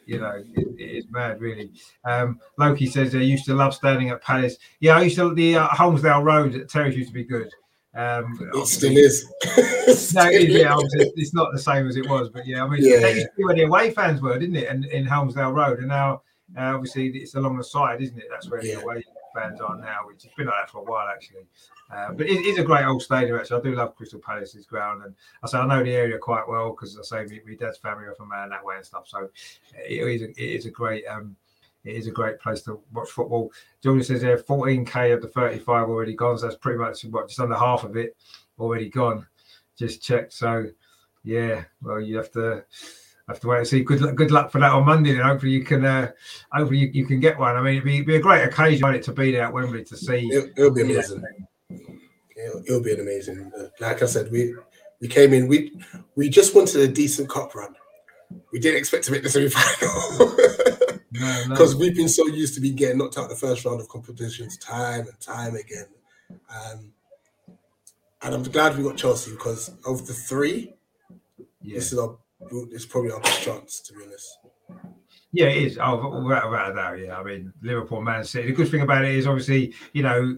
You 0.05 0.19
know, 0.19 0.43
it, 0.55 0.67
it 0.77 0.83
is 0.83 1.05
mad, 1.09 1.41
really. 1.41 1.71
Um, 2.03 2.39
Loki 2.57 2.85
says 2.85 3.11
they 3.11 3.23
used 3.23 3.45
to 3.45 3.55
love 3.55 3.73
standing 3.73 4.09
at 4.09 4.21
Palace. 4.21 4.57
Yeah, 4.79 4.97
I 4.97 5.03
used 5.03 5.15
to 5.17 5.33
the 5.33 5.57
uh, 5.57 5.67
Holmesdale 5.69 6.23
Road 6.23 6.55
at 6.55 6.69
Terrace 6.69 6.95
used 6.95 7.09
to 7.09 7.13
be 7.13 7.23
good. 7.23 7.49
Um, 7.95 8.37
it 8.53 8.67
still 8.67 8.95
is. 8.95 9.25
no, 10.13 10.27
it 10.27 10.49
is, 10.49 10.55
yeah, 10.55 10.75
it's 11.15 11.33
not 11.33 11.53
the 11.53 11.59
same 11.59 11.87
as 11.87 11.95
it 11.95 12.07
was, 12.09 12.29
but 12.29 12.45
yeah, 12.45 12.63
I 12.63 12.67
mean, 12.67 12.83
yeah. 12.83 12.99
that 12.99 13.15
used 13.15 13.27
to 13.27 13.33
be 13.37 13.43
where 13.45 13.55
the 13.55 13.63
away 13.63 13.91
fans 13.91 14.21
were, 14.21 14.37
didn't 14.37 14.57
it? 14.57 14.67
And 14.67 14.85
in 14.85 15.05
Holmesdale 15.05 15.55
Road, 15.55 15.79
and 15.79 15.87
now 15.87 16.21
uh, 16.57 16.75
obviously 16.75 17.07
it's 17.07 17.35
along 17.35 17.57
the 17.57 17.63
side, 17.63 18.01
isn't 18.01 18.17
it? 18.17 18.25
That's 18.29 18.49
where 18.49 18.63
yeah. 18.63 18.75
the 18.75 18.81
away 18.81 19.03
fans 19.35 19.59
are 19.61 19.77
now, 19.77 19.99
which 20.05 20.23
has 20.23 20.31
been 20.33 20.47
like 20.47 20.55
that 20.61 20.71
for 20.71 20.79
a 20.79 20.83
while 20.83 21.07
actually. 21.07 21.45
Uh, 21.93 22.13
but 22.13 22.25
it 22.25 22.45
is 22.45 22.57
a 22.57 22.63
great 22.63 22.85
old 22.85 23.03
stadium 23.03 23.37
actually. 23.37 23.59
I 23.59 23.63
do 23.63 23.75
love 23.75 23.95
Crystal 23.95 24.19
Palace's 24.19 24.65
ground, 24.65 25.03
and 25.03 25.13
I 25.43 25.47
say 25.47 25.57
I 25.57 25.67
know 25.67 25.83
the 25.83 25.95
area 25.95 26.17
quite 26.17 26.47
well 26.47 26.71
because 26.71 26.97
I 26.97 27.03
say 27.03 27.25
my, 27.29 27.41
my, 27.51 27.55
dad's 27.55 27.77
family 27.77 28.05
are 28.05 28.15
from 28.15 28.31
around 28.31 28.49
that 28.49 28.65
way 28.65 28.77
and 28.77 28.85
stuff. 28.85 29.07
So 29.07 29.29
it 29.87 30.01
is 30.01 30.21
a, 30.21 30.29
it 30.29 30.55
is 30.55 30.65
a 30.65 30.71
great 30.71 31.05
um, 31.05 31.35
it 31.83 31.95
is 31.95 32.07
a 32.07 32.11
great 32.11 32.39
place 32.39 32.61
to 32.63 32.79
watch 32.93 33.09
football. 33.09 33.51
Julian 33.83 34.03
says 34.03 34.21
there 34.21 34.37
14k 34.37 35.13
of 35.13 35.21
the 35.21 35.27
35 35.27 35.87
already 35.89 36.15
gone, 36.15 36.37
so 36.37 36.47
that's 36.47 36.57
pretty 36.57 36.79
much 36.79 37.03
what 37.05 37.27
just 37.27 37.39
under 37.39 37.55
half 37.55 37.83
of 37.83 37.95
it 37.95 38.15
already 38.57 38.89
gone. 38.89 39.27
Just 39.77 40.01
checked. 40.01 40.33
So 40.33 40.65
yeah, 41.23 41.65
well 41.81 41.99
you 41.99 42.17
have 42.17 42.31
to 42.31 42.65
have 43.27 43.39
to 43.39 43.47
wait 43.47 43.59
and 43.59 43.67
see. 43.67 43.83
Good 43.83 44.01
luck, 44.01 44.15
good 44.15 44.31
luck 44.31 44.51
for 44.51 44.59
that 44.59 44.71
on 44.71 44.85
Monday. 44.85 45.13
Then 45.13 45.23
hopefully 45.23 45.51
you 45.51 45.63
can, 45.63 45.83
uh, 45.83 46.11
hopefully 46.51 46.79
you, 46.79 46.87
you 46.93 47.05
can 47.05 47.19
get 47.19 47.37
one. 47.37 47.55
I 47.55 47.61
mean, 47.61 47.73
it'd 47.75 47.83
be, 47.83 48.01
be 48.01 48.15
a 48.17 48.21
great 48.21 48.43
occasion 48.43 48.93
it 48.93 49.03
to 49.03 49.13
be 49.13 49.31
there 49.31 49.43
at 49.43 49.53
Wembley 49.53 49.83
to 49.85 49.97
see. 49.97 50.27
It, 50.27 50.53
will 50.57 50.71
be 50.71 50.81
amazing. 50.81 51.23
It'll, 51.69 52.61
it'll, 52.61 52.83
be 52.83 52.93
an 52.93 52.99
amazing. 53.01 53.51
Uh, 53.57 53.67
like 53.79 54.03
I 54.03 54.05
said, 54.05 54.31
we 54.31 54.53
we 55.01 55.07
came 55.07 55.33
in. 55.33 55.47
We 55.47 55.79
we 56.15 56.29
just 56.29 56.53
wanted 56.53 56.81
a 56.81 56.87
decent 56.87 57.29
cup 57.29 57.55
run. 57.55 57.75
We 58.51 58.59
didn't 58.59 58.77
expect 58.77 59.05
to 59.05 59.11
make 59.11 59.23
the 59.23 59.29
semi 59.29 59.49
final 59.49 60.35
because 61.49 61.73
no, 61.73 61.79
no. 61.79 61.79
we've 61.85 61.95
been 61.95 62.09
so 62.09 62.27
used 62.27 62.55
to 62.55 62.61
be 62.61 62.71
getting 62.71 62.97
knocked 62.97 63.17
out 63.17 63.29
the 63.29 63.35
first 63.35 63.65
round 63.65 63.79
of 63.79 63.89
competitions 63.89 64.57
time 64.57 65.07
and 65.07 65.19
time 65.19 65.55
again. 65.55 65.87
Um, 66.29 66.91
and 68.21 68.33
I'm 68.33 68.43
glad 68.43 68.77
we 68.77 68.83
got 68.83 68.97
Chelsea 68.97 69.31
because 69.31 69.69
of 69.85 70.07
the 70.07 70.13
three, 70.13 70.73
yeah. 71.61 71.75
this 71.75 71.93
is 71.93 71.99
our 71.99 72.17
it's 72.71 72.85
probably 72.85 73.11
our 73.11 73.19
best 73.19 73.41
chance, 73.43 73.79
to 73.81 73.93
be 73.93 74.03
honest. 74.03 74.37
Yeah, 75.35 75.47
it 75.47 75.63
is. 75.63 75.77
Oh, 75.81 76.21
without, 76.23 76.49
without 76.49 76.71
a 76.71 76.75
doubt. 76.75 76.99
Yeah, 76.99 77.19
I 77.19 77.23
mean, 77.23 77.51
Liverpool, 77.61 78.01
Man 78.01 78.23
City. 78.23 78.47
The 78.47 78.53
good 78.53 78.71
thing 78.71 78.81
about 78.81 79.03
it 79.03 79.13
is, 79.15 79.27
obviously, 79.27 79.73
you 79.91 80.01
know, 80.01 80.37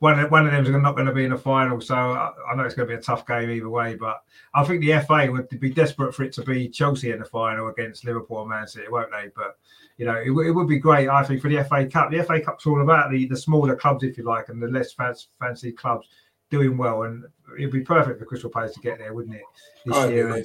one 0.00 0.18
one 0.30 0.44
of 0.44 0.52
them 0.52 0.66
is 0.66 0.70
not 0.70 0.94
going 0.94 1.06
to 1.06 1.14
be 1.14 1.24
in 1.24 1.30
the 1.30 1.38
final, 1.38 1.80
so 1.80 1.94
I, 1.94 2.32
I, 2.50 2.54
know 2.54 2.64
it's 2.64 2.74
going 2.74 2.86
to 2.86 2.94
be 2.94 2.98
a 2.98 3.02
tough 3.02 3.26
game 3.26 3.48
either 3.50 3.70
way. 3.70 3.94
But 3.94 4.22
I 4.54 4.62
think 4.62 4.82
the 4.82 5.00
FA 5.00 5.32
would 5.32 5.48
be 5.58 5.70
desperate 5.70 6.14
for 6.14 6.22
it 6.24 6.34
to 6.34 6.42
be 6.42 6.68
Chelsea 6.68 7.12
in 7.12 7.20
the 7.20 7.24
final 7.24 7.68
against 7.68 8.04
Liverpool 8.04 8.42
and 8.42 8.50
Man 8.50 8.66
City, 8.66 8.88
won't 8.90 9.10
they? 9.10 9.30
But 9.34 9.56
you 9.96 10.04
know, 10.04 10.16
it, 10.16 10.28
it 10.28 10.52
would 10.52 10.68
be 10.68 10.78
great, 10.78 11.08
I 11.08 11.24
think, 11.24 11.40
for 11.40 11.48
the 11.48 11.64
FA 11.64 11.86
Cup. 11.86 12.10
The 12.10 12.22
FA 12.22 12.38
Cup's 12.38 12.66
all 12.66 12.82
about 12.82 13.10
the 13.10 13.26
the 13.26 13.36
smaller 13.36 13.74
clubs, 13.74 14.04
if 14.04 14.18
you 14.18 14.24
like, 14.24 14.50
and 14.50 14.62
the 14.62 14.68
less 14.68 14.92
fancy 14.92 15.72
clubs 15.72 16.08
doing 16.50 16.76
well, 16.76 17.04
and 17.04 17.24
it'd 17.58 17.72
be 17.72 17.80
perfect 17.80 18.18
for 18.18 18.26
Crystal 18.26 18.50
Palace 18.50 18.74
to 18.74 18.80
get 18.80 18.98
there, 18.98 19.14
wouldn't 19.14 19.36
it? 19.36 19.42
This 19.86 19.96
oh, 19.96 20.08
year 20.10 20.44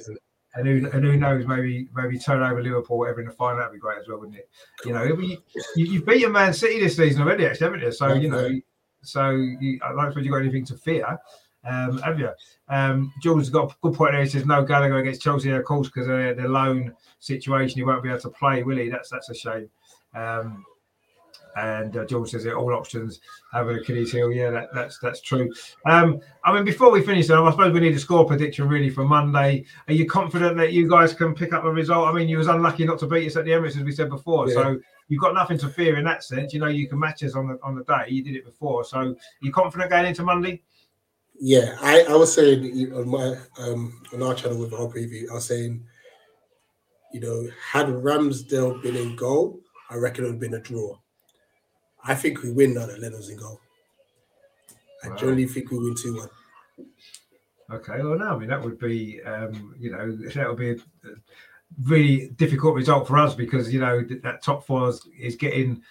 and 0.54 0.66
who, 0.66 0.90
and 0.90 1.04
who 1.04 1.16
knows, 1.16 1.46
maybe 1.46 1.88
maybe 1.94 2.18
turn 2.18 2.42
over 2.42 2.62
Liverpool, 2.62 2.98
whatever 2.98 3.20
in 3.20 3.26
the 3.26 3.32
final, 3.32 3.58
that'd 3.58 3.72
be 3.72 3.78
great 3.78 3.98
as 4.00 4.08
well, 4.08 4.18
wouldn't 4.18 4.36
it? 4.36 4.48
You 4.84 4.92
know, 4.92 5.04
you, 5.04 5.38
you've 5.76 6.06
beaten 6.06 6.32
Man 6.32 6.52
City 6.52 6.80
this 6.80 6.96
season 6.96 7.22
already, 7.22 7.46
actually, 7.46 7.64
haven't 7.64 7.80
you? 7.80 7.92
So 7.92 8.12
you 8.12 8.28
know, 8.28 8.60
so 9.02 9.30
you, 9.30 9.80
I 9.84 9.92
don't 9.92 10.10
suppose 10.10 10.24
you 10.24 10.30
got 10.30 10.42
anything 10.42 10.66
to 10.66 10.76
fear, 10.76 11.18
um, 11.64 11.98
have 11.98 12.18
you? 12.18 12.30
Um, 12.68 13.12
has 13.24 13.50
got 13.50 13.72
a 13.72 13.74
good 13.82 13.94
point 13.94 14.12
there. 14.12 14.22
He 14.22 14.28
says 14.28 14.46
no 14.46 14.64
Gallagher 14.64 14.98
against 14.98 15.22
Chelsea, 15.22 15.50
of 15.50 15.64
course, 15.64 15.88
because 15.88 16.08
of 16.08 16.36
the 16.36 16.48
loan 16.48 16.94
situation, 17.18 17.78
he 17.78 17.84
won't 17.84 18.02
be 18.02 18.08
able 18.08 18.20
to 18.20 18.30
play, 18.30 18.62
will 18.62 18.76
he? 18.76 18.88
That's 18.88 19.10
that's 19.10 19.30
a 19.30 19.34
shame. 19.34 19.70
Um, 20.14 20.64
and 21.56 21.96
uh, 21.96 22.04
George 22.04 22.30
says 22.30 22.44
it 22.44 22.54
all 22.54 22.72
options 22.72 23.20
have 23.52 23.68
an 23.68 23.76
Achilles 23.76 24.12
heel. 24.12 24.32
Yeah, 24.32 24.50
that, 24.50 24.68
that's 24.74 24.98
that's 24.98 25.20
true. 25.20 25.52
Um, 25.86 26.20
I 26.44 26.52
mean, 26.52 26.64
before 26.64 26.90
we 26.90 27.02
finish, 27.02 27.26
though, 27.26 27.46
I 27.46 27.50
suppose 27.50 27.72
we 27.72 27.80
need 27.80 27.94
a 27.94 27.98
score 27.98 28.24
prediction 28.24 28.68
really 28.68 28.90
for 28.90 29.04
Monday. 29.04 29.64
Are 29.88 29.94
you 29.94 30.06
confident 30.06 30.56
that 30.56 30.72
you 30.72 30.88
guys 30.88 31.12
can 31.12 31.34
pick 31.34 31.52
up 31.52 31.64
a 31.64 31.70
result? 31.70 32.08
I 32.08 32.12
mean, 32.12 32.28
you 32.28 32.38
was 32.38 32.48
unlucky 32.48 32.84
not 32.84 32.98
to 33.00 33.06
beat 33.06 33.26
us 33.26 33.36
at 33.36 33.44
the 33.44 33.50
Emirates, 33.50 33.76
as 33.76 33.84
we 33.84 33.92
said 33.92 34.08
before. 34.08 34.48
Yeah. 34.48 34.54
So 34.54 34.80
you've 35.08 35.20
got 35.20 35.34
nothing 35.34 35.58
to 35.58 35.68
fear 35.68 35.98
in 35.98 36.04
that 36.04 36.24
sense. 36.24 36.54
You 36.54 36.60
know, 36.60 36.68
you 36.68 36.88
can 36.88 36.98
match 36.98 37.22
us 37.22 37.34
on 37.34 37.48
the 37.48 37.58
on 37.62 37.74
the 37.74 37.84
day. 37.84 38.06
You 38.08 38.22
did 38.22 38.36
it 38.36 38.44
before, 38.44 38.84
so 38.84 39.14
you 39.40 39.52
confident 39.52 39.90
going 39.90 40.06
into 40.06 40.22
Monday? 40.22 40.62
Yeah, 41.44 41.76
I, 41.80 42.04
I 42.08 42.14
was 42.14 42.32
saying 42.32 42.92
on 42.94 43.08
my 43.08 43.36
um 43.58 44.00
on 44.12 44.22
our 44.22 44.34
channel 44.34 44.58
with 44.58 44.72
our 44.72 44.86
preview, 44.86 45.28
I 45.30 45.34
was 45.34 45.46
saying, 45.46 45.84
you 47.12 47.20
know, 47.20 47.48
had 47.60 47.86
Ramsdale 47.86 48.80
been 48.82 48.96
in 48.96 49.16
goal, 49.16 49.60
I 49.90 49.96
reckon 49.96 50.24
it 50.24 50.28
would 50.28 50.34
have 50.34 50.40
been 50.40 50.54
a 50.54 50.60
draw. 50.60 50.98
I 52.04 52.14
think 52.14 52.42
we 52.42 52.50
win 52.50 52.74
now 52.74 52.86
that 52.86 53.00
Leno's 53.00 53.28
in 53.28 53.36
goal. 53.36 53.60
I 55.04 55.08
wow. 55.08 55.16
generally 55.16 55.46
think 55.46 55.70
we 55.70 55.78
win 55.78 55.94
2 55.94 56.16
1. 56.16 56.28
Okay, 57.72 58.02
well, 58.02 58.18
no, 58.18 58.34
I 58.34 58.38
mean, 58.38 58.48
that 58.48 58.62
would 58.62 58.78
be, 58.78 59.22
um, 59.22 59.74
you 59.78 59.90
know, 59.90 60.14
that 60.34 60.48
would 60.48 60.58
be 60.58 60.70
a, 60.70 60.76
really 61.84 62.28
difficult 62.36 62.74
result 62.74 63.08
for 63.08 63.16
us 63.16 63.34
because, 63.34 63.72
you 63.72 63.80
know, 63.80 64.02
that 64.22 64.42
top 64.42 64.66
four 64.66 64.90
is, 64.90 65.08
is 65.18 65.36
getting 65.36 65.82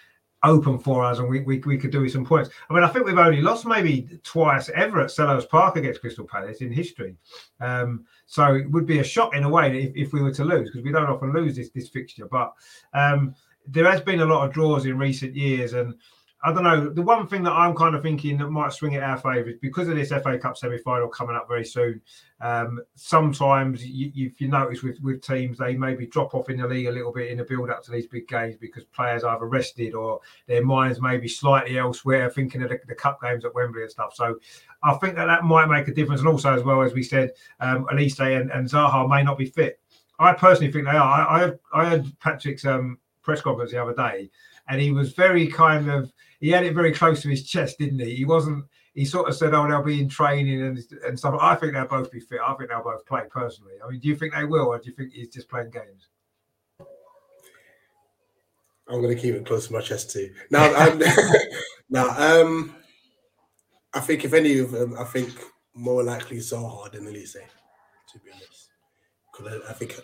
open 0.43 0.80
for 0.80 1.03
us 1.03 1.20
and 1.20 1.30
we, 1.30 1.41
we, 1.41 1.59
we 1.59 1.78
could 1.78 1.91
do 1.91 2.01
with 2.01 2.12
some 2.12 2.26
points. 2.26 2.49
I 2.70 2.74
mean, 2.74 2.84
I 2.84 2.88
think 2.88 3.05
we've 3.05 3.18
only 3.18 3.41
lost 3.41 3.66
maybe 3.66 4.20
twice 4.24 4.70
ever 4.70 5.01
at 5.01 5.09
Selhurst 5.09 5.49
Park 5.49 5.76
against 5.76 6.01
Crystal 6.01 6.26
Palace 6.26 6.62
in 6.62 6.72
history. 6.72 7.16
Um, 7.59 8.05
so 8.26 8.55
it 8.55 8.70
would 8.72 8.86
be 8.86 8.99
a 8.99 9.03
shock 9.03 9.36
in 9.36 9.43
a 9.43 9.49
way 9.49 9.84
if, 9.84 10.07
if 10.07 10.14
we 10.14 10.22
were 10.22 10.34
to 10.34 10.43
lose 10.43 10.70
because 10.70 10.84
we 10.84 10.91
don't 10.91 11.09
often 11.09 11.34
lose 11.34 11.55
this, 11.55 11.70
this 11.70 11.89
fixture. 11.89 12.28
But 12.28 12.53
um, 12.93 13.36
there 13.68 13.89
has 13.89 14.01
been 14.01 14.22
a 14.22 14.26
lot 14.26 14.47
of 14.47 14.53
draws 14.53 14.86
in 14.86 14.97
recent 14.97 15.36
years, 15.36 15.74
and 15.74 15.95
I 16.43 16.51
don't 16.51 16.64
know. 16.64 16.89
The 16.89 17.03
one 17.03 17.28
thing 17.28 17.43
that 17.43 17.51
I'm 17.51 17.76
kind 17.76 17.93
of 17.95 18.01
thinking 18.01 18.38
that 18.39 18.49
might 18.49 18.74
swing 18.74 18.93
it 18.93 19.03
our 19.03 19.18
favour 19.18 19.49
is 19.49 19.59
because 19.62 19.88
of 19.88 19.95
this 19.95 20.09
FA 20.09 20.39
Cup 20.39 20.57
semi 20.57 20.80
final 20.80 21.07
coming 21.07 21.36
up 21.36 21.47
very 21.47 21.64
soon. 21.64 22.01
Um, 22.39 22.82
sometimes, 22.95 23.86
you, 23.86 24.12
if 24.16 24.41
you 24.41 24.47
notice 24.47 24.82
with, 24.82 24.99
with 25.01 25.22
teams, 25.22 25.59
they 25.59 25.76
maybe 25.76 26.07
drop 26.07 26.34
off 26.34 26.49
in 26.49 26.59
the 26.59 26.68
league 26.68 26.88
a 26.88 26.91
little 26.91 27.12
bit 27.12 27.30
in 27.30 27.38
the 27.38 27.43
build 27.43 27.70
up 27.70 27.84
to 27.84 27.91
these 27.91 28.07
big 28.07 28.28
games 28.28 28.55
because 28.59 28.86
players 28.86 29.24
either 29.24 29.45
rested 29.45 29.93
or 29.93 30.20
their 30.47 30.66
minds 30.66 30.99
may 30.99 31.18
be 31.18 31.28
slightly 31.28 31.78
elsewhere, 31.78 32.28
thinking 32.32 32.64
of 32.64 32.70
the, 32.70 32.80
the 32.88 32.95
cup 32.95 33.22
games 33.22 33.45
at 33.45 33.53
Wembley 33.53 33.84
and 33.84 33.91
stuff. 33.91 34.16
So 34.16 34.39
I 34.82 34.95
think 34.95 35.16
that 35.18 35.26
that 35.26 35.43
might 35.43 35.68
make 35.68 35.88
a 35.89 35.93
difference. 35.93 36.22
And 36.22 36.30
also, 36.30 36.55
as 36.55 36.64
well 36.64 36.82
as 36.82 36.93
we 36.93 37.03
said, 37.03 37.34
um, 37.59 37.86
Olise 37.93 38.41
and, 38.41 38.49
and 38.49 38.68
Zaha 38.68 39.07
may 39.07 39.22
not 39.22 39.38
be 39.38 39.45
fit. 39.45 39.80
I 40.18 40.34
personally 40.34 40.72
think 40.72 40.86
they 40.86 40.91
are. 40.91 40.97
I, 40.97 41.45
I, 41.45 41.51
I 41.74 41.89
heard 41.89 42.20
Patrick's 42.20 42.66
um, 42.66 42.97
press 43.22 43.41
conference 43.41 43.72
the 43.72 43.82
other 43.82 43.93
day, 43.93 44.30
and 44.67 44.82
he 44.82 44.91
was 44.91 45.13
very 45.13 45.47
kind 45.47 45.89
of 45.89 46.11
he 46.39 46.49
had 46.49 46.65
it 46.65 46.74
very 46.74 46.91
close 46.91 47.22
to 47.22 47.30
his 47.30 47.43
chest, 47.47 47.78
didn't 47.78 47.99
he? 47.99 48.15
He 48.15 48.26
wasn't. 48.26 48.65
He 48.93 49.05
sort 49.05 49.30
of 49.30 49.36
said, 49.36 49.53
"Oh, 49.53 49.67
they'll 49.67 49.84
be 49.84 50.01
in 50.01 50.09
training 50.09 50.61
and 50.63 50.80
and 51.05 51.17
stuff." 51.17 51.38
I 51.39 51.55
think 51.55 51.74
they'll 51.74 51.88
both 51.88 52.11
be 52.11 52.19
fit. 52.19 52.39
I 52.45 52.53
think 52.55 52.69
they'll 52.69 52.84
both 52.84 53.05
play 53.05 53.22
personally. 53.30 53.74
I 53.84 53.89
mean, 53.89 53.99
do 53.99 54.07
you 54.07 54.15
think 54.15 54.34
they 54.34 54.43
will, 54.43 54.67
or 54.67 54.80
do 54.80 54.89
you 54.89 54.95
think 54.95 55.13
he's 55.13 55.30
just 55.30 55.49
playing 55.49 55.69
games? 55.72 56.09
I'm 58.88 59.01
going 59.01 59.15
to 59.15 59.22
keep 59.22 59.36
it 59.36 59.45
close 59.45 59.67
to 59.67 59.74
my 59.74 59.82
chest 59.82 60.11
too. 60.11 60.34
Now, 60.49 60.67
now, 61.89 62.09
um, 62.17 62.76
I 63.93 64.01
think 64.01 64.26
if 64.26 64.34
any 64.34 64.59
of 64.59 64.72
them, 64.72 64.95
I 64.99 65.05
think 65.05 65.32
more 65.74 66.03
likely 66.03 66.38
Zaha 66.38 66.91
than 66.91 67.05
Olise, 67.05 67.34
to 67.34 68.19
be 68.19 68.32
honest. 68.34 68.69
Because 69.32 69.61
I, 69.65 69.69
I 69.69 69.74
think 69.74 69.97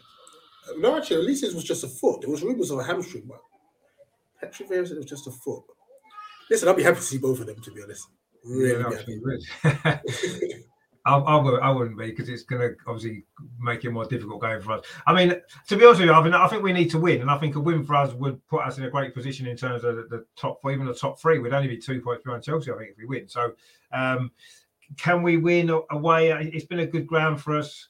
no, 0.77 0.97
actually, 0.97 1.17
at 1.17 1.25
least 1.25 1.43
it 1.43 1.53
was 1.53 1.63
just 1.63 1.83
a 1.83 1.87
foot. 1.87 2.21
There 2.21 2.29
was 2.29 2.43
rumors 2.43 2.71
of 2.71 2.79
a 2.79 2.83
hamstring, 2.83 3.23
but 3.27 3.41
Patrick 4.39 4.69
Vieira 4.69 4.87
said 4.87 4.97
it 4.97 4.99
was 4.99 5.09
just 5.09 5.27
a 5.27 5.31
foot. 5.31 5.63
Listen, 6.49 6.67
I'll 6.67 6.75
be 6.75 6.83
happy 6.83 6.97
to 6.97 7.01
see 7.01 7.17
both 7.17 7.39
of 7.39 7.47
them, 7.47 7.61
to 7.61 7.71
be 7.71 7.83
honest. 7.83 8.07
Really 8.45 8.83
yeah, 9.63 9.99
I, 11.07 11.15
I 11.15 11.69
wouldn't 11.69 11.97
be 11.97 12.07
because 12.07 12.27
it's 12.27 12.43
going 12.43 12.61
to 12.61 12.75
obviously 12.85 13.23
make 13.59 13.85
it 13.85 13.91
more 13.91 14.05
difficult 14.05 14.41
going 14.41 14.61
for 14.61 14.73
us. 14.73 14.85
I 15.05 15.13
mean, 15.13 15.41
to 15.67 15.77
be 15.77 15.85
honest 15.85 16.01
with 16.01 16.09
you, 16.09 16.13
I, 16.13 16.21
mean, 16.21 16.33
I 16.33 16.47
think 16.47 16.63
we 16.63 16.73
need 16.73 16.91
to 16.91 16.99
win, 16.99 17.21
and 17.21 17.31
I 17.31 17.37
think 17.37 17.55
a 17.55 17.61
win 17.61 17.85
for 17.85 17.95
us 17.95 18.13
would 18.13 18.45
put 18.47 18.61
us 18.65 18.77
in 18.77 18.83
a 18.83 18.89
great 18.89 19.13
position 19.13 19.47
in 19.47 19.55
terms 19.55 19.85
of 19.85 19.95
the, 19.95 20.03
the 20.03 20.25
top 20.35 20.61
four, 20.61 20.71
even 20.71 20.85
the 20.85 20.93
top 20.93 21.19
three. 21.19 21.39
We'd 21.39 21.53
only 21.53 21.69
be 21.69 21.77
two 21.77 22.01
points 22.01 22.23
behind 22.23 22.43
Chelsea, 22.43 22.71
I 22.71 22.77
think, 22.77 22.91
if 22.91 22.97
we 22.97 23.05
win. 23.05 23.27
So, 23.27 23.53
um, 23.93 24.31
can 24.97 25.23
we 25.23 25.37
win 25.37 25.69
away? 25.91 26.31
It's 26.31 26.65
been 26.65 26.79
a 26.79 26.85
good 26.85 27.07
ground 27.07 27.41
for 27.41 27.57
us. 27.57 27.87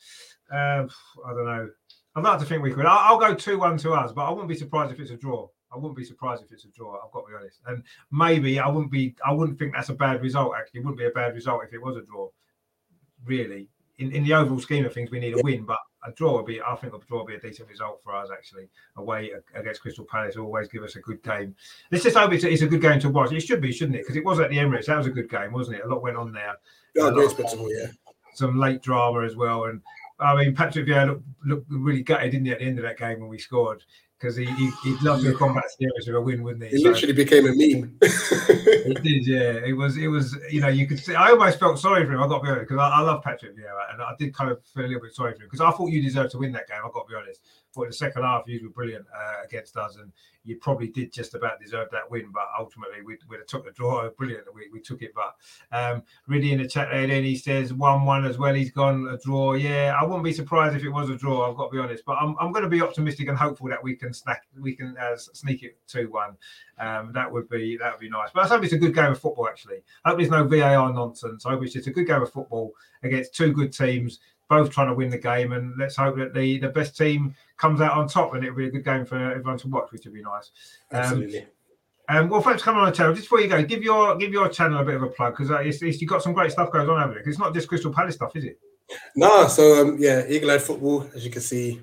Uh, 0.52 0.88
I 1.26 1.34
don't 1.34 1.46
know. 1.46 1.70
I'd 2.18 2.24
like 2.24 2.40
to 2.40 2.46
think 2.46 2.64
we 2.64 2.74
could. 2.74 2.88
I'll, 2.88 3.14
I'll 3.14 3.20
go 3.20 3.36
2 3.36 3.60
1 3.60 3.78
to 3.78 3.94
us, 3.94 4.12
but 4.12 4.26
I 4.26 4.32
wouldn't 4.32 4.50
be 4.50 4.56
surprised 4.56 4.92
if 4.92 5.00
it's 5.00 5.12
a 5.12 5.18
draw. 5.18 5.48
I 5.72 5.78
wouldn't 5.78 5.96
be 5.96 6.04
surprised 6.04 6.44
if 6.44 6.52
it's 6.52 6.66
a 6.66 6.70
draw. 6.70 6.96
I've 6.96 7.12
got 7.12 7.22
to 7.22 7.28
be 7.28 7.36
honest. 7.36 7.60
And 7.68 7.84
maybe 8.12 8.60
I 8.60 8.68
wouldn't 8.68 8.92
be. 8.92 9.16
I 9.24 9.32
wouldn't 9.32 9.60
think 9.60 9.74
that's 9.76 9.90
a 9.90 9.94
bad 9.94 10.24
result. 10.24 10.54
Actually, 10.58 10.80
it 10.80 10.86
wouldn't 10.86 10.98
be 10.98 11.06
a 11.06 11.12
bad 11.12 11.36
result 11.36 11.62
if 11.64 11.74
it 11.74 11.82
was 11.82 11.96
a 11.96 12.02
draw. 12.02 12.30
Really, 13.24 13.70
in, 14.00 14.12
in 14.14 14.24
the 14.24 14.34
overall 14.34 14.58
scheme 14.58 14.84
of 14.86 14.94
things, 14.94 15.12
we 15.12 15.20
need 15.20 15.38
a 15.38 15.42
win, 15.44 15.64
but 15.64 15.78
a 16.08 16.12
draw 16.12 16.38
would 16.38 16.48
be. 16.48 16.60
I 16.60 16.76
think 16.78 16.94
a 16.96 17.00
draw 17.08 17.20
would 17.20 17.28
be 17.28 17.36
a 17.36 17.40
decent 17.40 17.70
result 17.70 18.02
for 18.04 18.16
us. 18.16 18.30
Actually, 18.34 18.68
away 18.96 19.32
against 19.54 19.82
Crystal 19.82 20.06
Palace 20.06 20.38
always 20.38 20.68
give 20.70 20.82
us 20.82 20.96
a 20.96 21.02
good 21.02 21.22
game. 21.22 21.56
Let's 21.92 22.04
just 22.04 22.18
hope 22.18 22.34
it's 22.34 22.46
a, 22.46 22.52
it's 22.52 22.64
a 22.64 22.68
good 22.68 22.82
game 22.82 23.00
to 23.02 23.10
watch. 23.10 23.32
It 23.32 23.42
should 23.42 23.62
be, 23.62 23.72
shouldn't 23.72 23.98
it? 23.98 24.02
Because 24.02 24.16
it 24.16 24.26
was 24.26 24.40
at 24.40 24.50
the 24.50 24.58
Emirates. 24.58 24.88
That 24.88 24.98
was 24.98 25.08
a 25.08 25.12
good 25.12 25.30
game, 25.30 25.52
wasn't 25.52 25.78
it? 25.78 25.86
A 25.86 25.88
lot 25.88 26.02
went 26.02 26.18
on 26.18 26.32
there. 26.32 26.56
Yeah, 26.96 27.12
very. 27.12 27.28
Yeah. 27.28 27.92
Some 28.34 28.58
late 28.58 28.82
drama 28.82 29.24
as 29.24 29.36
well, 29.36 29.66
and 29.66 29.82
I 30.20 30.36
mean, 30.36 30.56
Patrick 30.56 30.88
Vieira 30.88 31.08
looked, 31.08 31.24
looked, 31.46 31.66
really 31.70 32.04
gutted, 32.04 32.32
didn't 32.32 32.46
he, 32.46 32.52
at 32.52 32.60
the 32.60 32.66
end 32.66 32.80
of 32.80 32.84
that 32.84 32.98
game 32.98 33.20
when 33.20 33.30
we 33.30 33.38
scored? 33.38 33.84
Because 34.20 34.36
he, 34.36 34.46
he, 34.46 34.72
would 34.86 35.04
love 35.04 35.22
to 35.22 35.32
combat 35.36 35.66
series 35.78 36.08
with 36.08 36.16
a 36.16 36.22
win, 36.22 36.42
wouldn't 36.42 36.64
he? 36.64 36.70
He 36.70 36.84
so, 36.84 36.90
literally 36.90 37.14
became 37.14 37.46
a 37.46 37.50
meme. 37.50 37.98
he 38.02 38.94
did, 38.96 39.28
yeah. 39.28 39.64
It 39.64 39.78
was, 39.78 39.96
it 39.98 40.08
was, 40.08 40.36
you 40.50 40.60
know, 40.60 40.70
you 40.70 40.88
could 40.88 40.98
see. 40.98 41.14
I 41.14 41.30
almost 41.30 41.60
felt 41.60 41.78
sorry 41.78 42.04
for 42.04 42.14
him. 42.14 42.24
I've 42.24 42.30
got 42.30 42.40
to 42.40 42.44
be 42.44 42.50
honest 42.50 42.68
because 42.68 42.80
I, 42.80 42.90
I, 42.90 43.02
love 43.02 43.24
Patrick 43.24 43.56
Vieira, 43.56 43.94
and 43.94 44.02
I 44.02 44.14
did 44.18 44.34
kind 44.34 44.50
of 44.50 44.64
feel 44.66 44.86
a 44.86 44.88
little 44.88 45.04
bit 45.04 45.14
sorry 45.14 45.34
for 45.34 45.44
him 45.44 45.50
because 45.52 45.62
I 45.62 45.70
thought 45.70 45.92
you 45.92 46.02
deserved 46.02 46.32
to 46.32 46.40
win 46.40 46.52
that 46.54 46.68
game. 46.68 46.80
I've 46.84 46.94
got 46.94 47.08
to 47.08 47.14
be 47.14 47.16
honest. 47.16 47.42
But 47.78 47.88
the 47.88 47.94
second 47.94 48.24
half, 48.24 48.44
you 48.48 48.60
were 48.64 48.70
brilliant 48.70 49.06
uh, 49.16 49.44
against 49.46 49.78
us, 49.78 49.98
and 49.98 50.12
you 50.44 50.58
probably 50.58 50.88
did 50.88 51.12
just 51.12 51.36
about 51.36 51.60
deserve 51.60 51.90
that 51.92 52.10
win. 52.10 52.32
But 52.34 52.48
ultimately, 52.58 53.02
we 53.06 53.18
would 53.30 53.40
have 53.40 53.48
took 53.48 53.66
the 53.66 53.72
draw. 53.72 54.10
Brilliant, 54.10 54.46
we, 54.54 54.70
we 54.74 54.80
took 54.80 55.02
it. 55.02 55.14
But 55.14 55.36
um, 55.72 56.04
really 56.28 56.52
in 56.52 56.62
the 56.62 56.68
chat 56.68 56.90
there, 56.92 57.08
then 57.08 57.24
he 57.24 57.36
says 57.36 57.74
one-one 57.74 58.26
as 58.26 58.38
well. 58.38 58.54
He's 58.54 58.72
gone 58.72 59.08
a 59.10 59.18
draw. 59.18 59.54
Yeah, 59.54 59.98
I 60.00 60.04
wouldn't 60.04 60.24
be 60.24 60.34
surprised 60.34 60.76
if 60.76 60.84
it 60.84 60.90
was 60.90 61.10
a 61.10 61.16
draw. 61.16 61.50
I've 61.50 61.58
got 61.58 61.68
to 61.68 61.72
be 61.72 61.80
honest. 61.80 62.04
But 62.06 62.18
I'm, 62.20 62.36
I'm 62.40 62.52
going 62.52 62.64
to 62.64 62.70
be 62.70 62.82
optimistic 62.82 63.28
and 63.28 63.38
hopeful 63.38 63.70
that 63.70 63.84
we 63.84 63.96
can 63.96 64.14
snack, 64.14 64.48
we 64.60 64.76
can 64.76 64.96
uh, 64.98 65.18
sneak 65.18 65.64
it 65.64 65.78
two-one. 65.88 66.36
Um, 66.80 67.12
that 67.14 67.32
would 67.32 67.50
be 67.50 67.78
that 67.78 67.94
would 67.94 68.02
be 68.02 68.10
nice. 68.10 68.30
But 68.34 68.46
I 68.46 68.48
hope 68.48 68.64
it's 68.64 68.74
a 68.74 68.78
good 68.78 68.94
game 68.94 69.12
of 69.12 69.20
football. 69.20 69.48
Actually, 69.48 69.78
I 70.06 70.10
hope 70.10 70.20
there's 70.20 70.30
no 70.30 70.44
VAR 70.44 70.94
nonsense. 70.94 71.46
I 71.46 71.52
hope 71.52 71.64
it's 71.64 71.74
just 71.74 71.88
a 71.88 71.92
good 71.92 72.08
game 72.08 72.22
of 72.22 72.32
football 72.32 72.74
against 73.04 73.36
two 73.36 73.52
good 73.52 73.74
teams 73.74 74.20
both 74.50 74.72
trying 74.72 74.88
to 74.88 74.94
win 74.94 75.10
the 75.10 75.18
game, 75.18 75.52
and 75.52 75.78
let's 75.78 75.96
hope 75.96 76.18
that 76.18 76.34
the 76.34 76.60
the 76.60 76.70
best 76.70 76.98
team 76.98 77.36
comes 77.58 77.82
out 77.82 77.94
on 77.94 78.08
top, 78.08 78.34
and 78.34 78.44
it'll 78.44 78.56
be 78.56 78.68
a 78.68 78.72
good 78.72 78.86
game 78.86 79.06
for 79.06 79.18
everyone 79.18 79.58
to 79.60 79.68
watch, 79.68 79.92
which 79.92 80.06
would 80.06 80.14
be 80.14 80.22
nice. 80.22 80.52
Um, 80.92 81.00
Absolutely. 81.00 81.48
Um, 82.10 82.30
well, 82.30 82.42
thanks 82.42 82.62
for 82.62 82.66
coming 82.66 82.82
on 82.82 82.90
the 82.90 82.96
channel. 82.96 83.14
Just 83.14 83.26
before 83.26 83.42
you 83.42 83.50
go, 83.50 83.62
give 83.64 83.84
your 83.84 84.16
give 84.16 84.32
your 84.32 84.48
channel 84.50 84.80
a 84.80 84.86
bit 84.86 84.96
of 84.96 85.04
a 85.04 85.08
plug 85.08 85.36
because 85.36 85.52
uh, 85.52 85.60
you've 85.60 86.10
got 86.10 86.24
some 86.24 86.34
great 86.34 86.52
stuff 86.52 86.72
going 86.72 86.90
on 86.90 87.04
over 87.04 87.20
it. 87.20 87.28
It's 87.28 87.40
not 87.40 87.54
just 87.54 87.68
Crystal 87.68 87.92
Palace 87.92 88.16
stuff, 88.16 88.36
is 88.36 88.46
it? 88.46 88.60
No, 89.16 89.48
so 89.48 89.82
um, 89.82 89.98
yeah, 90.00 90.24
Eagle 90.28 90.52
Eye 90.52 90.60
Football, 90.60 91.10
as 91.14 91.26
you 91.26 91.32
can 91.32 91.42
see. 91.42 91.82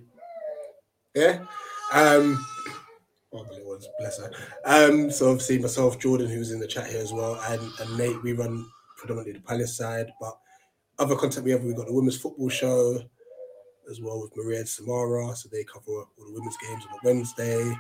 Yeah. 1.15 1.41
Um, 1.93 2.45
oh, 3.33 3.79
bless 3.99 4.19
her. 4.19 4.31
Um, 4.65 5.11
so 5.11 5.31
obviously 5.31 5.59
myself, 5.59 5.99
Jordan, 5.99 6.29
who's 6.29 6.53
in 6.53 6.59
the 6.59 6.67
chat 6.67 6.87
here 6.87 7.03
as 7.03 7.13
well, 7.13 7.39
and, 7.49 7.61
and 7.81 7.99
Nate, 7.99 8.23
we 8.23 8.33
run 8.33 8.67
predominantly 8.97 9.35
the 9.35 9.41
Palace 9.41 9.77
side, 9.77 10.11
but 10.21 10.39
other 10.99 11.17
content 11.17 11.45
we 11.45 11.51
have, 11.53 11.63
we've 11.63 11.77
got 11.77 11.87
the 11.87 11.93
women's 11.93 12.19
football 12.19 12.49
show 12.49 12.99
as 13.91 14.01
well 14.01 14.21
with 14.21 14.37
Maria 14.37 14.61
and 14.61 14.69
Samara, 14.69 15.35
so 15.37 15.49
they 15.51 15.65
cover 15.65 15.91
all 15.91 16.09
the 16.17 16.33
women's 16.33 16.57
games 16.57 16.85
on 16.87 16.95
a 16.95 17.01
Wednesday. 17.05 17.77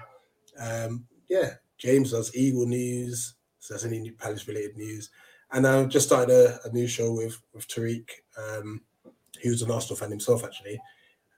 Um, 0.59 1.07
yeah, 1.29 1.55
James 1.79 2.11
does 2.11 2.35
Eagle 2.35 2.67
News, 2.67 3.35
so 3.59 3.75
that's 3.75 3.85
any 3.85 3.99
new 3.99 4.13
Palace 4.13 4.47
related 4.47 4.77
news. 4.77 5.11
And 5.53 5.67
I've 5.67 5.89
just 5.89 6.07
started 6.07 6.33
a, 6.33 6.59
a 6.67 6.73
new 6.73 6.87
show 6.87 7.13
with 7.13 7.41
with 7.53 7.69
Tariq, 7.69 8.09
um, 8.37 8.81
who's 9.43 9.63
an 9.63 9.71
Arsenal 9.71 9.97
fan 9.97 10.11
himself 10.11 10.45
actually, 10.45 10.81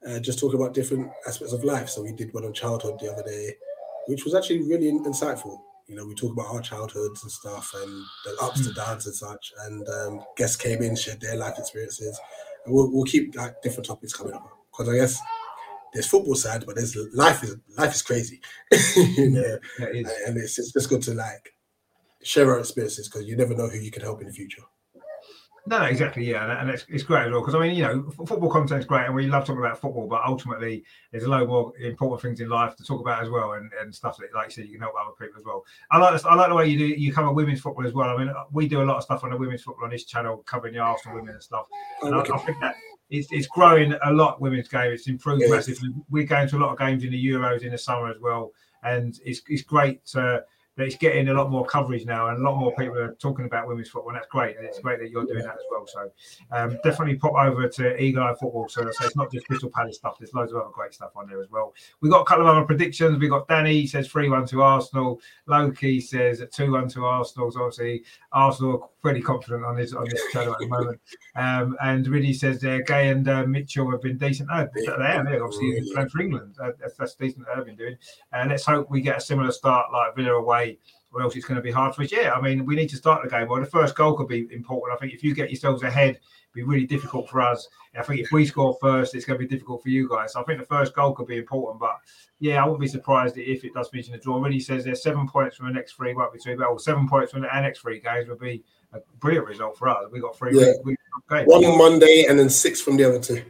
uh, 0.06 0.18
just 0.18 0.38
talking 0.38 0.60
about 0.60 0.74
different 0.74 1.10
aspects 1.26 1.52
of 1.52 1.64
life. 1.64 1.88
So 1.88 2.02
we 2.02 2.12
did 2.12 2.32
one 2.32 2.44
on 2.44 2.52
childhood 2.52 2.98
the 2.98 3.12
other 3.12 3.22
day, 3.22 3.54
which 4.06 4.24
was 4.24 4.34
actually 4.34 4.62
really 4.62 4.90
insightful. 4.90 5.58
You 5.86 5.94
know, 5.94 6.06
we 6.06 6.14
talk 6.14 6.32
about 6.32 6.52
our 6.52 6.60
childhoods 6.60 7.22
and 7.22 7.30
stuff 7.30 7.72
and 7.74 8.04
the 8.24 8.42
ups 8.42 8.66
and 8.66 8.74
hmm. 8.74 8.80
downs 8.80 9.06
and 9.06 9.14
such. 9.14 9.52
And 9.60 9.88
um, 9.88 10.20
guests 10.36 10.56
came 10.56 10.82
in, 10.82 10.96
shared 10.96 11.20
their 11.20 11.36
life 11.36 11.58
experiences. 11.58 12.18
And 12.64 12.74
we'll, 12.74 12.92
we'll 12.92 13.04
keep 13.04 13.36
like 13.36 13.62
different 13.62 13.86
topics 13.86 14.12
coming 14.12 14.34
up 14.34 14.50
because 14.70 14.92
I 14.92 14.96
guess 14.96 15.20
there's 15.92 16.06
football 16.06 16.34
side, 16.34 16.64
but 16.66 16.76
there's 16.76 16.96
life 17.14 17.42
is 17.42 17.56
life 17.78 17.94
is 17.94 18.02
crazy, 18.02 18.40
you 18.96 19.30
know, 19.30 19.58
yeah, 19.78 19.86
it 19.86 20.06
and 20.26 20.36
it's, 20.36 20.58
it's 20.58 20.72
just 20.72 20.88
good 20.88 21.02
to 21.02 21.14
like 21.14 21.54
share 22.22 22.50
our 22.50 22.58
experiences 22.58 23.08
because 23.08 23.26
you 23.26 23.36
never 23.36 23.54
know 23.54 23.68
who 23.68 23.78
you 23.78 23.90
can 23.90 24.02
help 24.02 24.20
in 24.20 24.26
the 24.26 24.32
future. 24.32 24.62
No, 25.68 25.80
no, 25.80 25.84
exactly. 25.86 26.24
Yeah, 26.24 26.60
and, 26.60 26.70
it's, 26.70 26.86
it's 26.88 27.02
great 27.02 27.26
as 27.26 27.32
well 27.32 27.40
because 27.40 27.56
I 27.56 27.58
mean, 27.58 27.74
you 27.74 27.82
know, 27.82 28.10
football 28.24 28.50
content 28.50 28.80
is 28.80 28.86
great, 28.86 29.06
and 29.06 29.14
we 29.14 29.26
love 29.26 29.44
talking 29.44 29.60
about 29.60 29.80
football. 29.80 30.06
But 30.06 30.22
ultimately, 30.24 30.84
there's 31.10 31.24
a 31.24 31.28
lot 31.28 31.46
more 31.48 31.76
important 31.78 32.22
things 32.22 32.40
in 32.40 32.48
life 32.48 32.76
to 32.76 32.84
talk 32.84 33.00
about 33.00 33.22
as 33.22 33.30
well, 33.30 33.52
and, 33.52 33.72
and 33.80 33.92
stuff 33.92 34.16
that, 34.18 34.32
like 34.32 34.46
you 34.46 34.50
said, 34.52 34.66
you 34.66 34.72
can 34.72 34.82
help 34.82 34.94
other 34.94 35.14
people 35.18 35.40
as 35.40 35.44
well. 35.44 35.64
I 35.90 35.98
like 35.98 36.24
I 36.24 36.34
like 36.36 36.50
the 36.50 36.54
way 36.54 36.68
you 36.68 36.78
do 36.78 36.86
you 36.86 37.12
cover 37.12 37.32
women's 37.32 37.60
football 37.60 37.84
as 37.84 37.94
well. 37.94 38.08
I 38.08 38.16
mean, 38.16 38.32
we 38.52 38.68
do 38.68 38.80
a 38.80 38.84
lot 38.84 38.98
of 38.98 39.02
stuff 39.02 39.24
on 39.24 39.30
the 39.30 39.36
women's 39.36 39.62
football 39.62 39.84
on 39.84 39.90
this 39.90 40.04
channel, 40.04 40.38
covering 40.46 40.74
the 40.74 40.80
Arsenal 40.80 41.16
women 41.16 41.34
and 41.34 41.42
stuff. 41.42 41.66
Oh, 42.02 42.06
and 42.06 42.14
oh. 42.14 42.20
I, 42.20 42.36
I, 42.36 42.38
think 42.38 42.60
that 42.60 42.76
it's, 43.10 43.32
it's 43.32 43.48
growing 43.48 43.92
a 44.04 44.12
lot. 44.12 44.40
Women's 44.40 44.68
game, 44.68 44.92
it's 44.92 45.08
improved 45.08 45.44
massively. 45.48 45.90
We're 46.10 46.24
going 46.26 46.48
to 46.48 46.58
a 46.58 46.60
lot 46.60 46.72
of 46.72 46.78
games 46.78 47.02
in 47.02 47.10
the 47.10 47.26
Euros 47.26 47.62
in 47.62 47.72
the 47.72 47.78
summer 47.78 48.08
as 48.08 48.20
well, 48.20 48.52
and 48.84 49.18
it's 49.24 49.42
it's 49.48 49.62
great 49.62 50.04
to 50.06 50.44
that 50.76 50.86
it's 50.86 50.96
getting 50.96 51.28
a 51.28 51.34
lot 51.34 51.50
more 51.50 51.64
coverage 51.64 52.04
now, 52.04 52.28
and 52.28 52.38
a 52.38 52.42
lot 52.42 52.58
more 52.58 52.74
people 52.76 52.98
are 52.98 53.14
talking 53.14 53.46
about 53.46 53.66
women's 53.66 53.88
football. 53.88 54.10
And 54.10 54.18
that's 54.18 54.28
great, 54.28 54.56
and 54.56 54.66
it's 54.66 54.78
great 54.78 54.98
that 55.00 55.10
you're 55.10 55.24
doing 55.24 55.44
that 55.44 55.54
as 55.54 55.64
well. 55.70 55.86
So 55.86 56.10
um, 56.52 56.78
definitely 56.84 57.16
pop 57.16 57.34
over 57.34 57.68
to 57.68 58.02
Eagle 58.02 58.22
Eye 58.22 58.34
Football. 58.38 58.68
So, 58.68 58.82
so 58.90 59.04
it's 59.04 59.16
not 59.16 59.32
just 59.32 59.46
Crystal 59.46 59.70
Palace 59.70 59.96
stuff. 59.96 60.16
There's 60.18 60.34
loads 60.34 60.52
of 60.52 60.58
other 60.58 60.70
great 60.72 60.94
stuff 60.94 61.10
on 61.16 61.28
there 61.28 61.40
as 61.40 61.50
well. 61.50 61.74
We've 62.00 62.12
got 62.12 62.22
a 62.22 62.24
couple 62.24 62.46
of 62.46 62.54
other 62.54 62.66
predictions. 62.66 63.18
We've 63.18 63.30
got 63.30 63.48
Danny 63.48 63.86
says 63.86 64.08
three 64.08 64.28
one 64.28 64.46
to 64.46 64.62
Arsenal. 64.62 65.20
Loki 65.46 66.00
says 66.00 66.42
two 66.52 66.72
one 66.72 66.88
to 66.88 67.04
Arsenal. 67.04 67.50
So 67.50 67.62
obviously 67.62 68.04
Arsenal 68.32 68.92
pretty 69.06 69.22
confident 69.22 69.64
on 69.64 69.76
this 69.76 69.92
on 69.92 70.08
this 70.08 70.22
channel 70.32 70.52
at 70.52 70.58
the 70.58 70.66
moment. 70.66 71.00
Um, 71.36 71.76
and 71.80 72.06
really 72.08 72.32
says 72.32 72.64
uh, 72.64 72.78
Guéhi 72.86 73.12
and 73.12 73.28
uh, 73.28 73.46
Mitchell 73.46 73.90
have 73.90 74.02
been 74.02 74.18
decent. 74.18 74.48
Oh, 74.52 74.66
they 74.74 74.86
are. 74.86 75.44
Obviously 75.44 75.80
playing 75.94 76.08
for 76.08 76.20
England. 76.20 76.56
Uh, 76.60 76.70
that's, 76.80 76.94
that's 76.96 77.14
decent. 77.14 77.46
They've 77.54 77.64
been 77.64 77.76
doing. 77.76 77.96
And 78.32 78.50
let's 78.50 78.66
hope 78.66 78.90
we 78.90 79.00
get 79.00 79.18
a 79.18 79.20
similar 79.20 79.52
start 79.52 79.92
like 79.92 80.16
Villa 80.16 80.32
away 80.32 80.78
or 81.12 81.22
else 81.22 81.36
it's 81.36 81.46
going 81.46 81.56
to 81.56 81.62
be 81.62 81.70
hard 81.70 81.94
for 81.94 82.02
us. 82.02 82.12
Yeah, 82.12 82.32
I 82.32 82.40
mean, 82.40 82.66
we 82.66 82.76
need 82.76 82.90
to 82.90 82.96
start 82.96 83.22
the 83.22 83.30
game. 83.30 83.48
Well, 83.48 83.60
the 83.60 83.66
first 83.66 83.94
goal 83.94 84.14
could 84.14 84.28
be 84.28 84.48
important. 84.50 84.94
I 84.94 85.00
think 85.00 85.14
if 85.14 85.22
you 85.22 85.34
get 85.34 85.50
yourselves 85.50 85.82
ahead, 85.82 86.20
be 86.52 86.62
really 86.62 86.86
difficult 86.86 87.28
for 87.28 87.40
us. 87.40 87.68
I 87.98 88.02
think 88.02 88.20
if 88.20 88.32
we 88.32 88.44
score 88.44 88.76
first, 88.80 89.14
it's 89.14 89.24
going 89.24 89.38
to 89.38 89.46
be 89.46 89.54
difficult 89.54 89.82
for 89.82 89.88
you 89.88 90.08
guys. 90.08 90.32
So 90.32 90.40
I 90.40 90.44
think 90.44 90.58
the 90.58 90.66
first 90.66 90.94
goal 90.94 91.14
could 91.14 91.26
be 91.26 91.38
important. 91.38 91.80
But 91.80 91.96
yeah, 92.38 92.62
I 92.62 92.64
wouldn't 92.64 92.80
be 92.80 92.88
surprised 92.88 93.38
if 93.38 93.64
it 93.64 93.72
does 93.72 93.88
finish 93.88 94.08
in 94.08 94.14
a 94.14 94.18
draw. 94.18 94.42
Really 94.42 94.60
says 94.60 94.84
there's 94.84 95.02
seven 95.02 95.28
points 95.28 95.56
from 95.56 95.66
the 95.66 95.72
next 95.72 95.94
three, 95.94 96.14
won't 96.14 96.32
be 96.32 96.38
too 96.38 96.56
bad. 96.56 96.66
Well, 96.66 96.78
seven 96.78 97.08
points 97.08 97.32
from 97.32 97.42
the 97.42 97.60
next 97.60 97.80
three 97.80 98.00
games 98.00 98.28
would 98.28 98.40
be 98.40 98.64
a 98.96 99.16
brilliant 99.18 99.46
result 99.46 99.78
for 99.78 99.88
us. 99.88 100.10
We 100.10 100.20
got 100.20 100.36
three. 100.36 100.58
Yeah. 100.58 100.72
We, 100.84 100.96
we, 101.30 101.44
One 101.44 101.64
on 101.64 101.78
Monday 101.78 102.26
and 102.28 102.38
then 102.38 102.50
six 102.50 102.80
from 102.80 102.96
the 102.96 103.04
other 103.04 103.20
two. 103.20 103.42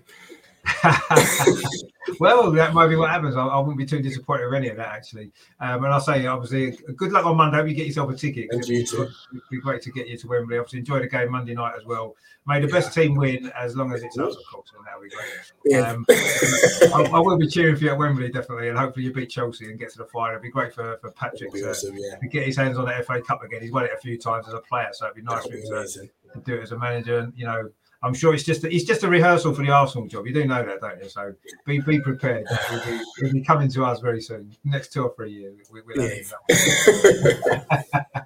well, 2.20 2.50
that 2.52 2.74
might 2.74 2.88
be 2.88 2.96
what 2.96 3.10
happens. 3.10 3.36
I, 3.36 3.46
I, 3.46 3.58
wouldn't 3.58 3.78
be 3.78 3.86
too 3.86 4.00
disappointed 4.00 4.46
with 4.46 4.54
any 4.54 4.68
of 4.68 4.76
that, 4.76 4.88
actually. 4.88 5.30
Um, 5.60 5.84
and 5.84 5.92
I'll 5.92 6.00
say, 6.00 6.26
obviously, 6.26 6.78
good 6.94 7.12
luck 7.12 7.24
on 7.24 7.36
Monday. 7.36 7.56
Hope 7.56 7.68
you 7.68 7.74
get 7.74 7.86
yourself 7.86 8.10
a 8.10 8.16
ticket. 8.16 8.48
And 8.50 8.66
you 8.66 8.84
too. 8.84 9.02
It'd 9.02 9.42
be 9.50 9.60
great 9.60 9.82
to 9.82 9.90
get 9.90 10.08
you 10.08 10.16
to 10.16 10.28
Wembley. 10.28 10.58
Obviously, 10.58 10.80
enjoy 10.80 11.00
the 11.00 11.08
game 11.08 11.30
Monday 11.30 11.54
night 11.54 11.74
as 11.76 11.84
well. 11.84 12.16
May 12.46 12.60
the 12.60 12.68
best 12.68 12.94
team 12.94 13.16
win, 13.16 13.50
as 13.58 13.74
long 13.74 13.92
as 13.92 14.02
it's 14.04 14.16
us, 14.18 14.36
of 14.36 14.42
course, 14.46 14.70
and 14.76 14.86
that'll 14.86 15.02
be 15.02 15.08
great. 15.08 15.28
Yeah. 15.64 15.90
Um, 15.90 16.06
I, 16.08 17.16
I, 17.16 17.18
will 17.18 17.36
be 17.36 17.48
cheering 17.48 17.74
for 17.74 17.84
you 17.84 17.90
at 17.90 17.98
Wembley, 17.98 18.30
definitely, 18.30 18.68
and 18.68 18.78
hopefully 18.78 19.04
you 19.04 19.12
beat 19.12 19.30
Chelsea 19.30 19.66
and 19.66 19.78
get 19.78 19.90
to 19.92 19.98
the 19.98 20.04
final. 20.04 20.30
It'd 20.30 20.42
be 20.42 20.50
great 20.50 20.72
for, 20.72 20.96
for 20.98 21.10
Patrick 21.10 21.52
to, 21.52 21.70
awesome, 21.70 21.96
yeah. 21.98 22.16
to, 22.16 22.28
get 22.28 22.46
his 22.46 22.56
hands 22.56 22.78
on 22.78 22.84
the 22.84 22.92
FA 23.04 23.20
Cup 23.20 23.42
again. 23.42 23.62
He's 23.62 23.72
won 23.72 23.84
it 23.84 23.90
a 23.92 24.00
few 24.00 24.16
times 24.16 24.46
as 24.46 24.54
a 24.54 24.60
player, 24.60 24.90
so 24.92 25.06
it'd 25.06 25.16
be 25.16 25.22
nice 25.22 25.44
for 25.44 25.56
him 25.56 25.62
to, 25.62 25.86
to 26.34 26.40
do 26.44 26.54
it 26.54 26.62
as 26.62 26.70
a 26.70 26.78
manager. 26.78 27.18
And, 27.18 27.32
you 27.36 27.46
know, 27.46 27.68
I'm 28.06 28.14
sure 28.14 28.32
it's 28.34 28.44
just 28.44 28.64
it's 28.64 28.84
just 28.84 29.02
a 29.02 29.08
rehearsal 29.08 29.52
for 29.52 29.62
the 29.62 29.70
Arsenal 29.70 30.06
job. 30.06 30.26
You 30.26 30.32
do 30.32 30.44
know 30.44 30.64
that, 30.64 30.80
don't 30.80 31.02
you? 31.02 31.08
So 31.08 31.34
be 31.64 31.80
be 31.80 32.00
prepared. 32.00 32.46
He'll 32.70 32.84
be, 32.84 33.04
he'll 33.18 33.32
be 33.32 33.42
coming 33.42 33.68
to 33.72 33.84
us 33.84 34.00
very 34.00 34.20
soon, 34.20 34.54
next 34.64 34.92
two 34.92 35.02
or 35.02 35.14
three 35.16 35.32
years. 35.32 35.68
We, 35.72 35.82
will 35.82 36.00
yeah. 36.00 36.22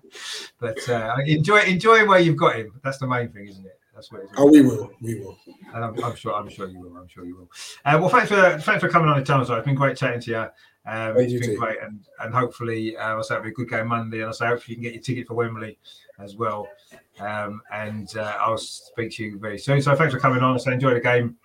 but 0.61 0.89
uh, 0.89 1.17
enjoy 1.27 1.61
enjoy 1.63 2.07
where 2.07 2.21
you've 2.21 2.37
got 2.37 2.57
him. 2.57 2.79
That's 2.85 2.99
the 2.99 3.07
main 3.07 3.31
thing, 3.31 3.49
isn't 3.49 3.65
it? 3.65 3.81
That's 3.95 4.13
what. 4.13 4.23
Oh, 4.37 4.47
we 4.51 4.61
will. 4.63 4.91
We 5.01 5.17
will. 5.17 5.39
And 5.75 5.85
I'm, 5.85 6.05
I'm, 6.05 6.15
sure. 6.15 6.35
I'm 6.35 6.49
sure 6.49 6.69
you 6.69 6.81
will. 6.81 6.97
I'm 6.97 7.09
sure 7.09 7.25
you 7.25 7.37
will. 7.37 7.51
Uh, 7.85 7.99
well, 8.01 8.09
thanks 8.11 8.29
for 8.29 8.59
thanks 8.59 8.83
for 8.83 8.89
coming 8.89 9.09
on 9.09 9.19
the 9.19 9.25
channel. 9.25 9.45
So 9.47 9.55
it's 9.55 9.67
been 9.67 9.75
great 9.75 9.97
chatting 9.97 10.21
to 10.21 10.31
you. 10.31 10.47
Um, 10.87 11.19
it's 11.19 11.47
been 11.47 11.59
great, 11.59 11.79
and 11.83 12.01
and 12.21 12.35
hopefully, 12.35 12.97
uh, 12.97 13.17
I'll 13.17 13.23
say 13.23 13.35
it'll 13.35 13.45
be 13.45 13.51
a 13.51 13.53
good 13.53 13.69
game 13.69 13.89
Monday, 13.89 14.19
and 14.19 14.27
I'll 14.27 14.33
say 14.33 14.47
hopefully 14.47 14.77
you 14.77 14.77
can 14.77 14.83
get 14.83 14.95
your 14.95 15.03
ticket 15.03 15.27
for 15.27 15.35
Wembley 15.35 15.79
as 16.19 16.37
well. 16.37 16.69
Um, 17.19 17.61
and 17.73 18.17
uh, 18.17 18.37
I'll 18.41 18.59
speak 18.59 19.13
to 19.13 19.25
you 19.25 19.39
very 19.39 19.59
soon. 19.59 19.83
So 19.83 19.95
thanks 19.95 20.15
for 20.15 20.21
coming 20.21 20.43
on. 20.43 20.59
So 20.59 20.71
enjoy 20.71 20.95
the 20.95 21.01
game. 21.01 21.37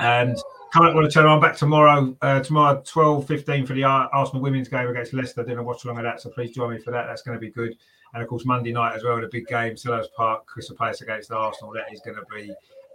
And 0.00 0.36
come 0.72 0.86
up 0.86 0.96
on 0.96 1.04
the 1.04 1.10
channel. 1.10 1.30
I'm 1.30 1.40
back 1.40 1.56
tomorrow, 1.56 2.16
uh, 2.20 2.40
tomorrow 2.40 2.82
12 2.84 3.26
15 3.26 3.66
for 3.66 3.74
the 3.74 3.84
Arsenal 3.84 4.42
women's 4.42 4.68
game 4.68 4.88
against 4.88 5.12
Leicester. 5.12 5.44
Doing 5.44 5.58
a 5.58 5.62
watch 5.62 5.84
along 5.84 5.98
of 5.98 6.04
that. 6.04 6.20
So 6.20 6.30
please 6.30 6.54
join 6.54 6.70
me 6.70 6.78
for 6.78 6.90
that. 6.90 7.06
That's 7.06 7.22
going 7.22 7.36
to 7.36 7.40
be 7.40 7.50
good. 7.50 7.76
And 8.12 8.22
of 8.22 8.28
course, 8.28 8.44
Monday 8.44 8.72
night 8.72 8.94
as 8.94 9.04
well, 9.04 9.20
the 9.20 9.28
big 9.30 9.46
game, 9.46 9.74
Selhurst 9.74 10.12
Park, 10.16 10.46
Crystal 10.46 10.76
Palace 10.76 11.00
against 11.00 11.30
Arsenal. 11.30 11.72
That 11.72 11.92
is 11.92 12.00
going 12.00 12.16
to 12.16 12.24
be 12.34 12.52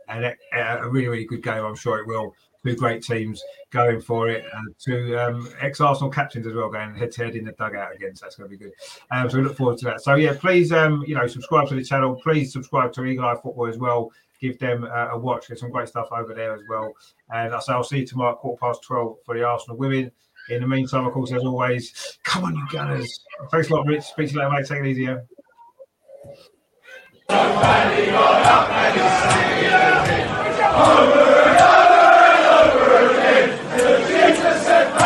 an, 0.07 0.33
a 0.53 0.89
really, 0.89 1.07
really 1.07 1.25
good 1.25 1.43
game. 1.43 1.63
I'm 1.63 1.75
sure 1.75 1.99
it 1.99 2.07
will 2.07 2.33
two 2.65 2.75
great 2.75 3.01
teams 3.03 3.41
going 3.71 4.01
for 4.01 4.29
it, 4.29 4.45
and 4.53 4.75
two 4.77 5.17
um, 5.17 5.47
ex-Arsenal 5.61 6.09
captains 6.09 6.45
as 6.45 6.53
well 6.53 6.69
going 6.69 6.93
head 6.95 7.11
to 7.13 7.23
head 7.23 7.35
in 7.35 7.45
the 7.45 7.51
dugout 7.53 7.95
again. 7.95 8.15
So 8.15 8.25
that's 8.25 8.35
going 8.35 8.49
to 8.49 8.57
be 8.57 8.63
good. 8.63 8.73
Um, 9.11 9.29
so 9.29 9.37
we 9.37 9.43
look 9.43 9.55
forward 9.57 9.77
to 9.79 9.85
that. 9.85 10.01
So 10.01 10.15
yeah, 10.15 10.33
please, 10.37 10.71
um, 10.71 11.03
you 11.07 11.15
know, 11.15 11.27
subscribe 11.27 11.67
to 11.69 11.75
the 11.75 11.83
channel. 11.83 12.19
Please 12.21 12.51
subscribe 12.51 12.91
to 12.93 13.05
Eagle 13.05 13.25
Eye 13.25 13.35
Football 13.41 13.67
as 13.67 13.77
well. 13.77 14.11
Give 14.41 14.57
them 14.57 14.83
uh, 14.85 15.09
a 15.11 15.17
watch. 15.17 15.47
There's 15.47 15.59
some 15.59 15.71
great 15.71 15.89
stuff 15.89 16.07
over 16.11 16.33
there 16.33 16.53
as 16.53 16.61
well. 16.69 16.93
And 17.33 17.53
I 17.53 17.59
say 17.59 17.73
I'll 17.73 17.83
see 17.83 17.99
you 17.99 18.05
tomorrow 18.05 18.35
quarter 18.35 18.59
past 18.59 18.83
twelve 18.83 19.17
for 19.25 19.35
the 19.35 19.43
Arsenal 19.43 19.77
women. 19.77 20.11
In 20.49 20.61
the 20.61 20.67
meantime, 20.67 21.05
of 21.05 21.13
course, 21.13 21.31
as 21.31 21.43
always, 21.43 22.17
come 22.23 22.45
on, 22.45 22.55
you 22.55 22.65
Gunners. 22.71 23.19
Thanks 23.51 23.69
a 23.69 23.75
lot, 23.75 23.85
Rich. 23.85 24.03
Speak 24.03 24.29
to 24.29 24.33
you 24.33 24.39
later, 24.39 24.51
mate. 24.51 24.65
Take 24.65 24.79
it 24.79 24.87
easy. 24.87 25.03
Yeah? 25.03 25.19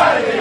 Friday. 0.04 0.33